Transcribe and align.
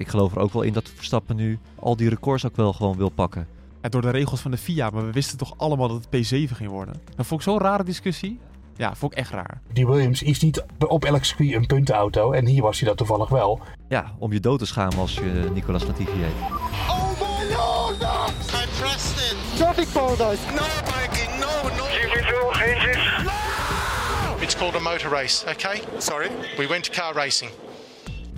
ik 0.00 0.08
geloof 0.08 0.34
er 0.34 0.38
ook 0.38 0.52
wel 0.52 0.62
in 0.62 0.72
dat 0.72 0.90
Verstappen 0.94 1.36
nu 1.36 1.58
al 1.78 1.96
die 1.96 2.08
records 2.08 2.46
ook 2.46 2.56
wel 2.56 2.72
gewoon 2.72 2.96
wil 2.96 3.08
pakken. 3.08 3.46
Ja, 3.82 3.88
door 3.88 4.02
de 4.02 4.10
regels 4.10 4.40
van 4.40 4.50
de 4.50 4.56
FIA, 4.56 4.90
maar 4.90 5.06
we 5.06 5.12
wisten 5.12 5.38
toch 5.38 5.54
allemaal 5.56 5.88
dat 5.88 6.04
het 6.04 6.26
P7 6.26 6.52
ging 6.52 6.70
worden. 6.70 6.94
Dat 7.16 7.26
vond 7.26 7.40
ik 7.40 7.46
zo'n 7.48 7.58
rare 7.58 7.84
discussie. 7.84 8.40
Ja, 8.76 8.94
vond 8.94 9.12
ik 9.12 9.18
echt 9.18 9.30
raar. 9.30 9.60
Die 9.72 9.86
Williams 9.86 10.22
is 10.22 10.40
niet 10.40 10.64
op 10.78 11.04
elk 11.04 11.24
circuit 11.24 11.52
een 11.52 11.66
puntenauto. 11.66 12.32
En 12.32 12.46
hier 12.46 12.62
was 12.62 12.78
hij 12.78 12.88
dat 12.88 12.96
toevallig 12.96 13.28
wel. 13.28 13.60
Ja, 13.88 14.14
om 14.18 14.32
je 14.32 14.40
dood 14.40 14.58
te 14.58 14.66
schamen 14.66 14.98
als 14.98 15.14
je 15.14 15.50
Nicolas 15.54 15.86
Latifi 15.86 16.12
heet. 16.12 16.50
Oh 16.88 17.10
my 17.10 17.54
lord! 17.54 18.02
I 18.02 18.80
pressed 18.80 19.32
it! 19.32 19.56
Traffic 19.56 19.88
paradise! 19.92 20.42
No 20.54 20.66
braking, 20.84 21.30
no, 21.40 21.68
no! 21.76 21.84
GP2 21.84 22.60
engines. 22.62 23.28
It's 24.42 24.56
called 24.56 24.74
a 24.74 24.80
motor 24.80 25.10
race, 25.10 25.44
okay? 25.48 25.80
Sorry? 25.98 26.30
We 26.56 26.66
went 26.66 26.84
to 26.84 27.02
car 27.02 27.14
racing. 27.14 27.50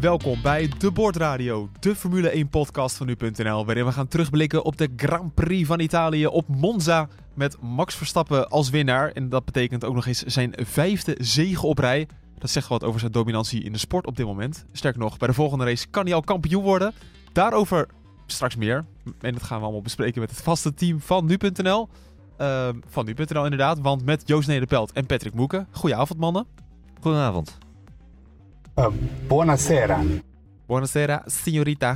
Welkom 0.03 0.43
bij 0.43 0.71
De 0.79 0.91
Bordradio, 0.91 1.69
de 1.81 1.95
Formule 1.95 2.29
1 2.29 2.49
podcast 2.49 2.97
van 2.97 3.07
nu.nl, 3.07 3.67
waarin 3.67 3.85
we 3.85 3.93
gaan 3.93 4.09
terugblikken 4.09 4.65
op 4.65 4.77
de 4.77 4.89
Grand 4.97 5.35
Prix 5.35 5.67
van 5.67 5.81
Italië 5.81 6.27
op 6.27 6.49
Monza 6.49 7.09
met 7.35 7.61
Max 7.61 7.95
Verstappen 7.95 8.49
als 8.49 8.71
winnaar. 8.71 9.11
En 9.13 9.29
dat 9.29 9.45
betekent 9.45 9.85
ook 9.85 9.95
nog 9.95 10.07
eens 10.07 10.23
zijn 10.23 10.55
vijfde 10.57 11.17
zege 11.19 11.67
op 11.67 11.79
rij. 11.79 12.09
Dat 12.39 12.51
zegt 12.51 12.69
wat 12.69 12.85
over 12.85 13.01
zijn 13.01 13.13
dominantie 13.13 13.63
in 13.63 13.73
de 13.73 13.79
sport 13.79 14.07
op 14.07 14.17
dit 14.17 14.27
moment. 14.27 14.65
Sterker 14.73 15.01
nog, 15.01 15.19
bij 15.19 15.29
de 15.29 15.35
volgende 15.35 15.65
race 15.65 15.87
kan 15.89 16.05
hij 16.05 16.15
al 16.15 16.23
kampioen 16.23 16.63
worden. 16.63 16.93
Daarover 17.33 17.89
straks 18.27 18.57
meer. 18.57 18.85
En 19.21 19.33
dat 19.33 19.43
gaan 19.43 19.59
we 19.59 19.65
allemaal 19.65 19.83
bespreken 19.83 20.21
met 20.21 20.31
het 20.31 20.43
vaste 20.43 20.75
team 20.75 21.01
van 21.01 21.27
nu.nl. 21.27 21.89
Uh, 22.41 22.69
van 22.87 23.05
nu.nl 23.05 23.45
inderdaad, 23.45 23.81
want 23.81 24.05
met 24.05 24.23
Joost 24.29 24.49
Nederpelt 24.49 24.93
en 24.93 25.07
Patrick 25.07 25.35
Moeken. 25.35 25.67
Goedenavond 25.71 26.19
mannen. 26.19 26.47
Goedenavond. 27.01 27.59
Uh, 28.77 28.87
buonasera. 29.27 30.01
Buonasera, 30.67 31.23
signorita. 31.27 31.93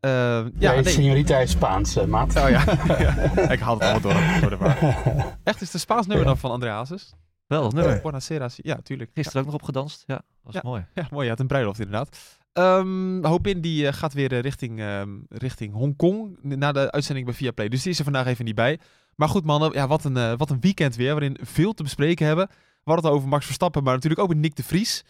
Uh, 0.00 0.46
ja, 0.58 0.72
nee, 0.72 0.84
signorita 0.84 1.38
is 1.38 1.50
Spaans, 1.50 1.96
uh, 1.96 2.04
maat. 2.04 2.36
Oh 2.36 2.48
ja. 2.48 2.64
ja. 3.04 3.50
ik 3.50 3.60
haal 3.60 3.78
het 3.78 3.82
allemaal 3.82 4.00
door, 4.00 4.40
door 4.40 4.58
de. 4.58 5.34
Echt, 5.44 5.60
is 5.60 5.70
de 5.70 5.78
Spaans 5.78 6.06
nummer 6.06 6.26
dan 6.26 6.38
van 6.38 6.50
Andreasus? 6.50 7.12
Wel, 7.46 7.70
nummer. 7.70 8.00
Buonasera, 8.00 8.48
ja, 8.56 8.76
tuurlijk. 8.82 9.10
Gisteren 9.14 9.40
ook 9.40 9.46
nog 9.46 9.54
op 9.54 9.62
gedanst. 9.62 10.04
Ja, 10.06 10.20
was 10.42 10.54
ja. 10.54 10.60
mooi. 10.64 10.86
Ja, 10.94 11.06
mooi. 11.10 11.24
Ja, 11.24 11.30
het 11.30 11.40
een 11.40 11.46
bruiloft 11.46 11.78
inderdaad. 11.78 12.18
Um, 12.52 13.24
Hopin 13.24 13.60
die 13.60 13.84
uh, 13.84 13.92
gaat 13.92 14.12
weer 14.12 14.40
richting, 14.40 14.80
um, 14.80 15.26
richting 15.28 15.74
Hongkong 15.74 16.38
na 16.42 16.72
de 16.72 16.90
uitzending 16.90 17.26
bij 17.26 17.34
Viaplay. 17.34 17.68
Dus 17.68 17.82
die 17.82 17.92
is 17.92 17.98
er 17.98 18.04
vandaag 18.04 18.26
even 18.26 18.44
niet 18.44 18.54
bij. 18.54 18.78
Maar 19.14 19.28
goed 19.28 19.44
mannen, 19.44 19.72
ja, 19.72 19.86
wat, 19.86 20.04
een, 20.04 20.16
uh, 20.16 20.32
wat 20.36 20.50
een 20.50 20.60
weekend 20.60 20.96
weer 20.96 21.12
waarin 21.12 21.38
veel 21.42 21.72
te 21.72 21.82
bespreken 21.82 22.26
hebben. 22.26 22.46
We 22.46 22.92
hadden 22.92 23.04
het 23.04 23.14
over 23.14 23.28
Max 23.28 23.44
Verstappen, 23.44 23.82
maar 23.82 23.94
natuurlijk 23.94 24.22
ook 24.22 24.28
met 24.28 24.38
Nick 24.38 24.56
de 24.56 24.62
Vries. 24.62 25.04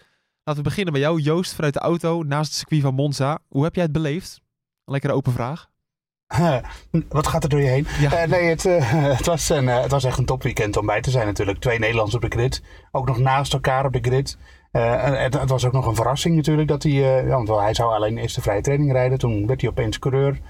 Laten 0.47 0.63
we 0.63 0.69
beginnen 0.69 0.93
bij 0.93 1.03
jou, 1.03 1.21
Joost, 1.21 1.55
vanuit 1.55 1.75
de 1.75 1.81
auto 1.81 2.23
naast 2.23 2.51
het 2.51 2.59
circuit 2.59 2.83
van 2.83 2.95
Monza. 2.95 3.39
Hoe 3.49 3.65
heb 3.65 3.75
jij 3.75 3.85
het 3.85 3.93
beleefd? 3.93 4.41
Een 4.85 4.93
lekkere 4.93 5.13
open 5.13 5.33
vraag. 5.33 5.71
Wat 7.09 7.27
gaat 7.27 7.43
er 7.43 7.49
door 7.49 7.61
je 7.61 7.69
heen? 7.69 7.87
Ja. 8.01 8.23
Uh, 8.23 8.31
nee, 8.31 8.49
het, 8.49 8.65
uh, 8.65 8.93
het, 9.17 9.27
was 9.27 9.49
een, 9.49 9.65
uh, 9.65 9.81
het 9.81 9.91
was 9.91 10.05
echt 10.05 10.19
een 10.19 10.25
topweekend 10.25 10.77
om 10.77 10.87
bij 10.87 11.01
te 11.01 11.11
zijn 11.11 11.27
natuurlijk. 11.27 11.59
Twee 11.59 11.79
Nederlanders 11.79 12.17
op 12.17 12.23
de 12.23 12.37
grid. 12.37 12.63
Ook 12.93 13.07
nog 13.07 13.19
naast 13.19 13.53
elkaar 13.53 13.85
op 13.85 13.93
de 13.93 13.99
grid. 14.03 14.39
Het, 14.71 15.35
het, 15.41 15.51
was 15.51 15.65
ook 15.65 15.73
nog 15.73 15.87
een 15.87 15.95
verrassing 15.95 16.37
natuurlijk. 16.37 16.69
Dat 16.69 16.83
hij, 16.83 16.93
ja, 16.93 17.25
want 17.25 17.49
hij 17.49 17.75
zou 17.75 17.95
alleen 17.95 18.15
de 18.15 18.21
eerste 18.21 18.43
vrije 18.43 18.61
training 18.61 18.93
rijden. 18.93 19.19
Toen 19.19 19.47
werd 19.47 19.61
hij 19.61 19.71
opeens 19.71 19.99
coureur. 19.99 20.41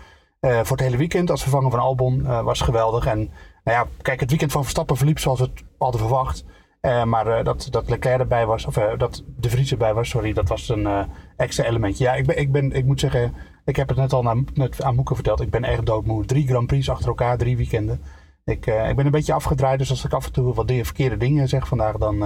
voor 0.40 0.76
het 0.76 0.80
hele 0.80 0.96
weekend 0.96 1.30
als 1.30 1.42
vervanger 1.42 1.70
van 1.70 1.80
Albon 1.80 2.22
was 2.22 2.60
geweldig. 2.60 3.06
En 3.06 3.18
nou 3.64 3.78
ja, 3.78 3.86
kijk, 4.02 4.20
het 4.20 4.30
weekend 4.30 4.52
van 4.52 4.62
Verstappen 4.62 4.96
verliep 4.96 5.18
zoals 5.18 5.38
we 5.38 5.44
het 5.44 5.64
hadden 5.78 6.00
verwacht. 6.00 6.44
Uh, 6.82 7.04
maar 7.04 7.26
uh, 7.26 7.44
dat, 7.44 7.68
dat 7.70 7.88
Leclerc 7.88 8.20
erbij 8.20 8.46
was, 8.46 8.66
of 8.66 8.78
uh, 8.78 8.98
dat 8.98 9.24
De 9.36 9.50
Vries 9.50 9.70
erbij 9.70 9.94
was, 9.94 10.08
sorry, 10.08 10.32
dat 10.32 10.48
was 10.48 10.68
een 10.68 11.08
extra 11.36 11.64
elementje. 11.64 12.04
Ja, 12.04 12.14
ik, 12.14 12.26
ben, 12.26 12.38
ik, 12.38 12.52
ben, 12.52 12.72
ik 12.72 12.84
moet 12.84 13.00
zeggen, 13.00 13.34
ik 13.64 13.76
heb 13.76 13.88
het 13.88 13.96
net 13.96 14.12
al 14.12 14.22
naar, 14.22 14.36
net 14.54 14.82
aan 14.82 14.94
Moeke 14.94 15.14
verteld. 15.14 15.40
Ik 15.40 15.50
ben 15.50 15.64
echt 15.64 15.86
doodmoe. 15.86 16.24
Drie 16.24 16.46
Grand 16.46 16.66
Prix 16.66 16.90
achter 16.90 17.08
elkaar, 17.08 17.38
drie 17.38 17.56
weekenden. 17.56 18.00
Ik, 18.44 18.66
ik 18.66 18.96
ben 18.96 19.04
een 19.04 19.10
beetje 19.10 19.32
afgedraaid, 19.32 19.78
dus 19.78 19.90
als 19.90 20.04
ik 20.04 20.12
af 20.12 20.26
en 20.26 20.32
toe 20.32 20.54
wat 20.54 20.72
verkeerde 20.72 21.16
dingen 21.16 21.48
zeg 21.48 21.68
vandaag, 21.68 21.96
dan 21.96 22.16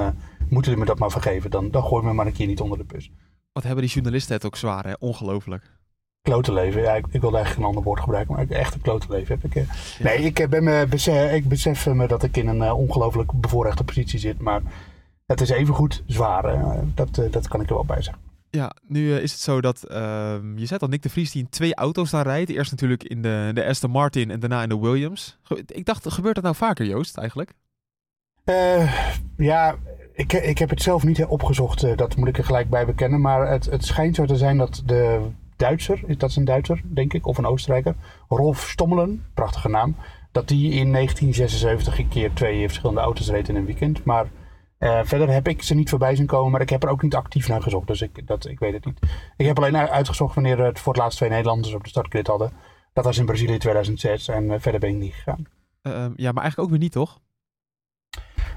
moeten 0.48 0.70
jullie 0.70 0.78
me 0.78 0.84
dat 0.84 0.98
maar 0.98 1.10
vergeven. 1.10 1.50
Dan, 1.50 1.70
dan 1.70 1.82
gooi 1.82 2.04
me 2.04 2.12
maar 2.12 2.26
een 2.26 2.32
keer 2.32 2.46
niet 2.46 2.60
onder 2.60 2.78
de 2.78 2.84
bus. 2.84 3.12
Wat 3.52 3.62
hebben 3.62 3.84
die 3.84 3.92
journalisten 3.92 4.34
het 4.34 4.46
ook 4.46 4.56
zwaar, 4.56 4.86
hè? 4.86 4.92
Ongelooflijk. 4.98 5.78
Klote 6.22 6.52
leven. 6.52 6.82
Ja, 6.82 6.94
ik, 6.94 7.06
ik 7.10 7.20
wilde 7.20 7.36
eigenlijk 7.36 7.66
een 7.66 7.68
ander 7.74 7.82
woord 7.82 8.00
gebruiken, 8.00 8.34
maar 8.34 8.48
echt 8.48 8.74
een 8.74 8.80
klote 8.80 9.06
leven 9.08 9.38
heb 9.40 9.44
ik. 9.44 9.54
Ja. 9.54 9.74
Nee, 10.04 10.18
ik, 10.18 10.48
ben 10.48 10.64
me 10.64 10.86
besef, 10.88 11.32
ik 11.32 11.48
besef 11.48 11.86
me 11.86 12.06
dat 12.06 12.22
ik 12.22 12.36
in 12.36 12.48
een 12.48 12.62
uh, 12.62 12.78
ongelooflijk 12.78 13.32
bevoorrechte 13.32 13.84
positie 13.84 14.18
zit, 14.18 14.40
maar 14.40 14.62
het 15.26 15.40
is 15.40 15.50
evengoed 15.50 16.02
zwaar. 16.06 16.74
Dat, 16.94 17.18
uh, 17.18 17.32
dat 17.32 17.48
kan 17.48 17.60
ik 17.60 17.68
er 17.68 17.74
wel 17.74 17.84
bij 17.84 18.02
zeggen. 18.02 18.22
Ja, 18.50 18.72
nu 18.86 19.14
is 19.14 19.32
het 19.32 19.40
zo 19.40 19.60
dat 19.60 19.82
ehm, 19.82 20.58
je 20.58 20.66
zegt 20.66 20.80
dat 20.80 20.90
Nick 20.90 21.02
de 21.02 21.08
Vries 21.08 21.30
die 21.32 21.42
in 21.42 21.48
twee 21.48 21.74
auto's 21.74 22.10
dan 22.10 22.22
rijdt. 22.22 22.50
Eerst 22.50 22.70
natuurlijk 22.70 23.04
in 23.04 23.22
de, 23.22 23.50
de 23.54 23.64
Aston 23.64 23.90
Martin 23.90 24.30
en 24.30 24.40
daarna 24.40 24.62
in 24.62 24.68
de 24.68 24.78
Williams. 24.78 25.38
Ik 25.66 25.84
dacht, 25.84 26.12
gebeurt 26.12 26.34
dat 26.34 26.44
nou 26.44 26.56
vaker, 26.56 26.86
Joost, 26.86 27.16
eigenlijk? 27.16 27.52
ja, 29.36 29.76
ik, 30.12 30.32
ik 30.32 30.58
heb 30.58 30.70
het 30.70 30.82
zelf 30.82 31.04
niet 31.04 31.24
opgezocht. 31.24 31.96
dat 31.98 32.16
moet 32.16 32.28
ik 32.28 32.38
er 32.38 32.44
gelijk 32.44 32.70
bij 32.70 32.86
bekennen. 32.86 33.20
Maar 33.20 33.50
het, 33.50 33.64
het 33.64 33.84
schijnt 33.84 34.16
zo 34.16 34.24
te 34.24 34.36
zijn 34.36 34.56
dat 34.56 34.82
de 34.86 35.30
Duitser, 35.60 36.00
is 36.06 36.18
dat 36.18 36.34
een 36.34 36.44
Duitser, 36.44 36.80
denk 36.84 37.12
ik, 37.12 37.26
of 37.26 37.38
een 37.38 37.46
Oostenrijker, 37.46 37.94
Rolf 38.28 38.68
Stommelen, 38.68 39.26
prachtige 39.34 39.68
naam, 39.68 39.96
dat 40.32 40.48
die 40.48 40.72
in 40.72 40.92
1976 40.92 41.98
een 41.98 42.08
keer 42.08 42.32
twee 42.32 42.66
verschillende 42.66 43.00
auto's 43.00 43.30
reed 43.30 43.48
in 43.48 43.56
een 43.56 43.64
weekend. 43.64 44.04
Maar 44.04 44.26
uh, 44.78 45.00
verder 45.04 45.28
heb 45.28 45.48
ik 45.48 45.62
ze 45.62 45.74
niet 45.74 45.90
voorbij 45.90 46.16
zien 46.16 46.26
komen, 46.26 46.50
maar 46.50 46.60
ik 46.60 46.70
heb 46.70 46.82
er 46.82 46.88
ook 46.88 47.02
niet 47.02 47.14
actief 47.14 47.48
naar 47.48 47.62
gezocht, 47.62 47.86
dus 47.86 48.02
ik, 48.02 48.26
dat, 48.26 48.46
ik 48.46 48.58
weet 48.58 48.72
het 48.72 48.84
niet. 48.84 48.98
Ik 49.36 49.46
heb 49.46 49.58
alleen 49.58 49.76
uitgezocht 49.76 50.34
wanneer 50.34 50.64
het 50.64 50.78
voor 50.78 50.92
het 50.92 51.02
laatst 51.02 51.18
twee 51.18 51.30
Nederlanders 51.30 51.74
op 51.74 51.82
de 51.82 51.88
startgrid 51.88 52.26
hadden. 52.26 52.52
Dat 52.92 53.04
was 53.04 53.18
in 53.18 53.26
Brazilië 53.26 53.58
2006 53.58 54.28
en 54.28 54.44
uh, 54.44 54.54
verder 54.58 54.80
ben 54.80 54.90
ik 54.90 54.96
niet 54.96 55.14
gegaan. 55.14 55.46
Uh, 55.82 55.92
ja, 56.16 56.32
maar 56.32 56.42
eigenlijk 56.42 56.58
ook 56.58 56.70
weer 56.70 56.78
niet, 56.78 56.92
toch? 56.92 57.18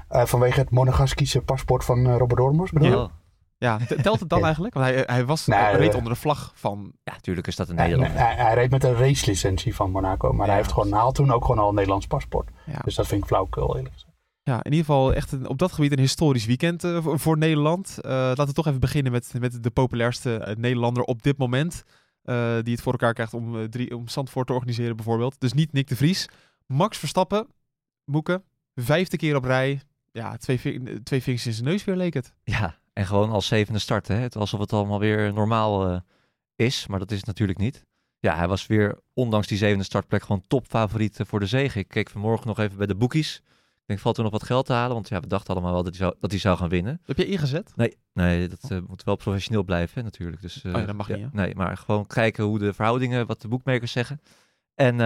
vanwege 0.08 0.60
het 0.60 0.70
Monegaskische 0.70 1.42
paspoort 1.42 1.84
van 1.84 2.16
Robert 2.16 2.40
Dormers, 2.40 2.70
bedoel 2.70 2.88
je? 2.88 2.96
Ja. 2.96 3.10
Ja, 3.58 3.78
telt 4.02 4.20
het 4.20 4.28
dan 4.28 4.44
eigenlijk? 4.50 4.74
Want 4.74 4.86
hij, 4.86 5.02
hij 5.06 5.24
was 5.24 5.46
nee, 5.46 5.76
reed 5.76 5.94
onder 5.94 6.12
de 6.12 6.18
vlag 6.18 6.52
van... 6.54 6.92
Ja, 7.02 7.12
natuurlijk 7.12 7.46
is 7.46 7.56
dat 7.56 7.68
een 7.68 7.74
nee, 7.74 7.84
Nederlander. 7.84 8.20
Hij, 8.20 8.34
hij, 8.34 8.54
reed 8.54 8.70
met 8.70 8.84
een 8.84 8.94
racelicentie 8.94 9.74
van 9.74 9.90
Monaco. 9.90 10.32
Maar 10.32 10.46
ja, 10.46 10.52
hij 10.52 10.60
heeft 10.60 10.72
gewoon, 10.72 10.92
had 10.92 11.14
toen 11.14 11.30
ook 11.30 11.44
gewoon 11.44 11.62
al 11.62 11.68
een 11.68 11.74
Nederlands 11.74 12.06
paspoort. 12.06 12.50
Ja. 12.66 12.78
Dus 12.84 12.94
dat 12.94 13.06
vind 13.06 13.20
ik 13.20 13.26
flauwkul 13.26 13.76
eerlijk 13.76 13.94
gezegd. 13.94 14.12
Ja, 14.42 14.56
in 14.56 14.72
ieder 14.72 14.86
geval 14.86 15.14
echt 15.14 15.32
een, 15.32 15.48
op 15.48 15.58
dat 15.58 15.72
gebied 15.72 15.92
een 15.92 15.98
historisch 15.98 16.46
weekend 16.46 16.84
uh, 16.84 17.02
voor, 17.02 17.18
voor, 17.18 17.38
Nederland. 17.38 17.98
Uh, 17.98 18.10
laten 18.10 18.46
we 18.46 18.52
toch 18.52 18.66
even 18.66 18.80
beginnen 18.80 19.12
met, 19.12 19.32
met 19.40 19.62
de 19.62 19.70
populairste 19.70 20.54
Nederlander 20.58 21.02
op 21.02 21.22
dit 21.22 21.38
moment. 21.38 21.84
die 22.62 22.74
het 22.74 22.80
voor 22.82 22.92
elkaar 22.92 23.14
krijgt 23.14 23.34
om, 23.34 23.70
drie, 23.70 23.96
om 23.96 24.08
Zandvoort 24.08 24.46
te 24.46 24.52
organiseren 24.52 24.96
bijvoorbeeld. 24.96 25.40
Dus 25.40 25.52
niet 25.52 25.72
Nick 25.72 25.88
de 25.88 25.96
Vries. 25.96 26.28
Max 26.66 26.98
Verstappen, 26.98 27.46
Moeken, 28.04 28.42
vijfde 28.74 29.16
keer 29.16 29.36
op 29.36 29.44
rij. 29.44 29.80
Ja, 30.12 30.36
twee, 30.36 30.60
twee 31.02 31.22
vingers 31.22 31.46
in 31.46 31.52
zijn 31.52 31.68
neus 31.68 31.84
weer 31.84 31.96
leek 31.96 32.14
het. 32.14 32.34
Ja, 32.42 32.78
en 32.94 33.06
gewoon 33.06 33.30
als 33.30 33.46
zevende 33.46 33.78
starten. 33.78 34.20
Het 34.20 34.36
alsof 34.36 34.60
het 34.60 34.72
allemaal 34.72 34.98
weer 34.98 35.32
normaal 35.32 35.90
uh, 35.90 36.00
is, 36.56 36.86
maar 36.86 36.98
dat 36.98 37.10
is 37.10 37.16
het 37.16 37.26
natuurlijk 37.26 37.58
niet. 37.58 37.86
Ja, 38.18 38.36
hij 38.36 38.48
was 38.48 38.66
weer, 38.66 38.98
ondanks 39.12 39.46
die 39.46 39.58
zevende 39.58 39.84
startplek, 39.84 40.22
gewoon 40.22 40.44
topfavoriet 40.46 41.20
voor 41.22 41.40
de 41.40 41.46
zege. 41.46 41.78
Ik 41.78 41.88
keek 41.88 42.10
vanmorgen 42.10 42.46
nog 42.46 42.58
even 42.58 42.76
bij 42.76 42.86
de 42.86 42.94
boekies. 42.94 43.42
Ik 43.84 43.90
denk, 43.90 44.00
valt 44.00 44.16
er 44.16 44.22
nog 44.22 44.32
wat 44.32 44.42
geld 44.42 44.66
te 44.66 44.72
halen? 44.72 44.94
Want 44.94 45.08
ja, 45.08 45.20
we 45.20 45.26
dachten 45.26 45.54
allemaal 45.54 45.72
wel 45.72 45.82
dat 45.82 45.96
hij 45.96 46.02
zou, 46.02 46.14
dat 46.20 46.30
hij 46.30 46.40
zou 46.40 46.56
gaan 46.56 46.68
winnen. 46.68 47.00
Heb 47.04 47.16
je 47.16 47.26
ingezet? 47.26 47.72
Nee, 47.76 47.96
nee 48.12 48.48
dat 48.48 48.70
uh, 48.70 48.78
moet 48.86 49.04
wel 49.04 49.16
professioneel 49.16 49.62
blijven 49.62 49.98
hè, 49.98 50.02
natuurlijk. 50.02 50.42
Dus, 50.42 50.62
uh, 50.62 50.74
oh 50.74 50.80
ja, 50.80 50.86
dat 50.86 50.96
mag 50.96 51.08
ja, 51.08 51.16
niet, 51.16 51.32
Nee, 51.32 51.54
maar 51.54 51.76
gewoon 51.76 52.06
kijken 52.06 52.44
hoe 52.44 52.58
de 52.58 52.72
verhoudingen, 52.72 53.26
wat 53.26 53.40
de 53.40 53.48
boekmakers 53.48 53.92
zeggen. 53.92 54.20
En 54.74 54.94
1,7 54.94 55.00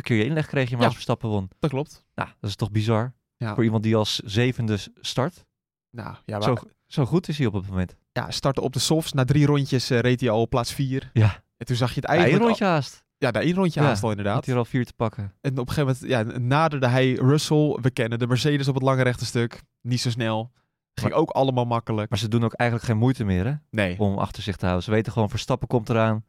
keer 0.00 0.16
je 0.16 0.24
inleg 0.24 0.46
kreeg 0.46 0.70
je 0.70 0.76
maar 0.76 0.84
als 0.84 0.94
Verstappen 0.94 1.28
won. 1.28 1.50
Dat 1.58 1.70
klopt. 1.70 2.04
Nou, 2.14 2.28
dat 2.40 2.50
is 2.50 2.56
toch 2.56 2.70
bizar? 2.70 3.14
Ja. 3.36 3.54
Voor 3.54 3.64
iemand 3.64 3.82
die 3.82 3.96
als 3.96 4.18
zevende 4.18 4.78
start. 5.00 5.46
Nou, 5.90 6.16
ja, 6.24 6.40
zo, 6.40 6.56
zo 6.86 7.04
goed 7.04 7.28
is 7.28 7.38
hij 7.38 7.46
op 7.46 7.52
het 7.52 7.68
moment. 7.68 7.96
Ja, 8.12 8.30
startte 8.30 8.60
op 8.60 8.72
de 8.72 8.78
softs. 8.78 9.12
Na 9.12 9.24
drie 9.24 9.46
rondjes 9.46 9.90
uh, 9.90 9.98
reed 9.98 10.20
hij 10.20 10.30
al 10.30 10.40
op 10.40 10.50
plaats 10.50 10.72
vier. 10.72 11.10
Ja. 11.12 11.42
En 11.56 11.66
toen 11.66 11.76
zag 11.76 11.88
je 11.88 12.00
het 12.00 12.04
eigenlijk... 12.04 12.40
Eén 12.40 12.46
rondje 12.46 12.64
al... 12.64 12.70
haast. 12.70 13.06
Ja, 13.18 13.30
daar 13.30 13.42
één 13.42 13.54
rondje 13.54 13.80
ja, 13.80 13.86
haast 13.86 14.02
al 14.02 14.10
inderdaad. 14.10 14.34
Had 14.34 14.44
hij 14.44 14.54
er 14.54 14.60
al 14.60 14.66
vier 14.66 14.86
te 14.86 14.92
pakken. 14.92 15.34
En 15.40 15.58
op 15.58 15.68
een 15.68 15.74
gegeven 15.74 16.08
moment 16.08 16.32
ja, 16.32 16.38
naderde 16.38 16.88
hij 16.88 17.12
Russell. 17.12 17.78
We 17.80 17.90
kennen 17.90 18.18
de 18.18 18.26
Mercedes 18.26 18.68
op 18.68 18.74
het 18.74 18.82
lange 18.82 19.02
rechte 19.02 19.24
stuk. 19.24 19.62
Niet 19.80 20.00
zo 20.00 20.10
snel. 20.10 20.52
Ging 20.94 21.10
maar, 21.10 21.20
ook 21.20 21.30
allemaal 21.30 21.64
makkelijk. 21.64 22.10
Maar 22.10 22.18
ze 22.18 22.28
doen 22.28 22.44
ook 22.44 22.52
eigenlijk 22.52 22.90
geen 22.90 22.98
moeite 22.98 23.24
meer 23.24 23.46
hè? 23.46 23.54
Nee. 23.70 23.98
Om 23.98 24.18
achter 24.18 24.42
zich 24.42 24.56
te 24.56 24.64
houden. 24.64 24.84
Ze 24.84 24.90
weten 24.90 25.12
gewoon, 25.12 25.30
Verstappen 25.30 25.68
komt 25.68 25.88
eraan. 25.88 26.24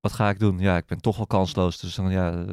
Wat 0.00 0.12
ga 0.12 0.28
ik 0.28 0.38
doen? 0.38 0.58
Ja, 0.58 0.76
ik 0.76 0.86
ben 0.86 1.00
toch 1.00 1.18
al 1.18 1.26
kansloos. 1.26 1.80
Dus 1.80 1.94
dan, 1.94 2.10
ja, 2.10 2.44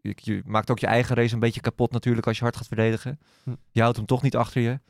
je, 0.00 0.14
je 0.14 0.42
maakt 0.44 0.70
ook 0.70 0.78
je 0.78 0.86
eigen 0.86 1.16
race 1.16 1.34
een 1.34 1.40
beetje 1.40 1.60
kapot 1.60 1.92
natuurlijk 1.92 2.26
als 2.26 2.36
je 2.36 2.42
hard 2.42 2.56
gaat 2.56 2.66
verdedigen. 2.66 3.18
Hm. 3.44 3.54
Je 3.70 3.80
houdt 3.80 3.96
hem 3.96 4.06
toch 4.06 4.22
niet 4.22 4.36
achter 4.36 4.60
je. 4.60 4.80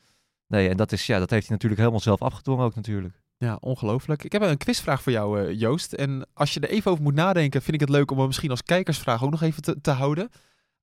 Nee, 0.48 0.68
en 0.68 0.76
dat, 0.76 0.92
is, 0.92 1.06
ja, 1.06 1.18
dat 1.18 1.30
heeft 1.30 1.46
hij 1.46 1.52
natuurlijk 1.52 1.80
helemaal 1.80 2.02
zelf 2.02 2.22
afgedwongen 2.22 2.64
ook 2.64 2.74
natuurlijk. 2.74 3.22
Ja, 3.38 3.56
ongelooflijk. 3.60 4.24
Ik 4.24 4.32
heb 4.32 4.42
een 4.42 4.56
quizvraag 4.56 5.02
voor 5.02 5.12
jou, 5.12 5.40
uh, 5.40 5.60
Joost. 5.60 5.92
En 5.92 6.26
als 6.34 6.54
je 6.54 6.60
er 6.60 6.68
even 6.68 6.90
over 6.90 7.02
moet 7.02 7.14
nadenken, 7.14 7.62
vind 7.62 7.74
ik 7.74 7.80
het 7.80 7.88
leuk 7.88 8.10
om 8.10 8.18
hem 8.18 8.26
misschien 8.26 8.50
als 8.50 8.62
kijkersvraag 8.62 9.24
ook 9.24 9.30
nog 9.30 9.42
even 9.42 9.62
te, 9.62 9.80
te 9.80 9.90
houden. 9.90 10.30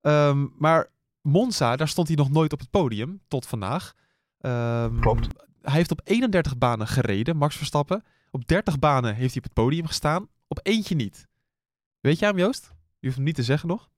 Um, 0.01 0.53
maar 0.57 0.89
Monza, 1.21 1.75
daar 1.75 1.87
stond 1.87 2.07
hij 2.07 2.17
nog 2.17 2.29
nooit 2.29 2.53
op 2.53 2.59
het 2.59 2.69
podium, 2.69 3.21
tot 3.27 3.47
vandaag. 3.47 3.93
Um, 4.39 4.99
Klopt. 4.99 5.27
Hij 5.61 5.73
heeft 5.73 5.91
op 5.91 6.01
31 6.03 6.57
banen 6.57 6.87
gereden, 6.87 7.37
Max 7.37 7.55
Verstappen. 7.55 8.03
Op 8.31 8.47
30 8.47 8.79
banen 8.79 9.15
heeft 9.15 9.33
hij 9.33 9.37
op 9.37 9.43
het 9.43 9.53
podium 9.53 9.87
gestaan. 9.87 10.27
Op 10.47 10.59
eentje 10.63 10.95
niet. 10.95 11.27
Weet 11.99 12.19
je 12.19 12.25
hem, 12.25 12.37
Joost? 12.37 12.73
Je 12.99 13.05
hoeft 13.05 13.15
hem 13.15 13.25
niet 13.25 13.35
te 13.35 13.43
zeggen 13.43 13.67
nog. 13.67 13.89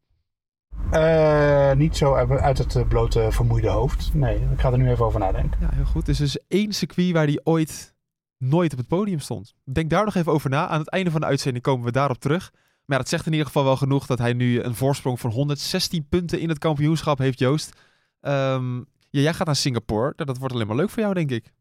Uh, 0.94 1.74
niet 1.74 1.98
zo 1.98 2.14
uit 2.16 2.58
het 2.58 2.76
eh, 2.76 2.88
blote 2.88 3.28
vermoeide 3.32 3.70
hoofd. 3.70 4.14
Nee, 4.14 4.36
ik 4.36 4.60
ga 4.60 4.72
er 4.72 4.78
nu 4.78 4.90
even 4.90 5.06
over 5.06 5.20
nadenken. 5.20 5.60
Ja, 5.62 5.70
heel 5.72 5.86
goed. 5.86 6.06
Dus 6.06 6.20
is 6.20 6.40
één 6.48 6.74
circuit 6.74 7.12
waar 7.12 7.26
hij 7.26 7.40
ooit 7.44 7.96
nooit 8.38 8.72
op 8.72 8.78
het 8.78 8.88
podium 8.88 9.20
stond. 9.20 9.54
Denk 9.64 9.90
daar 9.90 10.06
nog 10.06 10.16
even 10.16 10.32
over 10.32 10.50
na. 10.50 10.68
Aan 10.68 10.80
het 10.80 10.90
einde 10.90 11.12
van 11.12 11.22
de 11.22 11.28
uitzending 11.28 11.64
komen 11.64 11.86
we 11.86 11.92
daarop 11.92 12.18
terug. 12.18 12.52
Maar 12.54 12.98
ja, 12.98 12.98
dat 12.98 13.10
zegt 13.10 13.26
in 13.26 13.32
ieder 13.32 13.48
geval 13.48 13.64
wel 13.64 13.78
genoeg 13.78 14.06
dat 14.06 14.18
hij 14.18 14.34
nu 14.34 14.62
een 14.62 14.76
voorsprong 14.76 15.20
van 15.20 15.32
116 15.32 16.08
punten 16.10 16.40
in 16.40 16.50
het 16.50 16.58
kampioenschap 16.58 17.18
heeft, 17.18 17.40
Joost. 17.40 17.82
Um, 18.22 18.78
ja, 19.10 19.22
jij 19.22 19.34
gaat 19.34 19.46
naar 19.46 19.56
Singapore. 19.56 20.14
Dat 20.16 20.38
wordt 20.38 20.54
alleen 20.54 20.68
maar 20.68 20.76
leuk 20.76 20.90
voor 20.90 21.02
jou, 21.02 21.14
denk 21.14 21.32
ik. 21.32 21.52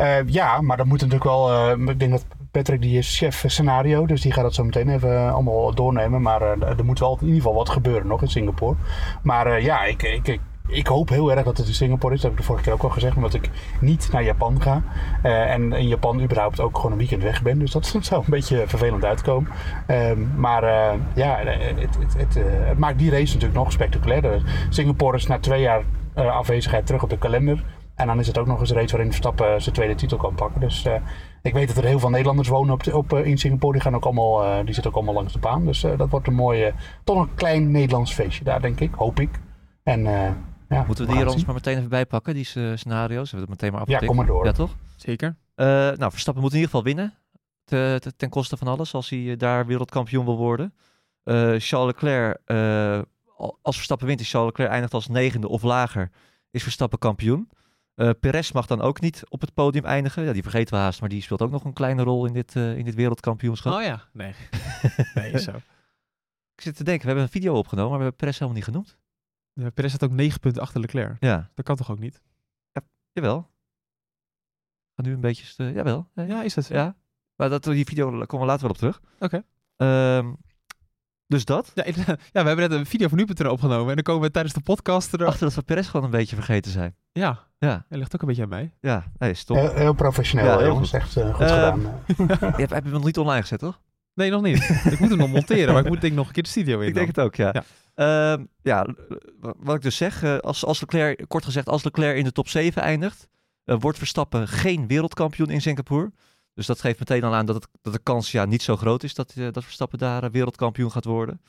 Uh, 0.00 0.28
ja, 0.28 0.60
maar 0.60 0.76
dat 0.76 0.86
moet 0.86 1.00
natuurlijk 1.00 1.24
wel. 1.24 1.50
Uh, 1.78 1.88
ik 1.88 1.98
denk 1.98 2.10
dat 2.10 2.26
Patrick 2.54 2.82
die 2.82 2.98
is 2.98 3.18
chef 3.18 3.44
scenario, 3.46 4.06
dus 4.06 4.20
die 4.20 4.32
gaat 4.32 4.42
dat 4.42 4.54
zo 4.54 4.64
meteen 4.64 4.88
even 4.88 5.32
allemaal 5.32 5.74
doornemen. 5.74 6.22
Maar 6.22 6.42
uh, 6.42 6.78
er 6.78 6.84
moet 6.84 6.98
wel 6.98 7.18
in 7.20 7.26
ieder 7.26 7.40
geval 7.40 7.54
wat 7.54 7.68
gebeuren 7.68 8.06
nog 8.06 8.22
in 8.22 8.28
Singapore. 8.28 8.76
Maar 9.22 9.62
ja, 9.62 9.84
ik, 9.84 10.02
ik, 10.02 10.28
ik, 10.28 10.40
ik, 10.68 10.86
hoop 10.86 11.08
heel 11.08 11.30
erg 11.30 11.44
dat 11.44 11.58
het 11.58 11.66
in 11.66 11.74
Singapore 11.74 12.14
is. 12.14 12.20
Dat 12.20 12.30
heb 12.30 12.32
ik 12.32 12.38
de 12.38 12.46
vorige 12.46 12.64
keer 12.64 12.72
ook 12.72 12.82
al 12.82 12.90
gezegd, 12.90 13.16
omdat 13.16 13.34
ik 13.34 13.50
niet 13.80 14.08
naar 14.12 14.22
Japan 14.22 14.62
ga. 14.62 14.82
en 15.22 15.72
in 15.72 15.88
Japan 15.88 16.22
überhaupt 16.22 16.60
ook 16.60 16.76
gewoon 16.76 16.92
een 16.92 16.98
weekend 16.98 17.22
weg 17.22 17.42
ben. 17.42 17.58
Dus 17.58 17.70
dat 17.70 17.86
zou 18.00 18.20
een 18.20 18.30
beetje 18.30 18.64
vervelend 18.66 19.04
uitkomen. 19.04 19.50
Ehm, 19.86 20.18
maar 20.36 20.62
ja, 21.14 21.38
het, 21.44 21.96
het, 21.98 22.14
het, 22.16 22.34
het, 22.34 22.78
maakt 22.78 22.98
die 22.98 23.10
race 23.10 23.32
natuurlijk 23.32 23.58
nog 23.58 23.72
spectaculairder. 23.72 24.42
Singapore 24.68 25.16
is 25.16 25.26
na 25.26 25.38
twee 25.38 25.60
jaar 25.60 25.82
afwezigheid 26.14 26.86
terug 26.86 27.02
op 27.02 27.10
de 27.10 27.18
kalender. 27.18 27.64
En 27.94 28.06
dan 28.06 28.18
is 28.18 28.26
het 28.26 28.38
ook 28.38 28.46
nog 28.46 28.60
eens 28.60 28.70
een 28.70 28.76
race 28.76 28.90
waarin 28.90 29.10
Verstappen 29.10 29.62
zijn 29.62 29.74
tweede 29.74 29.94
titel 29.94 30.16
kan 30.16 30.34
pakken. 30.34 30.60
Dus 30.60 30.86
ik 31.44 31.52
weet 31.52 31.68
dat 31.68 31.76
er 31.76 31.84
heel 31.84 31.98
veel 31.98 32.10
Nederlanders 32.10 32.48
wonen 32.48 32.74
op, 32.74 32.92
op 32.92 33.12
uh, 33.12 33.26
in 33.26 33.38
Singapore. 33.38 33.72
Die, 33.72 33.82
gaan 33.82 33.94
ook 33.94 34.04
allemaal, 34.04 34.44
uh, 34.44 34.64
die 34.64 34.74
zitten 34.74 34.86
ook 34.86 34.96
allemaal 34.96 35.14
langs 35.14 35.32
de 35.32 35.38
baan. 35.38 35.64
Dus 35.64 35.80
dat 35.80 36.10
wordt 36.10 36.26
een 36.26 36.34
mooie, 36.34 36.74
toch 37.04 37.20
een 37.20 37.34
klein 37.34 37.70
Nederlands 37.70 38.12
feestje 38.12 38.44
daar, 38.44 38.60
denk 38.60 38.80
ik. 38.80 38.94
Hoop 38.94 39.20
ik. 39.20 39.40
En, 39.82 40.02
ja, 40.68 40.84
Moeten 40.86 41.04
we 41.04 41.10
die 41.10 41.16
hier 41.16 41.26
anders 41.26 41.44
maar 41.44 41.54
meteen 41.54 41.76
even 41.76 41.88
bijpakken, 41.88 42.34
die 42.34 42.44
scenario's? 42.74 43.30
We 43.30 43.38
het 43.38 43.48
meteen 43.48 43.72
maar 43.72 43.82
Ja, 43.86 43.98
kom 43.98 44.16
maar 44.16 44.26
door. 44.26 44.44
Ja, 44.44 44.52
toch? 44.52 44.76
Zeker. 44.96 45.36
nou, 45.56 46.10
Verstappen 46.10 46.42
moet 46.42 46.52
in 46.52 46.58
ieder 46.58 46.70
geval 46.70 46.84
winnen. 46.84 47.14
Te, 47.64 47.96
te, 48.00 48.16
ten 48.16 48.28
koste 48.28 48.56
van 48.56 48.68
alles, 48.68 48.94
als 48.94 49.10
hij 49.10 49.36
daar 49.36 49.66
wereldkampioen 49.66 50.24
wil 50.24 50.36
worden. 50.36 50.74
Charles 51.58 51.86
Leclerc, 51.86 52.40
als 53.62 53.76
Verstappen 53.76 54.06
wint, 54.06 54.20
is 54.20 54.30
Charles 54.30 54.48
Leclerc 54.48 54.70
eindigt 54.70 54.94
als 54.94 55.08
negende 55.08 55.48
of 55.48 55.62
lager. 55.62 56.10
Is 56.50 56.62
Verstappen 56.62 56.98
kampioen. 56.98 57.48
Uh, 57.96 58.10
Perez 58.20 58.52
mag 58.52 58.66
dan 58.66 58.80
ook 58.80 59.00
niet 59.00 59.22
op 59.28 59.40
het 59.40 59.54
podium 59.54 59.84
eindigen. 59.84 60.24
Ja, 60.24 60.32
die 60.32 60.42
vergeten 60.42 60.74
we 60.74 60.80
haast, 60.80 61.00
maar 61.00 61.08
die 61.08 61.22
speelt 61.22 61.42
ook 61.42 61.50
nog 61.50 61.64
een 61.64 61.72
kleine 61.72 62.02
rol 62.02 62.26
in 62.26 62.32
dit, 62.32 62.54
uh, 62.54 62.76
in 62.76 62.84
dit 62.84 62.94
wereldkampioenschap. 62.94 63.72
Oh 63.72 63.82
ja, 63.82 64.08
nee. 64.12 64.34
nee, 65.14 65.38
zo. 65.38 65.50
Ik 66.54 66.60
zit 66.60 66.76
te 66.76 66.84
denken, 66.84 67.02
we 67.02 67.06
hebben 67.06 67.24
een 67.24 67.40
video 67.40 67.54
opgenomen, 67.54 67.90
maar 67.90 67.98
we 67.98 68.04
hebben 68.04 68.20
Perez 68.20 68.38
helemaal 68.38 68.56
niet 68.56 68.68
genoemd. 68.68 68.98
Ja, 69.52 69.70
Perez 69.70 69.92
had 69.92 70.04
ook 70.04 70.10
9 70.10 70.40
punten 70.40 70.62
achter 70.62 70.80
Leclerc. 70.80 71.16
Ja. 71.20 71.50
Dat 71.54 71.64
kan 71.64 71.76
toch 71.76 71.90
ook 71.90 71.98
niet? 71.98 72.22
Ja, 72.72 72.82
jawel. 73.12 73.50
Ga 74.94 75.02
nu 75.02 75.12
een 75.12 75.20
beetje... 75.20 75.44
St- 75.44 75.58
jawel. 75.58 76.08
Ja, 76.14 76.42
is 76.42 76.54
dat 76.54 76.64
zo? 76.64 76.74
Ja. 76.74 76.96
Maar 77.36 77.48
dat, 77.48 77.64
die 77.64 77.84
video 77.84 78.06
komen 78.10 78.46
we 78.46 78.52
later 78.52 78.62
wel 78.62 78.70
op 78.70 78.76
terug. 78.76 79.00
Oké. 79.18 79.44
Okay. 79.76 80.16
Um, 80.18 80.36
dus 81.34 81.44
dat? 81.44 81.70
Ja, 81.74 81.84
ja, 82.06 82.42
we 82.42 82.48
hebben 82.48 82.56
net 82.56 82.70
een 82.70 82.86
video 82.86 83.08
van 83.08 83.18
nu.nl 83.18 83.50
opgenomen 83.50 83.88
en 83.88 83.94
dan 83.94 84.02
komen 84.02 84.22
we 84.22 84.30
tijdens 84.30 84.54
de 84.54 84.60
podcast 84.60 85.06
erachter 85.06 85.26
Achter 85.26 85.46
dat 85.46 85.54
we 85.54 85.62
Perez 85.62 85.90
gewoon 85.90 86.04
een 86.04 86.18
beetje 86.18 86.36
vergeten 86.36 86.72
zijn. 86.72 86.94
Ja. 87.12 87.38
Ja. 87.58 87.84
Hij 87.88 87.98
ligt 87.98 88.14
ook 88.14 88.20
een 88.20 88.26
beetje 88.26 88.42
aan 88.42 88.48
mij. 88.48 88.74
Ja, 88.80 89.04
nee, 89.18 89.34
stop. 89.34 89.56
Heel, 89.56 89.74
heel 89.74 89.92
professioneel, 89.92 90.46
ja, 90.46 90.58
heel 90.58 90.66
jongens. 90.66 90.90
Goed. 90.90 91.00
Echt 91.00 91.16
uh, 91.16 91.34
goed 91.34 91.46
uh, 91.46 91.48
gedaan. 91.48 91.80
je 92.16 92.24
hebt, 92.36 92.58
heb 92.58 92.68
je 92.68 92.74
hem 92.74 92.90
nog 92.90 93.04
niet 93.04 93.18
online 93.18 93.40
gezet, 93.40 93.58
toch? 93.58 93.80
Nee, 94.14 94.30
nog 94.30 94.42
niet. 94.42 94.82
ik 94.90 94.98
moet 94.98 95.08
hem 95.08 95.18
nog 95.18 95.28
monteren, 95.28 95.72
maar 95.72 95.82
ik 95.82 95.88
moet 95.88 96.00
denk 96.00 96.12
ik 96.12 96.18
nog 96.18 96.26
een 96.26 96.32
keer 96.32 96.42
de 96.42 96.48
studio 96.48 96.80
in. 96.80 96.88
Ik 96.88 96.94
denk 96.94 97.06
het 97.06 97.20
ook, 97.20 97.34
ja. 97.34 97.52
Ja, 97.52 98.34
uh, 98.36 98.44
ja 98.62 98.86
wat 99.58 99.74
ik 99.74 99.82
dus 99.82 99.96
zeg, 99.96 100.22
eh, 100.22 100.38
als, 100.38 100.64
als 100.64 100.80
Leclerc, 100.80 101.24
kort 101.28 101.44
gezegd, 101.44 101.68
als 101.68 101.84
Leclerc 101.84 102.16
in 102.16 102.24
de 102.24 102.32
top 102.32 102.48
7 102.48 102.82
eindigt, 102.82 103.28
eh, 103.64 103.76
wordt 103.78 103.98
Verstappen 103.98 104.48
geen 104.48 104.86
wereldkampioen 104.86 105.50
in 105.50 105.60
Singapore. 105.60 106.12
Dus 106.54 106.66
dat 106.66 106.80
geeft 106.80 106.98
meteen 106.98 107.24
al 107.24 107.34
aan 107.34 107.46
dat, 107.46 107.54
het, 107.54 107.68
dat 107.82 107.92
de 107.92 107.98
kans 108.02 108.32
ja, 108.32 108.44
niet 108.44 108.62
zo 108.62 108.76
groot 108.76 109.02
is 109.02 109.14
dat, 109.14 109.34
dat 109.52 109.64
Verstappen 109.64 109.98
daar 109.98 110.30
wereldkampioen 110.30 110.90
gaat 110.90 111.04
worden. 111.04 111.40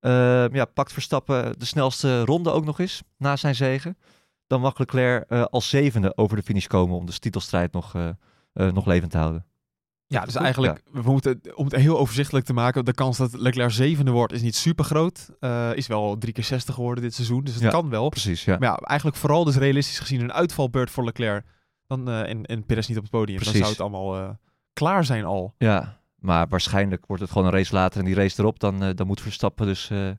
Uh, 0.00 0.48
ja, 0.48 0.64
pakt 0.64 0.92
Verstappen 0.92 1.58
de 1.58 1.64
snelste 1.64 2.24
ronde 2.24 2.50
ook 2.50 2.64
nog 2.64 2.78
eens 2.80 3.02
na 3.16 3.36
zijn 3.36 3.54
zegen. 3.54 3.98
Dan 4.46 4.60
mag 4.60 4.78
Leclerc 4.78 5.24
uh, 5.28 5.44
als 5.44 5.68
zevende 5.68 6.16
over 6.16 6.36
de 6.36 6.42
finish 6.42 6.66
komen 6.66 6.96
om 6.96 7.06
de 7.06 7.18
titelstrijd 7.18 7.72
nog, 7.72 7.94
uh, 7.94 8.08
nog 8.52 8.86
levend 8.86 9.10
te 9.10 9.18
houden. 9.18 9.46
Ja, 10.06 10.24
dus 10.24 10.34
eigenlijk, 10.34 10.82
ja. 10.84 11.02
we 11.02 11.10
moeten, 11.10 11.40
om 11.54 11.64
het 11.64 11.74
heel 11.74 11.98
overzichtelijk 11.98 12.46
te 12.46 12.52
maken, 12.52 12.84
de 12.84 12.94
kans 12.94 13.16
dat 13.16 13.32
Leclerc 13.32 13.70
zevende 13.70 14.10
wordt 14.10 14.32
is 14.32 14.42
niet 14.42 14.56
super 14.56 14.84
groot. 14.84 15.30
is 15.74 15.86
wel 15.86 16.18
drie 16.18 16.32
keer 16.32 16.44
60 16.44 16.74
geworden 16.74 17.02
dit 17.02 17.14
seizoen, 17.14 17.44
dus 17.44 17.54
het 17.54 17.62
ja, 17.62 17.70
kan 17.70 17.88
wel. 17.88 18.08
Precies, 18.08 18.44
ja. 18.44 18.58
Maar 18.58 18.68
ja, 18.68 18.76
eigenlijk 18.76 19.18
vooral 19.18 19.44
dus 19.44 19.56
realistisch 19.56 19.98
gezien 19.98 20.20
een 20.20 20.32
uitvalbeurt 20.32 20.90
voor 20.90 21.04
Leclerc 21.04 21.44
dan, 21.96 22.14
en, 22.14 22.44
en 22.44 22.66
Perez 22.66 22.88
niet 22.88 22.96
op 22.96 23.02
het 23.02 23.12
podium. 23.12 23.36
Precies. 23.36 23.60
Dan 23.60 23.62
zou 23.62 23.72
het 23.72 23.80
allemaal 23.80 24.38
klaar 24.72 25.04
zijn 25.04 25.24
al. 25.24 25.54
Ja, 25.58 26.00
maar 26.22 26.48
waarschijnlijk 26.48 27.06
wordt 27.06 27.22
het 27.22 27.32
gewoon 27.32 27.46
een 27.46 27.52
race 27.52 27.74
later 27.74 27.98
en 28.00 28.06
die 28.06 28.14
race 28.14 28.40
erop. 28.40 28.60
Dan, 28.60 28.82
uh, 28.82 28.90
dan 28.94 29.06
moet 29.06 29.20
Verstappen 29.20 29.66
dus... 29.66 29.90
Uh, 29.90 30.10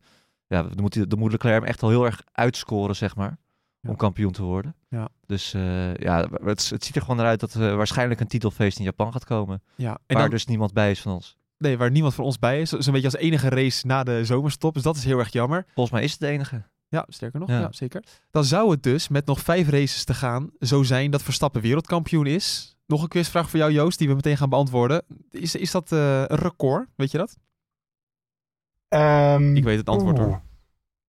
ja, 0.48 0.64
dan 0.64 0.82
moet, 0.82 1.10
dan 1.10 1.20
moet 1.20 1.32
Leclerc 1.32 1.56
hem 1.56 1.64
echt 1.64 1.84
al 1.84 1.90
heel 1.90 2.06
erg 2.06 2.24
uitscoren, 2.32 2.96
zeg 2.96 3.16
maar. 3.16 3.38
Ja. 3.80 3.90
Om 3.90 3.96
kampioen 3.96 4.32
te 4.32 4.44
worden. 4.44 4.76
Ja. 4.90 5.10
Dus 5.26 5.54
uh, 5.54 5.96
ja, 5.96 6.28
het, 6.44 6.70
het, 6.70 6.84
ziet 6.84 6.96
er 6.96 7.02
gewoon 7.02 7.18
naar 7.18 7.26
uit 7.26 7.40
dat 7.40 7.54
waarschijnlijk 7.54 8.20
een 8.20 8.28
titelfeest 8.28 8.78
in 8.78 8.84
Japan 8.84 9.12
gaat 9.12 9.26
komen. 9.26 9.62
Ja. 9.76 9.90
En 9.90 9.98
waar 10.06 10.22
dan, 10.22 10.30
dus 10.30 10.46
niemand 10.46 10.74
bij 10.74 10.92
is 10.92 11.02
van 11.02 11.12
ons. 11.12 11.38
Nee, 11.58 11.78
waar 11.78 11.92
niemand 11.92 12.14
van 12.14 12.26
ons 12.26 12.40
bij 12.40 12.62
is. 12.62 12.70
Zo'n 12.70 12.94
beetje 12.94 13.08
als 13.12 13.20
enige 13.20 13.50
race 13.50 13.88
na 13.88 14.04
de 14.04 14.26
zomerstop. 14.26 14.74
Dus 14.74 14.84
dat 14.84 14.96
is 14.96 15.04
heel 15.04 15.20
erg 15.20 15.32
jammer. 15.32 15.66
Volgens 15.74 15.96
mij 15.96 16.04
is 16.04 16.12
het 16.12 16.20
de 16.20 16.28
enige. 16.28 16.64
Ja, 16.94 17.06
sterker 17.08 17.40
nog. 17.40 17.50
Ja. 17.50 17.60
ja. 17.60 17.72
zeker. 17.72 18.04
Dan 18.32 18.44
zou 18.44 18.72
het 18.72 18.84
dus 18.84 19.08
met 19.08 19.26
nog 19.26 19.40
vijf 19.40 19.70
races 19.70 20.04
te 20.04 20.14
gaan 20.14 20.52
zo 20.60 20.84
zijn 20.84 21.12
dat 21.12 21.24
Verstappen 21.24 21.62
wereldkampioen 21.62 22.26
is. 22.26 22.76
Nog 22.86 23.02
een 23.02 23.08
quizvraag 23.08 23.50
voor 23.50 23.60
jou, 23.60 23.72
Joost, 23.72 23.98
die 23.98 24.08
we 24.08 24.14
meteen 24.14 24.38
gaan 24.38 24.50
beantwoorden. 24.50 25.04
Is, 25.32 25.56
is 25.56 25.72
dat 25.72 25.92
uh, 25.92 26.20
een 26.20 26.38
record? 26.38 26.88
Weet 26.96 27.12
je 27.12 27.18
dat? 27.18 27.38
Um, 28.90 29.56
Ik 29.56 29.64
weet 29.64 29.78
het 29.78 29.90
antwoord 29.90 30.18
hoor. 30.18 30.42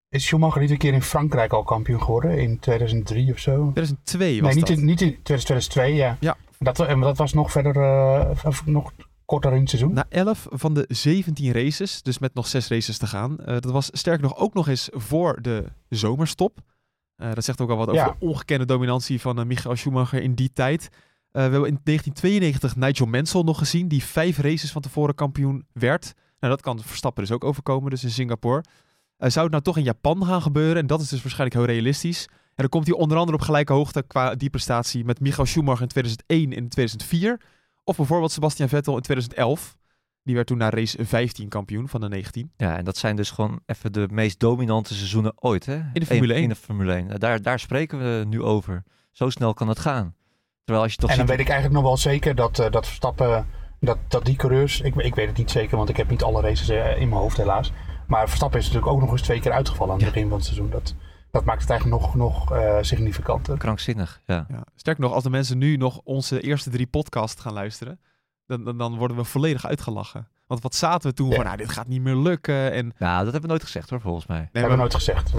Is 0.09 0.25
Schumacher 0.25 0.61
niet 0.61 0.71
een 0.71 0.79
keer 0.79 0.93
in 0.93 1.03
Frankrijk 1.03 1.53
al 1.53 1.63
kampioen 1.63 2.03
geworden? 2.03 2.39
In 2.39 2.59
2003 2.59 3.33
of 3.33 3.39
zo? 3.39 3.71
2002 3.73 4.41
was 4.41 4.49
nee, 4.49 4.57
niet 4.57 4.67
dat. 4.67 4.79
in, 4.79 4.85
niet 4.85 5.01
in 5.01 5.23
2002, 5.23 5.95
ja. 5.95 6.17
Ja. 6.21 6.37
Dat, 6.59 6.81
en 6.81 7.01
dat 7.01 7.17
was 7.17 7.33
nog 7.33 7.51
verder, 7.51 7.77
uh, 7.77 8.61
nog 8.65 8.93
korter 9.25 9.53
in 9.53 9.61
het 9.61 9.69
seizoen. 9.69 9.93
Na 9.93 10.06
11 10.09 10.47
van 10.50 10.75
de 10.75 10.85
17 10.88 11.53
races, 11.53 12.02
dus 12.02 12.19
met 12.19 12.35
nog 12.35 12.47
6 12.47 12.69
races 12.69 12.99
te 12.99 13.07
gaan. 13.07 13.37
Uh, 13.40 13.47
dat 13.47 13.64
was 13.64 13.88
sterk 13.93 14.21
nog 14.21 14.37
ook 14.37 14.54
nog 14.54 14.69
eens 14.69 14.88
voor 14.93 15.43
de 15.43 15.64
zomerstop. 15.88 16.59
Uh, 17.16 17.33
dat 17.33 17.45
zegt 17.45 17.61
ook 17.61 17.71
al 17.71 17.76
wat 17.76 17.88
over 17.88 18.00
Ja. 18.00 18.16
de 18.19 18.26
ongekende 18.26 18.64
dominantie 18.64 19.21
van 19.21 19.38
uh, 19.38 19.45
Michael 19.45 19.76
Schumacher 19.76 20.23
in 20.23 20.35
die 20.35 20.52
tijd. 20.52 20.88
We 21.31 21.40
hebben 21.40 21.59
in 21.59 21.81
1992 21.85 22.76
Nigel 22.76 23.07
Mansell 23.07 23.43
nog 23.43 23.59
gezien, 23.59 23.88
die 23.88 24.04
vijf 24.04 24.38
races 24.38 24.73
van 24.73 24.83
tevoren 24.83 25.14
kampioen 25.14 25.66
werd. 25.73 26.12
Nou, 26.40 26.52
dat 26.52 26.62
kan 26.62 26.81
Verstappen 26.83 27.23
dus 27.23 27.33
ook 27.33 27.45
overkomen, 27.45 27.90
dus 27.90 28.04
in 28.04 28.11
Singapore. 28.11 28.64
Zou 29.19 29.40
het 29.43 29.50
nou 29.50 29.62
toch 29.62 29.76
in 29.76 29.83
Japan 29.83 30.25
gaan 30.26 30.43
gebeuren? 30.43 30.76
En 30.76 30.87
dat 30.87 31.00
is 31.00 31.09
dus 31.09 31.23
waarschijnlijk 31.23 31.61
heel 31.61 31.75
realistisch. 31.75 32.26
En 32.31 32.52
dan 32.54 32.69
komt 32.69 32.87
hij 32.87 32.97
onder 32.97 33.19
andere 33.19 33.37
op 33.38 33.45
gelijke 33.45 33.73
hoogte 33.73 34.02
qua 34.02 34.35
die 34.35 34.50
prestatie 34.50 35.04
met 35.04 35.21
Michael 35.21 35.47
Schumacher 35.47 35.83
in 35.83 35.88
2001 35.88 36.52
en 36.52 36.69
2004. 36.69 37.40
Of 37.85 37.97
bijvoorbeeld 37.97 38.33
Sebastian 38.33 38.69
Vettel 38.69 38.97
in 38.97 39.03
2011. 39.03 39.76
Die 40.23 40.35
werd 40.35 40.47
toen 40.47 40.59
na 40.59 40.71
race 40.71 41.05
15 41.05 41.49
kampioen 41.49 41.88
van 41.88 42.00
de 42.00 42.09
19. 42.09 42.53
Ja, 42.57 42.76
en 42.76 42.85
dat 42.85 42.97
zijn 42.97 43.17
dus 43.17 43.31
gewoon 43.31 43.61
even 43.67 43.93
de 43.93 44.09
meest 44.11 44.41
dominante 44.41 44.95
seizoenen 44.95 45.33
ooit, 45.43 45.67
hè? 45.67 45.75
In 45.75 46.00
de 46.00 46.07
Formule 46.07 46.33
1. 46.35 46.43
In 46.43 46.49
de 46.49 46.55
Formule 46.55 46.93
1. 46.93 47.21
Daar, 47.21 47.43
daar 47.43 47.59
spreken 47.59 47.99
we 47.99 48.25
nu 48.25 48.43
over. 48.43 48.83
Zo 49.12 49.31
snel 49.31 49.55
kan 49.55 49.69
het 49.69 49.79
gaan. 49.79 50.14
Terwijl 50.64 50.85
als 50.85 50.95
je 50.95 51.00
toch 51.00 51.11
en 51.11 51.17
dan 51.17 51.26
ziet... 51.26 51.37
weet 51.37 51.47
ik 51.47 51.53
eigenlijk 51.53 51.81
nog 51.83 51.91
wel 51.91 52.00
zeker 52.00 52.35
dat, 52.35 52.59
uh, 52.59 52.71
dat 52.71 52.87
Verstappen, 52.87 53.47
dat, 53.81 53.99
dat 54.09 54.25
die 54.25 54.37
coureurs, 54.37 54.81
ik, 54.81 54.95
ik 54.95 55.14
weet 55.14 55.26
het 55.29 55.37
niet 55.37 55.50
zeker, 55.50 55.76
want 55.76 55.88
ik 55.88 55.97
heb 55.97 56.11
niet 56.11 56.23
alle 56.23 56.41
races 56.41 56.71
uh, 56.71 57.00
in 57.00 57.09
mijn 57.09 57.21
hoofd 57.21 57.37
helaas. 57.37 57.73
Maar 58.07 58.26
Verstappen 58.29 58.59
is 58.59 58.64
natuurlijk 58.67 58.93
ook 58.93 59.00
nog 59.00 59.11
eens 59.11 59.23
twee 59.23 59.41
keer 59.41 59.53
uitgevallen 59.53 59.93
aan 59.93 59.99
het 59.99 60.07
Ja. 60.09 60.12
begin 60.12 60.29
van 60.29 60.37
het 60.38 60.47
seizoen. 60.47 60.71
Dat, 60.71 60.95
dat 61.35 61.45
maakt 61.45 61.61
het 61.61 61.71
eigenlijk 61.71 62.03
nog, 62.03 62.14
nog 62.14 62.53
uh, 62.53 62.76
significanter. 62.81 63.59
Krankzinnig, 63.59 64.21
ja. 64.26 64.47
Ja. 64.49 64.64
Sterker 64.76 65.03
nog, 65.03 65.12
als 65.12 65.23
de 65.23 65.31
mensen 65.31 65.59
nu 65.59 65.76
nog 65.76 66.00
onze 66.05 66.41
eerste 66.41 66.71
drie 66.71 66.87
podcasts 66.87 67.41
gaan 67.43 67.53
luisteren, 67.53 68.00
dan, 68.47 68.64
dan, 68.64 68.79
dan 68.79 68.97
worden 68.97 69.17
we 69.17 69.25
volledig 69.25 69.67
uitgelachen. 69.67 70.29
Want 70.47 70.62
wat 70.62 70.75
zaten 70.75 71.09
we 71.11 71.17
toen 71.17 71.29
Ja. 71.29 71.35
van, 71.35 71.45
nou, 71.45 71.57
dit 71.57 71.69
gaat 71.71 71.87
niet 71.87 72.00
meer 72.03 72.17
lukken. 72.17 72.73
En 72.73 72.93
Nou, 72.99 73.14
dat 73.17 73.23
hebben 73.25 73.41
we 73.41 73.47
nooit 73.49 73.62
gezegd 73.62 73.91
hoor, 73.91 74.00
volgens 74.00 74.26
mij. 74.26 74.38
Dat 74.38 74.49
nee, 74.53 74.62
hebben 74.62 74.73
we 74.73 74.79
nooit 74.91 74.95
gezegd. 75.05 75.33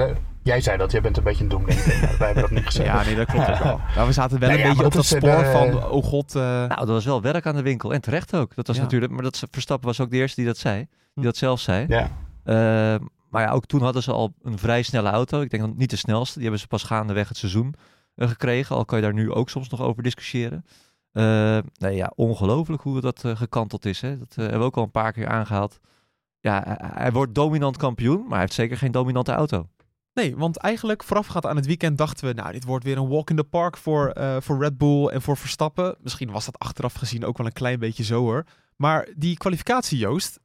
Jij 0.43 0.61
zei 0.61 0.77
dat, 0.77 0.91
jij 0.91 1.01
bent 1.01 1.17
een 1.17 1.23
beetje 1.23 1.43
een 1.43 1.49
doemdenker, 1.49 1.85
wij 2.19 2.25
hebben 2.25 2.41
dat 2.41 2.51
niet 2.51 2.65
gezegd. 2.65 2.87
Ja, 2.87 3.03
nee, 3.03 3.15
dat 3.15 3.25
klopt 3.27 3.49
ook 3.49 3.57
wel. 3.63 3.79
Maar 3.95 4.05
we 4.05 4.11
zaten 4.11 4.39
wel 4.39 4.49
Nee, 4.49 4.57
een 4.57 4.63
ja, 4.63 4.69
beetje 4.69 4.85
op 4.85 4.93
dat 4.93 5.01
dat 5.03 5.11
is, 5.11 5.17
spoor 5.17 5.43
eh, 5.43 5.51
van, 5.51 5.83
oh 5.89 6.03
god. 6.03 6.35
eh, 6.35 6.41
Nou, 6.41 6.75
dat 6.75 6.87
was 6.87 7.05
wel 7.05 7.21
werk 7.21 7.45
aan 7.45 7.55
de 7.55 7.61
winkel. 7.61 7.93
En 7.93 8.01
terecht 8.01 8.35
ook. 8.35 8.55
Dat 8.55 8.67
was 8.67 8.75
Ja. 8.75 8.81
natuurlijk... 8.81 9.11
Maar 9.11 9.23
dat, 9.23 9.43
Verstappen 9.51 9.87
was 9.87 9.99
ook 9.99 10.09
de 10.09 10.17
eerste 10.17 10.35
die 10.35 10.45
dat 10.45 10.57
zei. 10.57 10.75
Die 10.77 10.87
Hm. 11.13 11.21
dat 11.21 11.37
zelf 11.37 11.59
zei. 11.59 11.85
Ja. 11.87 12.09
Eh, 12.43 12.95
maar 13.35 13.43
ja, 13.43 13.51
ook 13.51 13.65
toen 13.65 13.81
hadden 13.81 14.03
ze 14.03 14.11
al 14.11 14.33
een 14.41 14.57
vrij 14.57 14.81
snelle 14.81 15.09
auto. 15.09 15.41
Ik 15.41 15.49
denk 15.49 15.63
dat 15.63 15.75
niet 15.75 15.89
de 15.89 15.95
snelste. 15.95 16.33
Die 16.33 16.41
hebben 16.41 16.59
ze 16.59 16.67
pas 16.67 16.83
gaandeweg 16.83 17.27
het 17.27 17.37
seizoen 17.37 17.73
eh, 18.15 18.27
gekregen. 18.27 18.75
Al 18.75 18.85
kan 18.85 18.97
je 18.97 19.03
daar 19.03 19.13
nu 19.13 19.31
ook 19.31 19.49
soms 19.49 19.69
nog 19.69 19.81
over 19.81 20.03
discussiëren. 20.03 20.65
Uh, 21.13 21.57
nee, 21.77 21.95
ja, 21.95 22.11
ongelooflijk 22.15 22.81
hoe 22.81 23.01
dat 23.01 23.23
uh, 23.25 23.35
gekanteld 23.35 23.85
is. 23.85 24.01
Hè? 24.01 24.17
Dat 24.17 24.35
hebben 24.35 24.59
we 24.59 24.65
ook 24.65 24.77
al 24.77 24.83
een 24.83 24.91
paar 24.91 25.11
keer 25.11 25.27
aangehaald. 25.27 25.79
Ja, 26.39 26.63
hij, 26.65 26.89
hij, 26.93 27.11
wordt 27.11 27.35
dominant 27.35 27.77
kampioen, 27.77 28.21
maar 28.21 28.29
hij 28.29 28.39
heeft 28.39 28.53
zeker 28.53 28.77
geen 28.77 28.91
dominante 28.91 29.31
auto. 29.31 29.69
Nee, 30.13 30.35
want 30.35 30.57
eigenlijk 30.57 31.03
voorafgaand 31.03 31.45
aan 31.45 31.55
het 31.55 31.65
weekend 31.65 31.97
dachten 31.97 32.27
we, 32.27 32.33
nou, 32.33 32.51
dit 32.51 32.63
wordt 32.63 32.85
weer 32.85 32.97
een 32.97 33.07
walk 33.07 33.29
in 33.29 33.35
the 33.35 33.43
park 33.43 33.77
voor, 33.77 34.17
voor 34.39 34.59
Red 34.59 34.77
Bull 34.77 35.07
en 35.07 35.21
voor 35.21 35.37
Verstappen. 35.37 35.95
Misschien 35.99 36.31
was 36.31 36.45
dat 36.45 36.59
achteraf 36.59 36.93
gezien 36.93 37.25
ook 37.25 37.37
wel 37.37 37.45
een 37.45 37.53
klein 37.53 37.79
beetje 37.79 38.03
zo 38.03 38.21
hoor. 38.21 38.45
Maar 38.75 39.07
die 39.15 39.37
kwalificatie, 39.37 39.97
Joost, 39.97 40.39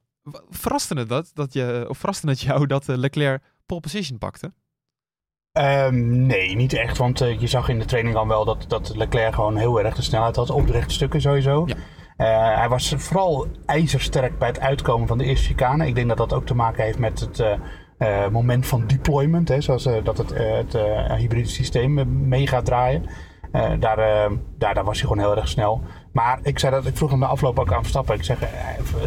verraste 0.49 0.93
het, 0.93 1.09
dat, 1.09 1.31
dat 1.33 1.53
je, 1.53 1.85
of 1.87 1.97
verraste 1.97 2.29
het 2.29 2.41
jou 2.41 2.65
dat 2.65 2.87
Leclerc 2.87 3.43
pole 3.65 3.79
position 3.79 4.17
pakte? 4.17 4.53
Um, 5.59 6.25
nee, 6.25 6.55
niet 6.55 6.73
echt. 6.73 6.97
Want 6.97 7.21
uh, 7.21 7.39
je 7.39 7.47
zag 7.47 7.69
in 7.69 7.79
de 7.79 7.85
training 7.85 8.15
al 8.15 8.27
wel 8.27 8.45
dat, 8.45 8.65
dat 8.67 8.95
Leclerc 8.95 9.33
gewoon 9.33 9.57
heel 9.57 9.81
erg 9.81 9.95
de 9.95 10.01
snelheid 10.01 10.35
had 10.35 10.49
op 10.49 10.67
de 10.67 10.73
rechte 10.73 10.93
stukken 10.93 11.21
sowieso. 11.21 11.63
Ja. 11.65 11.75
Uh, 12.17 12.57
hij 12.57 12.69
was 12.69 12.93
vooral 12.97 13.47
ijzersterk 13.65 14.39
bij 14.39 14.47
het 14.47 14.59
uitkomen 14.59 15.07
van 15.07 15.17
de 15.17 15.23
eerste 15.23 15.47
chicane. 15.47 15.87
Ik 15.87 15.95
denk 15.95 16.07
dat 16.07 16.17
dat 16.17 16.33
ook 16.33 16.45
te 16.45 16.53
maken 16.53 16.83
heeft 16.83 16.99
met 16.99 17.19
het 17.19 17.39
uh, 17.97 18.27
moment 18.27 18.67
van 18.67 18.87
deployment. 18.87 19.47
Hè, 19.47 19.61
zoals 19.61 19.83
dat 19.83 20.17
het, 20.17 20.33
het 20.33 20.73
hybride 21.17 21.49
systeem 21.49 22.27
mee 22.27 22.47
gaat 22.47 22.65
draaien. 22.65 23.05
Daar, 23.51 23.79
daar, 24.57 24.73
daar 24.73 24.83
was 24.83 24.99
hij 24.99 25.07
gewoon 25.07 25.23
heel 25.23 25.37
erg 25.37 25.47
snel. 25.47 25.81
Maar 26.11 26.39
ik, 26.43 26.59
zei 26.59 26.71
dat, 26.71 26.85
ik 26.85 26.97
vroeg 26.97 27.09
hem 27.09 27.19
de 27.19 27.25
afloop 27.25 27.59
ook 27.59 27.73
aan 27.73 27.81
Verstappen. 27.81 28.15
Ik 28.15 28.23
zeg, 28.23 28.41
eh, 28.41 28.49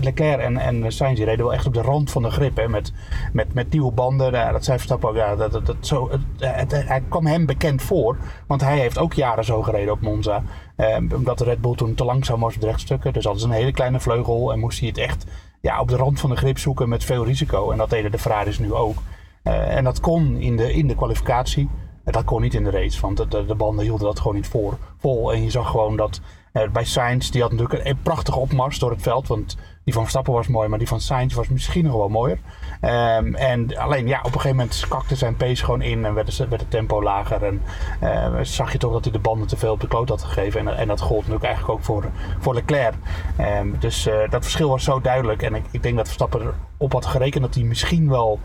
Leclerc 0.00 0.40
en, 0.40 0.56
en 0.56 0.92
Sainz 0.92 1.20
reden 1.20 1.44
wel 1.44 1.54
echt 1.54 1.66
op 1.66 1.74
de 1.74 1.82
rand 1.82 2.10
van 2.10 2.22
de 2.22 2.30
grip. 2.30 2.56
Hè, 2.56 2.68
met, 2.68 2.92
met, 3.32 3.54
met 3.54 3.70
nieuwe 3.70 3.92
banden. 3.92 4.32
Dat 4.32 4.64
zei 4.64 4.76
Verstappen 4.76 5.08
ook. 5.08 5.16
Ja, 5.16 5.36
dat, 5.36 5.52
dat, 5.52 5.76
zo, 5.80 6.10
het, 6.38 6.86
hij 6.86 7.02
kwam 7.08 7.26
hem 7.26 7.46
bekend 7.46 7.82
voor. 7.82 8.16
Want 8.46 8.60
hij 8.60 8.78
heeft 8.78 8.98
ook 8.98 9.12
jaren 9.12 9.44
zo 9.44 9.62
gereden 9.62 9.92
op 9.92 10.00
Monza. 10.00 10.42
Eh, 10.76 10.96
omdat 11.14 11.38
de 11.38 11.44
Red 11.44 11.60
Bull 11.60 11.74
toen 11.74 11.94
te 11.94 12.04
langzaam 12.04 12.40
was 12.40 12.54
op 12.54 12.60
de 12.60 12.66
rechtstukken. 12.66 13.12
Dus 13.12 13.24
hadden 13.24 13.42
ze 13.42 13.48
een 13.48 13.54
hele 13.54 13.72
kleine 13.72 14.00
vleugel. 14.00 14.52
En 14.52 14.58
moest 14.58 14.78
hij 14.78 14.88
het 14.88 14.98
echt 14.98 15.26
ja, 15.60 15.80
op 15.80 15.88
de 15.88 15.96
rand 15.96 16.20
van 16.20 16.30
de 16.30 16.36
grip 16.36 16.58
zoeken 16.58 16.88
met 16.88 17.04
veel 17.04 17.24
risico. 17.24 17.70
En 17.70 17.78
dat 17.78 17.90
deden 17.90 18.10
de 18.10 18.18
Ferraris 18.18 18.58
nu 18.58 18.72
ook. 18.72 18.96
Uh, 19.44 19.76
en 19.76 19.84
dat 19.84 20.00
kon 20.00 20.36
in 20.36 20.56
de, 20.56 20.72
in 20.72 20.88
de 20.88 20.94
kwalificatie. 20.94 21.68
Dat 22.04 22.24
kon 22.24 22.42
niet 22.42 22.54
in 22.54 22.64
de 22.64 22.70
race, 22.70 23.00
want 23.00 23.16
de, 23.16 23.28
de, 23.28 23.44
de 23.44 23.54
banden 23.54 23.84
hielden 23.84 24.06
dat 24.06 24.18
gewoon 24.18 24.34
niet 24.34 24.48
voor, 24.48 24.78
vol. 24.98 25.32
En 25.32 25.42
je 25.42 25.50
zag 25.50 25.70
gewoon 25.70 25.96
dat 25.96 26.20
uh, 26.52 26.68
bij 26.68 26.84
Sainz, 26.84 27.30
die 27.30 27.42
had 27.42 27.52
natuurlijk 27.52 27.84
een, 27.84 27.98
prachtige 28.02 28.38
opmars 28.38 28.78
door 28.78 28.90
het 28.90 29.02
veld. 29.02 29.28
Want 29.28 29.56
die 29.84 29.92
van 29.92 30.02
Verstappen 30.02 30.32
was 30.32 30.48
mooi, 30.48 30.68
maar 30.68 30.78
die 30.78 30.88
van 30.88 31.00
Sainz 31.00 31.34
was 31.34 31.48
misschien 31.48 31.84
nog 31.84 31.94
wel 31.94 32.08
mooier. 32.08 32.38
Um, 32.80 33.34
en 33.34 33.76
alleen 33.76 34.06
ja, 34.06 34.18
op 34.18 34.24
een 34.24 34.32
gegeven 34.32 34.56
moment 34.56 34.86
kakte 34.88 35.16
zijn 35.16 35.36
pace 35.36 35.64
gewoon 35.64 35.82
in 35.82 36.04
en 36.04 36.14
werd, 36.14 36.36
werd 36.36 36.60
het 36.60 36.70
tempo 36.70 37.02
lager. 37.02 37.42
En 37.42 37.62
uh, 38.02 38.40
zag 38.42 38.72
je 38.72 38.78
toch 38.78 38.92
dat 38.92 39.04
hij 39.04 39.12
de 39.12 39.18
banden 39.18 39.48
te 39.48 39.56
veel 39.56 39.72
op 39.72 39.80
de 39.80 39.88
kloot 39.88 40.08
had 40.08 40.22
gegeven. 40.22 40.60
En, 40.60 40.76
en 40.76 40.88
dat 40.88 41.00
gold 41.00 41.18
natuurlijk 41.18 41.44
eigenlijk 41.44 41.74
ook 41.74 41.84
voor, 41.84 42.04
voor 42.38 42.54
Leclerc. 42.54 42.94
Um, 43.40 43.76
dus 43.78 44.06
uh, 44.06 44.30
dat 44.30 44.42
verschil 44.42 44.68
was 44.68 44.84
zo 44.84 45.00
duidelijk. 45.00 45.42
En 45.42 45.54
ik, 45.54 45.64
ik 45.70 45.82
denk 45.82 45.96
dat 45.96 46.06
Verstappen 46.06 46.54
erop 46.78 46.92
had 46.92 47.06
gerekend 47.06 47.42
dat 47.42 47.54
hij 47.54 47.64
misschien 47.64 48.08
wel 48.08 48.38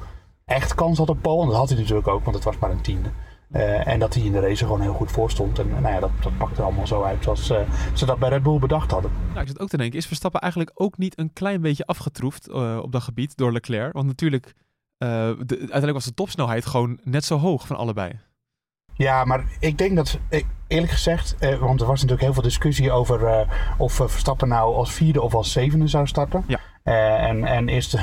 echt 0.45 0.75
kans 0.75 0.97
had 0.97 1.09
op 1.09 1.21
Paul. 1.21 1.41
En 1.41 1.47
dat 1.47 1.57
had 1.57 1.69
hij 1.69 1.77
natuurlijk 1.77 2.07
ook, 2.07 2.23
want 2.23 2.35
het 2.35 2.45
was 2.45 2.57
maar 2.57 2.71
een 2.71 2.81
tiende. 2.81 3.09
Uh, 3.51 3.87
en 3.87 3.99
dat 3.99 4.13
hij 4.13 4.23
in 4.23 4.31
de 4.31 4.39
race 4.39 4.65
gewoon 4.65 4.81
heel 4.81 4.93
goed 4.93 5.11
voor 5.11 5.31
stond. 5.31 5.59
En 5.59 5.69
nou 5.69 5.93
ja, 5.93 5.99
dat, 5.99 6.11
dat 6.21 6.37
pakte 6.37 6.61
allemaal 6.61 6.87
zo 6.87 7.03
uit 7.03 7.23
zoals 7.23 7.51
uh, 7.51 7.59
ze 7.93 8.05
dat 8.05 8.19
bij 8.19 8.29
Red 8.29 8.43
Bull 8.43 8.59
bedacht 8.59 8.91
hadden. 8.91 9.11
Nou, 9.27 9.41
ik 9.41 9.47
zit 9.47 9.59
ook 9.59 9.69
te 9.69 9.77
denken, 9.77 9.97
is 9.97 10.07
Verstappen 10.07 10.41
eigenlijk 10.41 10.71
ook 10.73 10.97
niet 10.97 11.19
een 11.19 11.33
klein 11.33 11.61
beetje 11.61 11.85
afgetroefd 11.85 12.49
uh, 12.49 12.79
op 12.81 12.91
dat 12.91 13.01
gebied 13.01 13.37
door 13.37 13.51
Leclerc? 13.51 13.93
Want 13.93 14.07
natuurlijk, 14.07 14.53
de, 14.97 15.45
uiteindelijk 15.49 15.93
was 15.93 16.05
de 16.05 16.13
topsnelheid 16.13 16.65
gewoon 16.65 16.99
net 17.03 17.25
zo 17.25 17.37
hoog 17.37 17.67
van 17.67 17.75
allebei. 17.75 18.19
Ja, 18.93 19.25
maar 19.25 19.43
ik 19.59 19.77
denk 19.77 19.95
dat, 19.95 20.19
eerlijk 20.67 20.91
gezegd, 20.91 21.35
want 21.39 21.81
er 21.81 21.87
was 21.87 22.01
natuurlijk 22.01 22.21
heel 22.21 22.33
veel 22.33 22.41
discussie 22.41 22.91
over 22.91 23.47
of 23.77 23.93
Verstappen 23.93 24.47
nou 24.47 24.75
als 24.75 24.91
vierde 24.91 25.21
of 25.21 25.33
als 25.33 25.51
zevende 25.51 25.87
zou 25.87 26.07
starten. 26.07 26.43
Ja. 26.47 26.59
en, 27.17 27.43
en 27.43 27.69
eerst 27.69 27.97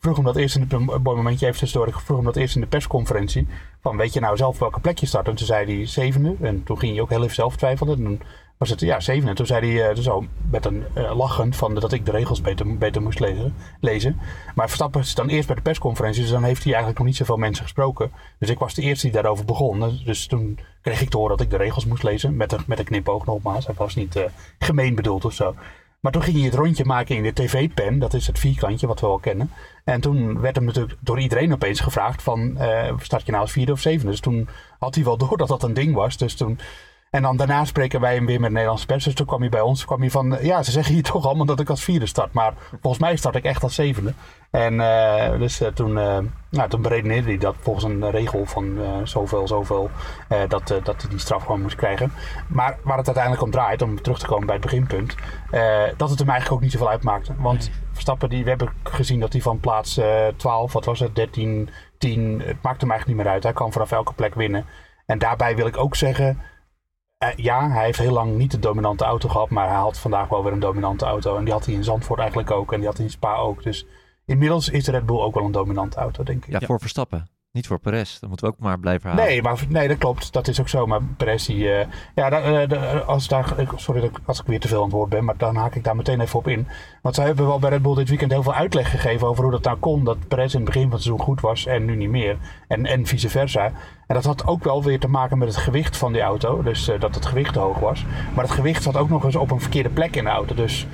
vroeg 0.00 0.16
hem 0.16 0.24
dat 0.24 0.36
eerst 0.36 0.56
in 0.56 0.66
een 0.68 0.84
mooi 0.84 1.16
momentje 1.16 1.46
even. 1.46 1.86
Ik 1.86 1.94
vroeg 1.94 2.16
hem 2.16 2.26
dat 2.26 2.36
eerst 2.36 2.54
in 2.54 2.60
de 2.60 2.66
persconferentie. 2.66 3.46
Van 3.80 3.96
weet 3.96 4.12
je 4.12 4.20
nou 4.20 4.36
zelf 4.36 4.58
welke 4.58 4.80
plek 4.80 4.98
je 4.98 5.06
start? 5.06 5.28
En 5.28 5.34
toen 5.34 5.46
zei 5.46 5.76
hij 5.76 5.86
zevende. 5.86 6.36
En 6.40 6.62
toen 6.62 6.78
ging 6.78 6.92
hij 6.92 7.02
ook 7.02 7.10
heel 7.10 7.22
even 7.22 7.34
zelf 7.34 7.56
twijfelen. 7.56 7.98
En 7.98 8.04
toen 8.04 8.22
was 8.58 8.70
het 8.70 8.80
ja 8.80 9.00
zevende. 9.00 9.28
En 9.28 9.34
toen 9.34 9.46
zei 9.46 9.78
hij 9.78 9.94
zo 9.94 10.24
met 10.50 10.64
een 10.64 10.84
uh, 10.96 11.16
lachend 11.16 11.56
van 11.56 11.74
dat 11.74 11.92
ik 11.92 12.04
de 12.04 12.10
regels 12.10 12.40
beter, 12.40 12.78
beter 12.78 13.02
moest 13.02 13.20
lezen, 13.20 13.54
lezen. 13.80 14.20
Maar 14.54 14.66
Verstappen 14.66 15.00
is 15.00 15.14
dan 15.14 15.28
eerst 15.28 15.46
bij 15.46 15.56
de 15.56 15.62
persconferentie. 15.62 16.22
Dus 16.22 16.30
dan 16.30 16.42
heeft 16.42 16.62
hij 16.62 16.72
eigenlijk 16.72 16.98
nog 16.98 17.06
niet 17.06 17.16
zoveel 17.16 17.36
mensen 17.36 17.64
gesproken. 17.64 18.12
Dus 18.38 18.48
ik 18.48 18.58
was 18.58 18.74
de 18.74 18.82
eerste 18.82 19.06
die 19.06 19.14
daarover 19.14 19.44
begon. 19.44 20.00
Dus 20.04 20.26
toen 20.26 20.58
kreeg 20.82 21.00
ik 21.00 21.10
te 21.10 21.16
horen 21.16 21.36
dat 21.36 21.46
ik 21.46 21.50
de 21.50 21.56
regels 21.56 21.84
moest 21.84 22.02
lezen. 22.02 22.36
Met 22.36 22.52
een, 22.52 22.62
met 22.66 22.78
een 22.78 22.84
knipoog 22.84 23.26
nogmaals. 23.26 23.66
Hij 23.66 23.74
was 23.78 23.94
niet 23.94 24.16
uh, 24.16 24.24
gemeen 24.58 24.94
bedoeld 24.94 25.24
of 25.24 25.32
zo. 25.32 25.54
Maar 26.00 26.12
toen 26.12 26.22
ging 26.22 26.36
hij 26.36 26.44
het 26.44 26.54
rondje 26.54 26.84
maken 26.84 27.16
in 27.16 27.22
de 27.22 27.32
tv-pen. 27.32 27.98
Dat 27.98 28.14
is 28.14 28.26
het 28.26 28.38
vierkantje 28.38 28.86
wat 28.86 29.00
we 29.00 29.06
wel 29.06 29.18
kennen. 29.18 29.50
En 29.84 30.00
toen 30.00 30.40
werd 30.40 30.56
hem 30.56 30.64
natuurlijk 30.64 30.96
door 31.00 31.20
iedereen 31.20 31.52
opeens 31.52 31.80
gevraagd 31.80 32.22
van... 32.22 32.56
Uh, 32.58 32.92
start 32.98 33.24
je 33.24 33.30
nou 33.30 33.42
als 33.42 33.52
vierde 33.52 33.72
of 33.72 33.80
zevende? 33.80 34.10
Dus 34.10 34.20
toen 34.20 34.48
had 34.78 34.94
hij 34.94 35.04
wel 35.04 35.16
door 35.16 35.36
dat 35.36 35.48
dat 35.48 35.62
een 35.62 35.74
ding 35.74 35.94
was. 35.94 36.16
Dus 36.16 36.34
toen 36.34 36.58
en 37.10 37.22
dan 37.22 37.36
daarna 37.36 37.64
spreken 37.64 38.00
wij 38.00 38.14
hem 38.14 38.26
weer 38.26 38.40
met 38.40 38.50
Nederlandse 38.50 38.86
pers. 38.86 39.04
Dus 39.04 39.14
toen 39.14 39.26
kwam 39.26 39.40
hij 39.40 39.48
bij 39.48 39.60
ons, 39.60 39.84
kwam 39.84 40.00
hij 40.00 40.10
van, 40.10 40.38
ja, 40.40 40.62
ze 40.62 40.70
zeggen 40.70 40.94
hier 40.94 41.02
toch 41.12 41.26
allemaal 41.26 41.46
dat 41.46 41.60
ik 41.60 41.70
als 41.70 41.84
vierde 41.84 42.06
start. 42.06 42.32
Maar 42.32 42.54
volgens 42.70 43.02
mij 43.02 43.16
start 43.16 43.34
ik 43.34 43.44
echt 43.44 43.62
als 43.62 43.74
zevende. 43.74 44.12
En 44.50 44.74
uh, 44.74 45.38
dus 45.38 45.60
uh, 45.62 45.68
toen, 45.68 45.90
uh, 45.90 46.18
nou, 46.50 46.68
toen 46.68 46.82
beredeneerde 46.82 47.28
hij 47.28 47.38
dat 47.38 47.54
volgens 47.58 47.84
een 47.84 48.10
regel 48.10 48.46
van 48.46 48.78
zoveel, 49.04 49.46
zoveel, 49.46 49.90
dat, 50.48 50.68
dat 50.82 51.02
hij 51.02 51.10
die 51.10 51.18
straf 51.18 51.42
gewoon 51.42 51.62
moest 51.62 51.76
krijgen. 51.76 52.12
Maar 52.48 52.78
waar 52.82 52.96
het 52.96 53.06
uiteindelijk 53.06 53.44
om 53.44 53.50
draait, 53.50 53.82
om 53.82 54.02
terug 54.02 54.18
te 54.18 54.26
komen 54.26 54.46
bij 54.46 54.54
het 54.54 54.64
beginpunt, 54.64 55.14
dat 55.96 56.10
het 56.10 56.18
hem 56.18 56.28
eigenlijk 56.28 56.52
ook 56.52 56.60
niet 56.60 56.72
zoveel 56.72 56.90
uitmaakte. 56.90 57.34
Want 57.38 57.70
Verstappen, 57.92 58.28
die, 58.28 58.42
we 58.42 58.48
hebben 58.48 58.72
gezien 58.82 59.20
dat 59.20 59.32
hij 59.32 59.42
van 59.42 59.60
plaats 59.60 60.00
12, 60.36 60.72
wat 60.72 60.84
was 60.84 61.00
het, 61.00 61.14
13, 61.14 61.68
10, 61.98 62.42
het 62.44 62.62
maakt 62.62 62.80
hem 62.80 62.90
eigenlijk 62.90 63.06
niet 63.06 63.16
meer 63.16 63.34
uit. 63.34 63.42
Hij 63.42 63.52
kan 63.52 63.72
vanaf 63.72 63.92
elke 63.92 64.12
plek 64.12 64.34
winnen. 64.34 64.64
En 65.06 65.18
daarbij 65.18 65.56
wil 65.56 65.66
ik 65.66 65.76
ook 65.76 65.96
zeggen, 65.96 66.38
ja, 67.36 67.70
hij 67.70 67.84
heeft 67.84 67.98
heel 67.98 68.12
lang 68.12 68.36
niet 68.36 68.50
de 68.50 68.58
dominante 68.58 69.04
auto 69.04 69.28
gehad, 69.28 69.50
maar 69.50 69.68
hij 69.68 69.76
had 69.76 69.98
vandaag 69.98 70.28
wel 70.28 70.44
weer 70.44 70.52
een 70.52 70.60
dominante 70.60 71.04
auto. 71.04 71.36
En 71.36 71.44
die 71.44 71.52
had 71.52 71.64
hij 71.64 71.74
in 71.74 71.84
Zandvoort 71.84 72.20
eigenlijk 72.20 72.50
ook 72.50 72.72
en 72.72 72.78
die 72.78 72.86
had 72.86 72.96
hij 72.96 73.06
in 73.06 73.12
Spa 73.12 73.36
ook. 73.36 73.62
Dus 73.62 73.86
inmiddels 74.24 74.68
is 74.68 74.84
de 74.84 74.90
Red 74.90 75.06
Bull 75.06 75.20
ook 75.20 75.34
wel 75.34 75.44
een 75.44 75.52
dominante 75.52 75.98
auto, 75.98 76.22
denk 76.22 76.44
ik. 76.44 76.60
Ja, 76.60 76.66
voor 76.66 76.80
Verstappen. 76.80 77.28
Niet 77.52 77.66
voor 77.66 77.78
Perez. 77.78 78.18
Dat 78.18 78.28
moeten 78.28 78.46
we 78.46 78.52
ook 78.52 78.60
maar 78.60 78.78
blijven 78.78 79.10
halen. 79.10 79.24
Nee, 79.24 79.42
maar, 79.42 79.64
nee 79.68 79.88
dat 79.88 79.98
klopt. 79.98 80.32
Dat 80.32 80.48
is 80.48 80.60
ook 80.60 80.68
zo. 80.68 80.86
Maar 80.86 81.00
Perez, 81.16 81.46
die, 81.46 81.64
uh, 81.64 81.80
ja, 82.14 82.30
daar, 82.30 82.72
uh, 82.72 83.08
als 83.08 83.28
daar, 83.28 83.54
sorry 83.76 84.10
als 84.24 84.40
ik 84.40 84.46
weer 84.46 84.60
te 84.60 84.68
veel 84.68 84.78
aan 84.78 84.84
het 84.84 84.92
woord 84.92 85.08
ben, 85.08 85.24
maar 85.24 85.36
dan 85.36 85.56
haak 85.56 85.74
ik 85.74 85.84
daar 85.84 85.96
meteen 85.96 86.20
even 86.20 86.38
op 86.38 86.48
in. 86.48 86.66
Want 87.02 87.14
zij 87.14 87.26
hebben 87.26 87.46
wel 87.46 87.58
bij 87.58 87.70
Red 87.70 87.82
Bull 87.82 87.94
dit 87.94 88.08
weekend 88.08 88.32
heel 88.32 88.42
veel 88.42 88.54
uitleg 88.54 88.90
gegeven 88.90 89.26
over 89.26 89.42
hoe 89.42 89.52
dat 89.52 89.64
nou 89.64 89.76
kon. 89.78 90.04
Dat 90.04 90.28
Perez 90.28 90.52
in 90.52 90.60
het 90.60 90.64
begin 90.68 90.82
van 90.82 90.92
het 90.92 91.02
seizoen 91.02 91.26
goed 91.26 91.40
was 91.40 91.66
en 91.66 91.84
nu 91.84 91.96
niet 91.96 92.10
meer. 92.10 92.38
En, 92.68 92.86
en 92.86 93.06
vice 93.06 93.28
versa. 93.28 93.64
En 94.06 94.14
dat 94.14 94.24
had 94.24 94.46
ook 94.46 94.64
wel 94.64 94.82
weer 94.82 95.00
te 95.00 95.08
maken 95.08 95.38
met 95.38 95.48
het 95.48 95.56
gewicht 95.56 95.96
van 95.96 96.12
die 96.12 96.22
auto. 96.22 96.62
Dus 96.62 96.88
uh, 96.88 97.00
dat 97.00 97.14
het 97.14 97.26
gewicht 97.26 97.52
te 97.52 97.58
hoog 97.58 97.78
was. 97.78 98.04
Maar 98.34 98.44
het 98.44 98.52
gewicht 98.52 98.82
zat 98.82 98.96
ook 98.96 99.08
nog 99.08 99.24
eens 99.24 99.36
op 99.36 99.50
een 99.50 99.60
verkeerde 99.60 99.90
plek 99.90 100.16
in 100.16 100.24
de 100.24 100.30
auto. 100.30 100.54
Dus 100.54 100.86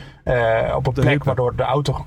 op 0.74 0.86
een 0.86 0.92
plek 0.92 1.24
waardoor 1.24 1.56
de 1.56 1.62
auto 1.62 2.06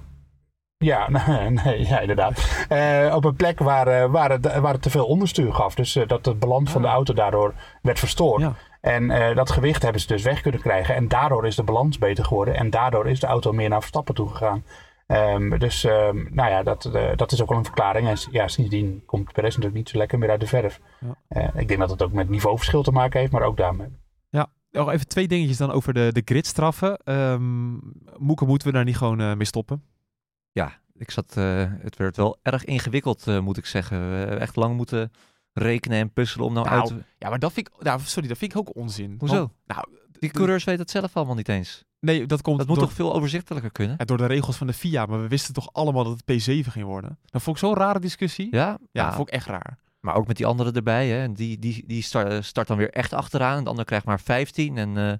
ja, 0.86 1.10
nee, 1.64 1.88
ja 1.88 2.00
inderdaad. 2.00 2.66
Uh, 2.72 3.16
op 3.16 3.26
een 3.26 3.36
plek 3.36 3.60
waar, 3.60 3.88
uh, 3.88 4.12
waar, 4.12 4.32
het, 4.32 4.60
waar 4.60 4.74
het 4.74 4.82
te 4.82 4.90
veel 4.90 5.06
onderstuur 5.06 5.54
gaf. 5.54 5.76
Dus 5.76 5.96
uh, 5.96 6.08
dat 6.08 6.26
het 6.26 6.40
balans 6.40 6.72
van 6.72 6.82
de 6.82 6.88
auto 6.88 7.14
daardoor 7.14 7.54
werd 7.82 8.00
verstoord. 8.00 8.42
Ja. 8.42 8.54
En 8.82 9.36
dat 9.36 9.52
gewicht 9.52 9.84
hebben 9.84 10.02
ze 10.02 10.08
dus 10.08 10.24
weg 10.24 10.42
kunnen 10.42 10.62
krijgen. 10.62 10.96
En 10.96 11.08
daardoor 11.08 11.48
is 11.48 11.56
de 11.56 11.64
balans 11.64 11.98
beter 11.98 12.26
geworden. 12.26 12.56
En 12.56 12.70
daardoor 12.70 13.08
is 13.08 13.20
de 13.20 13.28
auto 13.28 13.52
meer 13.52 13.70
naar 13.70 13.80
Verstappen 13.80 14.16
toe 14.16 14.30
gegaan. 14.30 14.64
Um, 15.08 15.60
dus 15.60 15.84
um, 15.84 16.28
nou 16.32 16.50
ja, 16.50 16.64
dat, 16.64 16.90
dat 17.16 17.32
is 17.32 17.42
ook 17.42 17.50
wel 17.50 17.58
een 17.58 17.64
verklaring. 17.64 18.08
En 18.08 18.18
ja, 18.32 18.48
sindsdien 18.48 19.04
komt 19.06 19.34
Perez 19.34 19.50
natuurlijk 19.50 19.76
niet 19.76 19.90
zo 19.90 19.98
lekker 19.98 20.20
meer 20.20 20.30
uit 20.30 20.40
de 20.40 20.48
verf. 20.48 20.80
Ja. 21.30 21.52
ik 21.56 21.68
denk 21.68 21.80
dat 21.80 21.90
het 21.90 22.04
ook 22.04 22.12
met 22.12 22.30
niveauverschil 22.30 22.84
te 22.84 22.92
maken 22.92 23.20
heeft, 23.20 23.32
maar 23.32 23.44
ook 23.44 23.58
daarmee. 23.58 23.88
Ja, 24.30 24.48
nog 24.72 24.92
even 24.92 25.08
twee 25.08 25.28
dingetjes 25.28 25.58
dan 25.58 25.72
over 25.72 25.94
de, 25.94 26.10
de 26.12 26.22
gridstraffen. 26.26 27.00
Um, 27.06 27.80
Moeke, 28.18 28.46
moeten 28.46 28.68
we 28.68 28.74
daar 28.74 28.84
niet 28.84 28.98
gewoon 28.98 29.38
mee 29.38 29.46
stoppen? 29.46 29.84
Ja, 30.52 30.80
ik 30.94 31.12
zat, 31.12 31.36
uh, 31.38 31.72
het 31.80 31.98
werd 31.98 32.16
wel 32.18 32.38
erg 32.42 32.66
ingewikkeld, 32.66 33.28
uh, 33.28 33.40
moet 33.40 33.58
ik 33.58 33.66
zeggen. 33.66 34.10
We 34.10 34.16
hebben 34.16 34.40
echt 34.40 34.56
lang 34.56 34.76
moeten 34.76 35.12
rekenen 35.54 36.00
en 36.00 36.14
puzzelen 36.14 36.46
om 36.46 36.54
nou, 36.54 36.66
nou 36.66 36.80
uit 36.80 36.88
te... 36.88 37.04
Ja, 37.18 37.30
maar 37.30 37.40
dat 37.40 37.54
vind 37.54 37.68
ik, 37.68 37.84
nou, 37.84 38.00
sorry, 38.04 38.28
dat 38.28 38.38
vind 38.38 38.52
ik 38.52 38.58
ook 38.58 38.76
onzin. 38.76 39.16
Hoezo? 39.20 39.36
Want, 39.36 39.52
nou, 39.66 39.86
die 40.20 40.32
coureurs 40.32 40.64
weten 40.64 40.82
het 40.82 40.92
zelf 40.92 41.16
allemaal 41.16 41.36
niet 41.36 41.50
eens. 41.50 41.88
Nee, 42.00 42.26
dat 42.26 42.42
komt. 42.42 42.58
Dat 42.58 42.68
moet 42.68 42.80
toch 42.80 42.94
veel 42.94 43.14
overzichtelijker 43.14 43.72
kunnen? 43.72 43.96
Ja, 43.98 44.06
door 44.06 44.18
de 44.18 44.26
regels 44.26 44.58
van 44.58 44.68
de 44.68 44.74
FIA, 44.74 45.06
maar 45.06 45.22
we 45.22 45.28
wisten 45.28 45.54
toch 45.54 45.74
allemaal 45.74 46.04
dat 46.04 46.22
het 46.26 46.42
P7 46.42 46.68
ging 46.68 46.86
worden. 46.86 47.20
Dat 47.26 47.42
vond 47.42 47.56
ik 47.56 47.64
zo'n 47.64 47.76
rare 47.76 48.00
discussie. 48.00 48.48
Ja? 48.52 48.66
Ja, 48.66 48.78
ja. 48.92 49.06
dat 49.06 49.16
vond 49.16 49.28
ik 49.28 49.34
echt 49.34 49.48
raar. 49.48 49.78
Maar 50.00 50.16
ook 50.16 50.28
met 50.28 50.38
die 50.38 50.46
anderen 50.46 50.74
erbij, 50.74 51.08
hè. 51.08 51.22
En 51.22 51.34
die, 51.34 51.60
die, 51.60 51.84
die 51.88 52.04
start, 52.04 52.46
start 52.46 52.68
dan 52.68 52.78
weer 52.78 52.90
echt 52.90 53.14
achteraan. 53.14 53.58
En 53.58 53.64
de 53.64 53.70
ander 53.70 53.86
krijgt 53.86 54.06
maar 54.06 54.20
15 54.20 54.78
en... 54.78 54.96
Uh, 54.96 55.14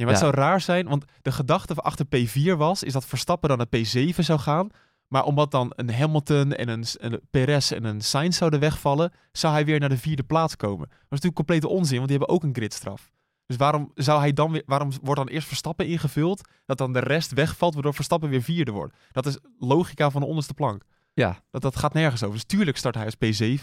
ja, 0.00 0.04
maar 0.04 0.14
het 0.14 0.22
zou 0.22 0.34
raar 0.34 0.60
zijn, 0.60 0.88
want 0.88 1.04
de 1.22 1.32
gedachte 1.32 1.74
achter 1.74 2.06
P4 2.06 2.56
was, 2.56 2.82
is 2.82 2.92
dat 2.92 3.04
Verstappen 3.04 3.48
dan 3.48 3.58
naar 3.58 3.80
P7 3.80 4.14
zou 4.14 4.38
gaan. 4.38 4.68
Maar 5.08 5.24
omdat 5.24 5.50
dan 5.50 5.72
een 5.76 5.92
Hamilton 5.94 6.52
en 6.52 6.68
een, 6.68 6.84
een 6.98 7.20
Perez 7.30 7.72
en 7.72 7.84
een 7.84 8.00
Sainz 8.00 8.38
zouden 8.38 8.60
wegvallen, 8.60 9.12
zou 9.32 9.52
hij 9.52 9.64
weer 9.64 9.80
naar 9.80 9.88
de 9.88 9.98
vierde 9.98 10.22
plaats 10.22 10.56
komen. 10.56 10.88
Dat 10.88 10.98
is 10.98 11.06
natuurlijk 11.08 11.34
complete 11.34 11.68
onzin, 11.68 11.96
want 11.96 12.08
die 12.08 12.18
hebben 12.18 12.34
ook 12.34 12.42
een 12.42 12.54
gridstraf. 12.54 13.10
Dus 13.46 13.56
waarom, 13.56 13.90
zou 13.94 14.20
hij 14.20 14.32
dan 14.32 14.52
weer, 14.52 14.62
waarom 14.66 14.90
wordt 15.02 15.20
dan 15.20 15.28
eerst 15.28 15.48
Verstappen 15.48 15.86
ingevuld, 15.86 16.48
dat 16.64 16.78
dan 16.78 16.92
de 16.92 16.98
rest 16.98 17.32
wegvalt, 17.32 17.74
waardoor 17.74 17.94
Verstappen 17.94 18.28
weer 18.28 18.42
vierde 18.42 18.70
wordt? 18.70 18.96
Dat 19.12 19.26
is 19.26 19.38
logica 19.58 20.10
van 20.10 20.20
de 20.20 20.26
onderste 20.26 20.54
plank. 20.54 20.84
Ja, 21.12 21.42
Dat, 21.50 21.62
dat 21.62 21.76
gaat 21.76 21.92
nergens 21.92 22.22
over. 22.22 22.34
Dus 22.34 22.44
tuurlijk 22.44 22.76
start 22.76 22.94
hij 22.94 23.04
als 23.04 23.14
P7. 23.14 23.60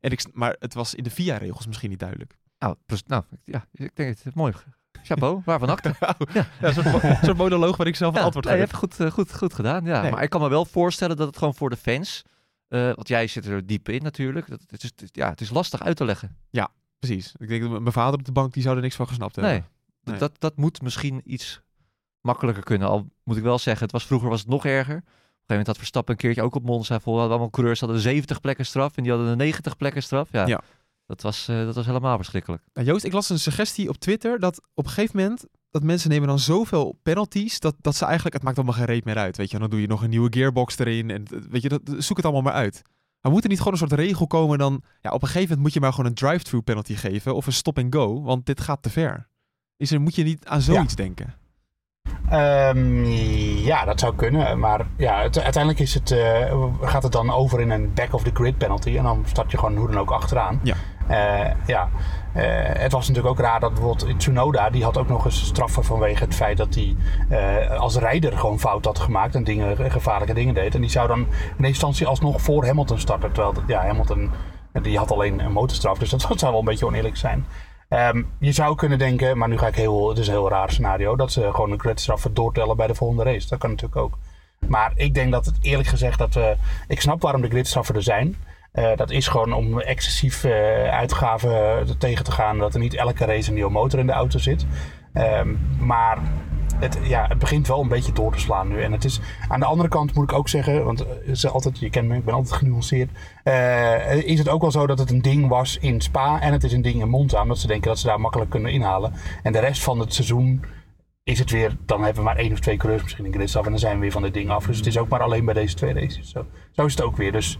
En 0.00 0.10
ik, 0.10 0.26
maar 0.32 0.56
het 0.58 0.74
was 0.74 0.94
in 0.94 1.02
de 1.02 1.10
VIA-regels 1.10 1.66
misschien 1.66 1.90
niet 1.90 1.98
duidelijk. 1.98 2.38
nou, 2.58 2.76
dus, 2.86 3.02
nou 3.06 3.24
ja, 3.44 3.66
ik 3.72 3.96
denk 3.96 4.08
het 4.08 4.26
is 4.26 4.34
mooi. 4.34 4.52
Chapeau, 5.02 5.40
waarvan 5.44 5.68
acte. 5.68 5.94
ja, 6.32 6.46
mo- 6.60 6.98
een 7.02 7.16
soort 7.22 7.36
monoloog 7.36 7.76
waar 7.76 7.86
ik 7.86 7.96
zelf 7.96 8.12
een 8.12 8.18
Ja, 8.18 8.24
antwoord 8.24 8.44
nee, 8.46 8.54
je 8.54 8.60
geef. 8.60 8.70
hebt 8.70 8.82
goed, 8.84 9.06
eh, 9.06 9.12
goed, 9.12 9.34
goed 9.36 9.54
gedaan. 9.54 9.84
Ja. 9.84 10.02
Nee. 10.02 10.10
Maar 10.10 10.22
ik 10.22 10.30
kan 10.30 10.40
me 10.40 10.48
wel 10.48 10.64
voorstellen 10.64 11.16
dat 11.16 11.26
het 11.26 11.36
gewoon 11.38 11.54
voor 11.54 11.70
de 11.70 11.76
fans, 11.76 12.22
eh, 12.68 12.80
want 12.84 13.08
jij 13.08 13.26
zit 13.26 13.46
er 13.46 13.66
diep 13.66 13.88
in 13.88 14.02
natuurlijk, 14.02 14.48
dat, 14.48 14.60
het, 14.66 14.82
is, 14.82 14.90
ja, 15.12 15.28
het 15.28 15.40
is 15.40 15.50
lastig 15.50 15.82
uit 15.82 15.96
te 15.96 16.04
leggen. 16.04 16.36
Precies. 16.98 17.32
Ik 17.36 17.48
denk 17.48 17.62
dat 17.62 17.70
mijn 17.80 17.92
vader 17.92 18.18
op 18.18 18.24
de 18.24 18.32
bank, 18.32 18.52
die 18.52 18.62
zou 18.62 18.76
er 18.76 18.82
niks 18.82 18.96
van 18.96 19.06
gesnapt 19.08 19.36
hebben. 19.36 19.52
Nee. 20.04 20.16
Dat, 20.18 20.32
dat 20.38 20.56
moet 20.56 20.82
misschien 20.82 21.20
iets 21.24 21.60
makkelijker 22.20 22.62
kunnen. 22.64 22.88
Al 22.88 23.08
moet 23.24 23.36
ik 23.36 23.42
wel 23.42 23.58
zeggen, 23.58 23.82
het 23.82 23.92
was, 23.92 24.06
vroeger 24.06 24.28
was 24.28 24.40
het 24.40 24.48
nog 24.48 24.64
erger. 24.64 24.96
Op 24.96 25.02
een 25.02 25.04
gegeven 25.04 25.44
moment 25.48 25.66
had 25.66 25.76
Verstappen 25.76 26.14
een 26.14 26.20
keertje 26.20 26.42
ook 26.42 26.54
op 26.54 26.64
Monza. 26.64 27.00
Hadden 27.04 27.28
allemaal 27.28 27.50
coureurs 27.50 27.80
hadden 27.80 27.98
70 28.00 28.40
plekken 28.40 28.66
straf 28.66 28.96
en 28.96 29.02
die 29.02 29.12
hadden 29.12 29.30
een 29.30 29.36
90 29.36 29.76
plekken 29.76 30.02
straf. 30.02 30.28
Ja, 30.32 30.46
Ja. 30.46 30.60
Dat, 31.12 31.22
was, 31.22 31.48
eh, 31.48 31.64
dat 31.64 31.74
was 31.74 31.86
helemaal 31.86 32.16
verschrikkelijk. 32.16 32.62
Nou, 32.74 32.86
Joost, 32.86 33.04
ik 33.04 33.12
las 33.12 33.28
een 33.30 33.38
suggestie 33.38 33.88
op 33.88 33.96
Twitter 33.96 34.38
dat 34.40 34.60
op 34.74 34.84
een 34.84 34.90
gegeven 34.90 35.16
moment 35.20 35.44
dat 35.70 35.82
mensen 35.82 36.10
nemen 36.10 36.28
dan 36.28 36.38
zoveel 36.38 36.98
penalties 37.02 37.60
dat, 37.60 37.74
dat 37.80 37.96
ze 37.96 38.04
eigenlijk, 38.04 38.34
het 38.34 38.44
maakt 38.44 38.56
allemaal 38.56 38.74
geen 38.74 38.84
reet 38.84 39.04
meer 39.04 39.16
uit. 39.16 39.36
Weet 39.36 39.50
je, 39.50 39.58
dan 39.58 39.70
doe 39.70 39.80
je 39.80 39.86
nog 39.86 40.02
een 40.02 40.10
nieuwe 40.10 40.32
gearbox 40.32 40.78
erin 40.78 41.10
en 41.10 41.24
eh, 41.24 41.38
weet 41.50 41.62
je, 41.62 41.68
dat, 41.68 41.80
zoek 41.98 42.16
het 42.16 42.24
allemaal 42.26 42.42
maar 42.42 42.52
uit. 42.52 42.82
Maar 43.20 43.32
moet 43.32 43.42
er 43.42 43.48
niet 43.48 43.58
gewoon 43.58 43.72
een 43.72 43.78
soort 43.88 43.92
regel 43.92 44.26
komen 44.26 44.58
dan, 44.58 44.82
ja, 45.00 45.10
op 45.10 45.22
een 45.22 45.28
gegeven 45.28 45.42
moment 45.48 45.60
moet 45.60 45.72
je 45.74 45.80
maar 45.80 45.90
gewoon 45.92 46.06
een 46.06 46.14
drive-through 46.14 46.64
penalty 46.64 46.94
geven 46.94 47.34
of 47.34 47.46
een 47.46 47.52
stop-and-go, 47.52 48.22
want 48.22 48.46
dit 48.46 48.60
gaat 48.60 48.82
te 48.82 48.90
ver. 48.90 49.28
Is 49.76 49.90
er, 49.90 50.00
moet 50.00 50.14
je 50.14 50.22
niet 50.24 50.46
aan 50.46 50.60
zoiets 50.60 50.94
denken? 50.94 51.34
Ehm, 52.28 53.04
ja, 53.64 53.84
dat 53.84 54.00
zou 54.00 54.14
kunnen. 54.14 54.58
Maar 54.58 54.86
ja, 54.96 55.22
het- 55.22 55.38
uiteindelijk 55.38 55.82
is 55.82 55.94
het, 55.94 56.10
eh, 56.10 56.64
gaat 56.80 57.02
het 57.02 57.12
dan 57.12 57.30
over 57.30 57.60
in 57.60 57.70
een 57.70 57.92
back-of-the-grid 57.94 58.58
penalty. 58.58 58.96
En 58.96 59.02
dan 59.02 59.24
start 59.26 59.50
je 59.50 59.58
gewoon 59.58 59.76
hoe 59.76 59.86
dan 59.86 59.98
ook 59.98 60.10
achteraan. 60.10 60.60
Ja. 60.62 60.74
Eh, 61.06 61.50
ja. 61.66 61.88
Eh, 62.32 62.44
het 62.62 62.92
was 62.92 63.08
natuurlijk 63.08 63.34
ook 63.34 63.44
raar 63.44 63.60
dat 63.60 63.74
bijvoorbeeld 63.74 64.18
Tsunoda... 64.18 64.70
die 64.70 64.84
had 64.84 64.98
ook 64.98 65.08
nog 65.08 65.24
eens 65.24 65.44
straffen 65.44 65.84
vanwege 65.84 66.24
het 66.24 66.34
feit 66.34 66.56
dat 66.56 66.74
hij 66.74 66.96
eh, 67.28 67.78
als 67.80 67.96
rijder 67.96 68.38
gewoon 68.38 68.60
fout 68.60 68.84
had 68.84 68.98
gemaakt... 68.98 69.34
en 69.34 69.44
dingen, 69.44 69.90
gevaarlijke 69.90 70.34
dingen 70.34 70.54
deed. 70.54 70.74
En 70.74 70.80
die 70.80 70.90
zou 70.90 71.08
dan 71.08 71.18
in 71.18 71.26
eerste 71.28 71.66
instantie 71.66 72.06
alsnog 72.06 72.42
voor 72.42 72.66
Hamilton 72.66 72.98
starten. 72.98 73.32
Terwijl 73.32 73.54
ja, 73.66 73.86
Hamilton 73.86 74.30
die 74.82 74.98
had 74.98 75.10
alleen 75.10 75.40
een 75.40 75.52
motorstraf. 75.52 75.98
Dus 75.98 76.10
dat, 76.10 76.20
zou 76.40 76.50
wel 76.50 76.58
een 76.58 76.64
beetje 76.64 76.86
oneerlijk 76.86 77.16
zijn. 77.16 77.46
Ehm, 77.88 78.22
je 78.38 78.52
zou 78.52 78.74
kunnen 78.74 78.98
denken, 78.98 79.38
maar 79.38 79.48
nu 79.48 79.58
ga 79.58 79.66
ik 79.66 79.74
heel, 79.74 80.08
het 80.08 80.18
is 80.18 80.26
een 80.26 80.32
heel 80.32 80.48
raar 80.48 80.70
scenario, 80.70 81.16
dat 81.16 81.32
ze 81.32 81.48
gewoon 81.52 81.70
een 81.70 81.78
creditstraffen 81.78 82.34
doortellen 82.34 82.76
bij 82.76 82.86
de 82.86 82.94
volgende 82.94 83.22
race. 83.22 83.48
Dat 83.48 83.58
kan 83.58 83.70
natuurlijk 83.70 84.00
ook. 84.00 84.18
Maar 84.68 84.92
ik 84.94 85.14
denk 85.14 85.32
dat 85.32 85.46
het 85.46 85.58
eerlijk 85.60 85.88
gezegd 85.88 86.18
dat 86.18 86.34
we, 86.34 86.56
ik 86.88 87.00
snap 87.00 87.22
waarom 87.22 87.40
de 87.40 87.48
gridstraffen 87.48 87.94
er 87.94 88.02
zijn. 88.02 88.36
Eh, 88.72 88.96
dat 88.96 89.10
is 89.10 89.28
gewoon 89.28 89.52
om 89.52 89.80
excessief 89.80 90.44
eh, 90.44 90.52
uitgaven 90.88 91.78
eh, 91.78 91.84
tegen 91.98 92.24
te 92.24 92.32
gaan, 92.32 92.58
dat 92.58 92.74
er 92.74 92.80
niet 92.80 92.94
elke 92.94 93.24
race 93.24 93.48
een 93.48 93.54
nieuwe 93.54 93.70
motor 93.70 93.98
in 93.98 94.06
de 94.06 94.12
auto 94.12 94.38
zit. 94.38 94.66
Ehm, 95.12 95.54
maar 95.78 96.18
het, 96.82 96.98
ja, 97.02 97.26
het 97.28 97.38
begint 97.38 97.66
wel 97.68 97.80
een 97.80 97.88
beetje 97.88 98.12
door 98.12 98.32
te 98.32 98.40
slaan 98.40 98.68
nu. 98.68 98.82
En 98.82 98.92
het 98.92 99.04
is, 99.04 99.20
aan 99.48 99.60
de 99.60 99.66
andere 99.66 99.88
kant 99.88 100.14
moet 100.14 100.30
ik 100.30 100.36
ook 100.36 100.48
zeggen, 100.48 100.84
want 100.84 101.00
eh, 101.00 101.08
het 101.08 101.36
is 101.36 101.46
altijd, 101.46 101.78
je 101.78 101.90
kent 101.90 102.08
me, 102.08 102.16
ik 102.16 102.24
ben 102.24 102.34
altijd 102.34 102.54
genuanceerd. 102.54 103.10
eh, 103.44 104.22
is 104.22 104.38
het 104.38 104.48
ook 104.48 104.60
wel 104.60 104.70
zo 104.70 104.86
dat 104.86 104.98
het 104.98 105.10
een 105.10 105.22
ding 105.22 105.48
was 105.48 105.78
in 105.78 106.00
Spa 106.00 106.40
en 106.40 106.52
het 106.52 106.64
is 106.64 106.72
een 106.72 106.82
ding 106.82 107.00
in 107.00 107.08
Monza. 107.08 107.42
Omdat 107.42 107.58
ze 107.58 107.66
denken 107.66 107.88
dat 107.88 107.98
ze 107.98 108.06
daar 108.06 108.20
makkelijk 108.20 108.50
kunnen 108.50 108.72
inhalen. 108.72 109.12
En 109.42 109.52
de 109.52 109.58
rest 109.60 109.82
van 109.82 109.98
het 109.98 110.14
seizoen 110.14 110.64
is 111.24 111.38
het 111.38 111.50
weer, 111.50 111.76
dan 111.86 112.02
hebben 112.02 112.22
we 112.22 112.28
maar 112.28 112.38
één 112.38 112.52
of 112.52 112.60
twee 112.60 112.76
coureurs 112.76 113.02
misschien 113.02 113.26
in 113.26 113.32
gridstaf 113.32 113.64
en 113.64 113.70
dan 113.70 113.80
zijn 113.80 113.94
we 113.94 114.00
weer 114.00 114.12
van 114.12 114.22
dit 114.22 114.34
ding 114.34 114.50
af. 114.50 114.66
Dus 114.66 114.76
het 114.76 114.86
is 114.86 114.98
ook 114.98 115.08
maar 115.08 115.22
alleen 115.22 115.44
bij 115.44 115.54
deze 115.54 115.74
twee 115.74 115.92
races. 115.92 116.30
Zo, 116.30 116.46
zo 116.72 116.84
is 116.84 116.94
het 116.94 117.02
ook 117.02 117.16
weer. 117.16 117.32
Dus 117.32 117.58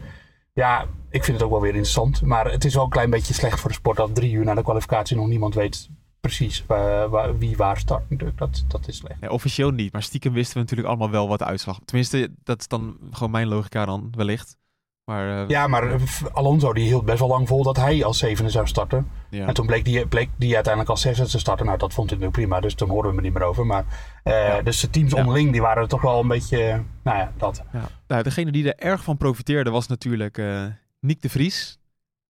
ja, 0.53 0.87
ik 1.11 1.25
vind 1.25 1.37
het 1.37 1.47
ook 1.47 1.53
wel 1.53 1.61
weer 1.61 1.71
interessant. 1.75 2.23
Maar 2.23 2.51
het 2.51 2.65
is 2.65 2.75
wel 2.75 2.85
een 2.85 2.91
klein 2.91 3.11
beetje 3.11 3.35
slecht 3.35 3.61
voor 3.61 3.71
de 3.71 3.77
sport 3.77 3.97
dat 3.97 4.15
drie 4.15 4.33
uur 4.33 4.45
na 4.45 4.55
de 4.55 4.63
kwalificatie 4.63 5.17
nog 5.17 5.27
niemand 5.27 5.55
weet 5.55 5.89
precies 6.21 6.65
waar, 6.67 7.09
waar- 7.09 7.39
wie 7.39 7.57
waar 7.57 7.79
start. 7.79 8.03
Dat, 8.39 8.65
dat 8.69 8.89
is 8.89 8.97
slecht. 8.97 9.21
Nee, 9.21 9.31
officieel 9.31 9.71
niet, 9.71 9.93
maar 9.93 10.03
stiekem 10.03 10.33
wisten 10.33 10.55
we 10.55 10.61
natuurlijk 10.61 10.89
allemaal 10.89 11.11
wel 11.11 11.29
wat 11.29 11.39
de 11.39 11.45
uitslag. 11.45 11.79
Tenminste, 11.85 12.31
dat 12.43 12.61
is 12.61 12.69
dan 12.69 12.97
gewoon 13.11 13.31
mijn 13.31 13.49
logica 13.49 13.85
dan, 13.85 14.13
wellicht. 14.17 14.57
Maar 15.05 15.43
eh, 15.43 15.49
Ja, 15.49 15.67
maar 15.67 15.93
eh, 15.93 16.01
Alonso 16.33 16.73
die 16.73 16.85
hield 16.87 17.05
best 17.05 17.19
wel 17.19 17.29
lang 17.29 17.49
vol 17.49 17.63
dat 17.63 17.77
hij 17.77 18.05
als 18.05 18.19
zevende 18.19 18.51
zou 18.51 18.67
starten. 18.67 19.09
ja. 19.31 19.47
En 19.47 19.55
toen 19.55 19.67
bleek 19.67 19.85
die, 19.85 20.07
bleek 20.07 20.31
die 20.37 20.55
uiteindelijk 20.55 20.93
als 20.93 21.01
zesde 21.01 21.27
te 21.27 21.39
starten. 21.39 21.67
Nou, 21.67 21.79
dat 21.79 21.93
vond 21.95 22.11
ik 22.13 22.19
nu 22.19 22.31
prima, 22.31 22.61
dus 22.61 22.75
toen 22.75 22.89
hoorden 22.89 23.11
we 23.11 23.17
er 23.17 23.23
niet 23.23 23.33
meer 23.33 23.43
over. 23.43 23.67
Maar 23.67 23.85
eh, 24.23 24.65
dus 24.65 24.81
de 24.81 24.91
teams 24.91 25.13
Ja. 25.13 25.19
onderling, 25.19 25.53
die 25.53 25.61
waren 25.61 25.89
toch 25.89 26.03
wel 26.03 26.21
een 26.21 26.29
beetje, 26.29 26.83
nou 27.03 27.19
ja, 27.19 27.33
dat. 27.37 27.63
Ja. 27.73 27.89
Nou, 28.07 28.23
degene 28.23 28.53
die 28.53 28.73
er 28.73 28.87
erg 28.89 29.03
van 29.03 29.17
profiteerde 29.17 29.71
was 29.71 29.87
natuurlijk 29.87 30.39
eh 30.39 30.65
Nick 31.01 31.23
de 31.23 31.29
Vries. 31.29 31.81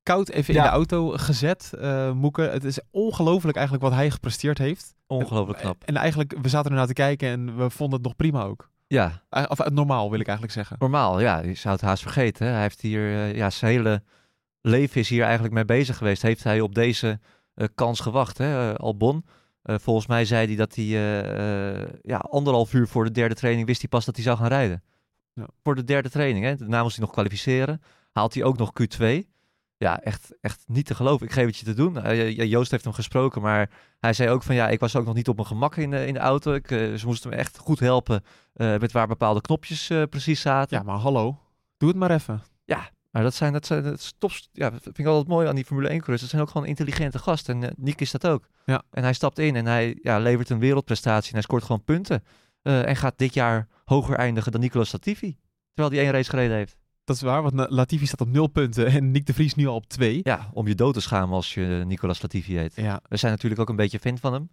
Koud 0.03 0.29
even 0.29 0.55
in 0.55 0.63
de 0.63 0.69
auto 0.69 1.09
gezet, 1.11 1.73
eh 1.81 2.13
Moeke. 2.13 2.43
Het 2.43 2.65
is 2.65 2.81
ongelooflijk 2.91 3.57
eigenlijk 3.57 3.87
wat 3.87 3.95
hij 3.95 4.11
gepresteerd 4.11 4.59
heeft. 4.59 4.95
Ongelooflijk 5.07 5.59
knap. 5.59 5.83
En 5.85 5.97
eigenlijk, 5.97 6.35
we 6.43 6.49
zaten 6.49 6.71
ernaar 6.71 6.87
te 6.87 6.93
kijken 6.93 7.29
en 7.29 7.57
we 7.57 7.71
vonden 7.71 7.97
het 7.99 8.07
nog 8.07 8.17
prima 8.17 8.43
ook. 8.43 8.71
Ja, 8.93 9.23
Eh, 9.29 9.45
Of 9.49 9.61
eh, 9.61 9.71
normaal, 9.71 10.11
wil 10.11 10.21
ik 10.21 10.27
eigenlijk 10.27 10.57
zeggen. 10.57 10.77
normaal. 10.79 11.21
Ja, 11.21 11.39
je 11.41 11.55
zou 11.55 11.75
het 11.75 11.85
haast 11.85 12.03
vergeten. 12.03 12.47
Hij 12.47 12.61
heeft 12.61 12.81
hier, 12.81 13.15
eh, 13.15 13.35
ja, 13.35 13.51
zijn 13.51 13.73
hele 13.73 14.03
leven 14.61 15.01
is 15.01 15.09
hier 15.09 15.23
eigenlijk 15.23 15.55
mee 15.55 15.65
bezig 15.65 15.97
geweest. 15.97 16.23
Heeft 16.23 16.45
hij 16.45 16.61
op 16.61 16.75
deze 16.75 17.21
kans 17.75 18.01
gewacht, 18.01 18.39
hè? 18.39 18.79
Albon. 18.79 19.25
Volgens 19.63 20.07
mij 20.07 20.25
zei 20.25 20.47
hij 20.47 20.57
dat 20.57 20.75
hij 20.75 20.85
ja, 22.03 22.17
anderhalf 22.17 22.73
uur 22.75 22.89
voor 22.89 23.05
de 23.05 23.11
derde 23.11 23.35
training 23.35 23.67
wist 23.67 23.81
hij 23.81 23.89
pas 23.89 24.05
dat 24.05 24.15
hij 24.15 24.25
zou 24.25 24.37
gaan 24.39 24.49
rijden. 24.49 24.83
Ja. 25.33 25.47
Voor 25.63 25.75
de 25.75 25.85
derde 25.85 26.11
training. 26.11 26.45
Hè? 26.45 26.57
Daarna 26.57 26.83
moest 26.83 26.97
hij 26.97 27.05
nog 27.05 27.15
kwalificeren. 27.15 27.83
Haalt 28.13 28.35
hij 28.35 28.45
ook 28.45 28.59
nog 28.59 28.73
Q2. 28.73 29.32
Ja, 29.83 30.01
echt, 30.01 30.35
echt 30.41 30.65
niet 30.67 30.87
te 30.87 30.95
geloven. 30.95 31.27
Ik 31.27 31.33
geef 31.33 31.47
het 31.47 31.57
je 31.57 31.65
te 31.65 31.75
doen. 31.75 32.03
Eh, 32.03 32.31
ja, 32.31 32.45
Joost 32.45 32.71
heeft 32.71 32.85
hem 32.85 32.93
gesproken, 32.93 33.43
maar 33.43 33.71
hij 33.99 34.13
zei 34.13 34.31
ook 34.31 34.43
van 34.43 34.55
ja, 34.55 34.69
ik 34.69 34.81
was 34.81 34.97
ook 34.97 35.05
nog 35.05 35.15
niet 35.15 35.29
op 35.29 35.37
mijn 35.37 35.49
gemak 35.49 35.77
in 35.77 35.91
de, 35.91 36.07
in 36.07 36.15
de 36.15 36.21
auto. 36.21 36.53
Ik, 36.53 36.71
eh, 36.71 36.95
ze 36.95 37.07
moesten 37.07 37.31
me 37.31 37.37
echt 37.37 37.59
goed 37.59 37.81
helpen 37.81 38.25
eh, 38.55 38.79
met 38.79 38.93
waar 38.93 39.07
bepaalde 39.07 39.41
knopjes 39.41 39.91
precies 40.11 40.41
zaten. 40.41 40.77
Ja, 40.77 40.83
maar 40.83 40.97
hallo. 40.97 41.39
Doe 41.77 41.89
het 41.89 41.99
maar 41.99 42.11
even. 42.11 42.43
Maar 43.11 43.23
dat 43.23 43.35
zijn, 43.35 43.53
dat 43.53 43.67
zijn 43.67 43.83
dat 43.83 43.99
is 43.99 44.15
tops. 44.19 44.49
Ja, 44.53 44.71
dat 44.71 44.83
vind 44.83 44.99
ik 44.99 45.07
altijd 45.07 45.29
mooi 45.29 45.49
aan 45.49 45.55
die 45.55 45.65
Formule 45.65 45.89
1 45.89 45.97
coureurs. 45.97 46.21
Dat 46.21 46.31
zijn 46.31 46.43
ook 46.43 46.51
gewoon 46.51 46.67
intelligente 46.67 47.19
gasten. 47.19 47.63
En 47.63 47.75
Nick 47.77 48.01
is 48.01 48.11
dat 48.11 48.27
ook. 48.27 48.49
Ja. 48.65 48.83
En 48.91 49.03
hij 49.03 49.13
stapt 49.13 49.39
in 49.39 49.57
en 49.57 49.67
hij 49.67 49.99
ja, 50.03 50.19
levert 50.19 50.51
een 50.51 50.59
wereldprestatie. 50.59 51.29
En 51.29 51.35
hij 51.35 51.43
scoort 51.43 51.63
gewoon 51.63 51.85
punten. 51.85 52.25
En 52.63 52.97
gaat 52.97 53.19
dit 53.19 53.35
jaar 53.35 53.69
hoger 53.85 54.17
eindigen 54.17 54.53
dan 54.53 54.61
Nicolas 54.61 54.93
Latifi. 54.93 55.37
Terwijl 55.75 55.95
hij 55.95 56.05
één 56.05 56.13
race 56.13 56.31
gereden 56.31 56.57
heeft. 56.57 56.82
Dat 57.05 57.17
is 57.17 57.23
waar, 57.23 57.43
want 57.43 57.71
Latifi 57.71 58.07
staat 58.07 58.21
op 58.21 58.29
nul 58.29 58.47
punten 58.47 58.87
en 58.87 59.11
Nick 59.11 59.27
de 59.27 59.35
Vries 59.35 59.55
nu 59.55 59.67
al 59.67 59.75
op 59.75 59.87
twee. 59.87 60.21
Ja, 60.23 60.51
om 60.53 60.67
je 60.69 60.75
dood 60.75 60.95
te 60.95 61.01
schamen 61.01 61.35
als 61.35 61.55
je 61.55 61.83
Nicolas 61.87 62.23
Latifi 62.23 62.57
heet. 62.57 62.77
Ja, 62.77 63.01
We 63.09 63.17
zijn 63.17 63.33
natuurlijk 63.33 63.61
ook 63.61 63.69
een 63.69 63.77
beetje 63.77 63.99
fan 63.99 64.19
van 64.19 64.33
hem. 64.33 64.51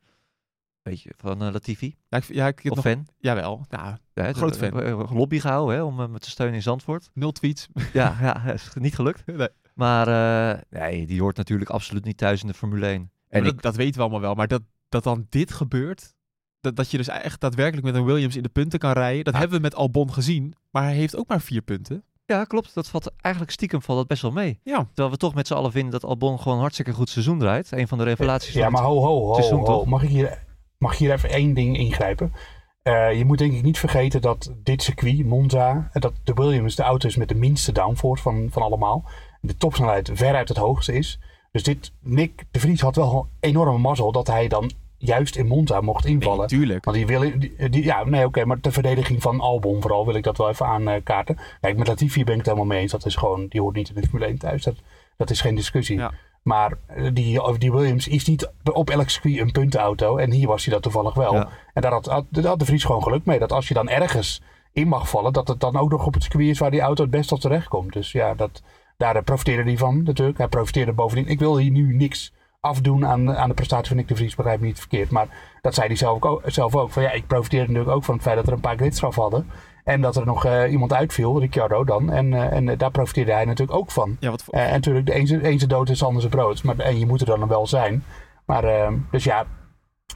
Beetje 0.81 1.11
van 1.17 1.41
eh, 1.43 1.51
Latifi. 1.51 1.95
ja, 2.09 2.17
ik, 2.17 2.23
ja, 2.23 2.47
ik 2.47 2.59
heb 2.59 2.71
Of 2.71 2.83
nog, 2.83 2.93
fan. 2.93 3.07
jawel. 3.17 3.65
Ja, 3.69 3.99
Ja, 4.13 4.33
Groot 4.33 4.57
fan. 4.57 4.81
eh, 4.81 4.89
eh, 4.89 5.11
lobby 5.11 5.39
gehouden 5.39 5.75
hè, 5.75 5.81
om 5.83 5.99
hem 5.99 6.17
te 6.17 6.29
steunen 6.29 6.55
in 6.55 6.61
Zandvoort. 6.61 7.09
nul 7.13 7.31
tweets. 7.31 7.67
ja, 7.93 8.17
ja, 8.21 8.43
is 8.53 8.69
niet 8.73 8.95
gelukt. 8.95 9.25
Nee. 9.37 9.47
Maar 9.75 10.07
eh, 10.53 10.61
nee, 10.69 11.07
die 11.07 11.21
hoort 11.21 11.37
natuurlijk 11.37 11.69
absoluut 11.69 12.03
niet 12.05 12.17
thuis 12.17 12.41
in 12.41 12.47
de 12.47 12.53
Formule 12.53 12.85
1. 12.85 12.93
En 13.01 13.09
En 13.29 13.45
ik, 13.45 13.53
dat, 13.53 13.61
dat 13.61 13.75
weten 13.75 13.93
we 13.95 14.01
allemaal 14.01 14.19
wel. 14.21 14.33
Maar 14.35 14.47
dat, 14.47 14.61
dat 14.89 15.03
dan 15.03 15.25
dit 15.29 15.51
gebeurt, 15.51 16.13
dat, 16.61 16.75
dat 16.75 16.91
je 16.91 16.97
dus 16.97 17.07
echt 17.07 17.39
daadwerkelijk 17.41 17.85
met 17.85 17.95
een 17.95 18.05
Williams 18.05 18.35
in 18.35 18.43
de 18.43 18.49
punten 18.49 18.79
kan 18.79 18.91
rijden, 18.91 19.23
dat 19.23 19.33
Ja. 19.33 19.39
hebben 19.39 19.57
we 19.57 19.63
met 19.63 19.75
Albon 19.75 20.13
gezien. 20.13 20.53
Maar 20.71 20.83
hij 20.83 20.95
heeft 20.95 21.15
ook 21.15 21.27
maar 21.27 21.41
vier 21.41 21.61
punten. 21.61 22.03
Ja, 22.29 22.43
klopt. 22.43 22.73
Dat 22.73 22.87
valt 22.87 23.11
eigenlijk 23.21 23.53
stiekem 23.53 23.81
valt 23.81 23.97
dat 23.97 24.07
best 24.07 24.21
wel 24.21 24.31
mee. 24.31 24.59
Ja, 24.63 24.85
Terwijl 24.87 25.09
we 25.09 25.17
toch 25.17 25.33
met 25.33 25.47
z'n 25.47 25.53
allen 25.53 25.71
vinden 25.71 25.91
dat 25.91 26.03
Albon 26.03 26.39
gewoon 26.39 26.59
hartstikke 26.59 26.93
goed 26.93 27.09
seizoen 27.09 27.39
draait. 27.39 27.71
Een 27.71 27.87
van 27.87 27.97
de 27.97 28.03
revelaties 28.03 28.53
Ja, 28.53 28.63
van 28.63 28.71
maar 28.71 28.83
ho, 28.83 28.99
ho, 29.01 29.25
ho, 29.25 29.33
seizoen, 29.33 29.65
ho. 29.65 29.85
Mag, 29.85 30.03
ik 30.03 30.09
hier, 30.09 30.43
mag 30.77 30.91
ik 30.91 30.97
hier 30.97 31.11
even 31.11 31.29
één 31.29 31.53
ding 31.53 31.77
ingrijpen? 31.77 32.33
Eh, 32.81 33.17
je 33.17 33.25
moet 33.25 33.37
denk 33.37 33.53
ik 33.53 33.63
niet 33.63 33.79
vergeten 33.79 34.21
dat 34.21 34.53
dit 34.63 34.83
circuit, 34.83 35.25
Monza, 35.25 35.89
eh, 35.93 36.01
dat 36.01 36.13
de 36.23 36.33
Williams 36.33 36.75
de 36.75 36.83
auto 36.83 37.07
is 37.07 37.15
met 37.15 37.27
de 37.27 37.35
minste 37.35 37.71
downforce 37.71 38.23
van, 38.23 38.47
van 38.51 38.61
allemaal. 38.61 39.03
De 39.41 39.55
topsnelheid 39.57 40.11
veruit 40.13 40.47
het 40.47 40.57
hoogste 40.57 40.93
is. 40.93 41.19
Dus 41.51 41.63
dit, 41.63 41.91
Nick 42.01 42.45
de 42.51 42.59
Vries 42.59 42.81
had 42.81 42.95
wel 42.95 43.27
een 43.39 43.49
enorme 43.49 43.77
mazzel 43.77 44.11
dat 44.11 44.27
hij 44.27 44.47
dan 44.47 44.71
juist 44.99 45.35
in 45.35 45.47
Monza 45.47 45.81
mocht 45.81 46.05
invallen. 46.05 46.47
tuurlijk. 46.47 46.85
Want 46.85 46.97
die 46.97 47.05
willen, 47.05 47.39
die, 47.39 47.69
die- 47.69 47.83
ja, 47.83 48.03
nee, 48.03 48.25
oké, 48.25 48.45
maar 48.45 48.61
de 48.61 48.71
verdediging 48.71 49.21
van 49.21 49.39
Albon 49.39 49.81
vooral 49.81 50.05
wil 50.05 50.15
ik 50.15 50.23
dat 50.23 50.37
wel 50.37 50.49
even 50.49 50.65
aankaarten. 50.65 51.37
Kijk, 51.61 51.77
met 51.77 51.87
Latifi 51.87 52.23
ben 52.23 52.33
ik 52.33 52.39
het 52.39 52.45
helemaal 52.47 52.67
mee 52.67 52.81
eens. 52.81 52.91
Dat 52.91 53.05
is 53.05 53.15
gewoon, 53.15 53.47
die 53.47 53.61
hoort 53.61 53.75
niet 53.75 53.89
in 53.89 53.95
de 54.01 54.07
Formule 54.07 54.25
1 54.25 54.37
thuis. 54.37 54.63
Dat, 54.63 54.75
dat 55.17 55.29
is 55.29 55.41
geen 55.41 55.55
discussie. 55.55 55.97
Ja. 55.97 56.11
Maar 56.41 56.73
eh, 56.85 57.09
die, 57.13 57.43
of 57.43 57.57
die 57.57 57.71
Williams 57.71 58.07
is 58.07 58.25
niet 58.25 58.51
op 58.73 58.89
elk 58.89 59.09
circuit 59.09 59.37
een 59.37 59.51
puntenauto. 59.51 60.17
En 60.17 60.31
hier 60.31 60.47
was 60.47 60.65
hij 60.65 60.73
dat 60.73 60.83
toevallig 60.83 61.13
wel. 61.13 61.33
Ja. 61.33 61.49
En 61.73 61.81
daar 61.81 61.91
had, 61.91 62.05
had, 62.05 62.25
de 62.31 62.65
Vries 62.65 62.83
gewoon 62.83 63.03
geluk 63.03 63.25
mee. 63.25 63.39
Dat 63.39 63.51
als 63.51 63.67
je 63.67 63.73
dan 63.73 63.89
ergens 63.89 64.41
in 64.71 64.87
mag 64.87 65.09
vallen, 65.09 65.33
dat 65.33 65.47
het 65.47 65.59
dan 65.59 65.77
ook 65.77 65.89
nog 65.91 66.05
op 66.05 66.13
het 66.13 66.23
circuit 66.23 66.47
is 66.47 66.59
waar 66.59 66.71
die 66.71 66.81
auto 66.81 67.01
het 67.01 67.11
best 67.11 67.29
tot 67.29 67.41
terecht 67.41 67.67
komt. 67.67 67.93
Dus 67.93 68.11
ja, 68.11 68.33
dat, 68.33 68.61
daar 68.97 69.23
profiteerde 69.23 69.63
hij 69.63 69.77
van 69.77 70.03
natuurlijk. 70.03 70.37
Hij 70.37 70.47
profiteerde 70.47 70.93
bovendien. 70.93 71.27
Ik 71.27 71.39
wil 71.39 71.57
hier 71.57 71.71
nu 71.71 71.95
niks 71.95 72.33
afdoen 72.59 73.05
aan, 73.05 73.35
aan 73.37 73.49
de 73.49 73.55
prestatie 73.55 73.87
van 73.87 73.97
Nick 73.97 74.07
de 74.07 74.15
Vries, 74.15 74.35
begrijp 74.35 74.59
me 74.59 74.65
niet 74.65 74.79
verkeerd. 74.79 75.09
Maar 75.09 75.27
dat 75.61 75.73
zei 75.73 75.87
hij 75.87 75.95
zelf 75.95 76.23
ook, 76.23 76.41
zelf 76.45 76.75
ook. 76.75 76.91
Van 76.91 77.03
ja, 77.03 77.11
ik 77.11 77.27
profiteerde 77.27 77.67
natuurlijk 77.67 77.95
ook 77.95 78.03
van 78.03 78.13
het 78.13 78.23
feit 78.23 78.35
dat 78.35 78.47
er 78.47 78.53
een 78.53 78.59
paar 78.59 78.77
gridstraf 78.77 79.15
hadden. 79.15 79.49
En 79.83 80.01
dat 80.01 80.15
er 80.15 80.25
nog 80.25 80.45
uh, 80.45 80.71
iemand 80.71 80.93
uitviel, 80.93 81.39
Ricciardo 81.39 81.83
dan. 81.83 82.11
En, 82.11 82.31
uh, 82.31 82.51
en 82.51 82.77
daar 82.77 82.91
profiteerde 82.91 83.31
hij 83.31 83.45
natuurlijk 83.45 83.77
ook 83.77 83.91
van. 83.91 84.17
Ja, 84.19 84.29
wat 84.29 84.43
voor... 84.43 84.55
uh, 84.55 84.65
en 84.65 84.71
natuurlijk, 84.71 85.05
de 85.05 85.15
een 85.17 85.27
zijn 85.27 85.69
dood 85.69 85.89
is 85.89 86.03
anders 86.03 86.25
brood. 86.25 86.63
Maar, 86.63 86.77
en 86.77 86.99
je 86.99 87.05
moet 87.05 87.21
er 87.21 87.25
dan 87.25 87.47
wel 87.47 87.67
zijn. 87.67 88.03
Maar 88.45 88.63
ehm, 88.63 88.97
dus 89.11 89.23
ja, 89.23 89.45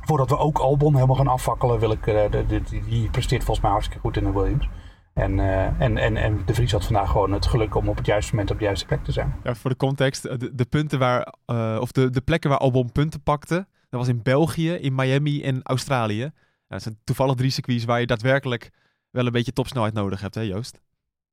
voordat 0.06 0.30
we 0.30 0.38
ook 0.38 0.58
Albon 0.58 0.96
helemaal 0.96 1.16
gaan 1.16 1.28
afvakkelen, 1.28 1.80
wil 1.80 1.92
ik, 1.92 2.04
de, 2.04 2.44
de, 2.48 2.62
die, 2.62 2.84
die 2.84 3.10
presteert 3.10 3.44
volgens 3.44 3.66
mij 3.66 3.72
hartstikke 3.72 4.02
goed 4.02 4.18
in 4.18 4.24
de 4.24 4.32
Williams. 4.32 4.70
En, 5.14 5.38
uh, 5.38 5.82
en, 5.82 5.98
en, 5.98 6.18
en 6.18 6.42
De 6.46 6.54
Vries 6.54 6.72
had 6.72 6.86
vandaag 6.86 7.10
gewoon 7.10 7.32
het 7.32 7.46
geluk 7.46 7.76
om 7.76 7.90
op 7.90 7.98
het 7.98 8.06
juiste 8.06 8.32
moment 8.32 8.52
op 8.52 8.58
de 8.58 8.64
juiste 8.64 8.86
plek 8.86 9.04
te 9.04 9.12
zijn. 9.12 9.36
Ja, 9.44 9.56
voor 9.56 9.70
de 9.70 9.76
context, 9.76 10.24
de, 10.40 10.56
de 10.56 10.66
punten 10.66 11.00
waar, 11.00 11.34
uh, 11.48 11.78
of 11.80 11.92
de, 11.92 12.10
de 12.10 12.22
plekken 12.22 12.50
waar 12.50 12.60
Albon 12.60 12.92
punten 12.92 13.22
pakte, 13.22 13.56
dat 13.90 14.00
was 14.00 14.08
in 14.08 14.22
België, 14.24 14.72
in 14.72 14.96
Miami 14.96 15.44
en 15.44 15.60
Australië. 15.64 16.32
Dat 16.68 16.82
zijn 16.82 16.98
toevallig 17.04 17.36
drie 17.36 17.50
circuits 17.50 17.86
waar 17.86 18.00
je 18.00 18.06
daadwerkelijk 18.06 18.70
wel 19.10 19.26
een 19.26 19.32
beetje 19.32 19.54
topsnelheid 19.54 19.94
nodig 19.94 20.22
hebt, 20.22 20.36
hè 20.36 20.42
Joost? 20.42 20.82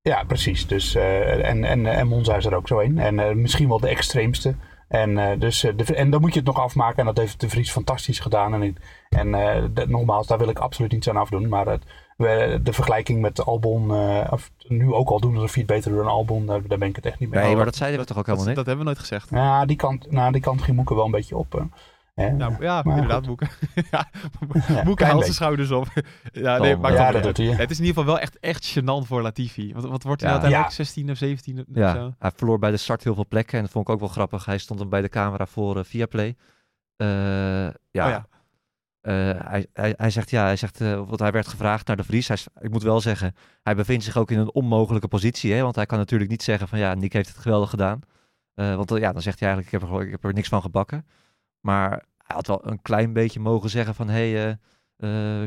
Ja, 0.02 0.24
precies. 0.24 0.66
Dus, 0.66 0.96
uh, 0.96 1.48
en, 1.48 1.64
en, 1.64 1.86
en 1.86 2.08
Monza 2.08 2.36
is 2.36 2.44
er 2.44 2.54
ook 2.54 2.68
zo 2.68 2.80
een. 2.80 2.98
En 2.98 3.40
misschien 3.40 3.68
wel 3.68 3.80
de 3.80 3.88
extreemste. 3.88 4.54
En, 4.88 5.38
dus, 5.38 5.60
de, 5.60 5.94
en 5.94 6.10
dan 6.10 6.20
moet 6.20 6.32
je 6.32 6.38
het 6.38 6.48
nog 6.48 6.60
afmaken. 6.60 6.98
En 6.98 7.04
dat 7.04 7.18
heeft 7.18 7.40
De 7.40 7.48
Vries 7.48 7.70
fantastisch 7.70 8.18
gedaan. 8.18 8.62
En, 8.62 8.76
en 9.08 9.30
de, 9.74 9.86
nogmaals, 9.88 10.26
daar 10.26 10.38
wil 10.38 10.48
ik 10.48 10.58
absoluut 10.58 10.92
niets 10.92 11.08
aan 11.08 11.16
afdoen. 11.16 11.48
Maar 11.48 11.66
het, 11.66 11.84
de 12.20 12.72
vergelijking 12.72 13.20
met 13.20 13.44
Albon, 13.44 13.90
uh, 13.90 14.26
of 14.30 14.50
nu 14.68 14.92
ook 14.92 15.08
al 15.08 15.20
doen 15.20 15.34
alsof 15.34 15.54
hij 15.54 15.62
het 15.62 15.72
beter 15.72 15.90
doet 15.90 16.00
dan 16.00 16.10
Albon, 16.10 16.46
daar, 16.46 16.66
daar 16.66 16.78
ben 16.78 16.88
ik 16.88 16.96
het 16.96 17.06
echt 17.06 17.18
niet 17.18 17.30
mee 17.30 17.44
Nee, 17.44 17.56
maar 17.56 17.64
dat 17.64 17.76
zeiden 17.76 18.00
we 18.00 18.06
toch 18.06 18.18
ook 18.18 18.26
helemaal 18.26 18.46
niet? 18.46 18.56
Dat 18.56 18.66
hebben 18.66 18.84
we 18.84 18.90
nooit 18.90 19.06
gezegd. 19.06 19.30
Ja, 19.30 19.66
die 19.66 19.76
kant, 19.76 20.10
nou, 20.10 20.32
die 20.32 20.40
kant 20.40 20.62
ging 20.62 20.76
Moeken 20.76 20.96
wel 20.96 21.04
een 21.04 21.10
beetje 21.10 21.36
op. 21.36 21.54
Uh, 21.54 21.62
hè. 22.14 22.30
Nou, 22.30 22.54
ja, 22.60 22.82
maar 22.84 22.94
inderdaad, 22.94 23.26
Moeken. 23.26 23.48
ja, 23.90 24.10
Moeken 24.84 25.06
haalt 25.06 25.22
zijn 25.22 25.34
schouders 25.34 25.70
op. 25.70 25.86
ja, 26.32 26.58
nee, 26.58 26.76
maar 26.76 26.92
ja, 26.92 27.10
dat 27.10 27.22
doet 27.22 27.36
hij. 27.36 27.46
Het 27.46 27.70
is 27.70 27.78
in 27.78 27.84
ieder 27.84 27.98
geval 27.98 28.04
wel 28.04 28.18
echt, 28.18 28.38
echt 28.38 28.78
gênant 28.78 29.06
voor 29.06 29.22
Latifi. 29.22 29.72
Wat, 29.74 29.84
wat 29.84 30.02
wordt 30.02 30.20
hij 30.20 30.30
ja. 30.30 30.36
uiteindelijk? 30.36 30.76
16 30.76 31.10
of 31.10 31.16
17? 31.16 31.64
Ja, 31.72 31.94
zo? 31.94 32.14
hij 32.18 32.30
verloor 32.34 32.58
bij 32.58 32.70
de 32.70 32.76
start 32.76 33.04
heel 33.04 33.14
veel 33.14 33.26
plekken 33.28 33.56
en 33.56 33.62
dat 33.64 33.72
vond 33.72 33.88
ik 33.88 33.94
ook 33.94 34.00
wel 34.00 34.08
grappig. 34.08 34.44
Hij 34.44 34.58
stond 34.58 34.78
dan 34.78 34.88
bij 34.88 35.00
de 35.00 35.08
camera 35.08 35.46
voor 35.46 35.76
uh, 35.76 35.84
Viaplay. 35.84 36.36
ja. 36.96 37.68
Oh, 37.68 37.72
ja. 37.92 38.26
Uh, 39.02 39.30
hij, 39.44 39.66
hij, 39.72 39.94
hij, 39.96 40.10
zegt 40.10 40.30
ja, 40.30 40.44
hij 40.44 40.56
zegt, 40.56 40.80
uh, 40.80 40.94
want 40.94 41.20
hij 41.20 41.32
werd 41.32 41.48
gevraagd 41.48 41.86
naar 41.86 41.96
de 41.96 42.04
Vries. 42.04 42.28
Hij, 42.28 42.36
ik 42.60 42.70
moet 42.70 42.82
wel 42.82 43.00
zeggen, 43.00 43.34
hij 43.62 43.74
bevindt 43.74 44.04
zich 44.04 44.16
ook 44.16 44.30
in 44.30 44.38
een 44.38 44.52
onmogelijke 44.52 45.08
positie. 45.08 45.52
Hè? 45.52 45.62
Want 45.62 45.74
hij 45.74 45.86
kan 45.86 45.98
natuurlijk 45.98 46.30
niet 46.30 46.42
zeggen 46.42 46.68
van 46.68 46.78
ja, 46.78 46.94
Nick 46.94 47.12
heeft 47.12 47.28
het 47.28 47.38
geweldig 47.38 47.70
gedaan. 47.70 48.00
Uh, 48.54 48.76
want 48.76 48.90
ja, 48.90 49.12
dan 49.12 49.22
zegt 49.22 49.40
hij 49.40 49.48
eigenlijk, 49.48 49.66
ik 49.66 49.88
heb, 49.88 49.98
er, 49.98 50.06
ik 50.06 50.10
heb 50.10 50.24
er 50.24 50.32
niks 50.32 50.48
van 50.48 50.62
gebakken. 50.62 51.06
Maar 51.60 51.90
hij 52.16 52.36
had 52.36 52.46
wel 52.46 52.66
een 52.66 52.82
klein 52.82 53.12
beetje 53.12 53.40
mogen 53.40 53.70
zeggen 53.70 53.94
van 53.94 54.08
hé, 54.08 54.32
hey, 54.32 54.58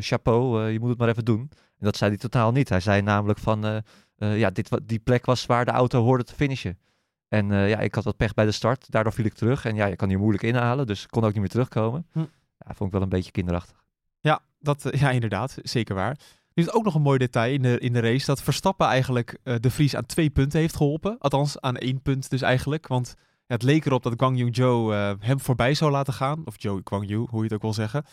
chapeau, 0.01 0.69
je 0.69 0.79
moet 0.79 0.89
het 0.89 0.97
maar 0.97 1.09
even 1.09 1.25
doen. 1.25 1.39
En 1.49 1.85
dat 1.85 1.97
zei 1.97 2.09
hij 2.09 2.19
totaal 2.19 2.51
niet. 2.51 2.69
Hij 2.69 2.79
zei 2.79 3.01
namelijk 3.01 3.39
van 3.39 3.83
ja, 4.15 4.49
dit, 4.49 4.69
die 4.83 4.99
plek 4.99 5.25
was 5.25 5.45
waar 5.45 5.65
de 5.65 5.71
auto 5.71 6.03
hoorde 6.03 6.23
te 6.23 6.35
finishen. 6.35 6.79
En 7.27 7.47
ja, 7.47 7.79
ik 7.79 7.95
had 7.95 8.03
wat 8.03 8.17
pech 8.17 8.33
bij 8.33 8.45
de 8.45 8.51
start, 8.51 8.91
daardoor 8.91 9.13
viel 9.13 9.25
ik 9.25 9.33
terug. 9.33 9.65
En 9.65 9.75
ja, 9.75 9.85
je 9.85 9.95
kan 9.95 10.09
hier 10.09 10.19
moeilijk 10.19 10.43
inhalen, 10.43 10.87
dus 10.87 11.07
kon 11.07 11.23
ook 11.23 11.31
niet 11.31 11.39
meer 11.39 11.49
terugkomen. 11.49 12.07
Hm. 12.11 12.23
Ja, 12.65 12.73
vond 12.73 12.89
ik 12.89 12.91
wel 12.91 13.01
een 13.01 13.09
beetje 13.09 13.31
kinderachtig. 13.31 13.83
Ja, 14.19 14.41
dat, 14.59 14.89
ja 15.01 15.09
inderdaad. 15.09 15.57
Zeker 15.61 15.95
waar. 15.95 16.17
Nu 16.53 16.63
is 16.63 16.71
ook 16.71 16.83
nog 16.83 16.95
een 16.95 17.01
mooi 17.01 17.17
detail 17.17 17.53
in 17.53 17.61
de, 17.61 17.79
in 17.79 17.93
de 17.93 17.99
race. 17.99 18.25
Dat 18.25 18.41
Verstappen 18.41 18.87
eigenlijk 18.87 19.37
uh, 19.43 19.55
de 19.59 19.71
Vries 19.71 19.95
aan 19.95 20.05
twee 20.05 20.29
punten 20.29 20.59
heeft 20.59 20.75
geholpen. 20.75 21.17
Althans, 21.19 21.61
aan 21.61 21.77
één 21.77 22.01
punt 22.01 22.29
dus 22.29 22.41
eigenlijk. 22.41 22.87
Want 22.87 23.15
het 23.45 23.63
leek 23.63 23.85
erop 23.85 24.03
dat 24.03 24.13
Guang 24.17 24.37
Yu 24.37 24.49
Zhou 24.51 24.93
uh, 24.93 25.11
hem 25.19 25.39
voorbij 25.39 25.73
zou 25.73 25.91
laten 25.91 26.13
gaan. 26.13 26.41
Of 26.45 26.61
Joe 26.61 26.81
Guang 26.83 27.09
Yu, 27.09 27.17
hoe 27.29 27.37
je 27.37 27.43
het 27.43 27.53
ook 27.53 27.61
wil 27.61 27.73
zeggen. 27.73 28.03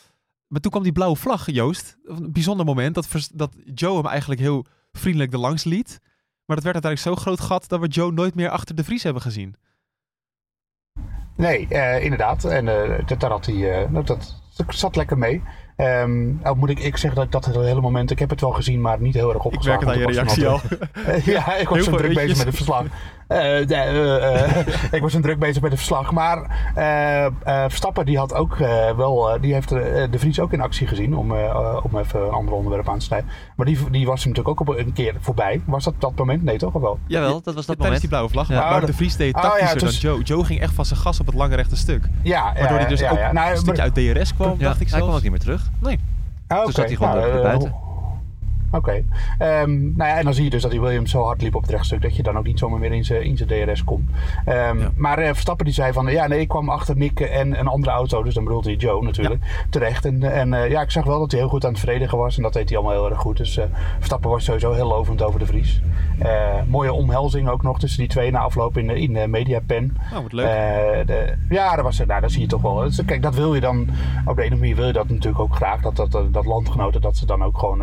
Maar 0.47 0.61
toen 0.61 0.71
kwam 0.71 0.83
die 0.83 0.93
blauwe 0.93 1.17
vlag, 1.17 1.51
Joost. 1.51 1.97
Een 2.05 2.33
bijzonder 2.33 2.67
moment 2.67 2.95
dat, 2.95 3.31
dat 3.35 3.57
Joe 3.75 3.97
hem 3.97 4.07
eigenlijk 4.07 4.41
heel 4.41 4.65
vriendelijk 4.93 5.33
erlangs 5.33 5.65
liet. 5.65 5.99
Maar 6.45 6.57
dat 6.57 6.65
werd 6.65 6.85
uiteindelijk 6.85 7.03
zo'n 7.03 7.25
groot 7.25 7.41
gat 7.41 7.69
dat 7.69 7.81
we 7.81 7.87
Joe 7.87 8.13
nooit 8.13 8.35
meer 8.35 8.51
achter 8.51 8.75
de 8.75 8.85
Vries 8.85 9.03
hebben 9.03 9.23
gezien. 9.23 9.55
Nee, 11.41 11.67
uh, 11.71 12.05
inderdaad. 12.05 12.45
En 12.45 12.67
uh, 12.67 12.99
dat, 13.07 13.21
daar 13.21 13.31
had 13.31 13.47
hij, 13.47 13.55
uh, 13.55 13.77
dat, 13.91 14.07
dat 14.07 14.35
zat 14.69 14.97
lekker 14.97 15.19
mee. 15.19 15.43
Um, 15.77 16.41
nou 16.43 16.57
moet 16.57 16.71
ik, 16.71 16.79
ik 16.79 16.97
zeggen 16.97 17.15
dat 17.15 17.25
ik 17.25 17.33
dat 17.33 17.45
het 17.45 17.55
hele 17.55 17.81
moment, 17.81 18.11
ik 18.11 18.19
heb 18.19 18.31
het 18.31 18.41
wel 18.41 18.51
gezien, 18.51 18.81
maar 18.81 19.01
niet 19.01 19.15
heel 19.15 19.35
erg 19.35 19.45
opgeslagen. 19.45 19.81
Ik 19.81 19.87
merk 19.87 19.99
het 19.99 20.07
aan 20.09 20.15
je 20.15 20.21
reactie 20.21 20.47
al. 20.47 20.61
ja, 21.35 21.57
ik 21.57 21.69
was 21.69 21.85
zo 21.85 21.97
druk 21.97 22.15
bezig 22.15 22.37
met 22.37 22.47
het 22.47 22.57
verslag. 22.57 22.85
Uh, 23.33 23.61
ik 24.97 25.01
was 25.01 25.13
zo 25.13 25.21
druk 25.21 25.39
bezig 25.39 25.63
met 25.63 25.71
het 25.71 25.81
verslag. 25.81 26.13
Maar 26.13 26.39
uh, 26.77 27.27
Verstappen 27.69 28.07
die 28.07 28.19
had 28.19 28.35
ook 28.35 28.57
wel, 28.97 29.41
die 29.41 29.53
heeft 29.53 29.69
de 29.69 30.19
Vries 30.19 30.41
ook 30.41 30.53
in 30.53 30.61
actie 30.61 30.87
gezien, 30.87 31.17
om, 31.17 31.33
om 31.83 31.99
even 31.99 32.21
een 32.23 32.31
ander 32.31 32.55
onderwerp 32.55 32.89
aan 32.89 32.99
te 32.99 33.05
snijden. 33.05 33.31
Maar 33.57 33.67
die, 33.67 33.91
die 33.91 34.07
was 34.07 34.25
hem 34.25 34.33
natuurlijk 34.33 34.61
ook 34.61 34.69
op 34.69 34.79
een 34.79 34.93
keer 34.93 35.15
voorbij. 35.21 35.61
Was 35.65 35.85
dat 35.85 35.95
dat 35.99 36.15
moment? 36.15 36.43
Nee 36.43 36.59
toch? 36.59 36.75
Of 36.75 36.83
wel? 36.83 36.99
Jawel, 37.07 37.41
dat 37.43 37.55
was 37.55 37.67
dat 37.67 37.79
Tijdens 37.79 37.79
moment. 37.79 38.01
die 38.01 38.09
blauwe 38.09 38.31
vlag. 38.31 38.49
Ja. 38.49 38.71
Maar, 38.71 38.87
de 38.87 38.93
Vries 38.93 39.17
deed 39.17 39.33
tactischer 39.33 39.67
oh, 39.67 39.75
ja, 39.75 39.87
dus... 39.87 40.01
dan 40.01 40.11
Joe. 40.13 40.23
Joe 40.23 40.45
ging 40.45 40.61
echt 40.61 40.75
van 40.75 40.85
zijn 40.85 41.01
gas 41.01 41.21
op 41.21 41.27
het 41.27 41.35
lange 41.35 41.57
rechte 41.57 41.77
stuk. 41.77 42.09
Ja, 42.23 42.53
Waardoor 42.55 42.79
hij 42.79 42.89
dus 42.89 43.01
ja, 43.01 43.11
ook. 43.11 43.33
Nou, 43.33 43.51
een 43.51 43.57
stukje 43.57 43.83
uit 43.83 43.95
DRS 43.95 44.35
kwam, 44.35 44.59
dacht 44.59 44.81
ik 44.81 44.81
Hij 44.81 44.89
zelfs. 44.89 45.05
kwam 45.05 45.15
ook 45.15 45.23
niet 45.23 45.31
meer 45.31 45.41
terug. 45.41 45.71
Nee. 45.81 45.99
Ah, 46.47 46.67
dus 46.67 46.75
zat 46.75 46.87
hij 46.87 46.97
gewoon 46.97 47.17
nou, 47.17 47.37
uh, 47.37 47.43
buiten. 47.43 47.75
Oké. 48.73 49.05
Okay. 49.39 49.63
Um, 49.63 49.93
nou 49.97 50.11
ja, 50.11 50.17
en 50.17 50.25
dan 50.25 50.35
zie 50.35 50.45
je 50.45 50.51
dus 50.51 50.63
dat 50.63 50.71
die 50.71 50.81
Williams 50.81 51.11
zo 51.11 51.23
hard 51.23 51.43
liep 51.43 51.55
op 51.55 51.63
het 51.63 51.71
rechtstuk 51.71 52.03
dat 52.03 52.17
je 52.17 52.23
dan 52.23 52.39
ook 52.39 52.45
niet 52.45 52.59
zomaar 52.59 52.79
meer 52.79 52.93
in 52.93 53.05
zijn, 53.05 53.23
in 53.23 53.37
zijn 53.37 53.49
DRS 53.49 53.85
komt. 53.85 54.11
Um, 54.47 54.81
ja. 54.81 54.91
Maar 54.95 55.19
uh, 55.19 55.27
Verstappen 55.27 55.65
die 55.65 55.75
zei 55.75 55.93
van, 55.93 56.07
ja 56.07 56.27
nee, 56.27 56.41
ik 56.41 56.49
kwam 56.49 56.69
achter 56.69 56.97
Nick 56.97 57.21
en 57.21 57.59
een 57.59 57.67
andere 57.67 57.93
auto, 57.93 58.23
dus 58.23 58.35
dan 58.35 58.45
bedoelt 58.45 58.65
hij 58.65 58.75
Joe 58.75 59.03
natuurlijk, 59.03 59.45
ja. 59.45 59.51
terecht. 59.71 60.05
En, 60.05 60.23
en 60.23 60.53
uh, 60.53 60.71
ja, 60.71 60.83
ik 60.83 60.91
zag 60.91 61.05
wel 61.05 61.19
dat 61.19 61.31
hij 61.31 61.41
heel 61.41 61.49
goed 61.49 61.65
aan 61.65 61.71
het 61.71 61.79
verdedigen 61.79 62.19
was 62.19 62.37
en 62.37 62.43
dat 62.43 62.53
deed 62.53 62.69
hij 62.69 62.79
allemaal 62.79 62.97
heel 62.97 63.11
erg 63.11 63.21
goed. 63.21 63.37
Dus 63.37 63.57
uh, 63.57 63.65
Verstappen 63.97 64.31
was 64.31 64.45
sowieso 64.45 64.73
heel 64.73 64.89
lovend 64.89 65.23
over 65.23 65.39
de 65.39 65.47
Vries. 65.47 65.83
mooie 66.67 66.93
omhelzing 66.93 67.49
ook 67.49 67.63
nog 67.63 67.79
tussen 67.79 67.99
die 67.99 68.09
twee 68.09 68.31
na 68.31 68.39
afloop 68.39 68.79
in, 68.79 68.91
in 68.91 69.13
de 69.13 69.27
Mediapen. 69.27 69.97
Oh, 70.13 70.23
wat 70.23 70.33
leuk. 70.33 70.47
De, 71.07 71.35
ja, 71.49 71.75
dat, 71.77 71.85
was, 71.85 71.99
nou, 71.99 72.21
dat 72.21 72.33
zie 72.33 72.41
je 72.41 72.47
toch 72.47 72.63
wel. 72.63 72.75
Dus, 72.75 73.05
kijk, 73.05 73.23
dat 73.23 73.35
wil 73.35 73.55
je 73.55 73.61
dan, 73.61 73.89
op 74.25 74.37
de 74.37 74.43
ene 74.43 74.57
manier 74.57 74.77
wil 74.77 74.87
je 74.87 74.93
dat 74.93 75.09
natuurlijk 75.09 75.41
ook 75.41 75.55
graag, 75.55 75.81
dat, 75.81 75.97
dat, 75.97 76.13
dat, 76.13 76.33
dat 76.33 76.45
landgenoten, 76.45 77.01
dat 77.01 77.17
ze 77.17 77.27
dan 77.27 77.45
ook 77.45 77.59
gewoon 77.59 77.83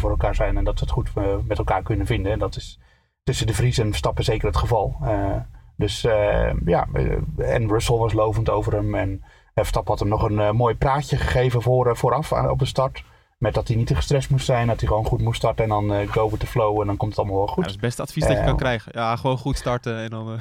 voor 0.00 0.10
elkaar 0.10 0.34
zijn 0.34 0.56
en 0.56 0.64
dat 0.64 0.78
ze 0.78 0.84
het 0.84 0.92
goed 0.92 1.10
uh, 1.18 1.24
met 1.44 1.58
elkaar 1.58 1.82
kunnen 1.82 2.06
vinden. 2.06 2.32
En 2.32 2.38
dat 2.38 2.56
is 2.56 2.80
tussen 3.22 3.46
de 3.46 3.54
Vries 3.54 3.78
en 3.78 3.88
Verstappen 3.88 4.24
zeker 4.24 4.46
het 4.46 4.56
geval. 4.56 4.96
Uh, 5.02 5.36
dus 5.76 6.04
uh, 6.04 6.52
ja, 6.64 6.88
en 7.36 7.68
Russell 7.68 7.96
was 7.96 8.12
lovend 8.12 8.50
over 8.50 8.72
hem. 8.72 8.94
En 8.94 9.24
Verstappen 9.54 9.90
had 9.90 10.00
hem 10.00 10.08
nog 10.08 10.22
een 10.22 10.56
mooi 10.56 10.74
praatje 10.74 11.16
gegeven 11.16 11.62
voor, 11.62 11.96
vooraf 11.96 12.32
aan, 12.32 12.50
op 12.50 12.58
de 12.58 12.64
start. 12.64 13.04
Met 13.38 13.54
dat 13.54 13.68
hij 13.68 13.76
niet 13.76 13.86
te 13.86 13.94
gestrest 13.94 14.30
moest 14.30 14.46
zijn, 14.46 14.66
dat 14.66 14.80
hij 14.80 14.88
gewoon 14.88 15.04
goed 15.04 15.20
moest 15.20 15.36
starten 15.36 15.64
en 15.64 15.70
dan 15.70 16.08
go 16.08 16.30
with 16.30 16.40
the 16.40 16.46
flow 16.46 16.80
en 16.80 16.86
dan 16.86 16.96
komt 16.96 17.10
het 17.10 17.20
allemaal 17.20 17.36
wel 17.36 17.46
goed. 17.46 17.56
Ja, 17.56 17.62
dat 17.62 17.70
is 17.70 17.76
het 17.76 17.84
beste 17.84 18.02
advies 18.02 18.26
dat 18.26 18.36
je 18.36 18.44
kan 18.44 18.56
krijgen. 18.56 18.92
Ja, 18.94 19.16
gewoon 19.16 19.38
goed 19.38 19.56
starten 19.56 19.96
en 19.96 20.10
dan... 20.10 20.26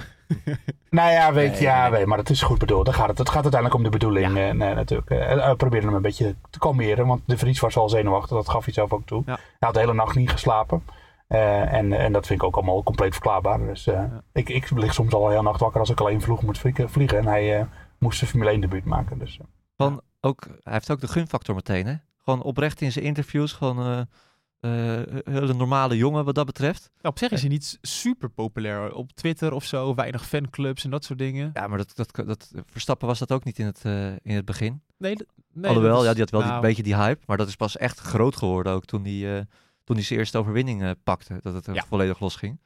nou 0.90 1.12
ja, 1.12 1.34
weet 1.34 1.52
nee, 1.52 1.62
ja, 1.62 1.90
nee. 1.90 2.06
maar 2.06 2.18
dat 2.18 2.30
is 2.30 2.42
goed 2.42 2.60
bedoeld. 2.60 2.88
Het 2.88 2.96
gaat, 2.96 3.08
het, 3.08 3.18
het 3.18 3.30
gaat 3.30 3.44
uiteindelijk 3.44 3.74
om 3.74 3.84
de 3.84 3.98
bedoeling 3.98 4.38
ja. 4.38 4.54
nee, 4.54 4.74
natuurlijk. 4.74 5.10
Uh, 5.10 5.48
we 5.50 5.56
proberen 5.56 5.86
hem 5.86 5.96
een 5.96 6.02
beetje 6.02 6.36
te 6.50 6.60
kalmeren, 6.60 7.08
want 7.08 7.22
de 7.26 7.38
Vries 7.38 7.60
was 7.60 7.78
al 7.78 7.90
zenuwachtig, 7.90 8.38
dat 8.38 8.50
gaf 8.50 8.66
hij 8.66 8.74
zelf 8.74 8.94
ook 8.94 9.06
toe. 9.06 9.24
Ja. 9.26 9.34
Hij 9.34 9.40
had 9.60 9.74
de 9.74 9.80
hele 9.80 9.94
nacht 9.94 10.16
niet 10.16 10.32
geslapen. 10.32 10.84
Uh, 11.30 11.74
en, 11.74 11.94
en 11.94 12.12
dat 12.12 12.28
vind 12.28 12.42
ik 12.42 12.46
ook 12.46 12.56
allemaal 12.56 12.84
compleet 12.84 13.14
verklaarbaar. 13.14 13.60
Dus 13.60 13.88
uh, 13.88 13.94
ja. 13.94 14.24
ik, 14.34 14.50
ik 14.50 14.70
lig 14.70 14.94
soms 14.94 15.14
al 15.14 15.30
heel 15.30 15.42
nacht 15.42 15.60
wakker 15.60 15.80
als 15.80 15.90
ik 15.90 16.00
alleen 16.00 16.22
vroeg 16.22 16.42
moet 16.42 16.58
vliegen. 16.76 17.18
En 17.18 17.26
hij 17.26 17.60
uh, 17.60 17.66
moest 17.98 18.18
zijn 18.18 18.30
Formule 18.30 18.52
1 18.52 18.62
debuut 18.62 18.86
maken. 18.86 19.20
Dus, 19.20 19.40
Van 19.76 20.02
ook, 20.22 20.46
hij 20.46 20.74
heeft 20.74 20.92
ook 20.92 21.02
de 21.02 21.08
gunfactor 21.08 21.56
meteen, 21.56 21.86
hè? 21.86 21.96
Gewoon 22.26 22.42
oprecht 22.42 22.82
in 22.82 22.92
zijn 22.92 23.06
interviews, 23.06 23.52
gewoon 23.54 23.80
uh, 23.88 24.02
hele 25.24 25.54
normale 25.54 25.98
jongen 25.98 26.26
wat 26.26 26.36
dat 26.36 26.46
betreft. 26.46 26.90
Ja, 27.02 27.10
op 27.10 27.18
zich 27.18 27.32
is 27.32 27.40
hij 27.42 27.50
niet 27.50 27.78
super 27.82 28.30
populair 28.30 28.94
op 28.94 29.12
Twitter 29.12 29.54
of 29.54 29.64
zo, 29.66 29.96
weinig 29.96 30.26
fanclubs 30.28 30.84
en 30.84 30.90
dat 30.90 31.04
soort 31.04 31.20
dingen. 31.20 31.50
Ja, 31.54 31.68
maar 31.68 31.78
dat, 31.78 31.92
dat, 31.96 32.12
dat 32.26 32.52
Verstappen 32.66 33.08
was 33.08 33.20
dat 33.20 33.32
ook 33.32 33.44
niet 33.44 33.60
in 33.60 33.66
het, 33.66 33.82
uh, 33.86 34.08
in 34.08 34.36
het 34.36 34.46
begin. 34.46 34.82
Nee, 34.98 35.16
nee 35.54 35.70
Alhoewel, 35.70 36.00
is, 36.00 36.06
ja, 36.06 36.12
die 36.12 36.22
had 36.22 36.30
wel 36.32 36.42
nou, 36.42 36.54
een 36.54 36.62
beetje 36.62 36.84
die 36.84 36.96
hype, 36.96 37.24
maar 37.26 37.38
dat 37.38 37.48
is 37.48 37.56
pas 37.56 37.78
echt 37.78 38.00
groot 38.00 38.36
geworden 38.36 38.74
ook 38.74 38.86
toen 38.86 39.04
hij, 39.04 39.14
uh, 39.14 39.42
toen 39.84 39.96
hij 39.96 40.06
zijn 40.06 40.20
eerste 40.20 40.38
overwinning 40.38 40.82
uh, 40.82 40.92
pakte, 41.04 41.38
dat 41.42 41.54
het 41.54 41.70
Ja. 41.74 41.84
volledig 41.88 42.20
losging. 42.20 42.60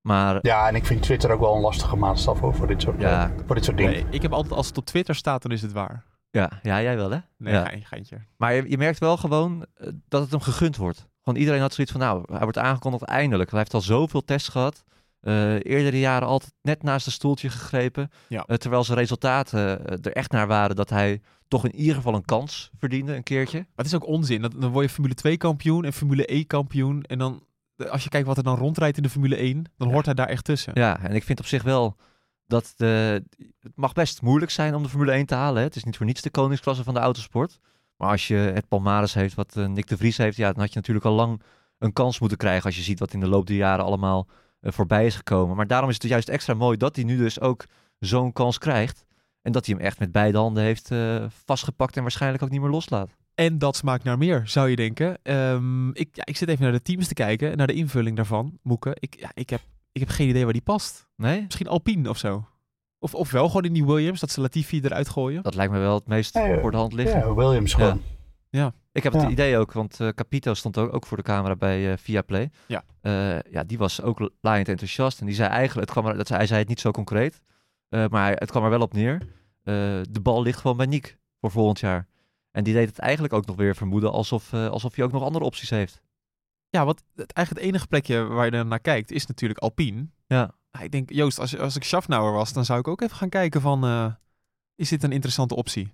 Maar 0.00 0.38
ja, 0.42 0.68
en 0.68 0.74
ik 0.74 0.86
vind 0.86 1.02
Twitter 1.02 1.30
ook 1.30 1.40
wel 1.40 1.54
een 1.54 1.60
lastige 1.60 1.96
maatstaf 1.96 2.40
hoor, 2.40 2.54
voor, 2.54 2.66
dit 2.66 2.82
soort, 2.82 3.00
Ja. 3.00 3.28
eh, 3.30 3.36
voor 3.46 3.54
dit 3.54 3.64
soort 3.64 3.76
dingen. 3.76 3.92
nee, 3.92 4.04
ik 4.10 4.22
heb 4.22 4.32
altijd 4.32 4.54
als 4.54 4.66
het 4.66 4.78
op 4.78 4.84
Twitter 4.84 5.14
staat, 5.14 5.42
dan 5.42 5.50
is 5.52 5.62
het 5.62 5.72
waar. 5.72 6.04
Ja, 6.32 6.50
ja, 6.62 6.82
jij 6.82 6.96
wel 6.96 7.10
hè? 7.10 7.18
Nee, 7.38 7.54
ja. 7.54 7.70
geintje. 7.82 8.16
Maar 8.36 8.54
je, 8.54 8.70
je 8.70 8.78
merkt 8.78 8.98
wel 8.98 9.16
gewoon 9.16 9.66
eh, 9.74 9.88
dat 10.08 10.20
het 10.22 10.30
hem 10.30 10.40
gegund 10.40 10.76
wordt. 10.76 11.06
Gewoon 11.22 11.38
iedereen 11.40 11.60
had 11.60 11.74
zoiets 11.74 11.92
van, 11.92 12.00
nou, 12.02 12.24
hij 12.32 12.40
wordt 12.42 12.58
aangekondigd 12.58 13.02
eindelijk. 13.04 13.50
Hij 13.50 13.58
heeft 13.58 13.74
al 13.74 13.80
zoveel 13.80 14.24
tests 14.24 14.48
gehad. 14.48 14.84
Eh, 15.20 15.54
eerdere 15.64 15.98
jaren 15.98 16.28
altijd 16.28 16.52
net 16.62 16.82
naast 16.82 17.06
een 17.06 17.12
stoeltje 17.12 17.50
gegrepen. 17.50 18.10
Ja. 18.28 18.44
Eh, 18.46 18.56
terwijl 18.56 18.84
zijn 18.84 18.98
resultaten 18.98 19.84
er 20.02 20.12
echt 20.12 20.30
naar 20.32 20.46
waren 20.46 20.76
dat 20.76 20.90
hij 20.90 21.20
toch 21.48 21.64
in 21.64 21.74
ieder 21.74 21.94
geval 21.94 22.14
een 22.14 22.24
kans 22.24 22.70
verdiende, 22.78 23.14
een 23.16 23.22
keertje. 23.22 23.58
Maar 23.58 23.66
het 23.76 23.86
is 23.86 23.94
ook 23.94 24.06
onzin. 24.06 24.42
Dat- 24.42 24.60
Dan 24.60 24.70
word 24.70 24.84
je 24.86 24.92
Formule 24.92 25.14
2 25.14 25.36
kampioen 25.36 25.84
en 25.84 25.92
Formule 25.92 26.32
E 26.34 26.44
kampioen. 26.44 27.02
En 27.02 27.18
dan, 27.18 27.42
als 27.90 28.02
je 28.04 28.08
kijkt 28.08 28.26
wat 28.26 28.36
er 28.36 28.42
dan 28.42 28.56
rondrijdt 28.56 28.96
in 28.96 29.02
de 29.02 29.08
Formule 29.08 29.36
1, 29.42 29.64
dan 29.76 29.86
Ja. 29.88 29.92
hoort 29.94 30.04
hij 30.04 30.14
daar 30.14 30.28
echt 30.28 30.44
tussen. 30.44 30.72
Ja, 30.74 31.00
en 31.00 31.14
ik 31.14 31.24
vind 31.24 31.38
op 31.40 31.46
zich 31.46 31.62
wel 31.62 31.96
dat 32.46 32.72
de, 32.76 33.24
het 33.60 33.72
mag 33.74 33.92
best 33.92 34.22
moeilijk 34.22 34.50
zijn 34.50 34.74
om 34.74 34.82
de 34.82 34.88
Formule 34.88 35.12
1 35.12 35.26
te 35.26 35.34
halen. 35.34 35.56
Hè. 35.56 35.66
Het 35.66 35.76
is 35.76 35.84
niet 35.84 35.96
voor 35.96 36.06
niets 36.06 36.22
de 36.22 36.30
koningsklasse 36.30 36.84
van 36.84 36.94
de 36.94 37.00
autosport. 37.00 37.58
Maar 37.96 38.10
als 38.10 38.28
je 38.28 38.34
het 38.34 38.68
Palmares 38.68 39.14
heeft 39.14 39.34
wat 39.34 39.56
uh, 39.56 39.66
Nick 39.66 39.86
de 39.86 39.96
Vries 39.96 40.16
heeft, 40.16 40.36
ja, 40.36 40.52
dan 40.52 40.60
had 40.60 40.72
je 40.72 40.78
natuurlijk 40.78 41.06
al 41.06 41.12
lang 41.12 41.42
een 41.78 41.92
kans 41.92 42.18
moeten 42.18 42.38
krijgen 42.38 42.64
als 42.64 42.76
je 42.76 42.82
ziet 42.82 42.98
wat 42.98 43.12
in 43.12 43.20
de 43.20 43.28
loop 43.28 43.46
der 43.46 43.56
jaren 43.56 43.84
allemaal 43.84 44.26
uh, 44.60 44.72
voorbij 44.72 45.06
is 45.06 45.16
gekomen. 45.16 45.56
Maar 45.56 45.66
daarom 45.66 45.88
is 45.88 45.94
het 45.94 46.08
juist 46.08 46.28
extra 46.28 46.54
mooi 46.54 46.76
dat 46.76 46.96
hij 46.96 47.04
nu 47.04 47.16
dus 47.16 47.40
ook 47.40 47.64
zo'n 47.98 48.32
kans 48.32 48.58
krijgt. 48.58 49.04
En 49.42 49.52
dat 49.52 49.66
hij 49.66 49.74
hem 49.74 49.84
echt 49.84 49.98
met 49.98 50.12
beide 50.12 50.38
handen 50.38 50.62
heeft 50.62 50.90
uh, 50.90 51.24
vastgepakt 51.44 51.96
en 51.96 52.02
waarschijnlijk 52.02 52.42
ook 52.42 52.50
niet 52.50 52.60
meer 52.60 52.70
loslaat. 52.70 53.10
En 53.34 53.58
dat 53.58 53.76
smaakt 53.76 54.04
naar 54.04 54.18
meer, 54.18 54.42
zou 54.44 54.68
je 54.68 54.76
denken. 54.76 55.18
Um, 55.22 55.94
ik, 55.94 56.08
ja, 56.16 56.24
ik 56.24 56.36
zit 56.36 56.48
even 56.48 56.62
naar 56.62 56.72
de 56.72 56.82
teams 56.82 57.08
te 57.08 57.14
kijken, 57.14 57.56
naar 57.56 57.66
de 57.66 57.72
invulling 57.72 58.16
daarvan, 58.16 58.58
Moeke. 58.62 58.96
Ik, 58.98 59.28
ik, 59.34 59.50
heb, 59.50 59.60
ik 59.92 60.00
heb 60.00 60.08
geen 60.08 60.28
idee 60.28 60.44
waar 60.44 60.52
die 60.52 60.62
past. 60.62 61.08
Nee? 61.16 61.42
Misschien 61.42 61.68
Alpine 61.68 62.08
of 62.08 62.18
zo. 62.18 62.46
Of, 62.98 63.14
of 63.14 63.30
wel 63.30 63.46
gewoon 63.46 63.64
in 63.64 63.72
die 63.72 63.84
Williams, 63.84 64.20
dat 64.20 64.30
ze 64.30 64.40
Latifi 64.40 64.80
eruit 64.80 65.08
gooien. 65.08 65.42
Dat 65.42 65.54
lijkt 65.54 65.72
me 65.72 65.78
wel 65.78 65.94
het 65.94 66.06
meest 66.06 66.38
voor 66.38 66.70
de 66.70 66.76
hand 66.76 66.92
liggen. 66.92 67.18
Ja, 67.18 67.34
Williams 67.34 67.74
gewoon. 67.74 68.02
Ja. 68.50 68.60
ja. 68.60 68.74
Ik 68.92 69.02
heb 69.02 69.12
het 69.12 69.30
idee 69.30 69.58
ook, 69.58 69.72
want 69.72 70.00
uh, 70.00 70.08
Capito 70.08 70.54
stond 70.54 70.78
ook, 70.78 70.94
ook 70.94 71.06
voor 71.06 71.16
de 71.16 71.22
camera 71.22 71.56
bij 71.56 71.90
uh, 71.90 71.96
Viaplay. 71.96 72.50
Ja. 72.66 72.84
Uh, 73.02 73.40
ja, 73.50 73.64
die 73.64 73.78
was 73.78 74.02
ook 74.02 74.30
laaiend 74.40 74.68
enthousiast. 74.68 75.20
En 75.20 75.26
die 75.26 75.34
zei 75.34 75.48
eigenlijk, 75.48 75.90
het 75.90 75.98
kwam 75.98 76.10
er, 76.10 76.16
dat, 76.16 76.28
hij 76.28 76.46
zei 76.46 76.58
het 76.58 76.68
niet 76.68 76.80
zo 76.80 76.90
concreet, 76.90 77.40
maar 77.88 78.32
het 78.32 78.50
kwam 78.50 78.64
er 78.64 78.70
wel 78.70 78.80
op 78.80 78.92
neer. 78.92 79.18
de 80.10 80.20
bal 80.22 80.42
ligt 80.42 80.60
gewoon 80.60 80.76
bij 80.76 80.86
Nick 80.86 81.18
voor 81.40 81.50
volgend 81.50 81.80
jaar. 81.80 82.08
En 82.50 82.64
die 82.64 82.74
deed 82.74 82.88
het 82.88 82.98
eigenlijk 82.98 83.34
ook 83.34 83.46
nog 83.46 83.56
weer 83.56 83.76
vermoeden 83.76 84.12
alsof, 84.12 84.54
alsof 84.54 84.94
hij 84.94 85.04
ook 85.04 85.12
nog 85.12 85.22
andere 85.22 85.44
opties 85.44 85.70
heeft. 85.70 86.02
Ja, 86.72 86.84
want 86.84 87.02
het, 87.16 87.32
eigenlijk 87.32 87.66
het 87.66 87.74
enige 87.74 87.86
plekje 87.86 88.24
waar 88.24 88.44
je 88.44 88.50
dan 88.50 88.68
naar 88.68 88.80
kijkt 88.80 89.10
is 89.10 89.26
natuurlijk 89.26 89.60
Alpine. 89.60 90.06
Ja. 90.26 90.50
Ik 90.80 90.90
denk, 90.90 91.10
Joost, 91.10 91.38
als, 91.38 91.58
als 91.58 91.76
ik 91.76 91.84
Schaffnauer 91.84 92.32
was, 92.32 92.52
dan 92.52 92.64
zou 92.64 92.78
ik 92.78 92.88
ook 92.88 93.00
even 93.00 93.16
gaan 93.16 93.28
kijken 93.28 93.60
van, 93.60 93.84
uh, 93.84 94.06
is 94.76 94.88
dit 94.88 95.02
een 95.02 95.12
interessante 95.12 95.56
optie? 95.56 95.92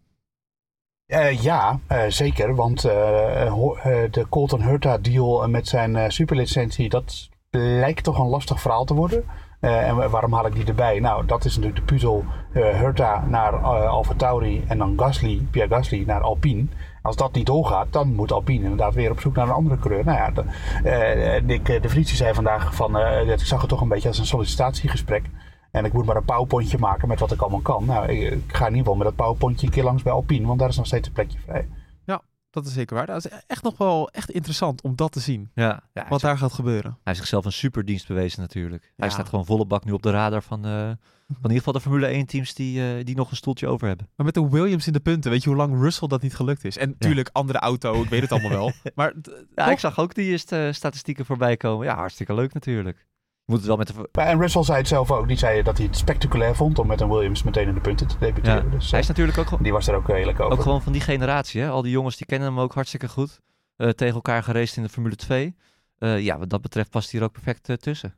Uh, 1.07 1.43
ja, 1.43 1.81
uh, 1.93 2.03
zeker. 2.09 2.55
Want 2.55 2.81
de 2.83 4.27
Colton 4.29 4.63
Hurta 4.63 4.99
deal 4.99 5.49
met 5.49 5.69
zijn 5.69 6.13
superlicentie, 6.13 6.89
dat 6.89 7.29
lijkt 7.51 8.05
toch 8.05 8.19
een 8.19 8.27
lastig 8.29 8.61
verhaal 8.61 8.85
te 8.85 8.95
worden. 8.95 9.25
en 9.61 10.11
waarom 10.11 10.33
haal 10.33 10.47
ik 10.47 10.55
die 10.55 10.65
erbij? 10.65 11.01
Nou, 11.01 11.27
dat 11.27 11.45
is 11.45 11.57
natuurlijk 11.57 11.87
de 11.87 11.93
puzzel 11.93 12.25
Hurta 12.53 13.25
naar 13.27 13.57
Alfa 13.87 14.15
Tauri 14.15 14.65
en 14.69 14.79
dan 14.79 14.95
Gasly, 14.97 15.47
Pierre 15.51 15.75
Gasly 15.75 16.05
naar 16.07 16.21
Alpine. 16.21 16.67
Als 17.09 17.17
dat 17.17 17.35
niet 17.35 17.47
doorgaat, 17.47 17.87
dan 17.91 18.15
moet 18.15 18.33
Alpine 18.33 18.63
inderdaad 18.63 18.95
weer 18.95 19.11
op 19.11 19.21
zoek 19.21 19.35
naar 19.35 19.47
een 19.47 19.55
andere 19.55 19.79
coureur. 19.79 20.05
Nou 20.05 20.19
ja, 20.19 20.31
de, 20.31 20.45
uh, 20.85 21.37
eh, 21.37 21.83
de 21.83 22.05
zei 22.05 22.35
vandaag 22.35 22.75
van, 22.75 22.97
uh, 22.97 23.31
ik 23.31 23.41
zag 23.41 23.61
het 23.61 23.69
toch 23.69 23.81
een 23.81 23.89
beetje 23.89 24.09
als 24.09 24.19
een 24.19 24.27
sollicitatiegesprek. 24.27 25.25
En 25.71 25.85
ik 25.85 25.93
moet 25.93 26.05
maar 26.05 26.17
een 26.17 26.25
powerpointje 26.25 26.79
maken 26.79 27.09
met 27.09 27.21
wat 27.21 27.33
ik 27.33 27.41
allemaal 27.41 27.61
kan. 27.61 27.85
Nou, 27.85 28.09
ik, 28.09 28.43
ga 28.47 28.67
in 28.67 28.75
ieder 28.75 28.79
geval 28.79 28.95
met 28.95 29.07
dat 29.07 29.17
powerpointje 29.17 29.67
een 29.67 29.73
keer 29.73 29.85
langs 29.85 30.03
bij 30.03 30.13
Alpine, 30.13 30.47
want 30.47 30.59
daar 30.59 30.69
is 30.69 30.77
nog 30.77 30.87
steeds 30.87 31.07
een 31.09 31.15
plekje 31.15 31.39
vrij. 31.39 31.69
Dat 32.51 32.67
is 32.67 32.73
zeker 32.73 32.97
waar. 32.97 33.07
Dat 33.07 33.25
is 33.25 33.31
echt 33.47 33.63
nog 33.63 33.79
wel 33.79 34.11
echt 34.11 34.31
interessant 34.31 34.83
om 34.83 34.97
dat 34.97 35.13
te 35.13 35.21
zien. 35.21 35.51
Ja, 35.55 35.83
ja 35.93 36.07
wat 36.09 36.21
daar 36.21 36.39
gaat 36.39 36.53
gebeuren. 36.53 36.91
Hij 36.91 37.01
heeft 37.03 37.19
zichzelf 37.19 37.45
een 37.45 37.53
superdienst 37.53 38.09
bewezen 38.09 38.41
natuurlijk. 38.41 38.83
Ja. 38.83 38.91
Hij 38.97 39.11
staat 39.11 39.29
gewoon 39.29 39.47
volle 39.47 39.67
bak 39.67 39.85
nu 39.85 39.93
op 39.93 40.03
de 40.03 40.11
radar 40.11 40.43
van, 40.43 40.67
uh, 40.67 40.73
van 40.81 40.93
in 41.29 41.43
ieder 41.43 41.57
geval 41.57 41.73
de 41.73 41.81
Formule 41.81 42.07
1 42.07 42.27
teams 42.27 42.55
die, 42.55 42.81
uh, 42.81 43.05
die 43.05 43.17
nog 43.17 43.31
een 43.31 43.37
stoeltje 43.37 43.67
over 43.67 43.87
hebben. 43.89 44.09
Maar 44.17 44.27
met 44.27 44.35
de 44.35 44.49
Williams 44.49 44.87
in 44.87 44.93
de 44.93 45.01
punten, 45.01 45.31
weet 45.31 45.43
je 45.43 45.49
hoe 45.49 45.59
lang 45.59 45.81
Russell 45.81 46.09
dat 46.09 46.23
niet 46.23 46.35
gelukt 46.35 46.65
is? 46.65 46.77
En 46.77 46.89
natuurlijk 46.89 47.31
andere 47.33 47.59
auto, 47.59 48.03
ik 48.03 48.09
weet 48.09 48.21
het 48.23 48.33
allemaal 48.33 48.51
wel. 48.51 48.73
Maar 48.95 49.15
ja, 49.55 49.71
ik 49.71 49.79
zag 49.79 49.99
ook 49.99 50.15
die 50.15 50.43
uh, 50.53 50.73
statistieken 50.73 51.27
voorbij 51.27 51.57
komen. 51.57 51.87
Ja, 51.87 51.95
hartstikke 51.95 52.35
leuk 52.35 52.53
natuurlijk. 52.53 53.07
Moet 53.49 53.59
het 53.59 53.67
wel 53.67 53.77
met 53.77 53.87
de... 53.87 54.21
En 54.21 54.41
Russell 54.41 54.63
zei 54.63 54.79
het 54.79 54.89
zelf 54.89 55.11
ook. 55.11 55.29
Die 55.29 55.37
zei 55.37 55.63
dat 55.63 55.77
hij 55.77 55.87
het 55.87 55.97
spectaculair 55.97 56.57
vond 56.57 56.79
om 56.79 56.87
met 56.87 57.01
een 57.01 57.09
Williams 57.09 57.43
meteen 57.43 57.69
in 57.69 57.75
de 57.75 57.81
punten 57.81 58.07
te 58.07 58.19
debuteren. 58.19 58.65
Ja. 58.65 58.71
Dus, 58.71 58.91
hij 58.91 59.01
is 59.01 59.07
natuurlijk 59.07 59.39
ook 59.39 59.47
gewoon... 59.47 59.63
Die 59.63 59.73
was 59.73 59.89
er 59.89 59.95
ook 59.95 60.09
redelijk 60.09 60.41
over. 60.41 60.53
Ook 60.53 60.63
gewoon 60.63 60.83
van 60.83 60.93
die 60.93 61.01
generatie. 61.01 61.61
Hè? 61.61 61.69
Al 61.69 61.83
die 61.83 61.93
jongens 61.93 62.17
die 62.17 62.27
kennen 62.27 62.49
hem 62.49 62.61
ook 62.61 62.75
hartstikke 62.75 63.09
goed. 63.09 63.41
Uh, 63.77 63.89
tegen 63.89 64.15
elkaar 64.15 64.43
gereisd 64.43 64.77
in 64.77 64.83
de 64.83 64.89
Formule 64.89 65.17
2. 65.17 65.57
Uh, 65.99 66.21
ja, 66.21 66.39
wat 66.39 66.51
dat 66.51 66.61
betreft 66.61 66.91
past 66.91 67.11
hij 67.11 67.21
er 67.21 67.27
ook 67.27 67.33
perfect 67.33 67.69
uh, 67.69 67.77
tussen. 67.77 68.15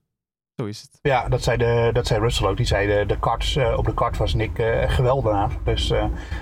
Zo 0.56 0.64
is 0.66 0.80
het. 0.80 0.98
Ja, 1.02 1.28
dat 1.28 1.42
zei, 1.42 1.56
de, 1.56 1.90
dat 1.92 2.06
zei 2.06 2.20
Russell 2.20 2.48
ook. 2.48 2.56
Die 2.56 2.66
zei 2.66 2.86
de, 2.86 3.06
de 3.06 3.18
karts, 3.18 3.56
op 3.76 3.84
de 3.84 3.94
kart 3.94 4.16
was 4.16 4.34
Nick 4.34 4.62
geweldenaar. 4.86 5.58
Dus 5.64 5.92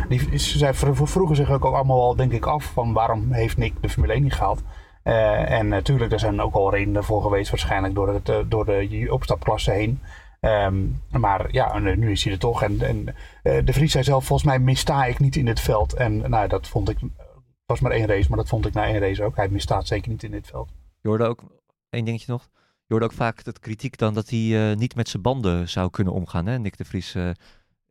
die, 0.09 0.39
zij 0.39 0.75
vroegen 0.75 1.37
zich 1.37 1.51
ook 1.51 1.65
allemaal 1.65 2.03
al, 2.03 2.17
denk 2.17 2.33
ik, 2.33 2.47
af 2.47 2.65
van 2.65 2.93
waarom 2.93 3.33
heeft 3.33 3.57
Nick 3.57 3.83
de 3.83 3.89
Formule 3.89 4.13
1 4.13 4.23
niet 4.23 4.35
gehaald. 4.35 4.63
Uh, 5.09 5.51
en 5.51 5.69
natuurlijk, 5.69 6.13
er 6.13 6.19
zijn 6.19 6.41
ook 6.41 6.55
al 6.55 6.71
redenen 6.71 7.05
voor 7.05 7.23
geweest, 7.23 7.51
waarschijnlijk 7.51 7.95
door, 7.95 8.09
het, 8.09 8.51
door 8.51 8.65
de 8.65 9.07
opstapklasse 9.11 9.71
heen. 9.71 10.01
Um, 10.41 11.03
maar 11.11 11.53
ja, 11.53 11.79
nu 11.79 12.11
is 12.11 12.25
hij 12.25 12.33
er 12.33 12.39
toch. 12.39 12.63
En, 12.63 12.81
en 12.81 13.07
uh, 13.07 13.65
de 13.65 13.73
Vries 13.73 13.93
zei 13.93 14.05
zelf, 14.05 14.25
volgens 14.25 14.49
mij 14.49 14.59
missta 14.59 15.05
ik 15.05 15.19
niet 15.19 15.37
in 15.37 15.45
dit 15.45 15.61
veld. 15.61 15.93
En 15.93 16.31
nou, 16.31 16.49
dat 16.49 16.69
vond 16.69 16.89
ik, 16.89 16.99
het 17.01 17.11
was 17.67 17.81
maar 17.81 17.93
één 17.93 18.07
race, 18.07 18.29
maar 18.29 18.39
dat 18.39 18.49
vond 18.49 18.67
ik 18.67 18.75
na 18.75 18.87
één 18.87 18.99
race 18.99 19.25
ook. 19.25 19.37
Hij 19.37 19.49
misstaat 19.49 19.87
zeker 19.87 20.11
niet 20.11 20.23
in 20.23 20.31
dit 20.31 20.47
veld. 20.47 20.69
Je 21.01 21.09
hoorde 21.09 21.25
ook, 21.25 21.43
één 21.91 22.05
dingetje 22.05 22.33
nog. 22.33 22.49
Je 22.87 22.95
hoorde 22.95 23.05
ook 23.05 23.13
vaak 23.13 23.45
het 23.45 23.59
kritiek 23.59 23.99
dan 23.99 24.15
dat 24.15 24.31
hij 24.31 24.39
uh, 24.39 24.77
niet 24.77 24.95
met 24.95 25.09
zijn 25.09 25.23
banden 25.23 25.69
zou 25.69 25.91
kunnen 25.91 26.13
omgaan, 26.13 26.47
hè, 26.47 26.59
Nick 26.59 26.77
de 26.77 26.85
Vries. 26.85 27.15
Uh, 27.15 27.31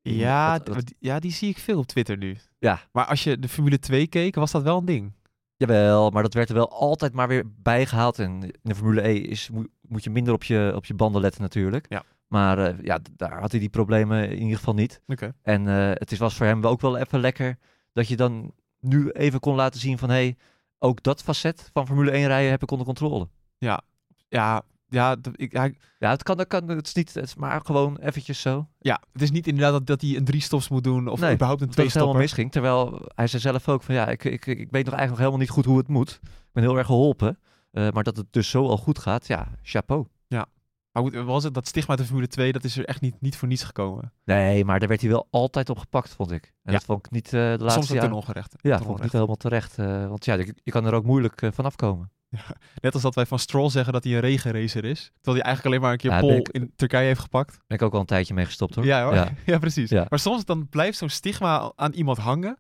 ja, 0.02 0.60
dat, 0.60 0.74
dat... 0.74 0.94
ja, 1.00 1.20
die 1.20 1.32
zie 1.32 1.50
ik 1.50 1.58
veel 1.58 1.80
op 1.80 1.86
Twitter 1.86 2.18
nu. 2.18 2.38
Ja. 2.60 2.80
Maar 2.92 3.06
als 3.06 3.24
je 3.24 3.40
de 3.40 3.50
Formule 3.50 3.80
2 3.80 4.08
keek, 4.08 4.36
was 4.36 4.52
dat 4.52 4.64
wel 4.64 4.78
een 4.78 4.86
ding. 4.86 5.14
Jawel, 5.58 6.10
maar 6.10 6.24
dat 6.24 6.34
werd 6.34 6.50
er 6.50 6.56
wel 6.56 6.72
altijd 6.72 7.14
maar 7.14 7.28
weer 7.28 7.44
bijgehaald. 7.62 8.20
En 8.20 8.44
in 8.44 8.54
de 8.62 8.76
Formule 8.76 9.08
E 9.08 9.14
is, 9.14 9.50
moet, 9.82 10.04
je 10.04 10.10
minder 10.10 10.34
op 10.34 10.44
je, 10.44 10.72
op 10.76 10.86
je 10.86 10.94
banden 10.94 11.22
letten 11.22 11.42
natuurlijk. 11.42 11.86
Ja. 11.90 12.04
Maar 12.28 12.60
uh, 12.60 12.82
ja, 12.82 13.00
daar 13.16 13.40
had 13.40 13.52
hij 13.52 13.60
die 13.60 13.70
problemen 13.70 14.30
in 14.30 14.42
ieder 14.42 14.58
geval 14.58 14.74
niet. 14.74 15.02
Okay. 15.08 15.32
En 15.42 15.66
uh, 15.66 15.90
het 15.94 16.12
is, 16.12 16.18
was 16.18 16.36
voor 16.36 16.46
hem 16.46 16.66
ook 16.66 16.82
wel 16.82 16.98
even 16.98 17.20
lekker 17.20 17.58
dat 17.94 18.08
je 18.08 18.16
dan 18.16 18.54
nu 18.80 19.10
even 19.10 19.40
kon 19.40 19.56
laten 19.56 19.80
zien 19.80 19.98
van... 19.98 20.10
hé, 20.10 20.16
hey, 20.16 20.38
ook 20.80 21.04
dat 21.04 21.24
facet 21.24 21.70
van 21.74 21.88
Formule 21.88 22.12
1 22.12 22.28
rijden 22.28 22.52
heb 22.52 22.64
ik 22.64 22.72
onder 22.72 22.86
controle. 22.86 23.28
Ja, 23.58 23.82
ja 24.30 24.64
ja, 24.90 25.16
ik, 25.36 25.52
hij... 25.52 25.78
ja 26.00 26.10
het 26.10 26.24
kan, 26.24 26.38
dat 26.38 26.48
kan, 26.48 26.68
het 26.68 26.88
is 26.88 26.94
niet, 26.94 27.14
het 27.14 27.24
is 27.24 27.36
maar 27.36 27.62
gewoon 27.64 27.98
eventjes 27.98 28.42
zo. 28.42 28.68
Ja, 28.80 29.02
het 29.12 29.22
is 29.22 29.32
niet 29.32 29.48
inderdaad 29.48 29.72
dat, 29.72 29.86
dat 29.86 30.02
hij 30.02 30.16
een 30.16 30.26
drie 30.26 30.42
stops 30.42 30.70
moet 30.70 30.84
doen 30.84 31.08
of 31.08 31.20
nee, 31.20 31.34
überhaupt 31.34 31.62
een 31.62 31.70
twee 31.70 31.86
dat 31.86 31.94
het 31.94 32.04
helemaal 32.04 32.22
misging. 32.22 32.52
Terwijl 32.52 33.02
hij 33.16 33.28
zei 33.28 33.42
zelf 33.42 33.70
ook 33.70 33.84
van 33.84 33.96
ja, 33.96 34.08
ik, 34.08 34.24
ik, 34.24 34.46
ik 34.46 34.58
weet 34.72 34.86
nog 34.86 34.94
eigenlijk 34.94 35.10
nog 35.10 35.18
helemaal 35.18 35.40
niet 35.40 35.50
goed 35.50 35.66
hoe 35.66 35.78
het 35.78 35.88
moet. 35.88 36.20
Ik 36.24 36.54
ben 36.54 36.64
heel 36.64 36.78
erg 36.78 36.86
geholpen. 36.86 37.40
Uh, 37.72 37.90
maar 37.90 38.04
dat 38.04 38.18
het 38.18 38.26
dus 38.32 38.50
zo 38.50 38.68
al 38.68 38.78
goed 38.78 39.00
gaat, 39.00 39.28
ja, 39.28 39.48
chapeau. 39.62 40.08
Ja, 40.28 40.46
maar 40.92 41.04
goed, 41.04 41.16
was 41.16 41.44
het 41.44 41.54
dat 41.54 41.68
stigma 41.68 41.96
de 41.96 42.06
Formule 42.06 42.28
2, 42.28 42.52
dat 42.52 42.64
is 42.64 42.78
er 42.78 42.86
echt 42.86 43.02
niet, 43.02 43.22
niet 43.22 43.38
voor 43.38 43.48
niets 43.48 43.64
gekomen. 43.64 44.14
Nee, 44.24 44.66
maar 44.66 44.80
daar 44.80 44.88
werd 44.88 45.02
hij 45.02 45.10
wel 45.10 45.28
altijd 45.30 45.70
op 45.70 45.78
gepakt, 45.78 46.14
vond 46.14 46.32
ik. 46.32 46.44
En 46.44 46.52
ja. 46.72 46.72
dat 46.72 46.84
vond 46.84 47.06
ik 47.06 47.12
niet 47.12 47.26
uh, 47.26 47.32
de 47.32 47.58
laatste 47.60 47.86
Soms 47.86 48.00
ten 48.00 48.12
ongerecht. 48.12 48.56
Ja, 48.62 48.76
ten 48.78 48.86
vond 48.86 48.98
ik 48.98 49.04
niet 49.04 49.14
helemaal 49.14 49.36
terecht. 49.36 49.78
Uh, 49.78 50.08
want 50.08 50.26
ja, 50.26 50.34
je, 50.34 50.56
je, 50.64 50.72
kan 50.72 50.86
er 50.86 50.94
ook 50.94 51.06
moeilijk 51.06 51.50
van 51.54 51.66
afkomen. 51.66 52.12
Ja, 52.12 52.17
net 52.82 52.94
als 52.94 53.02
dat 53.02 53.16
wij 53.16 53.26
van 53.26 53.40
Stroll 53.40 53.70
zeggen 53.70 53.94
dat 53.94 54.04
hij 54.04 54.14
een 54.14 54.20
regenracer 54.20 54.86
is. 54.86 55.12
Terwijl 55.14 55.38
hij 55.38 55.46
eigenlijk 55.46 55.66
alleen 55.66 55.82
maar 55.82 55.92
een 55.92 55.98
keer 55.98 56.12
ja, 56.12 56.20
pol 56.20 56.32
ik, 56.32 56.50
in 56.50 56.74
Turkije 56.76 57.06
heeft 57.06 57.20
gepakt. 57.20 57.60
Ben 57.68 57.78
ik 57.78 57.84
ook 57.84 57.94
al 57.94 58.00
een 58.00 58.06
tijdje 58.06 58.34
mee 58.34 58.46
gestopt 58.46 58.76
hoor. 58.76 58.86
Ja, 58.86 59.04
hoor. 59.04 59.14
ja. 59.14 59.30
ja 59.46 59.58
precies. 59.58 59.90
Ja. 59.90 60.06
Maar 60.10 60.20
soms 60.20 60.46
dan 60.46 60.70
blijft 60.70 60.98
zo'n 60.98 61.10
stigma 61.10 61.72
aan 61.76 61.92
iemand 61.92 62.18
hangen. 62.18 62.58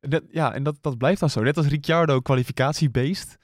Dat, 0.00 0.22
ja, 0.30 0.54
en 0.54 0.62
dat, 0.62 0.76
dat 0.80 0.98
blijft 0.98 1.20
dan 1.20 1.30
zo. 1.30 1.42
Net 1.42 1.56
als 1.56 1.66
Ricciardo 1.66 2.20
kwalificatiebeest. 2.20 3.38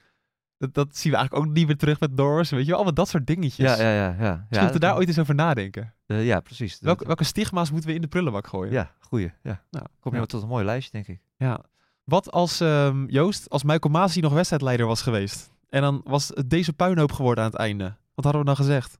Dat, 0.57 0.73
dat 0.73 0.97
zien 0.97 1.11
we 1.11 1.17
eigenlijk 1.17 1.47
ook 1.47 1.53
niet 1.55 1.67
meer 1.67 1.77
terug 1.77 1.99
met 1.99 2.15
Norris. 2.15 2.49
Weet 2.49 2.59
je 2.59 2.65
wel, 2.65 2.75
allemaal 2.75 2.93
dat 2.93 3.07
soort 3.07 3.27
dingetjes. 3.27 3.77
Ja, 3.77 3.83
ja, 3.83 3.93
ja. 3.93 4.15
ja. 4.19 4.45
Dus 4.49 4.61
moeten 4.61 4.79
daar 4.79 4.95
ooit 4.95 5.07
eens 5.07 5.19
over 5.19 5.35
nadenken. 5.35 5.93
Uh, 6.07 6.25
ja, 6.25 6.39
precies. 6.39 6.79
Welke, 6.79 7.05
welke 7.05 7.23
stigma's 7.23 7.71
moeten 7.71 7.89
we 7.89 7.95
in 7.95 8.01
de 8.01 8.07
prullenbak 8.07 8.47
gooien? 8.47 8.73
Ja, 8.73 8.91
goeie. 8.99 9.31
Ja. 9.43 9.63
Nou, 9.71 9.85
Kom 9.99 10.15
je 10.15 10.25
tot 10.25 10.41
een 10.41 10.47
mooi 10.47 10.65
lijstje, 10.65 10.91
denk 10.91 11.07
ik. 11.07 11.19
Ja. 11.37 11.63
Wat 12.03 12.31
als 12.31 12.59
um, 12.59 13.09
Joost, 13.09 13.49
als 13.49 13.63
Michael 13.63 13.93
Masi 13.93 14.19
nog 14.19 14.33
wedstrijdleider 14.33 14.85
was 14.85 15.01
geweest? 15.01 15.51
En 15.69 15.81
dan 15.81 16.01
was 16.03 16.31
het 16.33 16.49
deze 16.49 16.73
puinhoop 16.73 17.11
geworden 17.11 17.43
aan 17.43 17.49
het 17.49 17.59
einde. 17.59 17.95
Wat 18.15 18.23
hadden 18.23 18.41
we 18.41 18.47
dan 18.47 18.55
gezegd? 18.55 18.99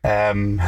Um, 0.00 0.60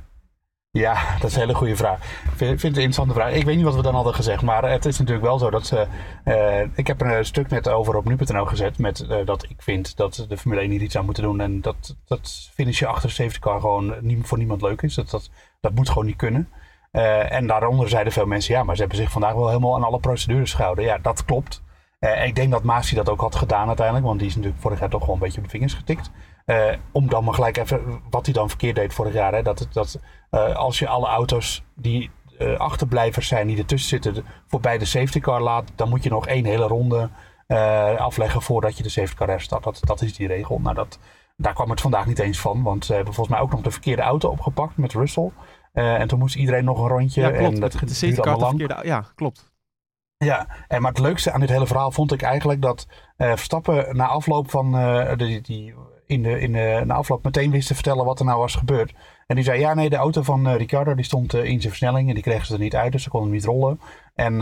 ja, 0.84 1.16
dat 1.18 1.30
is 1.30 1.34
een 1.34 1.40
hele 1.40 1.54
goede 1.54 1.76
vraag. 1.76 1.98
Ik 2.00 2.30
vind, 2.36 2.50
het 2.50 2.62
een 2.62 2.68
interessante 2.68 3.14
vraag. 3.14 3.32
Ik 3.32 3.44
weet 3.44 3.56
niet 3.56 3.64
wat 3.64 3.74
we 3.74 3.82
dan 3.82 3.94
hadden 3.94 4.14
gezegd, 4.14 4.42
maar 4.42 4.70
het 4.70 4.84
is 4.84 4.98
natuurlijk 4.98 5.26
wel 5.26 5.38
zo 5.38 5.50
dat 5.50 5.66
ze... 5.66 5.86
Uh, 6.24 6.60
ik 6.74 6.86
heb 6.86 7.00
er 7.00 7.18
een 7.18 7.24
stuk 7.24 7.48
net 7.48 7.68
over 7.68 7.96
op 7.96 8.04
nu.nl 8.04 8.44
gezet 8.44 8.78
met 8.78 9.06
uh, 9.08 9.26
dat 9.26 9.42
ik 9.42 9.62
vind 9.62 9.96
dat 9.96 10.26
de 10.28 10.38
Formule 10.38 10.60
1 10.60 10.70
hier 10.70 10.82
iets 10.82 10.96
aan 10.96 11.04
moeten 11.04 11.22
doen. 11.22 11.40
En 11.40 11.60
dat, 11.60 11.96
dat 12.04 12.50
finishen 12.54 12.88
achter 12.88 13.10
safety 13.10 13.38
car 13.38 13.60
gewoon 13.60 13.94
voor 14.22 14.38
niemand 14.38 14.62
leuk 14.62 14.82
is. 14.82 14.94
Dat, 14.94 15.10
dat, 15.10 15.30
dat 15.60 15.74
moet 15.74 15.88
gewoon 15.88 16.06
niet 16.06 16.16
kunnen. 16.16 16.48
Uh, 16.92 17.32
en 17.32 17.46
daaronder 17.46 17.88
zeiden 17.88 18.12
veel 18.12 18.26
mensen, 18.26 18.54
ja, 18.54 18.62
maar 18.62 18.74
ze 18.74 18.80
hebben 18.80 18.98
zich 18.98 19.10
vandaag 19.10 19.34
wel 19.34 19.48
helemaal 19.48 19.74
aan 19.74 19.84
alle 19.84 20.00
procedures 20.00 20.54
gehouden. 20.54 20.84
Ja, 20.84 20.98
dat 20.98 21.24
klopt. 21.24 21.64
Uh, 22.00 22.26
ik 22.26 22.34
denk 22.34 22.50
dat 22.50 22.62
Masi 22.62 22.94
dat 22.94 23.08
ook 23.08 23.20
had 23.20 23.34
gedaan 23.34 23.66
uiteindelijk, 23.66 24.06
want 24.06 24.18
die 24.18 24.28
is 24.28 24.34
natuurlijk 24.34 24.62
vorig 24.62 24.80
jaar 24.80 24.88
toch 24.88 25.06
wel 25.06 25.14
een 25.14 25.20
beetje 25.20 25.38
op 25.38 25.44
de 25.44 25.50
vingers 25.50 25.74
getikt. 25.74 26.10
Uh, 26.46 26.72
om 26.92 27.08
dan 27.08 27.24
maar 27.24 27.34
gelijk 27.34 27.56
even 27.56 28.00
wat 28.10 28.24
hij 28.24 28.34
dan 28.34 28.48
verkeerd 28.48 28.76
deed 28.76 28.94
vorig 28.94 29.12
jaar. 29.12 29.34
Hè, 29.34 29.42
dat, 29.42 29.68
dat 29.72 30.00
uh, 30.30 30.56
als 30.56 30.78
je 30.78 30.88
alle 30.88 31.06
auto's 31.06 31.64
die 31.74 32.10
achterblijvers 32.58 33.28
zijn, 33.28 33.46
die 33.46 33.58
ertussen 33.58 33.88
zitten, 33.88 34.24
voorbij 34.46 34.78
de 34.78 34.84
safety 34.84 35.20
car 35.20 35.40
laat, 35.40 35.72
dan 35.74 35.88
moet 35.88 36.02
je 36.02 36.10
nog 36.10 36.26
één 36.26 36.44
hele 36.44 36.66
ronde 36.66 37.10
afleggen 37.98 38.42
voordat 38.42 38.76
je 38.76 38.82
de 38.82 38.88
safety 38.88 39.14
car 39.14 39.28
herstart. 39.28 39.64
Dat, 39.64 39.80
dat 39.80 40.02
is 40.02 40.16
die 40.16 40.26
regel. 40.26 40.58
Nou, 40.58 40.74
dat, 40.74 40.98
daar 41.36 41.54
kwam 41.54 41.70
het 41.70 41.80
vandaag 41.80 42.06
niet 42.06 42.18
eens 42.18 42.38
van, 42.38 42.62
want 42.62 42.84
ze 42.84 42.94
hebben 42.94 43.14
volgens 43.14 43.36
mij 43.36 43.44
ook 43.44 43.52
nog 43.52 43.60
de 43.60 43.70
verkeerde 43.70 44.02
auto 44.02 44.30
opgepakt 44.30 44.76
met 44.76 44.92
Russell. 44.92 45.30
Eh, 45.72 46.00
en 46.00 46.08
toen 46.08 46.18
moest 46.18 46.36
iedereen 46.36 46.64
nog 46.64 46.78
een 46.78 46.88
rondje. 46.88 47.20
Ja, 47.20 47.30
klopt. 47.30 47.54
En 47.54 47.60
dat 47.60 47.72
de 47.72 47.88
safety 47.88 48.20
car 48.20 48.38
de 48.38 48.46
verkeerde... 48.46 48.80
Ja, 48.82 49.04
klopt. 49.14 49.54
Ja, 50.18 50.46
en 50.68 50.82
maar 50.82 50.90
het 50.90 51.00
leukste 51.00 51.32
aan 51.32 51.40
dit 51.40 51.48
hele 51.48 51.66
verhaal 51.66 51.90
vond 51.90 52.12
ik 52.12 52.22
eigenlijk 52.22 52.62
dat 52.62 52.86
eh, 53.16 53.28
Verstappen 53.28 53.96
na 53.96 54.06
afloop 54.06 54.50
van 54.50 54.76
eh, 54.76 55.16
die, 55.42 55.74
in 56.06 56.22
de, 56.22 56.40
in 56.40 56.52
de, 56.52 56.82
na 56.84 56.94
afloop 56.94 57.24
meteen 57.24 57.50
wist 57.50 57.68
te 57.68 57.74
vertellen 57.74 58.04
wat 58.04 58.18
er 58.18 58.24
nou 58.24 58.38
was 58.38 58.54
gebeurd. 58.54 58.92
En 59.26 59.34
die 59.34 59.44
zei, 59.44 59.60
ja 59.60 59.74
nee, 59.74 59.90
de 59.90 59.96
auto 59.96 60.22
van 60.22 60.46
eh, 60.46 60.56
Ricardo 60.56 60.94
die 60.94 61.04
stond 61.04 61.34
in 61.34 61.44
zijn 61.44 61.60
versnelling 61.60 62.08
en 62.08 62.14
die 62.14 62.22
kregen 62.22 62.46
ze 62.46 62.52
er 62.52 62.58
niet 62.58 62.76
uit, 62.76 62.92
dus 62.92 63.02
ze 63.02 63.10
konden 63.10 63.30
niet 63.30 63.44
rollen. 63.44 63.80
En 64.14 64.34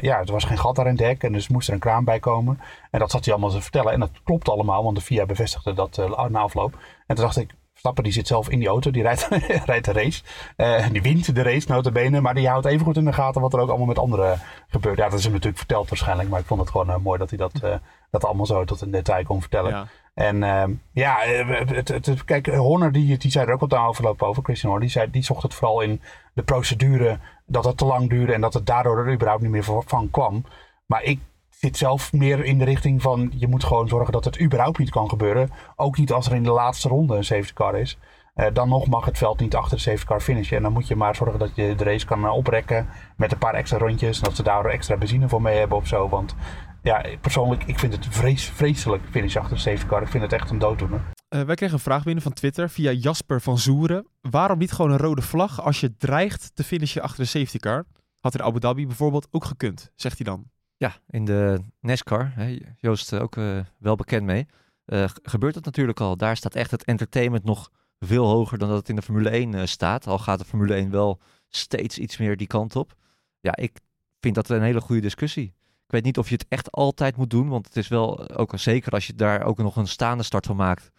ja, 0.00 0.20
er 0.20 0.32
was 0.32 0.44
geen 0.44 0.58
gat 0.58 0.76
daar 0.76 0.86
in 0.86 0.92
het 0.92 1.00
hek 1.00 1.22
en 1.22 1.32
dus 1.32 1.48
moest 1.48 1.68
er 1.68 1.74
een 1.74 1.80
kraan 1.80 2.04
bij 2.04 2.18
komen. 2.18 2.60
En 2.90 2.98
dat 2.98 3.10
zat 3.10 3.24
hij 3.24 3.34
allemaal 3.34 3.52
te 3.52 3.62
vertellen 3.62 3.92
en 3.92 4.00
dat 4.00 4.10
klopt 4.24 4.48
allemaal, 4.48 4.84
want 4.84 4.96
de 4.96 5.02
FIA 5.02 5.26
bevestigde 5.26 5.72
dat 5.72 5.96
na 6.28 6.40
afloop. 6.40 6.78
En 7.06 7.14
toen 7.16 7.24
dacht 7.24 7.36
ik, 7.36 7.54
Verstappen 7.80 8.04
die 8.04 8.20
zit 8.20 8.26
zelf 8.26 8.48
in 8.48 8.58
die 8.58 8.68
auto, 8.68 8.90
die 8.90 9.02
rijdt, 9.02 9.28
rijdt 9.70 9.84
de 9.84 9.92
race. 9.92 10.22
Eh, 10.56 10.86
die 10.92 11.02
wint 11.02 11.34
de 11.34 11.42
race 11.42 11.72
notabene, 11.72 12.20
maar 12.20 12.34
die 12.34 12.48
houdt 12.48 12.66
even 12.66 12.86
goed 12.86 12.96
in 12.96 13.04
de 13.04 13.12
gaten 13.12 13.40
wat 13.40 13.52
er 13.52 13.60
ook 13.60 13.68
allemaal 13.68 13.86
met 13.86 13.98
anderen 13.98 14.40
gebeurt. 14.68 14.98
Ja, 14.98 15.08
dat 15.08 15.18
is 15.18 15.22
hem 15.22 15.32
natuurlijk 15.32 15.58
verteld 15.58 15.88
waarschijnlijk, 15.88 16.28
maar 16.28 16.40
ik 16.40 16.46
vond 16.46 16.60
het 16.60 16.70
gewoon 16.70 16.90
eh, 16.90 16.96
mooi 16.96 17.18
dat 17.18 17.28
hij 17.28 17.38
dat, 17.38 17.52
eh, 17.62 17.74
dat 18.10 18.24
allemaal 18.24 18.46
zo 18.46 18.64
tot 18.64 18.82
in 18.82 18.90
detail 18.90 19.24
kon 19.24 19.40
vertellen. 19.40 19.70
Ja. 19.70 19.86
En 20.14 20.42
ehm, 20.42 20.72
ja, 20.92 21.16
het, 21.20 21.88
het, 21.88 22.06
het- 22.06 22.24
kijk, 22.24 22.46
Horner 22.46 22.92
die, 22.92 23.16
die 23.18 23.30
zei 23.30 23.46
er 23.46 23.52
ook 23.52 23.60
wat 23.60 23.74
aan 23.74 23.86
overlopen 23.86 24.26
over, 24.26 24.42
Christian 24.42 24.70
Horner. 24.70 24.88
Die, 24.88 24.98
zei, 24.98 25.10
die 25.10 25.22
zocht 25.24 25.42
het 25.42 25.54
vooral 25.54 25.80
in 25.80 26.00
de 26.34 26.42
procedure, 26.42 27.18
dat 27.46 27.64
het 27.64 27.76
te 27.76 27.84
lang 27.84 28.08
duurde 28.08 28.32
en 28.32 28.40
dat 28.40 28.54
het 28.54 28.66
daardoor 28.66 28.98
er 28.98 29.12
überhaupt 29.12 29.42
niet 29.42 29.50
meer 29.50 29.64
van 29.86 30.10
kwam. 30.10 30.44
Maar 30.86 31.02
ik 31.02 31.20
zit 31.60 31.76
zelf 31.76 32.12
meer 32.12 32.44
in 32.44 32.58
de 32.58 32.64
richting 32.64 33.02
van, 33.02 33.32
je 33.36 33.48
moet 33.48 33.64
gewoon 33.64 33.88
zorgen 33.88 34.12
dat 34.12 34.24
het 34.24 34.40
überhaupt 34.40 34.78
niet 34.78 34.90
kan 34.90 35.08
gebeuren. 35.08 35.50
Ook 35.76 35.98
niet 35.98 36.12
als 36.12 36.26
er 36.26 36.34
in 36.34 36.42
de 36.42 36.50
laatste 36.50 36.88
ronde 36.88 37.16
een 37.16 37.24
safety 37.24 37.52
car 37.52 37.78
is. 37.78 37.98
Eh, 38.34 38.46
dan 38.52 38.68
nog 38.68 38.86
mag 38.86 39.04
het 39.04 39.18
veld 39.18 39.40
niet 39.40 39.54
achter 39.54 39.76
de 39.76 39.82
safety 39.82 40.04
car 40.04 40.20
finishen. 40.20 40.56
En 40.56 40.62
dan 40.62 40.72
moet 40.72 40.88
je 40.88 40.96
maar 40.96 41.14
zorgen 41.14 41.38
dat 41.38 41.50
je 41.54 41.74
de 41.74 41.84
race 41.84 42.06
kan 42.06 42.24
eh, 42.24 42.36
oprekken 42.36 42.88
met 43.16 43.32
een 43.32 43.38
paar 43.38 43.54
extra 43.54 43.78
rondjes. 43.78 44.18
En 44.18 44.24
dat 44.24 44.36
ze 44.36 44.42
daar 44.42 44.64
extra 44.64 44.96
benzine 44.96 45.28
voor 45.28 45.42
mee 45.42 45.58
hebben 45.58 45.76
of 45.76 45.86
zo. 45.86 46.08
Want 46.08 46.34
ja, 46.82 47.04
persoonlijk, 47.20 47.64
ik 47.64 47.78
vind 47.78 47.92
het 47.92 48.06
vreselijk 48.54 49.02
finish 49.10 49.36
achter 49.36 49.54
de 49.54 49.62
safety 49.62 49.86
car. 49.86 50.02
Ik 50.02 50.08
vind 50.08 50.22
het 50.22 50.32
echt 50.32 50.50
een 50.50 50.58
dooddoener. 50.58 51.00
Eh, 51.28 51.42
wij 51.42 51.54
kregen 51.54 51.74
een 51.74 51.80
vraag 51.80 52.02
binnen 52.02 52.22
van 52.22 52.32
Twitter 52.32 52.70
via 52.70 52.90
Jasper 52.90 53.40
van 53.40 53.58
Zoeren. 53.58 54.06
Waarom 54.20 54.58
niet 54.58 54.72
gewoon 54.72 54.90
een 54.90 54.98
rode 54.98 55.22
vlag 55.22 55.62
als 55.62 55.80
je 55.80 55.96
dreigt 55.96 56.50
te 56.54 56.64
finishen 56.64 57.02
achter 57.02 57.22
de 57.22 57.28
safety 57.28 57.58
car? 57.58 57.84
Had 58.20 58.34
in 58.34 58.42
Abu 58.42 58.58
Dhabi 58.58 58.86
bijvoorbeeld 58.86 59.28
ook 59.30 59.44
gekund, 59.44 59.92
zegt 59.94 60.16
hij 60.18 60.26
dan. 60.26 60.44
Ja, 60.80 61.00
in 61.08 61.24
de 61.24 61.60
NASCAR, 61.80 62.32
hè, 62.34 62.58
Joost 62.76 63.12
eh, 63.12 63.22
ook 63.22 63.36
eh, 63.36 63.58
wel 63.78 63.96
bekend 63.96 64.24
mee, 64.24 64.46
eh, 64.84 65.04
gebeurt 65.22 65.54
het 65.54 65.64
natuurlijk 65.64 66.00
al. 66.00 66.16
Daar 66.16 66.36
staat 66.36 66.54
echt 66.54 66.70
het 66.70 66.84
entertainment 66.84 67.44
nog 67.44 67.70
veel 67.98 68.26
hoger 68.26 68.58
dan 68.58 68.68
dat 68.68 68.78
het 68.78 68.88
in 68.88 68.96
de 68.96 69.02
Formule 69.02 69.30
1 69.30 69.54
eh, 69.54 69.66
staat. 69.66 70.06
Al 70.06 70.18
gaat 70.18 70.38
de 70.38 70.44
Formule 70.44 70.74
1 70.74 70.90
wel 70.90 71.20
steeds 71.48 71.98
iets 71.98 72.16
meer 72.16 72.36
die 72.36 72.46
kant 72.46 72.76
op. 72.76 72.94
Ja, 73.40 73.56
ik 73.56 73.80
vind 74.20 74.34
dat 74.34 74.48
een 74.48 74.62
hele 74.62 74.80
goede 74.80 75.00
discussie. 75.00 75.54
Ik 75.84 75.90
weet 75.96 76.04
niet 76.04 76.18
of 76.18 76.28
je 76.28 76.34
het 76.34 76.46
echt 76.48 76.72
altijd 76.72 77.16
moet 77.16 77.30
doen, 77.30 77.48
want 77.48 77.66
het 77.66 77.76
is 77.76 77.88
wel, 77.88 78.28
ook 78.28 78.52
zeker 78.58 78.92
als 78.92 79.06
je 79.06 79.14
daar 79.14 79.42
ook 79.42 79.58
nog 79.58 79.76
een 79.76 79.86
staande 79.86 80.22
start 80.22 80.46
van 80.46 80.56
maakt, 80.56 80.90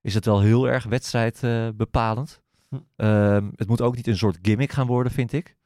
is 0.00 0.14
het 0.14 0.24
wel 0.24 0.40
heel 0.40 0.68
erg 0.68 0.84
wedstrijd 0.84 1.42
eh, 1.42 1.68
bepalend. 1.74 2.42
Hm. 2.68 2.76
Ehm, 2.96 3.50
het 3.54 3.68
moet 3.68 3.80
ook 3.80 3.96
niet 3.96 4.06
een 4.06 4.16
soort 4.16 4.38
gimmick 4.42 4.72
gaan 4.72 4.86
worden, 4.86 5.12
vind 5.12 5.32
ik. 5.32 5.56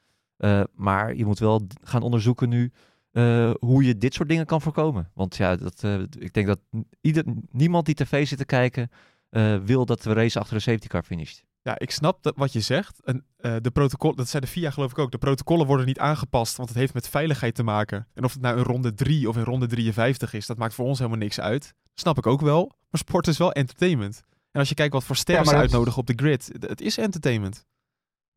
Maar 0.75 1.15
je 1.15 1.25
moet 1.25 1.39
wel 1.39 1.67
gaan 1.83 2.03
onderzoeken 2.03 2.49
nu 2.49 2.73
eh, 3.11 3.51
hoe 3.59 3.85
je 3.85 3.99
dit 3.99 4.15
soort 4.15 4.29
dingen 4.29 4.47
kan 4.47 4.61
voorkomen. 4.61 5.11
Want 5.15 5.37
ja, 5.37 5.57
dat, 5.57 5.83
eh, 5.85 6.01
ik 6.19 6.33
denk 6.33 6.47
dat 6.47 6.61
ieder, 7.01 7.25
niemand 7.51 7.87
die 7.87 7.95
tv 7.95 8.27
zit 8.27 8.39
te 8.39 8.45
kijken 8.45 8.91
eh, 9.31 9.57
wil 9.57 9.87
dat 9.87 10.03
de 10.03 10.13
race 10.13 10.39
achter 10.39 10.55
de 10.57 10.63
safety 10.63 10.87
car 10.87 11.03
finisht. 11.03 11.45
Ja, 11.63 11.79
ik 11.79 11.91
snap 11.91 12.23
dat 12.23 12.37
wat 12.37 12.53
je 12.53 12.61
zegt. 12.61 13.01
En, 13.05 13.25
eh, 13.37 13.57
de 13.61 13.71
protocol, 13.71 14.15
dat 14.15 14.29
zei 14.29 14.43
de 14.43 14.49
FIA 14.49 14.71
geloof 14.71 14.91
ik 14.91 14.99
ook. 14.99 15.11
De 15.11 15.19
protocollen 15.19 15.67
worden 15.67 15.87
niet 15.87 15.99
aangepast, 15.99 16.57
want 16.57 16.69
het 16.69 16.79
heeft 16.79 16.95
met 16.95 17.09
veiligheid 17.09 17.55
te 17.55 17.63
maken. 17.63 18.07
En 18.15 18.25
of 18.25 18.33
het 18.33 18.43
nou 18.43 18.57
in 18.59 18.63
ronde 18.63 18.95
3 18.95 19.29
of 19.29 19.37
in 19.37 19.43
ronde 19.43 19.67
53 19.67 20.33
is, 20.33 20.47
dat 20.47 20.59
maakt 20.59 20.75
voor 20.75 20.87
ons 20.87 20.99
helemaal 20.99 21.19
niks 21.19 21.41
uit. 21.41 21.75
Snap 21.95 22.19
ik 22.19 22.27
ook 22.27 22.41
wel. 22.41 22.73
Maar 22.91 23.01
sport 23.01 23.27
is 23.27 23.39
wel 23.39 23.53
entertainment. 23.53 24.23
En 24.51 24.61
als 24.61 24.69
je 24.69 24.75
kijkt 24.75 24.93
wat 24.93 25.05
voor 25.05 25.17
sterren 25.17 25.45
Ja, 25.45 25.51
ze 25.51 25.57
uitnodigen 25.57 26.01
op 26.01 26.07
de 26.07 26.13
grid, 26.17 26.51
het 26.59 26.81
is 26.81 26.99
entertainment. 26.99 27.67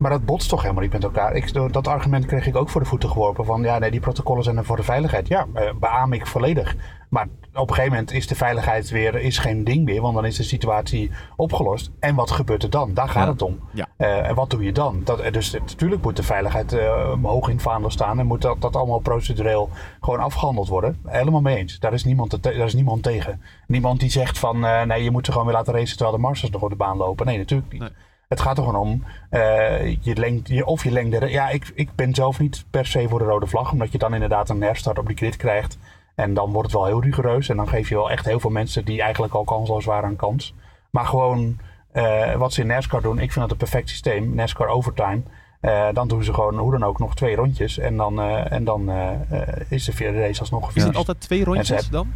Maar 0.04 0.12
dat 0.12 0.24
botst 0.24 0.48
toch 0.48 0.62
helemaal 0.62 0.82
niet 0.82 0.92
met 0.92 1.04
elkaar. 1.04 1.34
Ik, 1.34 1.72
dat 1.72 1.88
argument 1.88 2.26
kreeg 2.26 2.46
ik 2.46 2.56
ook 2.56 2.68
voor 2.68 2.80
de 2.80 2.86
voeten 2.86 3.08
geworpen. 3.10 3.44
Van 3.44 3.62
ja, 3.62 3.78
nee, 3.78 3.90
die 3.90 4.00
protocollen 4.00 4.44
zijn 4.44 4.56
er 4.56 4.64
voor 4.64 4.76
de 4.76 4.82
veiligheid. 4.82 5.28
Ja, 5.28 5.46
eh, 5.54 5.70
beaam 5.80 6.12
ik 6.12 6.26
volledig. 6.26 6.76
Maar 7.08 7.26
op 7.54 7.68
een 7.68 7.74
gegeven 7.74 7.90
moment 7.90 8.12
is 8.12 8.26
de 8.26 8.34
veiligheid 8.34 8.90
weer 8.90 9.14
is 9.14 9.38
geen 9.38 9.64
ding 9.64 9.84
meer. 9.84 10.00
Want 10.02 10.14
dan 10.14 10.24
is 10.24 10.36
de 10.36 10.42
situatie 10.42 11.10
opgelost. 11.36 11.90
En 12.00 12.14
wat 12.14 12.30
gebeurt 12.30 12.62
er 12.62 12.70
dan? 12.70 12.94
Daar 12.94 13.08
gaat 13.08 13.24
Ja. 13.24 13.30
het 13.32 13.42
om. 13.42 13.60
Ja. 13.72 13.86
Eh, 13.96 14.28
en 14.28 14.34
wat 14.34 14.50
doe 14.50 14.62
je 14.62 14.72
dan? 14.72 15.00
Dat, 15.04 15.20
eh, 15.20 15.32
dus 15.32 15.52
natuurlijk 15.52 16.02
moet 16.02 16.16
de 16.16 16.22
veiligheid 16.22 16.72
eh, 16.72 17.12
hoog 17.22 17.48
in 17.48 17.54
het 17.54 17.62
vaandel 17.62 17.90
staan. 17.90 18.18
En 18.18 18.26
moet 18.26 18.42
dat, 18.42 18.60
dat 18.60 18.76
allemaal 18.76 18.98
procedureel 18.98 19.68
gewoon 20.00 20.20
afgehandeld 20.20 20.68
worden. 20.68 20.98
Helemaal 21.06 21.40
mee 21.40 21.56
eens. 21.56 21.78
Daar 21.78 21.92
is 21.92 22.04
niemand, 22.04 22.30
te- 22.30 22.40
daar 22.40 22.54
is 22.66 22.74
niemand 22.74 23.02
tegen. 23.02 23.42
Niemand 23.66 24.00
die 24.00 24.10
zegt 24.10 24.38
van 24.38 24.60
nee, 24.86 25.02
je 25.02 25.10
moet 25.10 25.26
ze 25.26 25.32
gewoon 25.32 25.46
weer 25.46 25.56
laten 25.56 25.72
racen 25.74 25.96
terwijl 25.96 26.16
de 26.16 26.22
Marsers 26.22 26.50
nog 26.50 26.62
op 26.62 26.70
de 26.70 26.76
baan 26.76 26.96
lopen. 26.96 27.26
Nee, 27.26 27.38
natuurlijk 27.38 27.72
niet. 27.72 27.80
Nee. 27.80 27.90
Het 28.28 28.40
gaat 28.40 28.58
er 28.58 28.64
gewoon 28.64 28.80
om, 28.80 29.04
eh, 29.30 30.02
je 30.02 30.16
lengt, 30.16 30.48
je, 30.48 30.66
of 30.66 30.84
je 30.84 30.90
lengde. 30.90 31.30
Ja, 31.30 31.48
ik, 31.48 31.72
ik 31.74 31.94
ben 31.94 32.14
zelf 32.14 32.38
niet 32.38 32.64
per 32.70 32.86
se 32.86 33.08
voor 33.08 33.18
de 33.18 33.24
rode 33.24 33.46
vlag, 33.46 33.72
omdat 33.72 33.92
je 33.92 33.98
dan 33.98 34.14
inderdaad 34.14 34.48
een 34.48 34.62
herstart 34.62 34.98
op 34.98 35.06
die 35.06 35.16
grid 35.16 35.36
krijgt. 35.36 35.78
En 36.14 36.34
dan 36.34 36.52
wordt 36.52 36.70
het 36.70 36.76
wel 36.80 36.86
heel 36.86 37.02
rigoureus. 37.02 37.48
En 37.48 37.56
dan 37.56 37.68
geef 37.68 37.88
je 37.88 37.94
wel 37.94 38.10
echt 38.10 38.24
heel 38.24 38.40
veel 38.40 38.50
mensen 38.50 38.84
die 38.84 39.02
eigenlijk 39.02 39.34
al 39.34 39.44
kansloos 39.44 39.84
waren 39.84 40.08
een 40.08 40.16
kans. 40.16 40.54
Maar 40.90 41.06
gewoon 41.06 41.58
eh, 41.92 42.34
wat 42.34 42.52
ze 42.52 42.60
in 42.60 42.66
NASCAR 42.66 43.02
doen, 43.02 43.18
ik 43.18 43.32
vind 43.32 43.40
dat 43.40 43.50
een 43.50 43.56
perfect 43.56 43.88
systeem. 43.88 44.34
NASCAR 44.34 44.68
overtime. 44.68 45.22
Eh, 45.60 45.88
dan 45.92 46.08
doen 46.08 46.24
ze 46.24 46.34
gewoon 46.34 46.58
hoe 46.58 46.70
dan 46.70 46.84
ook 46.84 46.98
nog 46.98 47.14
twee 47.14 47.36
rondjes. 47.36 47.78
En 47.78 47.96
dan, 47.96 48.20
en 48.20 48.64
dan 48.64 48.90
is 49.68 49.84
de 49.84 49.92
vierde 49.92 50.20
race 50.20 50.40
alsnog 50.40 50.60
Is 50.60 50.66
het 50.66 50.74
gefinished. 50.74 50.96
altijd 50.96 51.20
twee 51.20 51.44
rondjes 51.44 51.88
dan? 51.88 52.12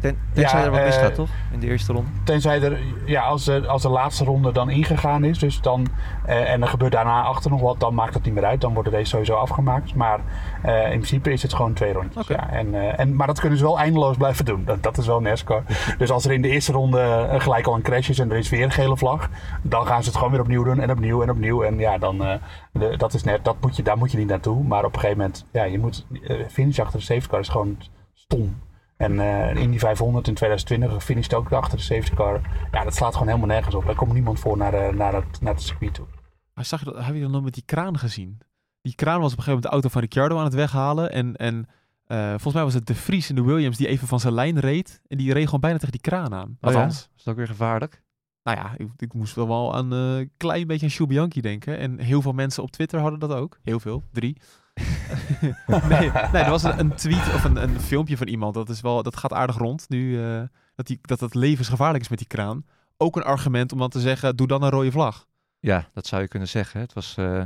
Ten, 0.00 0.18
tenzij 0.32 0.58
Ja, 0.58 0.64
er 0.64 0.70
wat 0.70 0.80
eh, 0.80 0.86
misgaat, 0.86 1.14
toch? 1.14 1.28
In 1.52 1.60
de 1.60 1.66
eerste 1.66 1.92
ronde. 1.92 2.10
Tenzij 2.24 2.62
er, 2.62 2.78
ja, 3.04 3.22
als 3.22 3.44
de, 3.44 3.66
als 3.66 3.82
de 3.82 3.88
laatste 3.88 4.24
ronde 4.24 4.52
dan 4.52 4.70
ingegaan 4.70 5.24
is, 5.24 5.38
dus 5.38 5.60
dan, 5.60 5.86
eh, 6.26 6.52
en 6.52 6.62
er 6.62 6.68
gebeurt 6.68 6.92
daarna 6.92 7.22
achter 7.22 7.50
nog 7.50 7.60
wat, 7.60 7.80
dan 7.80 7.94
maakt 7.94 8.14
het 8.14 8.24
niet 8.24 8.34
meer 8.34 8.44
uit. 8.44 8.60
Dan 8.60 8.74
wordt 8.74 8.90
de 8.90 8.96
race 8.96 9.08
sowieso 9.08 9.34
afgemaakt. 9.34 9.94
Maar 9.94 10.20
eh, 10.62 10.82
in 10.82 10.88
principe 10.98 11.32
is 11.32 11.42
het 11.42 11.54
gewoon 11.54 11.72
twee 11.72 11.92
rondjes. 11.92 12.26
Ja. 12.26 12.50
En, 12.50 12.74
eh, 12.74 12.98
en, 12.98 13.16
maar 13.16 13.26
dat 13.26 13.40
kunnen 13.40 13.58
ze 13.58 13.64
wel 13.64 13.78
eindeloos 13.78 14.16
blijven 14.16 14.44
doen. 14.44 14.64
Dat, 14.64 14.82
dat 14.82 14.98
is 14.98 15.06
wel 15.06 15.20
NASCAR. 15.20 15.62
dus 15.98 16.10
als 16.10 16.24
er 16.24 16.32
in 16.32 16.42
de 16.42 16.48
eerste 16.48 16.72
ronde 16.72 17.00
eh, 17.00 17.40
gelijk 17.40 17.66
al 17.66 17.74
een 17.74 17.82
crash 17.82 18.08
is 18.08 18.18
en 18.18 18.30
er 18.30 18.36
is 18.36 18.48
weer 18.48 18.62
een 18.62 18.70
gele 18.70 18.96
vlag, 18.96 19.28
dan 19.62 19.86
gaan 19.86 20.02
ze 20.02 20.08
het 20.08 20.16
gewoon 20.16 20.32
weer 20.32 20.40
opnieuw 20.40 20.64
doen 20.64 20.80
en 20.80 20.90
opnieuw 20.90 21.22
en 21.22 21.30
opnieuw. 21.30 21.62
En 21.62 21.78
ja, 21.78 21.98
dan, 21.98 22.24
eh, 22.24 22.38
de, 22.72 22.96
dat 22.96 23.14
is 23.14 23.22
net, 23.22 23.44
dat 23.44 23.56
moet 23.60 23.76
je, 23.76 23.82
daar 23.82 23.98
moet 23.98 24.12
je 24.12 24.18
niet 24.18 24.28
naartoe. 24.28 24.64
Maar 24.64 24.84
op 24.84 24.94
een 24.94 25.00
gegeven 25.00 25.18
moment, 25.18 25.46
ja, 25.52 25.64
je 25.64 25.78
moet, 25.78 26.06
eh, 26.22 26.36
finish 26.48 26.78
achter 26.78 26.98
de 26.98 27.04
safety 27.04 27.28
car 27.28 27.40
is 27.40 27.48
gewoon 27.48 27.76
stom. 28.14 28.56
En 28.96 29.20
eh 29.20 29.62
in 29.62 29.70
die 29.70 29.78
500 29.78 30.28
in 30.28 30.34
2020 30.34 31.04
finished 31.04 31.34
ook 31.34 31.52
achter 31.52 31.78
de 31.78 31.84
safety 31.84 32.14
car. 32.14 32.40
Ja, 32.72 32.84
dat 32.84 32.94
slaat 32.94 33.12
gewoon 33.12 33.28
helemaal 33.28 33.48
nergens 33.48 33.74
op. 33.74 33.86
Daar 33.86 33.94
komt 33.94 34.12
niemand 34.12 34.40
voor 34.40 34.56
naar, 34.56 34.70
de, 34.70 34.90
naar, 34.94 35.14
het, 35.14 35.40
naar 35.40 35.54
het 35.54 35.62
circuit 35.62 35.94
toe. 35.94 36.06
Maar 36.54 36.64
zag 36.64 36.78
je 36.78 36.84
dat, 36.84 37.04
heb 37.04 37.14
je 37.14 37.20
dat 37.20 37.30
nog 37.30 37.42
met 37.42 37.54
die 37.54 37.62
kraan 37.66 37.98
gezien? 37.98 38.38
Die 38.82 38.94
kraan 38.94 39.20
was 39.20 39.32
op 39.32 39.38
een 39.38 39.44
gegeven 39.44 39.52
moment 39.52 39.62
de 39.62 39.72
auto 39.72 39.88
van 39.88 40.00
Ricciardo 40.00 40.38
aan 40.38 40.44
het 40.44 40.54
weghalen. 40.54 41.12
En, 41.12 41.36
en 41.36 41.68
eh, 42.06 42.28
volgens 42.28 42.54
mij 42.54 42.62
was 42.62 42.74
het 42.74 42.86
de 42.86 42.94
Vries 42.94 43.28
in 43.28 43.34
de 43.34 43.42
Williams 43.42 43.76
die 43.76 43.88
even 43.88 44.08
van 44.08 44.20
zijn 44.20 44.34
lijn 44.34 44.60
reed. 44.60 45.00
En 45.08 45.16
die 45.16 45.32
reed 45.32 45.44
gewoon 45.44 45.60
bijna 45.60 45.78
tegen 45.78 45.92
die 45.92 46.00
kraan 46.00 46.34
aan. 46.34 46.48
Oh 46.48 46.56
ja? 46.60 46.66
Althans, 46.68 47.10
Is 47.16 47.22
dat 47.22 47.32
ook 47.32 47.38
weer 47.38 47.48
gevaarlijk? 47.48 48.04
nou 48.42 48.58
ja, 48.58 48.74
ik, 48.76 48.88
ik 48.96 49.14
moest 49.14 49.34
wel 49.34 49.48
wel 49.48 49.74
aan 49.74 49.90
een 49.90 50.20
eh, 50.20 50.28
klein 50.36 50.66
beetje 50.66 51.00
aan 51.00 51.06
Bianchi 51.06 51.40
denken. 51.40 51.78
En 51.78 51.98
heel 51.98 52.22
veel 52.22 52.32
mensen 52.32 52.62
op 52.62 52.70
Twitter 52.70 53.00
hadden 53.00 53.18
dat 53.18 53.32
ook. 53.32 53.58
Heel 53.62 53.80
veel, 53.80 54.02
drie. 54.12 54.36
nee, 55.88 56.10
nee, 56.32 56.42
er 56.42 56.50
was 56.50 56.62
een, 56.62 56.78
een 56.78 56.94
tweet 56.94 57.34
of 57.34 57.44
een, 57.44 57.62
een 57.62 57.80
filmpje 57.80 58.16
van 58.16 58.26
iemand. 58.26 58.54
Dat, 58.54 58.68
is 58.68 58.80
wel, 58.80 59.02
dat 59.02 59.16
gaat 59.16 59.32
aardig 59.32 59.56
rond 59.56 59.88
nu. 59.88 60.24
eh, 60.24 60.42
dat, 60.74 60.86
die, 60.86 60.98
dat 61.02 61.20
het 61.20 61.34
levensgevaarlijk 61.34 62.02
is 62.04 62.08
met 62.10 62.18
die 62.18 62.26
kraan. 62.26 62.64
Ook 62.96 63.16
een 63.16 63.22
argument 63.22 63.72
om 63.72 63.78
dan 63.78 63.88
te 63.90 64.00
zeggen, 64.00 64.36
doe 64.36 64.46
dan 64.46 64.62
een 64.62 64.70
rode 64.70 64.90
vlag. 64.90 65.26
Ja, 65.60 65.88
dat 65.92 66.06
zou 66.06 66.22
je 66.22 66.28
kunnen 66.28 66.48
zeggen. 66.48 66.80
Het 66.80 66.92
was, 66.92 67.16
eh, 67.16 67.42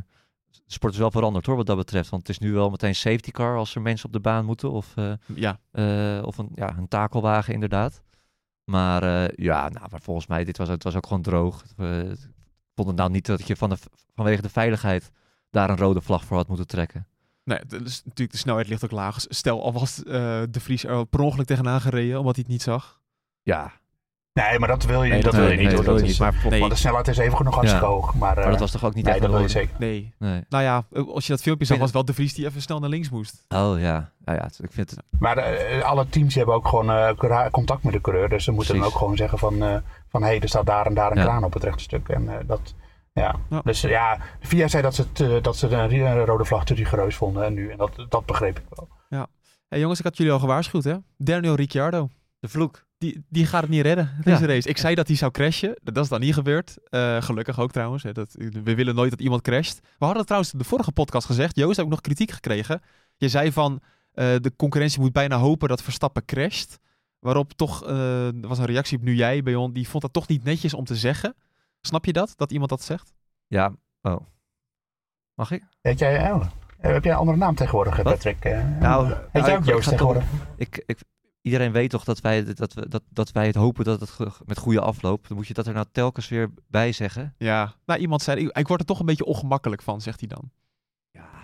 de 0.50 0.62
sport 0.66 0.92
is 0.92 0.98
wel 0.98 1.10
veranderd 1.10 1.46
hoor, 1.46 1.56
wat 1.56 1.66
dat 1.66 1.76
betreft. 1.76 2.10
Want 2.10 2.26
het 2.26 2.36
is 2.36 2.38
nu 2.38 2.52
wel 2.52 2.70
meteen 2.70 2.94
safety 2.94 3.30
car 3.30 3.56
als 3.56 3.74
er 3.74 3.82
mensen 3.82 4.06
op 4.06 4.12
de 4.12 4.20
baan 4.20 4.44
moeten. 4.44 4.70
Of, 4.70 4.92
eh, 4.96 5.12
Ja, 5.34 5.58
of 6.22 6.38
een, 6.38 6.50
ja, 6.54 6.76
een 6.76 6.88
takelwagen 6.88 7.54
inderdaad. 7.54 8.02
Maar 8.64 9.02
ja, 9.42 9.68
nou, 9.68 9.86
maar 9.90 10.00
volgens 10.00 10.26
mij, 10.26 10.44
dit 10.44 10.56
was, 10.58 10.68
het 10.68 10.82
was 10.82 10.96
ook 10.96 11.06
gewoon 11.06 11.22
droog. 11.22 11.62
Ik 11.62 12.18
vond 12.74 12.88
het 12.88 12.96
nou 12.96 13.10
niet 13.10 13.26
dat 13.26 13.46
je 13.46 13.56
van 13.56 13.68
de, 13.70 13.76
vanwege 14.14 14.42
de 14.42 14.48
veiligheid 14.48 15.10
daar 15.50 15.70
een 15.70 15.76
rode 15.76 16.00
vlag 16.00 16.24
voor 16.24 16.36
had 16.36 16.48
moeten 16.48 16.66
trekken. 16.66 17.06
Nee, 17.44 17.58
dat 17.66 17.80
is 17.80 18.02
natuurlijk 18.04 18.32
de 18.32 18.38
snelheid 18.38 18.68
ligt 18.68 18.84
ook 18.84 18.90
laag. 18.90 19.16
Stel, 19.28 19.62
al 19.64 19.72
was 19.72 20.02
eh, 20.04 20.12
de 20.50 20.60
Vries 20.60 20.84
er 20.84 21.06
per 21.06 21.20
ongeluk 21.20 21.46
tegenaan 21.46 21.80
gereden, 21.80 22.18
omdat 22.18 22.34
hij 22.34 22.44
het 22.44 22.52
niet 22.52 22.62
zag. 22.62 23.00
Ja, 23.42 23.72
Nee, 24.32 24.58
maar 24.58 24.68
dat 24.68 24.84
wil 24.84 25.02
je, 25.02 25.10
Nee, 25.10 25.22
dat 25.22 25.32
dat 25.32 25.40
wil 25.40 25.42
wil 25.42 25.50
je 25.50 25.56
je 25.56 25.60
niet. 25.68 25.76
nee, 25.76 25.76
hoor. 25.76 25.84
dat 25.84 25.94
wil 25.94 26.04
je 26.04 26.10
niet. 26.10 26.50
Maar. 26.50 26.58
Want 26.60 26.72
de 26.72 26.78
snelheid 26.78 27.08
is 27.08 27.18
even 27.18 27.44
nog 27.44 27.54
hartstikke 27.54 27.86
Ja. 27.86 27.92
hoog. 27.92 28.14
Maar, 28.14 28.34
maar 28.34 28.44
eh, 28.44 28.50
dat 28.50 28.60
was 28.60 28.70
toch 28.70 28.84
ook 28.84 28.94
niet 28.94 29.04
nee, 29.04 29.12
echt 29.14 29.22
dat 29.22 29.30
wil 29.30 29.40
je 29.40 29.48
zeker. 29.48 29.74
Nee. 29.78 30.14
Nee. 30.18 30.44
Nou 30.48 30.64
ja, 30.64 30.84
als 31.14 31.26
je 31.26 31.32
dat 31.32 31.42
filmpje 31.42 31.66
zag, 31.66 31.78
was 31.78 31.90
wel 31.90 32.04
de 32.04 32.14
Vries 32.14 32.34
die 32.34 32.46
even 32.46 32.62
snel 32.62 32.78
naar 32.78 32.88
links 32.88 33.10
moest. 33.10 33.44
Oh 33.48 33.80
ja, 33.80 34.12
ja, 34.24 34.32
ja 34.34 34.42
het- 34.42 34.58
ik 34.62 34.72
vind 34.72 34.90
het... 34.90 35.02
Maar 35.18 35.36
eh, 35.36 35.82
alle 35.82 36.08
teams 36.08 36.34
hebben 36.34 36.54
ook 36.54 36.68
gewoon 36.68 36.90
eh, 36.90 37.46
contact 37.50 37.82
met 37.82 37.92
de 37.92 38.00
coureur. 38.00 38.28
Dus 38.28 38.44
ze 38.44 38.50
moeten 38.52 38.72
dan 38.72 38.78
Precies. 38.82 38.94
ook 38.96 39.02
gewoon 39.02 39.16
zeggen 39.16 39.38
van, 39.38 39.62
eh 39.62 39.76
van 40.08 40.22
hé, 40.22 40.38
er 40.38 40.48
staat 40.48 40.66
daar 40.66 40.86
en 40.86 40.94
daar 40.94 41.10
een 41.10 41.16
Ja. 41.16 41.22
kraan 41.24 41.44
op 41.44 41.52
het 41.52 41.62
rechte 41.64 41.82
stuk. 41.82 42.08
En 42.08 42.28
eh, 42.28 42.36
dat, 42.46 42.74
Ja. 43.12 43.40
Ja. 43.50 43.60
Dus 43.64 43.80
ja, 43.80 44.20
VIA 44.40 44.68
zei 44.68 44.82
dat 44.82 44.94
ze, 44.94 45.04
het, 45.12 45.44
dat 45.44 45.56
ze 45.56 45.68
een, 45.68 46.24
rode 46.24 46.44
vlag 46.44 46.64
te 46.64 46.74
rigoureus 46.74 47.16
vonden 47.16 47.44
en 47.44 47.54
nu. 47.54 47.70
En 47.70 47.76
dat, 47.76 48.06
dat 48.08 48.26
begreep 48.26 48.58
ik 48.58 48.64
wel. 48.68 48.88
Hey, 49.68 49.78
jongens, 49.80 49.98
ik 49.98 50.04
had 50.04 50.16
jullie 50.16 50.32
al 50.32 50.38
gewaarschuwd, 50.38 50.84
hè? 50.84 50.96
Daniel 51.16 51.54
Ricciardo. 51.54 52.08
De 52.40 52.48
vloek. 52.48 52.84
Die, 52.98 53.24
die 53.28 53.46
gaat 53.46 53.60
het 53.60 53.70
niet 53.70 53.82
redden, 53.82 54.16
deze 54.24 54.40
Ja. 54.40 54.46
race. 54.46 54.68
Ik 54.68 54.78
zei 54.78 54.94
dat 54.94 55.06
hij 55.06 55.16
zou 55.16 55.30
crashen. 55.30 55.76
Dat 55.82 55.96
is 56.04 56.08
dan 56.10 56.20
niet 56.20 56.34
gebeurd. 56.34 56.76
Eh, 56.88 57.22
gelukkig 57.22 57.58
ook 57.60 57.70
trouwens. 57.72 58.02
Hè. 58.02 58.12
Dat, 58.12 58.34
we 58.64 58.74
willen 58.74 58.94
nooit 58.94 59.10
dat 59.10 59.20
iemand 59.20 59.42
crasht. 59.42 59.78
We 59.80 59.88
hadden 59.98 60.16
het 60.16 60.26
trouwens 60.26 60.52
in 60.52 60.58
de 60.58 60.64
vorige 60.64 60.92
podcast 60.92 61.26
gezegd. 61.26 61.56
Joost 61.56 61.76
heb 61.76 61.84
ik 61.84 61.90
nog 61.90 62.00
kritiek 62.00 62.30
gekregen. 62.30 62.80
Je 63.16 63.28
zei 63.28 63.52
van, 63.52 63.80
eh, 64.12 64.26
de 64.40 64.52
concurrentie 64.56 65.00
moet 65.00 65.12
bijna 65.12 65.36
hopen 65.36 65.68
dat 65.68 65.82
Verstappen 65.82 66.24
crasht. 66.24 66.78
Waarop 67.18 67.52
toch, 67.52 67.84
eh, 67.86 68.26
er 68.26 68.48
was 68.48 68.58
een 68.58 68.64
reactie 68.66 68.98
op 68.98 69.04
nu 69.04 69.14
jij, 69.14 69.42
Beyon. 69.42 69.72
Die 69.72 69.88
vond 69.88 70.02
dat 70.02 70.12
toch 70.12 70.28
niet 70.28 70.44
netjes 70.44 70.74
om 70.74 70.84
te 70.84 70.96
zeggen. 70.96 71.34
Snap 71.80 72.04
je 72.04 72.12
dat? 72.12 72.32
Dat 72.36 72.52
iemand 72.52 72.70
dat 72.70 72.82
zegt? 72.82 73.14
Ja, 73.46 73.72
oh. 74.02 74.20
Mag 75.34 75.50
ik? 75.50 75.62
Heet 75.80 75.98
jij, 75.98 76.32
oh, 76.32 76.46
heb 76.78 77.04
jij 77.04 77.12
een 77.12 77.18
andere 77.18 77.38
naam 77.38 77.54
tegenwoordig, 77.54 77.98
eh, 77.98 78.04
Wat? 78.04 78.14
Patrick? 78.14 78.44
Eh, 78.44 78.64
Nou, 78.80 79.08
heet 79.08 79.42
ja, 79.42 79.46
jij 79.46 79.56
ook 79.56 79.64
Joost 79.64 79.88
tegenwoordig? 79.88 80.24
Ik, 80.56 80.82
ik, 80.86 80.98
iedereen 81.42 81.72
weet 81.72 81.90
toch 81.90 82.04
dat 82.04 82.20
wij, 82.20 82.44
dat, 82.54 82.74
we, 82.74 82.88
dat, 82.88 83.02
dat 83.08 83.32
wij 83.32 83.46
het 83.46 83.54
hopen 83.54 83.84
dat 83.84 84.00
het 84.00 84.16
met 84.46 84.58
goede 84.58 84.80
afloopt. 84.80 85.28
Dan 85.28 85.36
moet 85.36 85.46
je 85.46 85.54
dat 85.54 85.66
er 85.66 85.74
nou 85.74 85.86
telkens 85.92 86.28
weer 86.28 86.50
bij 86.68 86.92
zeggen. 86.92 87.34
Ja. 87.38 87.74
Nou, 87.86 88.00
iemand 88.00 88.22
zei, 88.22 88.40
ik, 88.40 88.56
ik 88.56 88.68
word 88.68 88.80
er 88.80 88.86
toch 88.86 89.00
een 89.00 89.06
beetje 89.06 89.24
ongemakkelijk 89.24 89.82
van, 89.82 90.00
zegt 90.00 90.20
hij 90.20 90.28
dan. 90.28 90.50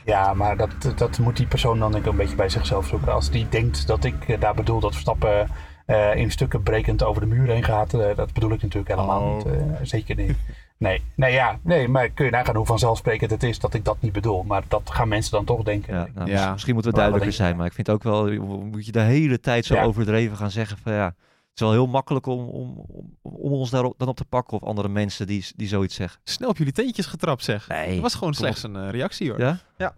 Ja, 0.04 0.34
maar 0.34 0.56
dat, 0.56 0.92
dat 0.96 1.18
moet 1.18 1.36
die 1.36 1.46
persoon 1.46 1.78
dan 1.78 1.92
denk 1.92 2.04
ik 2.04 2.10
een 2.10 2.16
beetje 2.16 2.36
bij 2.36 2.48
zichzelf 2.48 2.86
zoeken. 2.86 3.12
Als 3.12 3.30
die 3.30 3.48
denkt 3.48 3.86
dat 3.86 4.04
ik 4.04 4.40
daar 4.40 4.54
bedoel 4.54 4.80
dat 4.80 4.92
Verstappen 4.92 5.48
eh, 5.86 6.14
in 6.14 6.30
stukken 6.30 6.62
brekend 6.62 7.02
over 7.02 7.20
de 7.20 7.26
muur 7.26 7.48
heen 7.48 7.64
gaat. 7.64 7.94
eh, 7.94 8.16
dat 8.16 8.32
bedoel 8.32 8.50
ik 8.52 8.62
natuurlijk 8.62 8.88
helemaal 8.94 9.20
Oh. 9.22 9.36
niet. 9.36 9.46
eh, 9.46 9.62
zeker 9.82 10.16
niet. 10.16 10.36
Nee, 10.78 11.02
nee, 11.14 11.32
ja, 11.32 11.58
nee, 11.62 11.88
maar 11.88 12.08
kun 12.08 12.24
je 12.24 12.30
nagaan 12.30 12.56
hoe 12.56 12.66
vanzelfsprekend 12.66 13.30
het 13.30 13.42
is 13.42 13.58
dat 13.58 13.74
ik 13.74 13.84
dat 13.84 13.96
niet 14.00 14.12
bedoel. 14.12 14.42
Maar 14.42 14.62
dat 14.68 14.90
gaan 14.90 15.08
mensen 15.08 15.30
dan 15.32 15.44
toch 15.44 15.62
denken. 15.62 15.94
Ja, 15.94 16.06
nou, 16.14 16.30
Ja. 16.30 16.52
Misschien 16.52 16.74
moeten 16.74 16.90
we 16.92 16.96
duidelijker 16.98 17.32
zijn. 17.32 17.56
Maar 17.56 17.66
ik 17.66 17.72
vind 17.72 17.90
ook 17.90 18.02
wel, 18.02 18.30
moet 18.64 18.86
je 18.86 18.92
de 18.92 19.00
hele 19.00 19.40
tijd 19.40 19.64
zo 19.64 19.74
Ja. 19.74 19.82
overdreven 19.84 20.36
gaan 20.36 20.50
zeggen 20.50 20.78
van 20.78 20.92
ja... 20.92 21.06
Het 21.06 21.64
is 21.64 21.70
wel 21.72 21.82
heel 21.84 21.92
makkelijk 21.92 22.26
om, 22.26 22.48
om, 22.48 22.84
om, 22.88 23.10
om 23.22 23.52
ons 23.52 23.70
daarop 23.70 23.94
dan 23.98 24.08
op 24.08 24.16
te 24.16 24.24
pakken 24.24 24.56
of 24.60 24.68
andere 24.68 24.88
mensen 24.88 25.26
die, 25.26 25.46
die 25.56 25.68
zoiets 25.68 25.94
zeggen. 25.94 26.20
Snel 26.24 26.48
op 26.48 26.56
jullie 26.56 26.72
teentjes 26.72 27.06
getrapt, 27.06 27.44
zeg. 27.44 27.68
Nee. 27.68 27.92
Dat 27.92 28.00
was 28.02 28.14
gewoon 28.14 28.34
slechts 28.34 28.62
een 28.62 28.90
reactie, 28.90 29.30
hoor. 29.30 29.40
Ja? 29.40 29.58
Ja, 29.76 29.94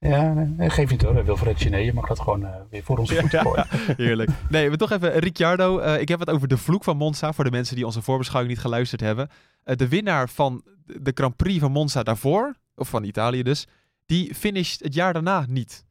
nee, 0.00 0.70
geef 0.70 0.90
niet 0.90 1.02
hoor. 1.02 1.24
Wilfred 1.24 1.62
Gené, 1.62 1.76
je 1.76 1.92
mag 1.92 2.06
dat 2.06 2.20
gewoon 2.20 2.44
eh, 2.44 2.54
weer 2.70 2.82
voor 2.82 2.98
onze 2.98 3.14
voeten 3.14 3.40
gooien. 3.40 3.66
Heerlijk. 3.96 4.30
Nee, 4.48 4.70
we 4.70 4.76
toch 4.76 4.90
even 4.90 5.18
Ricciardo. 5.18 5.78
Eh, 5.78 6.00
ik 6.00 6.08
heb 6.08 6.20
het 6.20 6.30
over 6.30 6.48
de 6.48 6.56
vloek 6.56 6.84
van 6.84 6.96
Monza, 6.96 7.32
voor 7.32 7.44
de 7.44 7.50
mensen 7.50 7.76
die 7.76 7.86
onze 7.86 8.02
voorbeschouwing 8.02 8.54
niet 8.54 8.62
geluisterd 8.62 9.00
hebben. 9.00 9.28
Eh, 9.62 9.76
de 9.76 9.88
winnaar 9.88 10.28
van 10.28 10.64
de 10.84 11.10
Grand 11.14 11.36
Prix 11.36 11.60
van 11.60 11.72
Monza 11.72 12.02
daarvoor, 12.02 12.54
of 12.74 12.88
van 12.88 13.04
Italië 13.04 13.42
dus, 13.42 13.66
die 14.06 14.34
finisht 14.34 14.82
het 14.82 14.94
jaar 14.94 15.12
daarna 15.12 15.44
niet. 15.48 15.84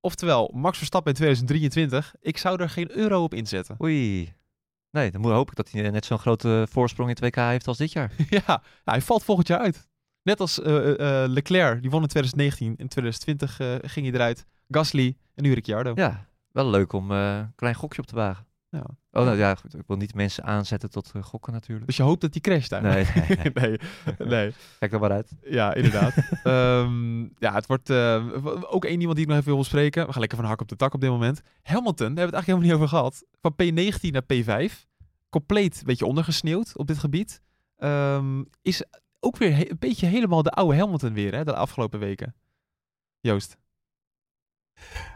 Oftewel, 0.00 0.50
Max 0.54 0.78
Verstappen 0.78 1.12
in 1.12 1.16
2023, 1.16 2.14
ik 2.20 2.38
zou 2.38 2.62
er 2.62 2.70
geen 2.70 2.96
euro 2.96 3.22
op 3.22 3.34
inzetten. 3.34 3.76
Oei. 3.82 4.32
Nee, 4.90 5.10
dan 5.10 5.20
moet, 5.20 5.32
hoop 5.32 5.50
ik 5.50 5.56
dat 5.56 5.70
hij 5.70 5.90
net 5.90 6.04
zo'n 6.04 6.18
grote 6.18 6.66
voorsprong 6.70 7.08
in 7.10 7.30
2K 7.30 7.34
heeft 7.34 7.66
als 7.66 7.76
dit 7.76 7.92
jaar. 7.92 8.12
ja, 8.28 8.42
nou, 8.46 8.60
hij 8.84 9.00
valt 9.00 9.24
volgend 9.24 9.48
jaar 9.48 9.58
uit. 9.58 9.88
Net 10.22 10.40
als 10.40 10.60
eh, 10.60 11.22
eh, 11.22 11.30
Leclerc, 11.30 11.80
die 11.80 11.90
won 11.90 12.02
in 12.02 12.08
2019. 12.08 12.68
In 12.76 12.88
2020 12.88 13.60
eh, 13.60 13.90
ging 13.90 14.06
hij 14.06 14.14
eruit. 14.14 14.46
Gasly 14.68 15.16
en 15.34 15.42
nu 15.42 15.52
Ricciardo. 15.52 15.92
Ja, 15.94 16.26
wel 16.52 16.70
leuk 16.70 16.92
om 16.92 17.10
eh, 17.10 17.36
een 17.36 17.52
klein 17.54 17.74
gokje 17.74 18.00
op 18.00 18.06
te 18.06 18.14
wagen. 18.14 18.46
Ja. 18.70 18.84
Oh, 19.10 19.24
nou 19.24 19.36
ja, 19.36 19.54
goed. 19.54 19.74
Ik 19.74 19.86
wil 19.86 19.96
niet 19.96 20.14
mensen 20.14 20.44
aanzetten 20.44 20.90
tot 20.90 21.10
eh, 21.14 21.22
gokken 21.22 21.52
natuurlijk. 21.52 21.86
Dus 21.86 21.96
je 21.96 22.02
hoopt 22.02 22.20
dat 22.20 22.30
hij 22.32 22.40
crasht 22.40 22.72
eigenlijk. 22.72 23.28
Nee, 23.28 23.36
nee, 23.36 23.52
nee. 23.54 23.78
nee, 24.18 24.28
nee. 24.28 24.52
Kijk 24.78 24.92
er 24.92 25.00
maar 25.00 25.12
uit. 25.12 25.32
Ja, 25.42 25.74
inderdaad. 25.74 26.14
Ehm, 26.42 27.20
ja, 27.20 27.52
het 27.54 27.66
wordt 27.66 27.90
eh, 27.90 28.26
ook 28.70 28.84
één 28.84 28.98
iemand 28.98 29.16
die 29.16 29.24
ik 29.24 29.30
nog 29.30 29.38
even 29.38 29.50
wil 29.50 29.58
bespreken. 29.58 30.06
We 30.06 30.12
gaan 30.12 30.20
lekker 30.20 30.38
van 30.38 30.46
hak 30.46 30.60
op 30.60 30.68
de 30.68 30.76
tak 30.76 30.94
op 30.94 31.00
dit 31.00 31.10
moment. 31.10 31.42
Hamilton, 31.62 32.14
daar 32.14 32.24
hebben 32.24 32.30
we 32.30 32.36
het 32.36 32.46
eigenlijk 32.46 32.46
helemaal 32.46 32.66
niet 32.66 32.76
over 32.76 32.88
gehad. 32.88 33.24
Van 33.40 33.52
P19 33.52 34.10
naar 34.10 34.68
P5. 34.68 34.72
Compleet 35.28 35.78
een 35.78 35.86
beetje 35.86 36.06
ondergesneeuwd 36.06 36.76
op 36.76 36.86
dit 36.86 36.98
gebied. 36.98 37.42
Ehm, 37.76 38.42
is 38.62 38.84
ook 39.24 39.36
weer 39.36 39.70
een 39.70 39.76
beetje 39.78 40.06
helemaal 40.06 40.42
de 40.42 40.50
oude 40.50 40.76
Hamilton 40.76 41.12
weer, 41.12 41.34
hè, 41.34 41.44
de 41.44 41.54
afgelopen 41.54 41.98
weken. 41.98 42.34
Joost. 43.20 43.56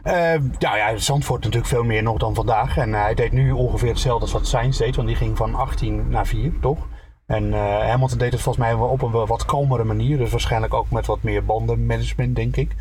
Eh, 0.03 0.33
ja, 0.59 0.75
ja, 0.75 0.97
Zandvoort 0.97 1.43
natuurlijk 1.43 1.71
veel 1.71 1.83
meer 1.83 2.03
nog 2.03 2.17
dan 2.17 2.35
vandaag. 2.35 2.77
En 2.77 2.93
eh, 2.93 3.01
hij 3.01 3.13
deed 3.13 3.31
nu 3.31 3.51
ongeveer 3.51 3.89
hetzelfde 3.89 4.21
als 4.21 4.31
wat 4.31 4.47
Sainz 4.47 4.77
deed. 4.77 4.95
Want 4.95 5.07
die 5.07 5.17
ging 5.17 5.37
van 5.37 5.55
18 5.55 6.09
naar 6.09 6.27
4, 6.27 6.59
toch? 6.61 6.87
En 7.25 7.53
eh, 7.53 7.87
Hamilton 7.89 8.17
deed 8.17 8.31
het 8.31 8.41
volgens 8.41 8.65
mij 8.65 8.73
op 8.73 9.01
een 9.01 9.11
wat 9.11 9.45
kalmere 9.45 9.83
manier. 9.83 10.17
Dus 10.17 10.31
waarschijnlijk 10.31 10.73
ook 10.73 10.91
met 10.91 11.05
wat 11.05 11.23
meer 11.23 11.45
bandenmanagement, 11.45 12.35
denk 12.35 12.55
ik. 12.55 12.75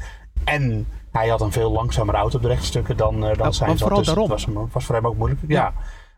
En 0.45 0.87
hij 1.12 1.29
had 1.29 1.41
een 1.41 1.53
veel 1.53 1.70
langzamere 1.70 2.18
auto 2.18 2.37
op 2.37 2.43
de 2.43 2.49
rechtstukken 2.49 2.97
dan, 2.97 3.14
eh 3.14 3.37
dan 3.37 3.47
had. 3.47 3.79
vooral 3.79 3.99
Dus 3.99 4.09
het 4.09 4.16
was, 4.29 4.47
was 4.72 4.85
voor 4.85 4.95
hem 4.95 5.07
ook 5.07 5.16
moeilijk. 5.16 5.41
Ja. 5.49 5.72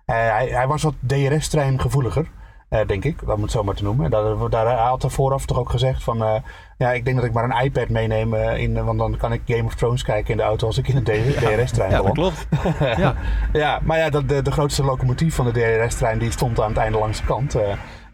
Hij, 0.04 0.48
hij 0.48 0.66
was 0.66 0.82
wat 0.82 0.94
DRS-trein 1.06 1.80
gevoeliger. 1.80 2.30
Eh, 2.68 2.86
denk 2.86 3.04
ik, 3.04 3.28
om 3.28 3.42
het 3.42 3.50
zo 3.50 3.62
maar 3.64 3.74
te 3.74 3.82
noemen. 3.82 4.04
En 4.04 4.10
daar, 4.10 4.48
daar, 4.50 4.66
hij 4.66 4.86
had 4.88 5.02
er 5.02 5.10
vooraf 5.10 5.46
toch 5.46 5.58
ook 5.58 5.70
gezegd 5.70 6.02
van... 6.02 6.22
eh, 6.22 6.34
ja, 6.78 6.92
ik 6.92 7.04
denk 7.04 7.16
dat 7.16 7.24
ik 7.26 7.32
maar 7.32 7.44
een 7.44 7.64
iPad 7.64 7.88
meeneem, 7.88 8.34
eh, 8.34 8.56
in, 8.58 8.84
want 8.84 8.98
dan 8.98 9.16
kan 9.16 9.32
ik 9.32 9.40
Game 9.46 9.64
of 9.64 9.74
Thrones 9.74 10.02
kijken 10.02 10.30
in 10.30 10.36
de 10.36 10.42
auto 10.42 10.66
als 10.66 10.78
ik 10.78 10.88
in 10.88 10.96
een 10.96 11.04
DRS-trein 11.04 11.90
Ja, 11.90 12.02
dat 12.02 12.12
beland. 12.12 12.46
klopt. 12.48 12.76
ja. 12.98 13.14
Ja, 13.52 13.80
maar 13.82 13.98
ja, 13.98 14.10
dat, 14.10 14.28
de, 14.28 14.42
de 14.42 14.50
grootste 14.52 14.84
locomotief 14.84 15.34
van 15.34 15.50
de 15.52 15.80
DRS-trein 15.86 16.18
die 16.18 16.30
stond 16.30 16.60
aan 16.60 16.68
het 16.68 16.78
einde 16.78 16.98
langs 16.98 17.18
de 17.20 17.24
kant. 17.26 17.56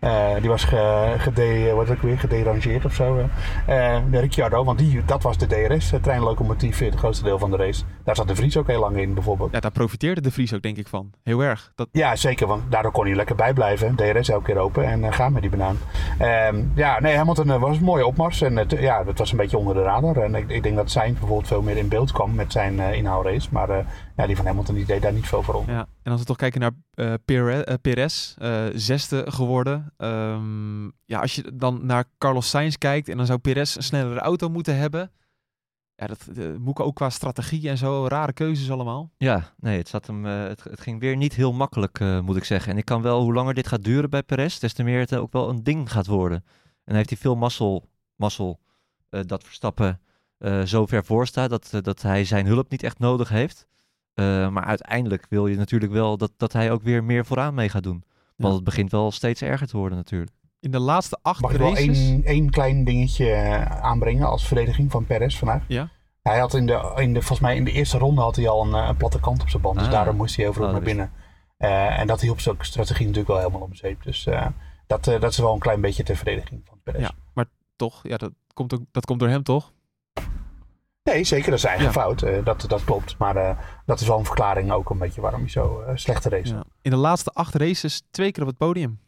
Eh, 0.05 0.34
eh, 0.34 0.40
die 0.40 0.50
was 0.50 0.64
ge, 0.64 1.14
gede, 1.18 1.72
wat 1.72 1.90
ook 1.90 2.02
weer, 2.02 2.18
gederangeerd 2.18 2.84
of 2.84 2.94
zo. 2.94 3.18
eh. 3.66 3.94
Eh, 3.96 4.02
de 4.11 4.20
Ricciardo, 4.20 4.64
want 4.64 4.78
die, 4.78 5.05
dat 5.05 5.22
was 5.22 5.38
de 5.38 5.46
DRS-treinlocomotief 5.46 6.78
het 6.78 6.94
grootste 6.94 7.24
deel 7.24 7.38
van 7.38 7.50
de 7.50 7.57
race. 7.57 7.84
Daar 8.05 8.16
zat 8.16 8.28
de 8.28 8.34
Vries 8.34 8.57
ook 8.57 8.66
heel 8.66 8.80
lang 8.80 8.96
in 8.96 9.14
bijvoorbeeld. 9.14 9.52
ja, 9.52 9.61
daar 9.61 9.70
profiteerde 9.70 10.20
de 10.20 10.30
Vries 10.30 10.55
ook 10.55 10.62
denk 10.62 10.76
ik 10.76 10.88
van. 10.88 11.11
Heel 11.22 11.40
erg. 11.40 11.72
Dat, 11.74 11.88
Ja, 11.92 12.16
zeker, 12.16 12.46
want 12.46 12.70
daardoor 12.70 12.92
kon 12.92 13.07
hij 13.07 13.14
lekker 13.14 13.34
bijblijven. 13.34 13.94
DRS 13.94 14.28
elke 14.28 14.44
keer 14.44 14.59
open 14.59 14.84
en 14.84 15.05
eh, 15.05 15.12
gaan 15.12 15.32
met 15.32 15.42
die 15.42 15.50
banaan. 15.50 15.78
Ehm, 16.18 16.62
ja, 16.74 17.00
nee, 17.00 17.16
Hamilton 17.16 17.50
eh, 17.50 17.61
was 17.61 17.76
een 17.76 17.84
mooie 17.84 18.07
opmars 18.07 18.40
en 18.40 18.57
het, 18.57 18.70
ja, 18.70 19.05
het 19.07 19.18
was 19.18 19.30
een 19.30 19.36
beetje 19.36 19.59
onder 19.59 19.74
de 19.74 19.82
radar. 19.82 20.16
En 20.16 20.34
ik, 20.34 20.50
ik 20.50 20.62
denk 20.62 20.76
dat 20.76 20.90
zijn 20.90 21.12
bijvoorbeeld 21.12 21.46
veel 21.46 21.62
meer 21.62 21.76
in 21.76 21.88
beeld 21.88 22.12
kwam 22.12 22.34
met 22.34 22.52
zijn 22.52 22.80
eh 22.80 22.92
inhaalrace. 22.92 23.48
Maar 23.52 23.70
eh, 23.70 23.84
ja, 24.16 24.26
die 24.26 24.36
van 24.36 24.46
Hamilton 24.46 24.74
die 24.74 24.84
deed 24.84 25.02
daar 25.02 25.12
niet 25.12 25.26
veel 25.28 25.42
voor 25.42 25.55
om. 25.55 25.64
Ja, 25.66 25.86
en 26.02 26.12
als 26.12 26.20
we 26.20 26.26
toch 26.26 26.36
kijken 26.36 26.61
naar 26.61 26.70
eh 26.94 27.12
eh, 27.12 27.74
Perez, 27.82 28.34
eh, 28.38 28.64
zesde 28.74 29.24
geworden. 29.28 29.92
Ehm, 29.97 30.84
ja, 30.84 31.20
als 31.20 31.34
je 31.34 31.57
dan 31.57 31.86
naar 31.86 32.05
Carlos 32.18 32.49
Sainz 32.49 32.76
kijkt 32.76 33.09
en 33.09 33.16
dan 33.16 33.26
zou 33.26 33.38
Perez 33.38 33.76
een 33.76 33.82
snellere 33.82 34.20
auto 34.20 34.49
moeten 34.49 34.76
hebben. 34.76 35.11
Ja, 35.97 36.07
dat 36.07 36.26
eh, 36.36 36.55
moet 36.59 36.78
ook 36.78 36.95
qua 36.95 37.11
strategie 37.11 37.68
en 37.68 37.78
zo, 37.78 38.07
rare 38.07 38.32
keuzes 38.32 38.70
allemaal. 38.70 39.11
Ja, 39.16 39.55
nee, 39.57 39.78
het, 39.78 39.88
zat 39.88 40.07
hem, 40.07 40.26
eh, 40.26 40.42
het, 40.42 40.62
ging 40.62 41.01
weer 41.01 41.16
niet 41.16 41.34
heel 41.34 41.53
makkelijk, 41.53 42.01
eh, 42.01 42.20
moet 42.20 42.36
ik 42.36 42.45
zeggen. 42.45 42.72
En 42.72 42.78
ik 42.78 42.84
kan 42.84 43.03
wel, 43.03 43.22
hoe 43.22 43.32
langer 43.32 43.55
dit 43.55 43.66
gaat 43.66 43.84
duren 43.84 44.11
bij 44.11 44.22
Perez, 44.22 44.59
des 44.59 44.72
te 44.72 44.82
meer 44.82 44.99
het 44.99 45.14
ook 45.14 45.32
wel 45.32 45.49
een 45.49 45.62
ding 45.62 45.92
gaat 45.92 46.07
worden. 46.07 46.45
En 46.84 46.95
heeft 46.95 47.09
hij 47.09 47.18
veel 47.18 47.36
mazzel, 47.36 47.88
mazzel 48.16 48.61
dat 49.26 49.45
Verstappen 49.45 50.01
zo 50.64 50.86
ver 50.86 51.05
voor 51.05 51.26
staat 51.26 51.51
dat, 51.51 51.84
dat 51.84 52.03
hij 52.03 52.24
zijn 52.24 52.47
hulp 52.47 52.70
niet 52.70 52.82
echt 52.82 52.99
nodig 52.99 53.28
heeft. 53.28 53.66
Maar 54.14 54.64
uiteindelijk 54.64 55.26
wil 55.28 55.47
je 55.47 55.57
natuurlijk 55.57 55.92
wel 55.92 56.16
dat, 56.16 56.32
dat 56.36 56.53
hij 56.53 56.72
ook 56.72 56.82
weer 56.82 57.05
meer 57.05 57.24
vooraan 57.24 57.55
mee 57.55 57.68
gaat 57.68 57.82
doen. 57.82 58.05
Want 58.37 58.49
Ja. 58.51 58.55
het 58.55 58.64
begint 58.64 58.91
wel 58.91 59.11
steeds 59.11 59.43
erger 59.43 59.66
te 59.66 59.76
worden 59.76 59.99
natuurlijk. 59.99 60.30
In 60.61 60.70
de 60.70 60.78
laatste 60.78 61.18
acht 61.22 61.41
Mag 61.41 61.53
ik 61.53 61.59
wel 61.59 61.68
races... 61.74 61.99
één, 61.99 62.24
één 62.24 62.51
klein 62.51 62.85
dingetje 62.85 63.30
eh, 63.30 63.80
aanbrengen 63.82 64.26
als 64.28 64.47
verdediging 64.47 64.91
van 64.91 65.07
Perez 65.07 65.37
vandaag? 65.39 65.62
Ja. 65.68 65.89
Hij 66.22 66.39
had 66.39 66.55
in 66.55 66.66
de, 66.66 66.93
in 66.97 67.12
de, 67.12 67.18
volgens 67.20 67.41
mij 67.41 67.57
in 67.57 67.64
de 67.64 67.72
eerste 67.72 67.99
ronde 67.99 68.20
had 68.20 68.37
hij 68.37 68.49
al 68.49 68.64
een, 68.66 68.74
eh, 68.74 68.89
een 68.89 68.97
platte 68.97 69.20
kant 69.20 69.43
op 69.43 69.49
zijn 69.49 69.62
band. 69.62 69.76
Dus 69.78 69.87
Ah. 69.87 69.93
daarom 69.93 70.16
moest 70.16 70.37
hij 70.37 70.49
overal 70.49 70.66
Oh, 70.66 70.72
naar 70.74 70.82
binnen. 70.82 71.11
Eh, 71.57 71.99
en 71.99 72.07
dat 72.07 72.20
hielp 72.20 72.41
zijn 72.41 72.57
strategie 72.61 73.07
natuurlijk 73.07 73.28
wel 73.32 73.39
helemaal 73.39 73.61
om 73.61 73.74
zeep. 73.74 74.03
Dus 74.03 74.26
eh, 74.26 74.47
dat, 74.87 75.07
eh, 75.07 75.20
dat 75.20 75.30
is 75.30 75.39
wel 75.39 75.53
een 75.53 75.59
klein 75.59 75.80
beetje 75.80 76.03
ter 76.03 76.16
verdediging 76.16 76.61
van 76.64 76.80
Perez. 76.82 77.01
Ja, 77.01 77.11
maar 77.35 77.45
toch, 77.76 78.01
ja, 78.03 78.16
dat, 78.16 78.32
komt 78.55 78.74
ook, 78.74 78.80
dat 78.91 79.05
komt 79.05 79.20
door 79.20 79.28
hem 79.28 79.43
toch? 79.43 79.72
Nee, 81.11 81.24
zeker, 81.24 81.44
dat 81.46 81.55
is 81.55 81.61
zijn 81.61 81.72
eigen 81.78 81.92
Ja. 81.94 82.00
fout. 82.02 82.22
eh, 82.22 82.44
dat, 82.44 82.64
dat 82.68 82.84
klopt. 82.84 83.18
Maar 83.18 83.36
eh, 83.36 83.59
dat 83.86 84.00
is 84.00 84.07
wel 84.07 84.18
een 84.18 84.24
verklaring 84.24 84.72
ook 84.72 84.90
een 84.90 84.98
beetje 84.98 85.20
waarom 85.20 85.40
hij 85.40 85.48
zo 85.50 85.80
eh, 85.80 85.96
slechte 85.96 86.28
race. 86.28 86.55
Ja. 86.55 86.64
In 86.82 86.90
de 86.90 86.96
laatste 86.96 87.30
acht 87.30 87.55
races 87.55 88.02
twee 88.11 88.32
keer 88.32 88.42
op 88.42 88.48
het 88.48 88.59
podium. 88.59 88.98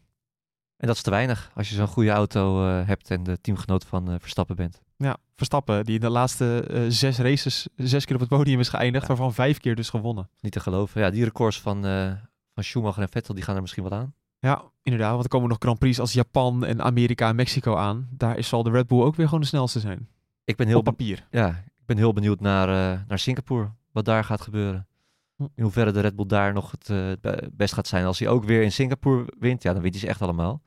En 0.77 0.87
dat 0.87 0.95
is 0.95 1.01
te 1.01 1.09
weinig 1.09 1.51
als 1.55 1.69
je 1.69 1.75
zo'n 1.75 1.87
goede 1.87 2.09
auto 2.09 2.67
eh, 2.67 2.87
hebt 2.87 3.11
en 3.11 3.23
de 3.23 3.41
teamgenoot 3.41 3.85
van 3.85 4.09
eh, 4.11 4.15
Verstappen 4.19 4.55
bent. 4.55 4.81
Ja, 4.97 5.17
Verstappen, 5.35 5.85
die 5.85 5.95
in 5.95 6.01
de 6.01 6.09
laatste 6.09 6.63
eh, 6.69 6.81
zes 6.87 7.17
races 7.19 7.67
zes 7.75 8.05
keer 8.05 8.15
op 8.15 8.21
het 8.21 8.29
podium 8.29 8.59
is 8.59 8.69
geëindigd, 8.69 9.01
Ja. 9.01 9.07
waarvan 9.07 9.33
vijf 9.33 9.57
keer 9.59 9.75
dus 9.75 9.89
gewonnen. 9.89 10.29
Niet 10.39 10.51
te 10.51 10.59
geloven. 10.59 11.01
Ja, 11.01 11.09
die 11.09 11.23
records 11.23 11.61
van, 11.61 11.85
eh, 11.85 12.11
van 12.53 12.63
Schumacher 12.63 13.01
en 13.01 13.09
Vettel, 13.09 13.33
die 13.33 13.43
gaan 13.43 13.55
er 13.55 13.61
misschien 13.61 13.83
wel 13.83 13.99
aan. 13.99 14.13
Ja, 14.39 14.61
inderdaad. 14.81 15.11
Want 15.11 15.23
er 15.23 15.29
komen 15.29 15.49
nog 15.49 15.57
Grand 15.59 15.79
Prix 15.79 15.99
als 15.99 16.13
Japan 16.13 16.65
en 16.65 16.81
Amerika 16.81 17.29
en 17.29 17.35
Mexico 17.35 17.75
aan. 17.75 18.07
Daar 18.11 18.37
is, 18.37 18.47
zal 18.47 18.63
de 18.63 18.71
Red 18.71 18.87
Bull 18.87 19.01
ook 19.01 19.15
weer 19.15 19.25
gewoon 19.25 19.41
de 19.41 19.47
snelste 19.47 19.79
zijn. 19.79 20.07
Ik 20.43 20.55
ben 20.55 20.67
heel 20.67 20.77
Op 20.77 20.83
papier. 20.83 21.27
Ja, 21.31 21.63
ben 21.87 21.97
heel 21.97 22.13
benieuwd 22.13 22.39
naar, 22.39 22.69
eh, 22.69 23.01
naar 23.07 23.19
Singapore. 23.19 23.71
Wat 23.91 24.05
daar 24.05 24.23
gaat 24.23 24.41
gebeuren. 24.41 24.87
Hm. 25.35 25.43
In 25.55 25.63
hoeverre 25.63 25.91
de 25.91 25.99
Red 25.99 26.15
Bull 26.15 26.25
daar 26.25 26.53
nog 26.53 26.71
het 26.71 26.89
eh, 26.89 27.11
be- 27.21 27.49
best 27.53 27.73
gaat 27.73 27.87
zijn. 27.87 28.05
Als 28.05 28.19
hij 28.19 28.27
ook 28.27 28.43
weer 28.43 28.61
in 28.61 28.71
Singapore 28.71 29.33
wint, 29.39 29.63
ja, 29.63 29.73
dan 29.73 29.81
wint 29.81 29.93
hij 29.93 30.03
ze 30.03 30.09
echt 30.09 30.21
allemaal. 30.21 30.61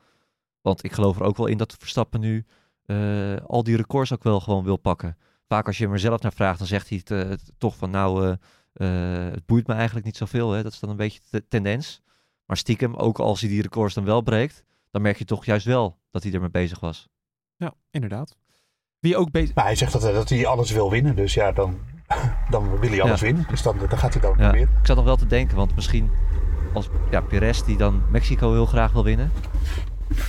Want 0.61 0.85
ik 0.85 0.93
geloof 0.93 1.16
er 1.16 1.25
ook 1.25 1.37
wel 1.37 1.47
in 1.47 1.59
dat 1.59 1.77
Verstappen 1.79 2.21
nu 2.21 2.47
eh, 2.85 3.37
al 3.37 3.62
die 3.62 3.77
records 3.77 4.12
ook 4.12 4.23
wel 4.23 4.41
gewoon 4.41 4.64
wil 4.64 4.77
pakken. 4.77 5.16
Vaak 5.47 5.66
als 5.66 5.79
je 5.79 5.85
hem 5.85 5.93
er 5.93 5.99
zelf 5.99 6.21
naar 6.21 6.33
vraagt, 6.33 6.59
dan 6.59 6.66
zegt 6.66 6.89
hij 6.89 6.99
het, 7.05 7.09
het 7.29 7.53
toch 7.59 7.77
van 7.77 7.91
nou, 7.91 8.37
het 8.73 9.47
boeit 9.47 9.66
me 9.66 9.75
eigenlijk 9.75 10.07
niet 10.07 10.16
zoveel. 10.16 10.51
Hè? 10.51 10.62
Dat 10.62 10.73
is 10.73 10.79
dan 10.79 10.91
een 10.91 10.97
beetje 10.97 11.21
de 11.31 11.49
tendens. 11.49 12.03
Maar 12.45 12.57
stiekem, 12.57 12.95
ook 12.95 13.18
als 13.18 13.41
hij 13.41 13.49
die 13.49 13.62
records 13.62 13.95
dan 13.95 14.05
wel 14.05 14.21
breekt, 14.21 14.64
dan 14.91 15.03
merk 15.03 15.18
je 15.18 15.25
toch 15.25 15.45
juist 15.45 15.66
wel 15.66 15.99
dat 16.11 16.23
hij 16.23 16.33
ermee 16.33 16.51
bezig 16.51 16.81
was. 16.81 17.09
Ja, 17.57 17.75
inderdaad. 17.91 18.37
Wie 19.01 19.17
ook 19.17 19.31
bezig... 19.31 19.55
Maar 19.55 19.65
hij 19.65 19.75
zegt 19.75 19.93
dat, 19.93 20.03
dat 20.03 20.29
hij 20.29 20.47
alles 20.47 20.71
wil 20.71 20.91
winnen. 20.91 21.17
Dus 21.17 21.35
ja, 21.35 21.53
dan, 21.53 21.79
dan 22.51 22.79
wil 22.79 22.91
hij 22.91 23.03
alles 23.03 23.21
Ja. 23.21 23.27
winnen. 23.27 23.45
Dus 23.49 23.63
dan, 23.63 23.79
dan 23.79 23.99
gaat 23.99 24.13
hij 24.13 24.23
dan 24.23 24.31
Ja, 24.39 24.45
proberen. 24.49 24.69
ik 24.81 24.87
zat 24.87 24.97
nog 24.97 25.05
wel 25.05 25.17
te 25.17 25.27
denken, 25.27 25.57
want 25.57 25.75
misschien 25.75 26.11
als 26.75 26.89
ja, 27.11 27.21
Perez 27.21 27.63
die 27.63 27.77
dan 27.77 28.03
Mexico 28.11 28.53
heel 28.53 28.67
graag 28.67 28.93
wil 28.93 29.05
winnen, 29.05 29.33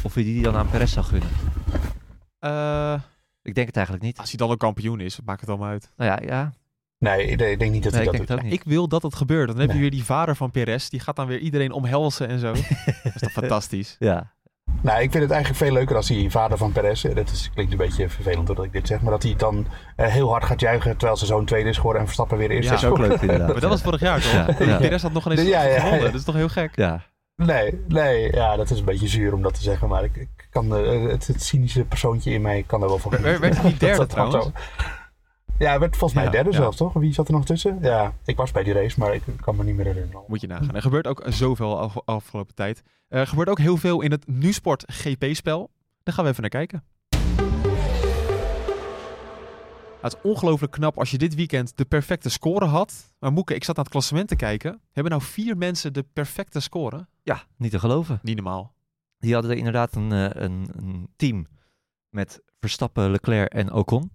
of 0.04 0.16
je 0.16 0.24
die 0.24 0.42
dan 0.44 0.56
aan 0.56 0.70
Perez 0.70 0.94
zou 0.94 1.06
gunnen. 1.06 1.30
eh, 2.40 2.94
Ik 3.42 3.56
denk 3.56 3.68
het 3.68 3.76
eigenlijk 3.76 4.06
niet. 4.06 4.18
als 4.18 4.30
hij 4.30 4.38
dan 4.38 4.50
ook 4.50 4.60
kampioen 4.60 5.00
is, 5.00 5.20
maakt 5.26 5.40
het 5.42 5.50
allemaal 5.50 5.70
uit. 5.70 5.92
Nou 5.96 6.12
ja, 6.12 6.20
ja. 6.28 6.54
Nee, 6.98 7.26
ik 7.28 7.38
denk- 7.38 7.52
ik 7.52 7.60
denk 7.60 7.72
niet 7.72 7.84
dat 7.84 7.92
Nee, 7.94 8.02
hij 8.02 8.12
ik 8.12 8.18
dat 8.18 8.28
denk 8.28 8.28
doet. 8.28 8.30
het 8.30 8.38
ook 8.38 8.44
niet. 8.44 8.54
Ik 8.54 8.64
wil 8.64 8.88
dat 8.88 9.04
het 9.04 9.16
gebeurt. 9.16 9.48
Dan 9.48 9.60
heb 9.60 9.72
je 9.72 9.80
weer 9.80 9.92
die 9.92 10.04
vader 10.04 10.36
van 10.36 10.52
Perez. 10.52 10.88
Die 10.90 11.00
gaat 11.00 11.16
dan 11.16 11.28
weer 11.28 11.40
iedereen 11.40 11.72
omhelzen 11.72 12.28
en 12.28 12.40
zo. 12.40 12.52
dat 13.04 13.14
is 13.16 13.22
toch 13.22 13.32
fantastisch? 13.32 13.96
Ja, 14.00 14.34
Nou, 14.82 15.02
ik 15.02 15.12
vind 15.12 15.24
het 15.24 15.32
eigenlijk 15.32 15.64
veel 15.64 15.74
leuker 15.74 15.96
als 15.96 16.10
hij 16.10 16.26
vader 16.30 16.58
van 16.58 16.72
Perez, 16.72 17.06
eh, 17.06 17.16
dat 17.16 17.30
is, 17.30 17.50
klinkt 17.54 17.72
een 17.72 17.78
beetje 17.78 18.10
vervelend 18.10 18.48
doordat 18.48 18.66
ik 18.66 18.72
dit 18.74 18.88
zeg, 18.88 19.02
maar 19.02 19.12
dat 19.12 19.24
hij 19.24 19.34
dan 19.38 19.68
eh, 19.96 20.08
heel 20.08 20.30
hard 20.30 20.44
gaat 20.46 20.60
juichen 20.60 20.92
terwijl 20.98 21.18
zijn 21.18 21.30
zoon 21.30 21.46
tweede 21.46 21.70
is 21.70 21.76
geworden 21.76 22.00
en 22.02 22.08
Verstappen 22.08 22.38
weer 22.38 22.50
eerste 22.52 22.70
Ja, 22.72 22.76
is 22.76 22.82
dat 22.82 22.92
is 22.92 23.00
ook 23.00 23.08
leuk 23.08 23.22
inderdaad. 23.22 23.48
Maar 23.52 23.60
dat 23.60 23.70
was 23.70 23.82
vorig 23.82 24.00
jaar 24.00 24.22
toch? 24.22 24.32
Ja, 24.32 24.66
ja. 24.66 24.78
Perez 24.78 25.02
had 25.02 25.14
nog 25.14 25.26
ineens 25.26 25.42
Ja, 25.48 25.62
ja, 25.64 25.70
ja. 25.74 25.80
gewonnen. 25.80 26.06
Dat 26.06 26.14
is 26.20 26.24
toch 26.24 26.36
heel 26.36 26.50
gek? 26.50 26.76
Ja, 26.76 27.02
Nee, 27.36 27.82
nee, 27.88 28.34
ja, 28.36 28.56
dat 28.56 28.70
is 28.70 28.80
een 28.80 28.86
beetje 28.86 29.08
zuur 29.08 29.34
om 29.34 29.42
dat 29.42 29.54
te 29.54 29.62
zeggen, 29.62 29.88
maar 29.88 30.04
ik, 30.04 30.16
ik 30.16 30.48
kan, 30.50 30.76
eh, 30.76 31.10
het, 31.12 31.28
het 31.28 31.44
cynische 31.44 31.84
persoontje 31.84 32.32
in 32.32 32.42
mij 32.42 32.64
kan 32.68 32.80
daar 32.80 32.90
wel 32.90 32.98
van 32.98 33.12
Werd- 33.22 33.40
werd 33.40 33.56
hij 33.58 33.66
niet 33.70 33.80
derde 33.80 33.98
Dat 33.98 34.10
dat 34.10 34.10
trouwens? 34.10 34.46
zo- 34.46 34.52
Ja, 35.62 35.70
hij 35.70 35.80
werd 35.80 35.98
volgens 35.98 36.14
mij 36.14 36.24
Ja, 36.24 36.32
derde 36.32 36.50
ja. 36.50 36.56
zelfs, 36.56 36.78
toch? 36.78 36.94
Wie 36.94 37.14
zat 37.14 37.28
er 37.28 37.34
nog 37.34 37.46
tussen? 37.46 37.78
Ja, 37.82 38.14
ik 38.26 38.36
was 38.38 38.52
bij 38.52 38.64
die 38.64 38.74
race, 38.74 39.00
maar 39.00 39.14
ik 39.16 39.22
kan 39.42 39.56
me 39.56 39.64
niet 39.64 39.76
meer 39.76 39.86
herinneren. 39.86 40.24
Moet 40.28 40.42
je 40.42 40.48
nagaan. 40.48 40.76
Er 40.76 40.82
gebeurt 40.82 41.08
ook 41.08 41.24
zoveel 41.28 41.80
af- 41.80 42.02
afgelopen 42.06 42.56
tijd. 42.56 42.82
Er 43.08 43.28
gebeurt 43.28 43.50
ook 43.50 43.60
heel 43.60 43.78
veel 43.78 44.02
in 44.02 44.12
het 44.12 44.28
NuSport 44.28 44.84
GP-spel. 44.88 45.70
Daar 46.04 46.14
gaan 46.14 46.24
we 46.24 46.30
even 46.30 46.42
naar 46.42 46.50
kijken. 46.50 46.84
Het 50.02 50.14
is 50.14 50.22
ongelooflijk 50.32 50.72
knap 50.72 50.98
als 51.00 51.12
je 51.12 51.18
dit 51.18 51.36
weekend 51.36 51.78
de 51.78 51.86
perfecte 51.86 52.30
score 52.30 52.66
had. 52.66 53.14
Maar 53.20 53.32
Moeke, 53.32 53.56
ik 53.56 53.64
zat 53.64 53.76
naar 53.76 53.84
het 53.86 53.94
klassement 53.94 54.28
te 54.28 54.36
kijken. 54.36 54.82
Hebben 54.92 55.12
nou 55.12 55.24
vier 55.24 55.58
mensen 55.58 55.94
de 55.94 56.06
perfecte 56.14 56.60
score? 56.60 57.08
ja, 57.24 57.44
niet 57.58 57.72
te 57.72 57.80
geloven. 57.80 58.20
Niet 58.22 58.36
normaal. 58.36 58.74
Die 59.20 59.34
hadden 59.34 59.58
inderdaad 59.58 59.96
een, 59.96 60.12
eh, 60.12 60.42
een, 60.44 60.70
een 60.76 61.08
team 61.16 61.48
met 62.10 62.42
Verstappen, 62.60 63.12
Leclerc 63.12 63.54
en 63.54 63.74
Ocon. 63.74 64.12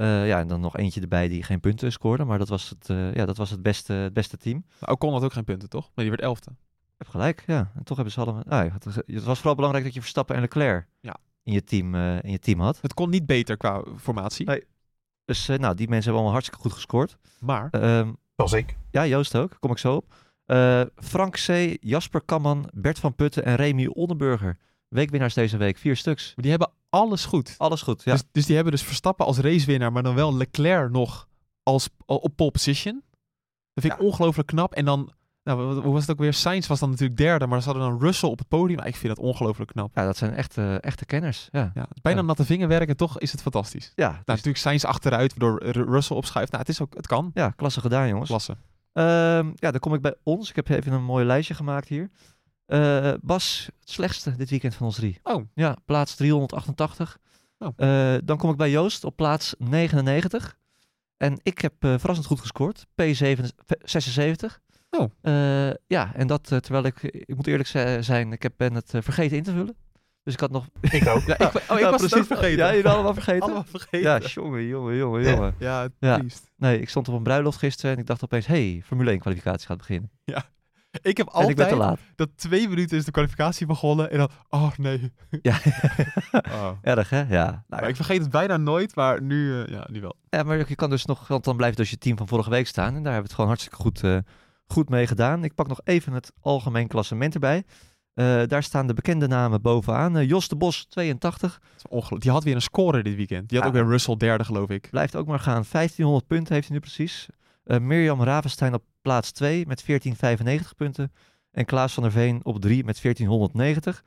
Eh, 0.00 0.26
ja, 0.26 0.38
en 0.38 0.48
dan 0.48 0.60
nog 0.60 0.76
eentje 0.76 1.00
erbij 1.00 1.28
die 1.28 1.42
geen 1.42 1.60
punten 1.60 1.92
scoorde. 1.92 2.24
Maar 2.24 2.38
dat 2.38 2.48
was 2.48 2.68
het, 2.68 2.90
eh, 2.90 3.14
ja, 3.14 3.26
dat 3.26 3.36
was 3.36 3.50
het, 3.50 3.62
beste, 3.62 3.92
het 3.92 4.12
beste 4.12 4.36
team. 4.36 4.64
Nou, 4.80 4.92
Ocon 4.92 5.12
had 5.12 5.22
ook 5.24 5.32
geen 5.32 5.44
punten, 5.44 5.68
toch? 5.68 5.84
Maar 5.94 6.04
die 6.04 6.08
werd 6.10 6.20
elfde. 6.22 6.50
Je 6.50 6.94
hebt 6.96 7.10
gelijk, 7.10 7.42
ja. 7.46 7.70
En 7.74 7.84
toch 7.84 7.96
hebben 7.96 8.14
ze 8.14 8.20
allemaal... 8.20 8.42
Nou, 8.46 8.70
het, 8.70 8.84
het 8.84 9.24
was 9.24 9.36
vooral 9.38 9.54
belangrijk 9.54 9.84
dat 9.84 9.94
je 9.94 10.00
Verstappen 10.00 10.34
en 10.34 10.40
Leclerc 10.40 10.86
Ja. 11.00 11.16
in, 11.42 11.52
je 11.52 11.64
team, 11.64 11.94
eh, 11.94 12.22
in 12.22 12.30
je 12.30 12.38
team 12.38 12.60
had. 12.60 12.78
Het 12.82 12.94
kon 12.94 13.10
niet 13.10 13.26
beter 13.26 13.56
qua 13.56 13.84
formatie. 13.96 14.46
Nee. 14.46 14.64
Dus 15.24 15.48
eh, 15.48 15.58
nou, 15.58 15.74
die 15.74 15.88
mensen 15.88 15.96
hebben 16.12 16.12
allemaal 16.12 16.32
hartstikke 16.32 16.60
goed 16.62 16.72
gescoord. 16.72 17.18
Maar 17.40 17.68
Ehm, 17.70 18.12
Zoals 18.36 18.52
ik. 18.52 18.76
ja, 18.90 19.06
Joost 19.06 19.36
ook. 19.36 19.56
Kom 19.60 19.70
ik 19.70 19.78
zo 19.78 19.94
op. 19.94 20.14
Eh, 20.44 20.82
Frank 20.96 21.34
C., 21.46 21.76
Jasper 21.80 22.20
Kamman, 22.24 22.68
Bert 22.74 22.98
van 22.98 23.14
Putten 23.14 23.44
en 23.44 23.56
Remy 23.56 23.86
Onderburger. 23.86 24.58
Weekwinnaars 24.94 25.34
deze 25.34 25.56
week. 25.56 25.78
Vier 25.78 25.96
stuks. 25.96 26.32
die 26.36 26.50
hebben 26.50 26.70
alles 26.88 27.24
goed. 27.24 27.54
Alles 27.58 27.82
goed, 27.82 28.02
ja. 28.04 28.12
Dus, 28.12 28.22
dus 28.32 28.46
die 28.46 28.54
hebben 28.54 28.72
dus 28.72 28.82
Verstappen 28.82 29.26
als 29.26 29.38
racewinnaar, 29.38 29.92
maar 29.92 30.02
dan 30.02 30.14
wel 30.14 30.36
Leclerc 30.36 30.90
nog 30.90 31.28
als, 31.62 31.88
op 32.06 32.32
pole 32.36 32.50
position. 32.50 33.02
Dat 33.74 33.84
vind 33.84 33.92
ik 34.00 34.06
ongelooflijk 34.06 34.48
knap. 34.48 34.72
En 34.74 34.84
dan, 34.84 35.12
nou, 35.44 35.80
hoe 35.80 35.92
was 35.92 36.00
het 36.00 36.10
ook 36.10 36.18
weer? 36.18 36.34
Sainz 36.34 36.66
was 36.66 36.80
dan 36.80 36.90
natuurlijk 36.90 37.18
derde, 37.18 37.46
maar 37.46 37.62
ze 37.62 37.68
hadden 37.70 37.88
dan 37.88 38.00
Russell 38.00 38.28
op 38.28 38.38
het 38.38 38.48
podium. 38.48 38.78
Ik 38.80 38.96
vind 38.96 39.16
dat 39.16 39.24
ongelooflijk 39.24 39.70
knap. 39.70 39.90
Ja, 39.94 40.04
dat 40.04 40.16
zijn 40.16 40.34
echte, 40.34 40.78
echte 40.80 41.04
kenners. 41.06 41.48
Ja, 41.52 41.70
Ja, 41.74 41.88
bijna 42.02 42.20
Ja. 42.20 42.26
natte 42.26 42.44
vingerwerk 42.44 42.88
en 42.88 42.96
toch 42.96 43.18
is 43.18 43.32
het 43.32 43.42
fantastisch. 43.42 43.92
ja, 43.94 44.04
Nou, 44.04 44.16
dus- 44.16 44.26
natuurlijk 44.26 44.56
Sainz 44.56 44.84
achteruit, 44.84 45.34
waardoor 45.36 45.62
Ru- 45.70 45.90
Russell 45.90 46.16
opschuift. 46.16 46.50
Nou, 46.52 46.62
het, 46.64 46.72
is 46.72 46.80
ook, 46.80 46.94
het 46.94 47.06
kan. 47.06 47.30
ja 47.34 47.50
klasse 47.50 47.80
gedaan, 47.80 48.08
jongens. 48.08 48.28
Klasse. 48.28 48.56
Ehm, 48.92 49.50
ja, 49.54 49.70
dan 49.70 49.78
kom 49.80 49.94
ik 49.94 50.00
bij 50.02 50.14
ons. 50.22 50.48
Ik 50.50 50.56
heb 50.56 50.68
even 50.68 50.92
een 50.92 51.04
mooi 51.04 51.24
lijstje 51.24 51.54
gemaakt 51.54 51.88
hier. 51.88 52.10
Eh, 52.70 53.12
Bas, 53.20 53.68
het 53.80 53.90
slechtste 53.90 54.36
dit 54.36 54.50
weekend 54.50 54.74
van 54.74 54.86
ons 54.86 54.96
drie. 54.96 55.18
Oh. 55.22 55.44
Ja, 55.54 55.76
plaats 55.84 56.14
388. 56.14 57.18
Oh. 57.58 57.68
Eh, 57.76 58.20
dan 58.24 58.36
kom 58.36 58.50
ik 58.50 58.56
bij 58.56 58.70
Joost 58.70 59.04
op 59.04 59.16
plaats 59.16 59.54
99. 59.58 60.56
En 61.16 61.40
ik 61.42 61.60
heb 61.60 61.72
eh, 61.78 61.94
verrassend 61.98 62.26
goed 62.26 62.40
gescoord. 62.40 62.86
P76. 63.02 64.58
Oh. 64.90 65.10
Ja, 65.86 66.14
en 66.14 66.26
dat 66.26 66.44
terwijl 66.44 66.84
ik, 66.84 67.02
ik 67.02 67.36
moet 67.36 67.46
eerlijk 67.46 67.68
zijn, 68.04 68.32
ik 68.32 68.42
heb, 68.42 68.52
ben 68.56 68.74
het 68.74 68.90
vergeten 68.90 69.36
in 69.36 69.42
te 69.42 69.52
vullen. 69.52 69.76
Dus 70.22 70.34
ik 70.34 70.40
had 70.40 70.50
nog... 70.50 70.66
Ik 70.90 71.06
ook. 71.06 71.22
Ja, 71.26 71.38
ik, 71.38 71.54
oh, 71.54 71.78
ik 71.78 71.78
Ja, 71.78 71.90
was 71.90 72.02
het 72.02 72.16
ook 72.16 72.26
vergeten. 72.26 72.58
Ja, 72.58 72.74
jullie 72.74 72.88
allemaal 72.90 73.14
vergeten? 73.14 73.42
Allemaal 73.42 73.64
vergeten. 73.64 74.00
Ja, 74.00 74.18
jongen, 74.18 74.66
jongen, 74.66 74.96
jongen, 74.96 75.22
jongen. 75.22 75.54
Ja, 75.58 75.88
Ja. 75.98 76.18
triest. 76.18 76.50
Nee, 76.56 76.80
ik 76.80 76.88
stond 76.88 77.08
op 77.08 77.14
een 77.14 77.22
bruiloft 77.22 77.58
gisteren 77.58 77.94
en 77.94 77.98
ik 78.00 78.06
dacht 78.06 78.24
opeens, 78.24 78.46
hey, 78.46 78.82
Formule 78.84 79.10
1 79.10 79.18
kwalificatie 79.18 79.66
gaat 79.66 79.78
beginnen. 79.78 80.10
Ik 81.02 81.16
heb 81.16 81.26
ik 81.26 81.32
ben 81.32 81.54
te 81.56 81.62
altijd 81.62 81.72
laat. 81.72 81.98
dat 82.14 82.28
twee 82.36 82.68
minuten 82.68 82.96
is 82.98 83.04
de 83.04 83.10
kwalificatie 83.10 83.66
begonnen 83.66 84.10
en 84.10 84.18
dan, 84.18 84.28
oh 84.48 84.70
nee. 84.76 85.12
Ja, 85.42 85.58
Oh. 86.52 86.70
erg 86.82 87.10
hè? 87.10 87.18
Ja. 87.20 87.44
Nou, 87.44 87.62
Maar 87.68 87.88
ik 87.88 87.96
vergeet 87.96 88.20
het 88.20 88.30
bijna 88.30 88.56
nooit, 88.56 88.94
maar 88.94 89.22
nu, 89.22 89.62
eh, 89.62 89.66
ja, 89.72 89.86
nu 89.90 90.00
wel. 90.00 90.16
ja, 90.30 90.42
maar 90.42 90.68
je 90.68 90.74
kan 90.74 90.90
dus 90.90 91.04
nog, 91.04 91.28
want 91.28 91.44
dan 91.44 91.56
blijft 91.56 91.76
dus 91.76 91.90
je 91.90 91.98
team 91.98 92.16
van 92.16 92.28
vorige 92.28 92.50
week 92.50 92.66
staan. 92.66 92.86
En 92.94 93.02
daar 93.02 93.12
hebben 93.12 93.16
we 93.20 93.22
het 93.22 93.32
gewoon 93.32 93.46
hartstikke 93.46 93.76
goed, 93.78 94.02
eh, 94.04 94.16
goed 94.66 94.88
mee 94.88 95.06
gedaan. 95.06 95.44
Ik 95.44 95.54
pak 95.54 95.68
nog 95.68 95.80
even 95.84 96.12
het 96.12 96.32
algemeen 96.40 96.88
klassement 96.88 97.34
erbij. 97.34 97.64
Eh, 98.14 98.42
daar 98.46 98.62
staan 98.62 98.86
de 98.86 98.94
bekende 98.94 99.26
namen 99.26 99.62
bovenaan. 99.62 100.26
Jos 100.26 100.48
de 100.48 100.56
Bos, 100.56 100.86
82. 100.88 101.52
Dat 101.60 101.70
is 101.76 101.82
ongeluk- 101.88 102.22
Die 102.22 102.30
had 102.30 102.44
weer 102.44 102.54
een 102.54 102.62
score 102.62 103.02
dit 103.02 103.14
weekend. 103.16 103.48
Die 103.48 103.58
had 103.58 103.66
Ja. 103.72 103.74
ook 103.74 103.82
weer 103.84 103.92
Russell 103.92 104.16
derde, 104.16 104.44
geloof 104.44 104.68
ik. 104.68 104.88
Blijft 104.90 105.16
ook 105.16 105.26
maar 105.26 105.40
gaan. 105.40 105.64
1500 105.64 106.26
punten 106.26 106.54
heeft 106.54 106.66
hij 106.66 106.76
nu 106.76 106.82
precies. 106.82 107.28
Eh, 107.64 107.78
Mirjam 107.78 108.22
Ravenstein 108.22 108.74
op 108.74 108.84
plaats 109.02 109.30
2 109.30 109.66
met 109.66 109.82
1495 109.86 110.74
punten. 110.74 111.12
En 111.50 111.64
Klaas 111.64 111.94
van 111.94 112.02
der 112.02 112.12
Veen 112.12 112.44
op 112.44 112.60
3 112.60 112.84
met 112.84 113.00
1490. 113.02 114.04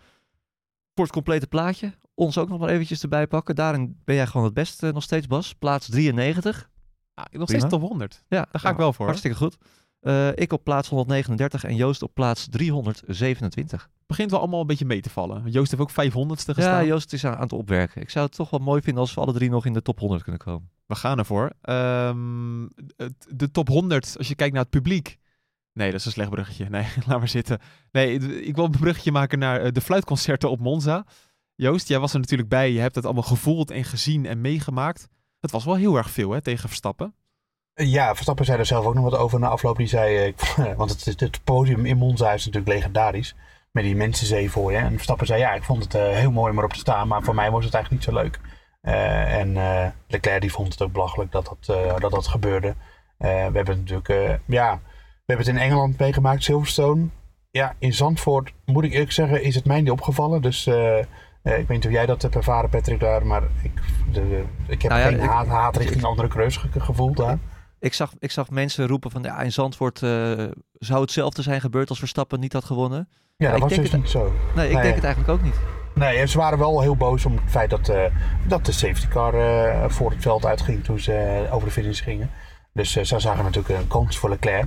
Voor 0.95 1.03
het 1.03 1.13
complete 1.13 1.47
plaatje, 1.47 1.93
ons 2.13 2.37
ook 2.37 2.49
nog 2.49 2.59
maar 2.59 2.69
eventjes 2.69 3.01
erbij 3.01 3.27
pakken. 3.27 3.55
Daarin 3.55 4.01
ben 4.05 4.15
jij 4.15 4.27
gewoon 4.27 4.45
het 4.45 4.53
beste 4.53 4.91
nog 4.91 5.03
steeds, 5.03 5.27
Bas. 5.27 5.53
Plaats 5.53 5.89
93. 5.89 6.69
Ah, 7.13 7.25
nog 7.31 7.49
steeds 7.49 7.67
top 7.69 7.81
100. 7.81 8.23
Ja, 8.27 8.47
Daar 8.51 8.61
ga 8.61 8.69
ik 8.69 8.77
wel 8.77 8.93
voor. 8.93 9.05
Hartstikke 9.05 9.37
goed. 9.37 9.57
Eh, 10.03 10.29
ik 10.35 10.53
op 10.53 10.63
plaats 10.63 10.89
139 10.89 11.63
en 11.63 11.75
Joost 11.75 12.01
op 12.01 12.13
plaats 12.13 12.47
327. 12.49 13.89
begint 14.05 14.31
wel 14.31 14.39
allemaal 14.39 14.61
een 14.61 14.67
beetje 14.67 14.85
mee 14.85 15.01
te 15.01 15.09
vallen. 15.09 15.51
Joost 15.51 15.71
heeft 15.71 15.83
ook 15.83 15.91
500ste 15.91 16.53
gestaan. 16.53 16.81
Ja, 16.81 16.83
Joost 16.83 17.13
is 17.13 17.25
aan, 17.25 17.35
aan 17.35 17.41
het 17.41 17.53
opwerken. 17.53 18.01
Ik 18.01 18.09
zou 18.09 18.25
het 18.25 18.35
toch 18.35 18.49
wel 18.49 18.59
mooi 18.59 18.81
vinden 18.81 19.01
als 19.01 19.13
we 19.13 19.21
alle 19.21 19.33
drie 19.33 19.49
nog 19.49 19.65
in 19.65 19.73
de 19.73 19.81
top 19.81 19.99
100 19.99 20.23
kunnen 20.23 20.41
komen. 20.41 20.69
We 20.85 20.95
gaan 20.95 21.17
ervoor. 21.17 21.51
Ehm, 21.61 22.67
de 23.27 23.51
top 23.51 23.67
100, 23.67 24.15
als 24.17 24.27
je 24.27 24.35
kijkt 24.35 24.53
naar 24.53 24.61
het 24.61 24.71
publiek. 24.71 25.17
Nee, 25.73 25.91
dat 25.91 25.99
is 25.99 26.05
een 26.05 26.11
slecht 26.11 26.29
bruggetje. 26.29 26.69
Nee, 26.69 26.85
laat 27.07 27.19
maar 27.19 27.27
zitten. 27.27 27.59
Nee, 27.91 28.41
ik 28.41 28.55
wil 28.55 28.65
een 28.65 28.71
bruggetje 28.71 29.11
maken 29.11 29.39
naar 29.39 29.61
eh, 29.61 29.71
de 29.71 29.81
fluitconcerten 29.81 30.49
op 30.49 30.59
Monza. 30.59 31.05
Joost, 31.55 31.87
jij 31.87 31.99
was 31.99 32.13
er 32.13 32.19
natuurlijk 32.19 32.49
bij. 32.49 32.71
Je 32.71 32.79
hebt 32.79 32.95
het 32.95 33.05
allemaal 33.05 33.23
gevoeld 33.23 33.71
en 33.71 33.83
gezien 33.83 34.25
en 34.25 34.41
meegemaakt. 34.41 35.07
Het 35.39 35.51
was 35.51 35.65
wel 35.65 35.75
heel 35.75 35.97
erg 35.97 36.09
veel 36.09 36.31
hè, 36.31 36.41
tegen 36.41 36.67
Verstappen. 36.67 37.15
Ja, 37.75 38.13
Verstappen 38.13 38.45
zei 38.45 38.57
er 38.59 38.65
zelf 38.65 38.85
ook 38.85 38.93
nog 38.93 39.03
wat 39.03 39.17
over 39.19 39.39
na 39.39 39.47
afloop. 39.47 39.77
Die 39.77 39.87
zei, 39.87 40.17
eh, 40.17 40.25
ik- 40.27 40.55
want 40.77 41.05
het, 41.05 41.19
het, 41.19 41.43
podium 41.43 41.85
in 41.85 41.97
Monza 41.97 42.31
is 42.31 42.45
natuurlijk 42.45 42.73
legendarisch. 42.73 43.35
Met 43.71 43.83
die 43.83 43.95
mensenzee 43.95 44.51
voor 44.51 44.71
je. 44.71 44.77
En 44.77 44.91
Verstappen 44.93 45.27
zei, 45.27 45.39
ja, 45.39 45.53
ik 45.53 45.63
vond 45.63 45.83
het 45.83 45.93
eh, 45.95 46.01
heel 46.09 46.31
mooi 46.31 46.51
om 46.51 46.57
erop 46.57 46.73
te 46.73 46.79
staan. 46.79 47.07
Maar 47.07 47.23
voor 47.23 47.35
mij 47.35 47.51
was 47.51 47.65
het 47.65 47.73
eigenlijk 47.73 48.05
niet 48.05 48.15
zo 48.15 48.21
leuk. 48.23 48.39
Eh, 48.81 49.39
en 49.39 49.53
Leclerc 50.07 50.41
die 50.41 50.51
vond 50.51 50.71
het 50.71 50.81
ook 50.81 50.91
belachelijk 50.91 51.31
dat 51.31 51.55
dat, 51.65 51.99
dat, 52.01 52.11
dat 52.11 52.27
gebeurde. 52.27 52.75
We 53.17 53.27
hebben 53.27 53.67
het 53.67 53.89
natuurlijk, 53.89 54.39
ja, 54.45 54.79
we 55.25 55.33
hebben 55.33 55.45
het 55.45 55.55
in 55.55 55.61
Engeland 55.61 55.99
meegemaakt, 55.99 56.43
Silverstone. 56.43 57.05
Ja, 57.51 57.75
in 57.79 57.93
Zandvoort, 57.93 58.53
moet 58.65 58.83
ik 58.83 58.91
eerlijk 58.93 59.11
zeggen, 59.11 59.43
is 59.43 59.55
het 59.55 59.65
mij 59.65 59.81
niet 59.81 59.91
opgevallen. 59.91 60.41
Dus 60.41 60.67
ik 60.67 60.73
weet 61.43 61.67
niet 61.69 61.85
of 61.85 61.91
jij 61.91 62.05
dat 62.05 62.21
hebt 62.21 62.35
ervaren, 62.35 62.69
Patrick, 62.69 62.99
daar. 62.99 63.25
Maar 63.25 63.43
ik, 63.61 63.71
de, 64.11 64.27
de- 64.29 64.43
ik 64.67 64.81
heb 64.81 64.91
Nou 64.91 65.03
ja, 65.03 65.07
geen 65.09 65.19
ik- 65.23 65.29
haat, 65.29 65.47
haat 65.47 65.77
richting 65.77 66.03
andere 66.03 66.27
creus 66.27 66.57
ge- 66.57 66.79
gevoeld 66.79 67.17
daar. 67.17 67.37
Ik 67.83 67.93
zag, 67.93 68.11
ik 68.19 68.31
zag 68.31 68.49
mensen 68.49 68.87
roepen 68.87 69.11
van 69.11 69.23
ja, 69.23 69.39
in 69.41 69.51
Zandvoort 69.51 70.01
eh, 70.03 70.09
zou 70.73 71.01
hetzelfde 71.01 71.41
zijn 71.41 71.61
gebeurd 71.61 71.89
als 71.89 71.99
Verstappen 71.99 72.39
niet 72.39 72.53
had 72.53 72.63
gewonnen. 72.65 73.09
Ja, 73.37 73.45
ik 73.45 73.51
dat 73.51 73.61
was 73.61 73.69
denk 73.69 73.81
dus 73.81 73.91
het- 73.91 74.01
niet 74.01 74.09
zo. 74.09 74.33
Nee, 74.55 74.67
ik 74.67 74.73
Nee. 74.73 74.81
denk 74.83 74.95
het 74.95 75.03
eigenlijk 75.03 75.33
ook 75.33 75.43
niet. 75.43 75.55
Nee, 75.95 76.27
ze 76.27 76.37
waren 76.37 76.57
wel 76.59 76.81
heel 76.81 76.95
boos 76.95 77.25
om 77.25 77.31
het 77.35 77.51
feit 77.51 77.69
dat, 77.69 77.89
eh, 77.89 78.03
dat 78.47 78.65
de 78.65 78.71
safety 78.71 79.07
car 79.07 79.33
eh, 79.33 79.89
voor 79.89 80.11
het 80.11 80.21
veld 80.21 80.45
uitging 80.45 80.83
toen 80.83 80.99
ze 80.99 81.47
over 81.51 81.67
de 81.67 81.73
finish 81.73 82.03
gingen. 82.03 82.29
Dus 82.73 82.91
ze 82.91 83.19
zagen 83.19 83.43
natuurlijk 83.43 83.79
een 83.79 83.87
kans 83.87 84.17
voor 84.17 84.29
Leclerc. 84.29 84.65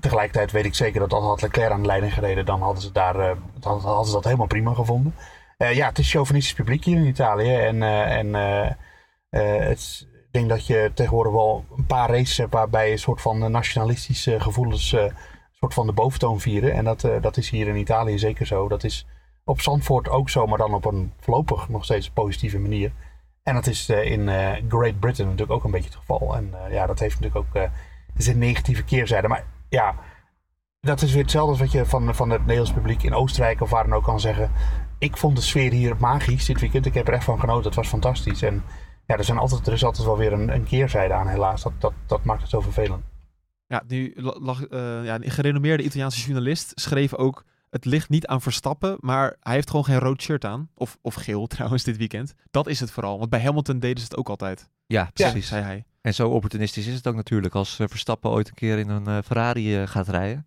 Tegelijkertijd 0.00 0.52
weet 0.52 0.64
ik 0.64 0.74
zeker 0.74 1.00
dat 1.00 1.12
al 1.12 1.22
had 1.22 1.42
Leclerc 1.42 1.70
aan 1.72 1.80
de 1.80 1.86
leiding 1.86 2.14
gereden, 2.14 2.44
dan 2.46 2.62
hadden 2.62 2.82
ze, 2.82 2.92
daar, 2.92 3.14
dan 3.60 3.80
hadden 3.80 4.06
ze 4.06 4.12
dat 4.12 4.24
helemaal 4.24 4.46
prima 4.46 4.74
gevonden. 4.74 5.14
ja, 5.58 5.88
het 5.88 5.98
is 5.98 6.10
chauvinistisch 6.10 6.54
publiek 6.54 6.84
hier 6.84 6.96
in 6.96 7.06
Italië. 7.06 7.54
En, 7.54 7.82
en 7.82 8.34
het, 9.30 10.06
ik 10.10 10.15
denk 10.36 10.48
dat 10.48 10.66
je 10.66 10.90
tegenwoordig 10.94 11.32
wel 11.32 11.64
een 11.76 11.86
paar 11.86 12.10
races 12.10 12.36
hebt 12.36 12.52
waarbij 12.52 12.92
een 12.92 12.98
soort 12.98 13.20
van 13.20 13.50
nationalistische 13.50 14.40
gevoelens 14.40 14.92
eh, 14.92 15.02
een 15.02 15.12
soort 15.52 15.74
van 15.74 15.86
de 15.86 15.92
boventoon 15.92 16.40
vieren. 16.40 16.72
En 16.72 16.84
dat, 16.84 17.04
eh, 17.04 17.22
dat 17.22 17.36
is 17.36 17.50
hier 17.50 17.68
in 17.68 17.76
Italië 17.76 18.18
zeker 18.18 18.46
zo. 18.46 18.68
Dat 18.68 18.84
is 18.84 19.06
op 19.44 19.60
Zandvoort 19.60 20.08
ook 20.08 20.30
zo, 20.30 20.46
maar 20.46 20.58
dan 20.58 20.74
op 20.74 20.84
een 20.84 21.12
voorlopig 21.20 21.68
nog 21.68 21.84
steeds 21.84 22.10
positieve 22.10 22.58
manier. 22.58 22.92
En 23.46 23.54
dat 23.54 23.66
is 23.66 23.88
eh, 23.88 24.10
in 24.10 24.28
eh, 24.28 24.62
Great 24.68 25.00
Britain 25.00 25.28
natuurlijk 25.28 25.58
ook 25.58 25.64
een 25.64 25.70
beetje 25.70 25.88
het 25.88 25.98
geval. 25.98 26.36
En 26.36 26.54
eh, 26.64 26.72
ja, 26.72 26.86
dat 26.86 26.98
heeft 26.98 27.20
natuurlijk 27.20 27.46
ook 27.46 27.62
eh, 27.62 27.70
zijn 28.16 28.38
negatieve 28.38 28.84
keerzijde. 28.84 29.28
Maar 29.28 29.44
ja, 29.68 29.94
dat 30.80 31.02
is 31.02 31.12
weer 31.12 31.22
hetzelfde 31.22 31.50
als 31.50 31.60
wat 31.60 31.72
je 31.72 31.86
van, 31.86 32.14
van 32.14 32.30
het 32.30 32.40
Nederlands 32.40 32.72
publiek 32.72 33.02
in 33.02 33.14
Oostenrijk 33.14 33.60
of 33.60 33.70
waar 33.70 33.84
dan 33.84 33.94
ook 33.94 34.04
kan 34.04 34.20
zeggen. 34.20 34.50
Ik 34.98 35.16
vond 35.16 35.36
de 35.36 35.42
sfeer 35.42 35.72
hier 35.72 35.96
magisch 35.98 36.44
dit 36.44 36.60
weekend. 36.60 36.86
Ik 36.86 36.94
heb 36.94 37.08
er 37.08 37.14
echt 37.14 37.24
van 37.24 37.40
genoten. 37.40 37.64
Het 37.64 37.74
was 37.74 37.88
fantastisch. 37.88 38.42
En 38.42 38.64
ja, 39.06 39.16
er, 39.16 39.24
zijn 39.24 39.38
altijd, 39.38 39.66
er 39.66 39.72
is 39.72 39.84
altijd 39.84 40.06
wel 40.06 40.16
weer 40.16 40.32
een, 40.32 40.54
een 40.54 40.64
keerzijde 40.64 41.14
aan, 41.14 41.28
helaas. 41.28 41.62
Dat, 41.62 41.72
dat, 41.78 41.92
dat 42.06 42.24
maakt 42.24 42.40
het 42.40 42.50
zo 42.50 42.60
vervelend. 42.60 43.04
Ja, 43.66 43.82
nu 43.86 44.12
la- 44.16 44.38
lag, 44.40 44.64
eh, 44.66 45.04
ja, 45.04 45.14
een 45.14 45.30
gerenommeerde 45.30 45.82
Italiaanse 45.82 46.20
journalist 46.20 46.72
schreef 46.74 47.14
ook... 47.14 47.44
Het 47.70 47.84
ligt 47.84 48.08
niet 48.08 48.26
aan 48.26 48.40
Verstappen, 48.40 48.96
maar 49.00 49.36
hij 49.40 49.54
heeft 49.54 49.70
gewoon 49.70 49.84
geen 49.84 49.98
rood 49.98 50.22
shirt 50.22 50.44
aan. 50.44 50.70
Of, 50.74 50.98
of 51.02 51.14
geel 51.14 51.46
trouwens 51.56 51.84
dit 51.84 51.96
weekend. 51.96 52.34
Dat 52.50 52.66
is 52.66 52.80
het 52.80 52.90
vooral. 52.90 53.18
Want 53.18 53.30
bij 53.30 53.42
Hamilton 53.42 53.78
deden 53.78 53.98
ze 53.98 54.04
het 54.04 54.16
ook 54.16 54.28
altijd. 54.28 54.68
Ja, 54.86 55.10
precies. 55.12 55.48
zei 55.48 55.62
hij. 55.62 55.84
En 56.00 56.14
zo 56.14 56.28
opportunistisch 56.28 56.86
is 56.86 56.94
het 56.94 57.06
ook 57.06 57.14
natuurlijk. 57.14 57.54
Als 57.54 57.78
eh, 57.78 57.86
Verstappen 57.88 58.30
ooit 58.30 58.48
een 58.48 58.54
keer 58.54 58.78
in 58.78 58.88
een 58.88 59.06
eh, 59.06 59.18
Ferrari 59.24 59.86
gaat 59.86 60.08
rijden, 60.08 60.46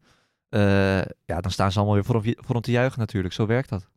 eh, 0.50 1.02
ja, 1.26 1.42
dan 1.42 1.52
staan 1.52 1.72
ze 1.72 1.78
allemaal 1.78 1.96
weer 1.96 2.06
voor 2.06 2.24
hem, 2.24 2.34
voor 2.38 2.54
hem 2.54 2.64
te 2.64 2.72
juichen 2.72 3.00
natuurlijk. 3.00 3.34
Zo 3.34 3.46
werkt 3.46 3.70
dat. 3.70 3.88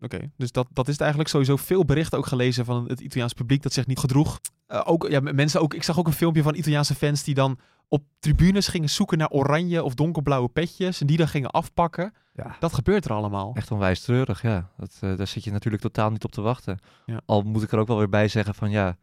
Oké, 0.00 0.30
dus 0.36 0.52
dat, 0.52 0.66
dat 0.72 0.86
is 0.86 0.92
het 0.92 1.00
eigenlijk 1.00 1.30
sowieso 1.30 1.56
veel 1.56 1.84
berichten 1.84 2.18
ook 2.18 2.26
gelezen 2.26 2.64
van 2.64 2.88
het 2.88 3.00
Italiaans 3.00 3.32
publiek 3.32 3.62
dat 3.62 3.72
zich 3.72 3.86
niet 3.86 3.98
gedroeg. 3.98 4.40
Eh, 4.66 4.80
ook, 4.84 5.08
ja, 5.08 5.20
mensen 5.20 5.60
ook, 5.60 5.74
ik 5.74 5.82
zag 5.82 5.98
ook 5.98 6.06
een 6.06 6.12
filmpje 6.12 6.42
van 6.42 6.54
Italiaanse 6.54 6.94
fans 6.94 7.24
die 7.24 7.34
dan 7.34 7.58
op 7.88 8.04
tribunes 8.18 8.68
gingen 8.68 8.90
zoeken 8.90 9.18
naar 9.18 9.28
oranje 9.28 9.82
of 9.82 9.94
donkerblauwe 9.94 10.48
petjes 10.48 11.00
en 11.00 11.06
die 11.06 11.16
dan 11.16 11.28
gingen 11.28 11.50
afpakken. 11.50 12.12
Ja. 12.34 12.56
Dat 12.60 12.72
gebeurt 12.72 13.04
er 13.04 13.12
allemaal. 13.12 13.54
Echt 13.54 13.70
onwijs 13.70 14.00
treurig, 14.00 14.42
ja. 14.42 14.70
Dat, 14.76 14.98
eh, 15.00 15.16
daar 15.16 15.26
zit 15.26 15.44
je 15.44 15.50
natuurlijk 15.50 15.82
totaal 15.82 16.10
niet 16.10 16.24
op 16.24 16.32
te 16.32 16.40
wachten. 16.40 16.78
Ja. 17.06 17.20
Al 17.26 17.42
moet 17.42 17.62
ik 17.62 17.72
er 17.72 17.78
ook 17.78 17.86
wel 17.86 17.98
weer 17.98 18.08
bij 18.08 18.28
zeggen 18.28 18.54
van 18.54 18.70
ja, 18.70 18.96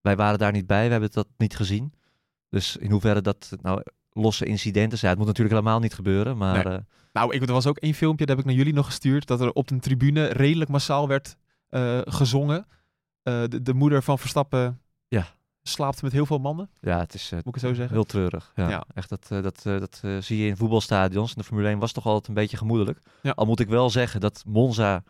wij 0.00 0.16
waren 0.16 0.38
daar 0.38 0.52
niet 0.52 0.66
bij, 0.66 0.84
we 0.84 0.90
hebben 0.90 1.10
dat 1.12 1.28
niet 1.36 1.56
gezien. 1.56 1.92
Dus 2.50 2.76
in 2.76 2.90
hoeverre 2.90 3.20
dat 3.20 3.52
nou 3.60 3.82
losse 4.18 4.44
incidenten 4.44 4.98
zijn, 4.98 5.10
het 5.10 5.18
moet 5.20 5.28
natuurlijk 5.28 5.56
helemaal 5.56 5.80
niet 5.80 5.94
gebeuren, 5.94 6.36
maar 6.36 6.64
Nee. 6.64 6.74
eh, 6.74 6.80
Nou, 7.12 7.34
ik, 7.34 7.42
er 7.46 7.52
was 7.52 7.66
ook 7.66 7.78
één 7.78 7.94
filmpje, 7.94 8.26
dat 8.26 8.36
heb 8.36 8.44
ik 8.44 8.50
naar 8.50 8.60
jullie 8.60 8.74
nog 8.74 8.86
gestuurd, 8.86 9.26
dat 9.26 9.40
er 9.40 9.52
op 9.52 9.70
een 9.70 9.80
tribune 9.80 10.26
redelijk 10.26 10.70
massaal 10.70 11.08
werd 11.08 11.36
eh, 11.68 11.98
gezongen. 12.04 12.66
Eh, 13.22 13.42
de, 13.48 13.62
de 13.62 13.74
moeder 13.74 14.02
van 14.02 14.18
Verstappen 14.18 14.80
Ja. 15.08 15.26
slaapt 15.62 16.02
met 16.02 16.12
heel 16.12 16.26
veel 16.26 16.38
mannen, 16.38 16.70
ja, 16.80 16.98
het 16.98 17.14
is 17.14 17.30
moet 17.30 17.46
ik 17.46 17.54
het 17.54 17.62
zo 17.62 17.74
zeggen. 17.74 17.94
heel 17.94 18.04
treurig. 18.04 18.52
Ja. 18.54 18.68
Ja. 18.68 18.84
Echt, 18.94 19.08
dat, 19.08 19.26
dat, 19.28 19.60
dat 19.62 20.02
zie 20.24 20.38
je 20.38 20.46
in 20.46 20.56
voetbalstadions. 20.56 21.30
En 21.30 21.38
de 21.38 21.44
Formule 21.44 21.68
1 21.68 21.78
was 21.78 21.92
toch 21.92 22.06
altijd 22.06 22.28
een 22.28 22.34
beetje 22.34 22.56
gemoedelijk. 22.56 23.00
Ja. 23.22 23.30
Al 23.30 23.46
moet 23.46 23.60
ik 23.60 23.68
wel 23.68 23.90
zeggen 23.90 24.20
dat 24.20 24.42
Monza, 24.46 25.02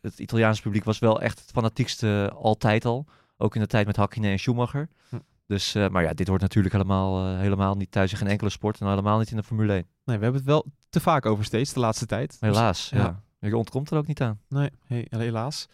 het 0.00 0.18
Italiaanse 0.18 0.62
publiek, 0.62 0.84
was 0.84 0.98
wel 0.98 1.20
echt 1.20 1.38
het 1.38 1.50
fanatiekste 1.50 2.32
altijd 2.34 2.84
al. 2.84 3.06
Ook 3.36 3.54
in 3.54 3.60
de 3.60 3.66
tijd 3.66 3.86
met 3.86 3.96
Hakkinen 3.96 4.30
en 4.30 4.38
Schumacher. 4.38 4.88
Hm. 5.08 5.16
Dus, 5.46 5.74
eh, 5.74 5.88
maar 5.88 6.02
ja, 6.02 6.12
dit 6.12 6.28
hoort 6.28 6.40
natuurlijk 6.40 6.74
helemaal, 6.74 7.26
eh, 7.26 7.38
helemaal 7.38 7.74
niet 7.74 7.90
thuis 7.90 8.12
in 8.12 8.18
geen 8.18 8.28
enkele 8.28 8.50
sport. 8.50 8.80
En 8.80 8.88
helemaal 8.88 9.18
niet 9.18 9.30
in 9.30 9.36
de 9.36 9.42
Formule 9.42 9.72
1. 9.72 9.86
Nee, 10.04 10.16
we 10.18 10.22
hebben 10.22 10.40
het 10.40 10.50
wel 10.50 10.64
te 10.90 11.00
vaak 11.00 11.26
over 11.26 11.44
steeds 11.44 11.72
de 11.72 11.80
laatste 11.80 12.06
tijd. 12.06 12.30
Dus- 12.30 12.38
Helaas, 12.40 12.88
ja. 12.88 12.98
ja. 12.98 13.48
Je 13.48 13.56
ontkomt 13.56 13.90
er 13.90 13.96
ook 13.96 14.06
niet 14.06 14.20
aan. 14.20 14.40
Nee, 14.48 14.70
he- 14.86 15.04
helaas. 15.08 15.66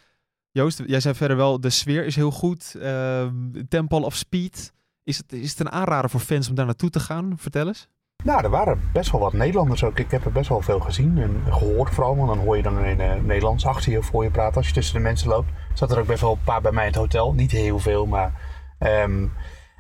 Joost, 0.51 0.83
jij 0.87 1.01
zei 1.01 1.14
verder 1.14 1.37
wel, 1.37 1.61
de 1.61 1.71
sfeer 1.71 2.05
is 2.05 2.16
heel 2.16 2.31
goed. 2.31 2.75
Ehm 2.81 3.35
tempo 3.69 3.99
of 4.01 4.14
speed. 4.14 4.73
Is 5.05 5.16
het, 5.19 5.33
is 5.33 5.51
het 5.51 5.61
een 5.61 5.71
aanrader 5.71 6.11
voor 6.11 6.21
fans 6.21 6.49
om 6.49 6.55
daar 6.55 6.66
naartoe 6.66 6.91
te 6.91 7.01
gaan? 7.01 7.33
Vertel 7.37 7.66
eens. 7.66 7.89
Nou, 8.25 8.43
er 8.45 8.51
waren 8.51 8.81
best 8.93 9.11
wel 9.11 9.21
wat 9.21 9.33
Nederlanders 9.33 9.85
ook. 9.85 9.99
Ik 9.99 10.11
heb 10.11 10.25
er 10.25 10.33
best 10.33 10.49
wel 10.49 10.61
veel 10.61 10.81
gezien 10.81 11.19
en 11.19 11.43
gehoord 11.51 11.91
vooral. 11.95 12.16
Want 12.16 12.29
dan 12.29 12.39
hoor 12.39 12.57
je 12.57 12.62
dan 12.62 12.85
in 12.85 13.01
uh, 13.01 13.14
Nederlands 13.14 13.66
achter 13.66 13.93
je 13.93 13.99
of 13.99 14.07
voor 14.07 14.25
je 14.25 14.31
praten. 14.31 14.57
Als 14.57 14.66
je 14.66 14.73
tussen 14.73 14.95
de 14.95 15.01
mensen 15.01 15.29
loopt, 15.29 15.49
zat 15.75 15.91
er 15.91 15.99
ook 15.99 16.07
best 16.07 16.21
wel 16.21 16.33
een 16.33 16.43
paar 16.45 16.61
bij 16.61 16.73
mij 16.73 16.83
in 16.87 16.91
het 16.91 17.01
hotel. 17.01 17.33
Niet 17.35 17.51
heel 17.51 17.79
veel, 17.79 18.07
maar 18.07 18.41
ehm, 18.79 19.27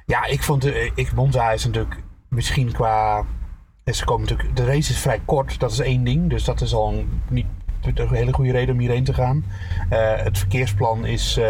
ja, 0.08 0.24
ik 0.24 0.42
vond, 0.42 0.62
de, 0.62 0.90
ik, 0.94 1.12
Monza 1.12 1.50
is 1.50 1.64
natuurlijk 1.64 2.02
misschien 2.28 2.72
qua... 2.72 3.24
Ze 3.84 4.04
komen 4.04 4.28
natuurlijk, 4.28 4.56
de 4.56 4.64
race 4.64 4.92
is 4.92 4.98
vrij 4.98 5.20
kort, 5.24 5.60
dat 5.60 5.70
is 5.70 5.78
één 5.78 6.04
ding. 6.04 6.30
Dus 6.30 6.44
dat 6.44 6.60
is 6.60 6.74
al 6.74 6.92
een, 6.92 7.22
niet 7.28 7.46
een 7.82 8.08
hele 8.08 8.32
goede 8.32 8.52
reden 8.52 8.74
om 8.74 8.80
hierheen 8.80 9.04
te 9.04 9.14
gaan. 9.14 9.44
Uh, 9.92 10.16
het 10.16 10.38
verkeersplan 10.38 11.06
is 11.06 11.40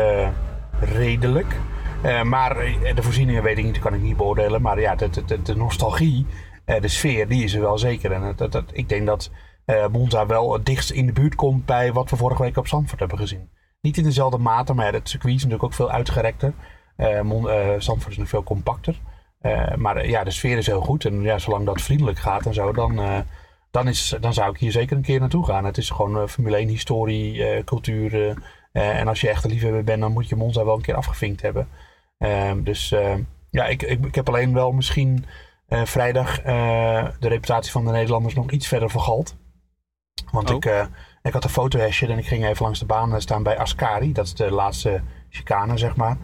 redelijk. 0.80 1.56
Maar 2.24 2.54
de 2.94 3.02
voorzieningen 3.02 3.42
weet 3.42 3.58
ik 3.58 3.64
niet, 3.64 3.78
kan 3.78 3.94
ik 3.94 4.02
niet 4.02 4.16
beoordelen. 4.16 4.62
Maar 4.62 4.80
ja, 4.80 4.94
de, 4.94 5.24
de, 5.26 5.42
de 5.42 5.56
nostalgie, 5.56 6.26
de 6.64 6.88
sfeer, 6.88 7.28
die 7.28 7.44
is 7.44 7.54
er 7.54 7.60
wel 7.60 7.78
zeker. 7.78 8.12
En 8.12 8.34
dat, 8.36 8.52
dat, 8.52 8.64
ik 8.72 8.88
denk 8.88 9.06
dat 9.06 9.30
Monza 9.92 10.26
wel 10.26 10.52
het 10.52 10.66
dichtst 10.66 10.90
in 10.90 11.06
de 11.06 11.12
buurt 11.12 11.34
komt 11.34 11.64
bij 11.64 11.92
wat 11.92 12.10
we 12.10 12.16
vorige 12.16 12.42
week 12.42 12.56
op 12.56 12.68
Zandvoort 12.68 13.00
hebben 13.00 13.18
gezien. 13.18 13.48
Niet 13.80 13.96
in 13.96 14.04
dezelfde 14.04 14.38
mate, 14.38 14.74
maar 14.74 14.92
het 14.92 15.08
circuit 15.08 15.34
is 15.34 15.42
natuurlijk 15.42 15.64
ook 15.64 15.74
veel 15.74 15.90
uitgerekter. 15.90 16.52
Uh, 16.98 17.20
Mon, 17.20 17.42
Zandvoort 17.82 18.12
is 18.12 18.18
nog 18.18 18.28
veel 18.28 18.42
compacter. 18.42 19.00
Uh, 19.42 19.74
maar 19.74 20.08
ja, 20.08 20.24
de 20.24 20.30
sfeer 20.30 20.56
is 20.56 20.66
heel 20.66 20.80
goed. 20.80 21.04
En 21.04 21.22
ja, 21.22 21.38
zolang 21.38 21.66
dat 21.66 21.82
vriendelijk 21.82 22.18
gaat 22.18 22.46
en 22.46 22.54
zo, 22.54 22.72
dan, 22.72 23.24
dan, 23.70 23.88
is, 23.88 24.16
dan 24.20 24.34
zou 24.34 24.50
ik 24.50 24.58
hier 24.58 24.72
zeker 24.72 24.96
een 24.96 25.02
keer 25.02 25.20
naartoe 25.20 25.44
gaan. 25.44 25.64
Het 25.64 25.76
is 25.76 25.90
gewoon 25.90 26.28
Formule 26.28 26.56
1 26.56 26.68
historie, 26.68 27.64
cultuur. 27.64 28.36
en 28.72 29.08
als 29.08 29.20
je 29.20 29.28
echt 29.28 29.44
een 29.44 29.50
liefhebber 29.50 29.84
bent, 29.84 30.00
dan 30.00 30.12
moet 30.12 30.28
je 30.28 30.36
Monza 30.36 30.64
wel 30.64 30.74
een 30.74 30.82
keer 30.82 30.94
afgevinkt 30.94 31.42
hebben. 31.42 31.68
Ehm, 32.18 32.62
dus 32.62 32.94
ja, 33.50 33.66
ik, 33.66 33.82
ik, 33.82 34.04
ik, 34.04 34.14
heb 34.14 34.28
alleen 34.28 34.54
wel 34.54 34.72
misschien 34.72 35.24
vrijdag 35.68 36.42
de 36.42 37.28
reputatie 37.28 37.72
van 37.72 37.84
de 37.84 37.90
Nederlanders 37.90 38.34
nog 38.34 38.50
iets 38.50 38.68
verder 38.68 38.90
vergald. 38.90 39.36
Want 40.30 40.50
oh. 40.50 40.56
ik, 40.56 40.88
ik 41.22 41.32
had 41.32 41.44
een 41.44 41.50
fotohesje 41.50 42.06
en 42.06 42.18
ik 42.18 42.26
ging 42.26 42.46
even 42.46 42.62
langs 42.62 42.78
de 42.78 42.86
baan 42.86 43.20
staan 43.20 43.42
bij 43.42 43.58
Ascari. 43.58 44.12
Dat 44.12 44.24
is 44.24 44.34
de 44.34 44.50
laatste 44.50 45.00
chicane, 45.28 45.76
zeg 45.76 45.96
maar. 45.96 46.16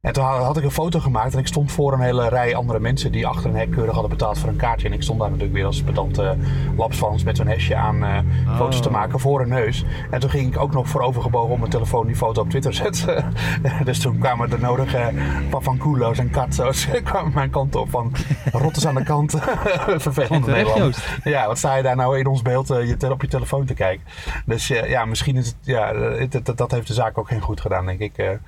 En 0.00 0.12
toen 0.12 0.24
had 0.24 0.56
ik 0.56 0.64
een 0.64 0.70
foto 0.70 1.00
gemaakt 1.00 1.32
en 1.32 1.38
ik 1.38 1.46
stond 1.46 1.72
voor 1.72 1.92
een 1.92 2.00
hele 2.00 2.28
rij 2.28 2.54
andere 2.54 2.80
mensen 2.80 3.12
die 3.12 3.26
achter 3.26 3.50
een 3.50 3.56
hek 3.56 3.70
keurig 3.70 3.92
hadden 3.92 4.10
betaald 4.10 4.38
voor 4.38 4.48
een 4.48 4.56
kaartje. 4.56 4.88
En 4.88 4.94
ik 4.94 5.02
stond 5.02 5.18
daar 5.18 5.28
natuurlijk 5.28 5.56
weer 5.56 5.66
als 5.66 5.82
pedante 5.82 6.36
lapsvans 6.76 7.22
met 7.22 7.36
zo'n 7.36 7.46
hesje 7.46 7.76
aan 7.76 8.04
uh, 8.04 8.18
oh. 8.46 8.56
foto's 8.56 8.80
te 8.80 8.90
maken 8.90 9.20
voor 9.20 9.40
een 9.40 9.48
neus. 9.48 9.84
En 10.10 10.20
toen 10.20 10.30
ging 10.30 10.54
ik 10.54 10.60
ook 10.60 10.72
nog 10.72 10.88
voorovergebogen 10.88 11.50
op 11.50 11.58
mijn 11.58 11.70
telefoon 11.70 12.06
die 12.06 12.16
foto 12.16 12.42
op 12.42 12.50
Twitter 12.50 12.74
zetten. 12.74 13.32
dus 13.84 14.00
toen 14.00 14.18
kwamen 14.18 14.50
de 14.50 14.58
nodige 14.58 15.12
pavanculo's 15.50 16.18
en 16.18 16.30
katzo's 16.30 16.88
kwamen 17.04 17.32
mijn 17.34 17.50
kant 17.50 17.74
op 17.74 17.90
van 17.90 18.12
rotters 18.52 18.86
aan 18.86 18.94
de 18.94 19.04
kant. 19.04 19.38
Vervelende 20.06 20.50
Nederland. 20.50 21.04
Ja, 21.24 21.46
wat 21.46 21.58
sta 21.58 21.74
je 21.74 21.82
daar 21.82 21.96
nou 21.96 22.18
in 22.18 22.26
ons 22.26 22.42
beeld 22.42 22.70
uh, 22.70 22.88
je 22.88 23.10
op 23.10 23.22
je 23.22 23.28
telefoon 23.28 23.64
te 23.64 23.74
kijken. 23.74 24.06
Dus 24.46 24.70
uh, 24.70 24.88
ja, 24.88 25.04
misschien 25.04 25.36
is 25.36 25.46
het, 25.46 25.56
ja, 25.60 25.94
het, 25.94 26.44
dat, 26.44 26.56
dat 26.56 26.70
heeft 26.70 26.86
de 26.86 26.94
zaak 26.94 27.18
ook 27.18 27.28
geen 27.28 27.40
goed 27.40 27.60
gedaan 27.60 27.86
denk 27.86 28.00
ik. 28.00 28.38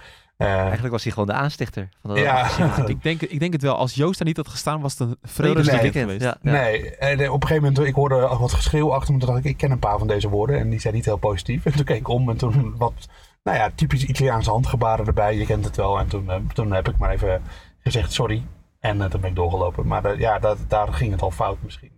Uh, 0.40 0.46
Eigenlijk 0.46 0.90
was 0.90 1.02
hij 1.02 1.12
gewoon 1.12 1.28
de 1.28 1.34
aanstichter. 1.34 1.88
Van 2.00 2.14
de 2.14 2.20
ja, 2.20 2.58
ik, 2.86 3.02
denk, 3.02 3.20
ik 3.20 3.40
denk 3.40 3.52
het 3.52 3.62
wel. 3.62 3.76
Als 3.76 3.94
Joost 3.94 4.18
daar 4.18 4.26
niet 4.26 4.36
had 4.36 4.48
gestaan, 4.48 4.80
was 4.80 4.98
het 4.98 5.08
een 5.08 5.16
vredesweekend 5.22 5.94
nee, 5.94 6.02
geweest. 6.02 6.22
Ja, 6.22 6.36
ja. 6.42 6.50
Nee, 6.52 6.96
en 6.96 7.30
op 7.30 7.42
een 7.42 7.48
gegeven 7.48 7.68
moment, 7.68 7.86
ik 7.88 7.94
hoorde 7.94 8.16
wat 8.38 8.52
geschreeuw 8.52 8.92
achter 8.92 9.12
me. 9.12 9.18
Toen 9.18 9.28
dacht 9.28 9.44
ik, 9.44 9.50
ik 9.50 9.56
ken 9.56 9.70
een 9.70 9.78
paar 9.78 9.98
van 9.98 10.06
deze 10.06 10.28
woorden. 10.28 10.58
En 10.58 10.70
die 10.70 10.80
zijn 10.80 10.94
niet 10.94 11.04
heel 11.04 11.16
positief. 11.16 11.64
En 11.66 11.72
toen 11.72 11.84
keek 11.84 11.98
ik 11.98 12.08
om 12.08 12.30
en 12.30 12.36
toen 12.36 12.74
wat, 12.76 13.08
nou 13.42 13.56
ja, 13.56 13.70
typisch 13.74 14.04
Italiaanse 14.04 14.50
handgebaren 14.50 15.06
erbij. 15.06 15.36
Je 15.36 15.46
kent 15.46 15.64
het 15.64 15.76
wel. 15.76 15.98
En 15.98 16.08
toen, 16.08 16.24
uh, 16.24 16.36
toen 16.52 16.72
heb 16.72 16.88
ik 16.88 16.98
maar 16.98 17.10
even 17.10 17.42
gezegd 17.78 18.12
sorry. 18.12 18.46
En 18.78 18.96
uh, 18.96 19.04
toen 19.04 19.20
ben 19.20 19.30
ik 19.30 19.36
doorgelopen. 19.36 19.86
Maar 19.86 20.18
ja, 20.18 20.38
dat, 20.38 20.58
daar 20.68 20.92
ging 20.92 21.12
het 21.12 21.22
al 21.22 21.30
fout 21.30 21.58
misschien. 21.62 21.92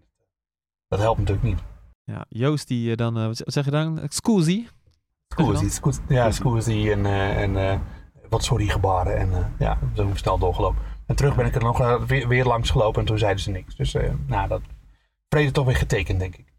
Dat 0.88 0.98
helpt 0.98 1.18
natuurlijk 1.18 1.46
niet. 1.46 1.60
Ja, 2.04 2.24
Joost 2.28 2.68
die 2.68 2.96
dan, 2.96 3.18
uh, 3.18 3.26
wat 3.26 3.42
zeg 3.44 3.64
je 3.64 3.70
dan? 3.70 4.00
Scusi? 4.08 4.68
Scusi, 5.28 5.70
scusi 5.70 6.00
ja, 6.08 6.30
scusi 6.30 6.90
en... 6.90 7.06
en 7.06 7.80
wat 8.32 8.44
sorry 8.44 8.66
gebaren. 8.66 9.16
En 9.16 9.28
uh, 9.30 9.38
ja, 9.58 9.78
zo 9.94 10.10
snel 10.14 10.38
doorgelopen. 10.38 10.82
En 11.06 11.14
terug 11.14 11.36
ben 11.36 11.46
ik 11.46 11.54
er 11.54 11.62
nog 11.62 11.80
uh, 11.80 12.02
weer, 12.02 12.28
weer, 12.28 12.44
langs 12.44 12.70
gelopen 12.70 13.00
en 13.00 13.06
toen 13.06 13.18
zeiden 13.18 13.42
ze 13.42 13.50
niks. 13.50 13.76
Dus 13.76 13.94
uh, 13.94 14.10
nou, 14.26 14.48
dat 14.48 14.60
vrede 15.28 15.50
toch 15.50 15.66
weer 15.66 15.76
getekend, 15.76 16.18
denk 16.18 16.36
ik. 16.36 16.52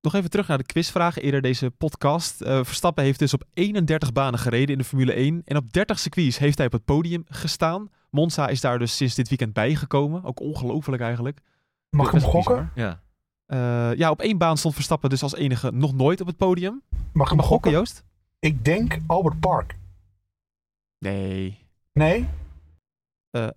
Nog 0.00 0.14
even 0.14 0.30
terug 0.30 0.48
naar 0.48 0.58
de 0.58 0.64
quizvragen 0.64 1.22
eerder 1.22 1.42
deze 1.42 1.70
podcast. 1.70 2.42
Uh, 2.42 2.64
Verstappen 2.64 3.04
heeft 3.04 3.18
dus 3.18 3.34
op 3.34 3.44
31 3.54 4.12
banen 4.12 4.38
gereden 4.38 4.68
in 4.68 4.78
de 4.78 4.84
Formule 4.84 5.12
1. 5.12 5.42
En 5.44 5.56
op 5.56 5.72
30 5.72 5.98
circuits 5.98 6.38
heeft 6.38 6.56
hij 6.56 6.66
op 6.66 6.72
het 6.72 6.84
podium 6.84 7.24
gestaan. 7.28 7.90
Monza 8.10 8.48
is 8.48 8.60
daar 8.60 8.78
dus 8.78 8.96
sinds 8.96 9.14
dit 9.14 9.28
weekend 9.28 9.52
bijgekomen. 9.52 10.24
Ook 10.24 10.40
ongelooflijk 10.40 11.02
eigenlijk. 11.02 11.40
Mag 11.90 12.06
ik 12.06 12.12
hem 12.12 12.30
gokken? 12.30 12.70
Ja. 12.74 13.00
Uh, 13.46 13.94
ja, 13.94 14.10
op 14.10 14.20
één 14.20 14.38
baan 14.38 14.56
stond 14.56 14.74
Verstappen 14.74 15.10
dus 15.10 15.22
als 15.22 15.34
enige 15.34 15.70
nog 15.72 15.94
nooit 15.94 16.20
op 16.20 16.26
het 16.26 16.36
podium. 16.36 16.82
Mag 17.12 17.30
ik 17.30 17.36
hem 17.36 17.46
gokken, 17.46 17.70
Joost? 17.70 18.04
Ik 18.38 18.64
denk 18.64 18.98
Albert 19.06 19.40
Park. 19.40 19.76
Nee. 20.98 21.66
Nee? 21.92 22.18
Uh, 22.20 23.42
nee, 23.42 23.50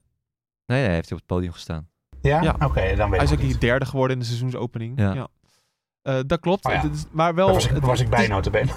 nee, 0.65 0.81
hij 0.83 0.93
heeft 0.93 1.11
op 1.11 1.17
het 1.17 1.25
podium 1.25 1.51
gestaan. 1.51 1.89
Ja? 2.21 2.41
ja. 2.41 2.51
Oké, 2.51 2.65
okay, 2.65 2.95
dan 2.95 3.09
weet 3.09 3.19
Hij 3.19 3.27
is 3.29 3.31
ik 3.35 3.39
ook 3.39 3.45
hier 3.45 3.59
derde 3.59 3.85
geworden 3.85 4.15
in 4.15 4.21
de 4.21 4.27
seizoensopening. 4.27 4.99
Ja. 4.99 5.13
ja. 5.13 5.27
Eh, 6.01 6.19
dat 6.27 6.39
klopt. 6.39 6.65
Oh 6.65 6.71
ja. 6.73 6.81
Het 6.81 6.93
is- 6.95 7.05
maar 7.11 7.35
wel... 7.35 7.45
Daar 7.45 7.55
was 7.55 7.65
ik, 7.65 7.71
het- 7.71 7.83
was 7.83 7.99
ik 7.99 8.09
bij 8.09 8.27
notabene. 8.27 8.71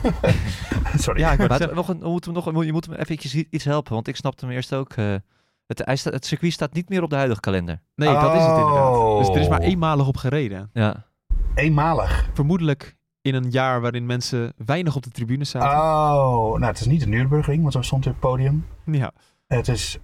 Sorry. 0.96 1.20
Ja, 1.20 1.30
ik 1.32 1.36
wou 1.36 1.48
Maar 1.48 1.60
het 1.60 1.74
nog 1.74 1.88
een, 1.88 1.98
we 2.00 2.08
moeten 2.08 2.32
nog, 2.32 2.64
je 2.64 2.72
moet 2.72 2.86
hem 2.86 2.94
eventjes 2.94 3.34
i- 3.34 3.46
iets 3.50 3.64
helpen, 3.64 3.92
want 3.92 4.08
ik 4.08 4.16
snapte 4.16 4.44
hem 4.46 4.54
eerst 4.54 4.74
ook. 4.74 4.92
eh, 4.92 5.14
het, 5.66 5.78
hij 5.84 5.98
het 6.02 6.26
circuit 6.26 6.52
staat 6.52 6.72
niet 6.72 6.88
meer 6.88 7.02
op 7.02 7.10
de 7.10 7.16
huidige 7.16 7.40
kalender. 7.40 7.80
Nee, 7.94 8.12
dat 8.14 8.34
is 8.34 8.42
het 8.42 8.56
inderdaad. 8.58 9.18
Dus 9.18 9.28
er 9.28 9.40
is 9.40 9.48
maar 9.48 9.60
Oh. 9.60 9.66
eenmalig 9.66 10.06
op 10.06 10.16
gereden. 10.16 10.70
Ja, 10.72 11.06
Eenmalig. 11.54 12.28
Vermoedelijk 12.34 12.96
in 13.24 13.34
een 13.34 13.50
jaar 13.50 13.80
waarin 13.80 14.06
mensen 14.06 14.52
weinig 14.66 14.96
op 14.96 15.02
de 15.02 15.10
tribune 15.10 15.44
zaten. 15.44 15.68
Oh, 15.68 16.50
nou 16.58 16.64
het 16.64 16.80
is 16.80 16.86
niet 16.86 17.00
de 17.00 17.06
Nürburgring, 17.06 17.60
want 17.60 17.72
zo 17.72 17.82
stond 17.82 18.04
het 18.04 18.18
podium. 18.18 18.66
Ja, 18.84 19.12
Het 19.46 19.68
is, 19.68 19.98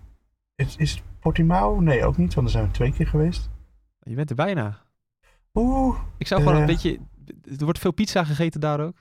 is, 0.55 0.77
is 0.77 0.91
het 0.91 1.03
Portimao? 1.21 1.81
Nee, 1.81 2.05
ook 2.05 2.17
niet, 2.17 2.35
want 2.35 2.47
er 2.47 2.53
zijn 2.53 2.65
we 2.65 2.71
twee 2.71 2.93
keer 2.93 3.07
geweest. 3.07 3.51
je 4.03 4.15
bent 4.15 4.31
er 4.31 4.37
bijna. 4.37 4.79
Oeh. 5.55 5.97
Ik 6.19 6.27
zou 6.27 6.41
gewoon 6.41 6.55
Eh. 6.55 6.61
een 6.61 6.67
beetje... 6.67 6.99
Er 7.59 7.65
wordt 7.65 7.79
veel 7.79 7.93
pizza 7.93 8.25
gegeten 8.25 8.61
daar 8.61 8.81
ook. 8.81 8.97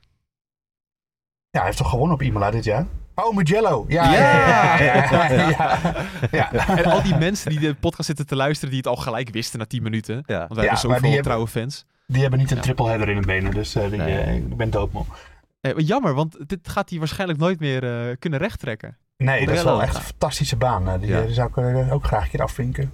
Ja, 1.49 1.57
hij 1.59 1.65
heeft 1.65 1.77
toch 1.77 1.89
gewonnen 1.89 2.15
op 2.15 2.21
Imola 2.21 2.51
dit 2.51 2.63
jaar? 2.63 2.85
Oh, 3.15 3.35
Mugello. 3.35 3.85
Ja, 3.87 4.11
ja, 4.13 4.19
Ja. 4.19 4.79
ja. 4.83 5.03
ja, 5.11 5.31
ja, 5.31 5.49
ja. 5.49 6.05
Ja. 6.31 6.51
En 6.77 6.85
al 6.85 7.03
die 7.03 7.15
mensen 7.15 7.49
die 7.51 7.59
de 7.59 7.75
podcast 7.75 8.05
zitten 8.05 8.25
te 8.27 8.35
luisteren, 8.35 8.69
die 8.69 8.79
het 8.79 8.87
al 8.89 8.95
gelijk 8.95 9.29
wisten 9.29 9.59
na 9.59 9.65
10 9.65 9.83
minuten. 9.83 10.15
Want 10.15 10.27
ja. 10.27 10.37
wij 10.37 10.47
Ja, 10.63 10.71
hebben 10.75 10.77
zoveel 10.99 11.21
trouwe 11.21 11.47
fans. 11.47 11.85
Die 12.11 12.21
hebben 12.21 12.39
niet 12.39 12.51
een 12.51 12.57
Ja. 12.57 12.61
triple 12.63 12.87
header 12.87 13.09
in 13.09 13.15
hun 13.15 13.25
benen, 13.25 13.51
dus 13.51 13.75
eh, 13.75 13.89
die, 13.89 13.97
Nee. 13.97 14.17
eh, 14.17 14.35
ik 14.35 14.57
ben 14.57 14.69
doodmoe. 14.69 15.05
Eh, 15.61 15.71
jammer, 15.77 16.13
want 16.13 16.49
dit 16.49 16.69
gaat 16.69 16.89
hij 16.89 16.99
waarschijnlijk 16.99 17.39
nooit 17.39 17.59
meer 17.59 17.83
eh, 18.09 18.15
kunnen 18.19 18.39
rechttrekken. 18.39 18.97
Nee, 19.17 19.45
dat 19.45 19.55
is 19.55 19.63
wel 19.63 19.81
echt 19.81 19.95
een 19.95 20.01
fantastische 20.01 20.55
baan. 20.55 20.99
Die, 20.99 21.09
Ja. 21.09 21.21
die 21.21 21.33
zou 21.33 21.49
ik 21.49 21.91
ook 21.91 22.03
graag 22.05 22.23
een 22.23 22.29
keer 22.29 22.41
afvinken. 22.41 22.93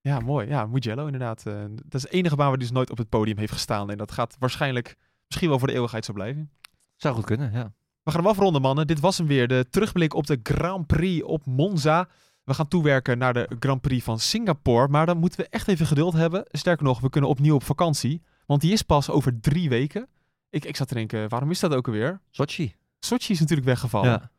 Ja, 0.00 0.20
mooi. 0.20 0.48
Ja, 0.48 0.66
Mugello 0.66 1.04
inderdaad. 1.04 1.42
Dat 1.84 1.94
is 1.94 2.02
de 2.02 2.08
enige 2.08 2.36
baan 2.36 2.48
waar 2.48 2.56
hij 2.56 2.66
dus 2.66 2.74
nooit 2.74 2.90
op 2.90 2.98
het 2.98 3.08
podium 3.08 3.38
heeft 3.38 3.52
gestaan. 3.52 3.90
En 3.90 3.96
dat 3.98 4.12
gaat 4.12 4.36
waarschijnlijk 4.38 4.96
misschien 5.26 5.48
wel 5.48 5.58
voor 5.58 5.68
de 5.68 5.74
eeuwigheid 5.74 6.04
zo 6.04 6.12
blijven. 6.12 6.50
Zou 6.96 7.14
goed 7.14 7.24
kunnen, 7.24 7.52
ja. 7.52 7.72
We 8.02 8.10
gaan 8.10 8.20
hem 8.20 8.30
afronden, 8.30 8.62
mannen. 8.62 8.86
Dit 8.86 9.00
was 9.00 9.18
hem 9.18 9.26
weer. 9.26 9.48
De 9.48 9.66
terugblik 9.70 10.14
op 10.14 10.26
de 10.26 10.40
Grand 10.42 10.86
Prix 10.86 11.24
op 11.24 11.46
Monza. 11.46 12.08
We 12.44 12.54
gaan 12.54 12.68
toewerken 12.68 13.18
naar 13.18 13.32
de 13.34 13.50
Grand 13.58 13.80
Prix 13.80 14.04
van 14.04 14.18
Singapore. 14.18 14.88
Maar 14.88 15.06
dan 15.06 15.18
moeten 15.18 15.40
we 15.40 15.46
echt 15.50 15.68
even 15.68 15.86
geduld 15.86 16.12
hebben. 16.12 16.44
Sterker 16.50 16.84
nog, 16.84 17.00
we 17.00 17.10
kunnen 17.10 17.30
opnieuw 17.30 17.54
op 17.54 17.64
vakantie. 17.64 18.22
Want 18.50 18.62
die 18.62 18.72
is 18.72 18.82
pas 18.82 19.10
over 19.10 19.40
drie 19.40 19.68
weken. 19.68 20.08
Ik, 20.48 20.64
ik 20.64 20.76
zat 20.76 20.88
te 20.88 20.94
denken, 20.94 21.28
waarom 21.28 21.50
is 21.50 21.60
dat 21.60 21.74
ook 21.74 21.86
alweer? 21.86 22.20
Sochi. 22.30 22.74
Sochi 22.98 23.32
is 23.32 23.40
natuurlijk 23.40 23.68
weggevallen. 23.68 24.10
Ja. 24.10 24.30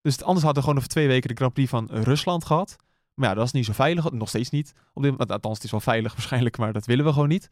Dus 0.00 0.12
het- 0.12 0.22
anders 0.22 0.44
hadden 0.44 0.54
we 0.62 0.68
gewoon 0.68 0.76
over 0.76 0.88
twee 0.94 1.06
weken 1.06 1.28
de 1.28 1.34
Grand 1.34 1.52
Prix 1.52 1.70
van 1.70 1.88
Rusland 1.90 2.44
gehad. 2.44 2.76
Maar 3.14 3.28
ja, 3.28 3.34
dat 3.34 3.44
is 3.44 3.52
niet 3.52 3.64
zo 3.64 3.72
veilig. 3.72 4.10
Nog 4.10 4.28
steeds 4.28 4.50
niet. 4.50 4.72
Op 4.92 5.02
dit, 5.02 5.10
moment- 5.10 5.30
althans, 5.32 5.54
het 5.54 5.64
is 5.64 5.70
wel 5.70 5.80
veilig 5.80 6.12
waarschijnlijk, 6.16 6.58
maar 6.58 6.72
dat 6.72 6.86
willen 6.86 7.04
we 7.04 7.12
gewoon 7.12 7.28
niet. 7.28 7.48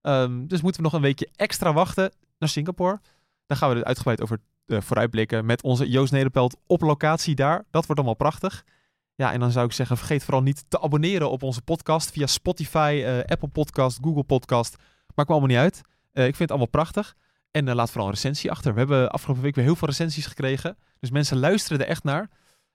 Ehm, 0.00 0.46
dus 0.46 0.60
moeten 0.60 0.80
we 0.82 0.86
nog 0.86 0.96
een 0.96 1.04
weekje 1.06 1.28
extra 1.36 1.72
wachten 1.72 2.12
naar 2.38 2.48
Singapore. 2.48 3.00
Dan 3.46 3.56
gaan 3.56 3.70
we 3.70 3.76
er 3.76 3.84
uitgebreid 3.84 4.20
over 4.22 4.38
eh, 4.66 4.80
vooruitblikken 4.80 5.46
met 5.46 5.62
onze 5.62 5.88
Joost 5.88 6.12
Nederpelt 6.12 6.56
op 6.66 6.80
locatie 6.80 7.34
daar. 7.34 7.56
Dat 7.70 7.86
wordt 7.86 7.96
allemaal 8.00 8.14
prachtig. 8.14 8.64
Ja, 9.14 9.32
en 9.32 9.40
dan 9.40 9.50
zou 9.50 9.66
ik 9.66 9.72
zeggen, 9.72 9.96
vergeet 9.96 10.24
vooral 10.24 10.42
niet 10.42 10.64
te 10.68 10.80
abonneren 10.80 11.30
op 11.30 11.42
onze 11.42 11.62
podcast 11.62 12.10
via 12.10 12.26
Spotify, 12.26 13.02
eh, 13.06 13.18
Apple 13.18 13.48
Podcast, 13.48 13.98
Google 14.02 14.22
Podcast. 14.24 14.76
Maakt 15.14 15.28
me 15.28 15.34
allemaal 15.34 15.56
niet 15.56 15.64
uit. 15.64 15.80
Eh, 16.12 16.22
ik 16.26 16.36
vind 16.36 16.38
het 16.38 16.50
allemaal 16.50 16.68
prachtig. 16.68 17.16
En 17.50 17.68
eh, 17.68 17.74
laat 17.74 17.90
vooral 17.90 18.06
een 18.06 18.14
recensie 18.14 18.50
achter. 18.50 18.72
We 18.72 18.78
hebben 18.78 19.10
afgelopen 19.10 19.42
week 19.42 19.54
weer 19.54 19.64
heel 19.64 19.76
veel 19.76 19.88
recensies 19.88 20.26
gekregen. 20.26 20.76
Dus 21.00 21.10
mensen 21.10 21.38
luisteren 21.38 21.80
er 21.80 21.86
echt 21.86 22.04
naar. 22.04 22.30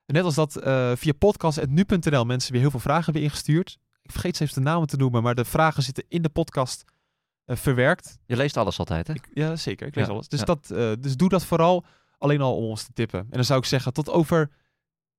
Net 0.06 0.24
als 0.24 0.36
dat 0.36 0.56
eh, 0.56 0.92
via 0.96 1.14
podcast.nu.nl 1.14 2.26
mensen 2.26 2.52
weer 2.52 2.62
heel 2.62 2.72
veel 2.72 2.80
vragen 2.80 3.04
hebben 3.04 3.22
ingestuurd. 3.22 3.78
Ik 4.02 4.12
vergeet 4.12 4.36
steeds 4.36 4.54
de 4.54 4.60
namen 4.60 4.88
te 4.88 4.98
noemen, 4.98 5.24
maar 5.24 5.36
de 5.36 5.46
vragen 5.46 5.84
zitten 5.84 6.04
in 6.08 6.22
de 6.22 6.30
podcast 6.30 6.84
verwerkt. 7.46 8.20
Je 8.26 8.36
leest 8.36 8.58
alles 8.58 8.80
altijd, 8.80 9.08
hè? 9.08 9.14
Ik, 9.14 9.30
ja, 9.34 9.56
zeker. 9.56 9.88
Ik 9.88 9.96
lees 9.96 10.06
Ja, 10.06 10.12
alles. 10.12 10.28
Dus, 10.28 10.40
ja. 10.40 10.46
dat, 10.46 10.68
dus 11.02 11.16
doe 11.16 11.30
dat 11.30 11.46
vooral 11.46 11.86
alleen 12.18 12.42
al 12.42 12.56
om 12.56 12.64
ons 12.64 12.84
te 12.84 12.94
tippen. 12.94 13.20
En 13.20 13.28
dan 13.30 13.44
zou 13.44 13.60
ik 13.60 13.66
zeggen, 13.66 13.94
tot 13.94 14.10
over 14.10 14.52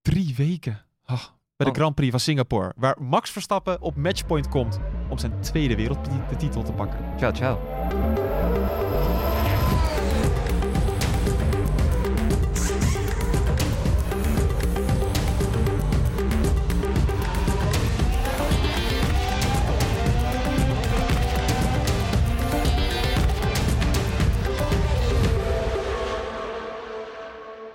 drie 0.03 0.35
weken. 0.37 0.85
Ah, 1.05 1.25
bij 1.61 1.73
de 1.73 1.79
Oh. 1.79 1.85
Grand 1.85 1.95
Prix 1.95 2.11
van 2.11 2.21
Singapore. 2.21 2.73
Waar 2.77 2.97
Max 3.03 3.31
Verstappen 3.31 3.81
op 3.81 3.97
matchpoint 3.97 4.49
komt 4.49 4.79
om 5.09 5.19
zijn 5.19 5.41
tweede 5.41 5.77
wereldtitel 5.77 6.63
te 6.63 6.73
pakken. 6.73 6.99
Ciao, 7.19 7.33
ciao. 7.33 7.59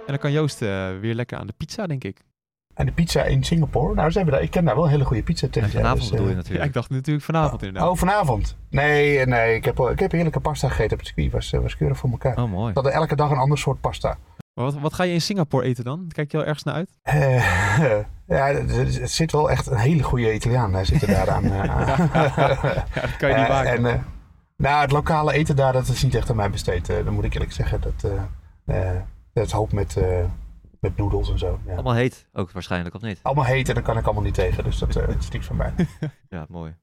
En 0.05 0.11
dan 0.11 0.17
kan 0.17 0.31
Joost 0.31 0.61
eh, 0.61 0.99
weer 0.99 1.15
lekker 1.15 1.37
aan 1.37 1.47
de 1.47 1.53
pizza, 1.57 1.87
denk 1.87 2.03
ik. 2.03 2.21
En 2.75 2.85
de 2.85 2.91
pizza 2.91 3.23
in 3.23 3.43
Singapore, 3.43 3.93
nou, 3.93 4.09
ze 4.11 4.17
hebben 4.17 4.35
daar, 4.35 4.43
ik 4.43 4.51
ken 4.51 4.65
daar 4.65 4.75
wel 4.75 4.83
een 4.83 4.89
hele 4.89 5.05
goede 5.05 5.23
pizza 5.23 5.45
En 5.45 5.51
tegen. 5.51 5.69
vanavond 5.69 5.99
dus, 6.01 6.09
bedoel 6.09 6.25
je 6.25 6.31
eh, 6.31 6.35
Ja, 6.37 6.41
natuurlijk. 6.41 6.67
ik 6.67 6.73
dacht 6.73 6.89
natuurlijk 6.89 7.25
vanavond 7.25 7.63
inderdaad. 7.63 7.89
Oh, 7.91 7.97
vanavond? 7.97 8.57
Nee, 8.69 9.25
nee, 9.25 9.55
ik 9.55 9.65
heb, 9.65 9.79
ik 9.79 9.99
heb 9.99 10.11
heerlijke 10.11 10.39
pasta 10.39 10.67
gegeten 10.67 10.91
op 10.91 10.97
het 10.97 11.07
circuit. 11.07 11.31
Was, 11.31 11.53
eh, 11.53 11.59
was 11.61 11.77
keurig 11.77 11.97
voor 11.97 12.09
elkaar. 12.09 12.37
Oh, 12.37 12.51
mooi. 12.51 12.67
We 12.67 12.73
hadden 12.73 12.93
elke 12.93 13.15
dag 13.15 13.29
een 13.31 13.37
ander 13.37 13.57
soort 13.57 13.81
pasta. 13.81 14.17
Maar 14.53 14.65
wat, 14.65 14.73
wat 14.79 14.93
ga 14.93 15.03
je 15.03 15.13
in 15.13 15.21
Singapore 15.21 15.65
eten 15.65 15.83
dan? 15.83 16.05
Kijk 16.13 16.31
je 16.31 16.37
wel 16.37 16.45
ergens 16.45 16.63
naar 16.63 16.73
uit? 16.75 16.89
Eh, 17.01 17.35
ja, 18.37 18.47
er, 18.47 19.01
er 19.01 19.07
zit 19.07 19.31
wel 19.31 19.51
echt 19.51 19.67
een 19.67 19.77
hele 19.77 20.03
goede 20.03 20.33
Italiaan 20.33 20.71
daar 20.71 20.85
zit 20.85 21.01
er 21.01 21.07
daaraan. 21.07 21.43
eh, 21.43 21.59
aan. 21.61 22.09
Ja, 22.95 23.01
dat 23.01 23.17
kan 23.17 23.29
je 23.29 23.35
niet 23.35 23.47
maken. 23.47 23.85
En, 23.85 24.05
nou, 24.57 24.81
het 24.81 24.91
lokale 24.91 25.33
eten 25.33 25.55
daar, 25.55 25.73
dat 25.73 25.87
is 25.87 26.03
niet 26.03 26.15
echt 26.15 26.29
aan 26.29 26.35
mij 26.35 26.49
besteed. 26.49 26.85
dan 26.87 27.13
moet 27.13 27.23
ik 27.23 27.33
eerlijk 27.33 27.51
zeggen. 27.51 27.81
Dat, 27.81 28.11
eh, 28.65 28.89
eh, 28.91 29.01
dat 29.33 29.45
is 29.45 29.51
hoop 29.51 29.71
met, 29.71 29.95
eh, 29.97 30.05
met 30.85 30.97
noedels 30.97 31.29
en 31.29 31.39
zo. 31.39 31.59
Ja. 31.65 31.73
Allemaal 31.73 31.93
heet 31.93 32.27
ook 32.33 32.51
waarschijnlijk, 32.51 32.95
of 32.95 33.01
niet? 33.01 33.19
Allemaal 33.21 33.45
heet 33.45 33.67
en 33.69 33.73
daar 33.73 33.83
kan 33.83 33.97
ik 33.97 34.05
allemaal 34.05 34.23
niet 34.23 34.33
tegen. 34.33 34.63
Dus 34.63 34.77
dat, 34.79 34.95
eh, 34.95 35.07
dat 35.07 35.15
is 35.19 35.29
niks 35.29 35.45
van 35.45 35.55
mij. 35.55 35.73
Ja, 36.29 36.45
mooi. 36.49 36.75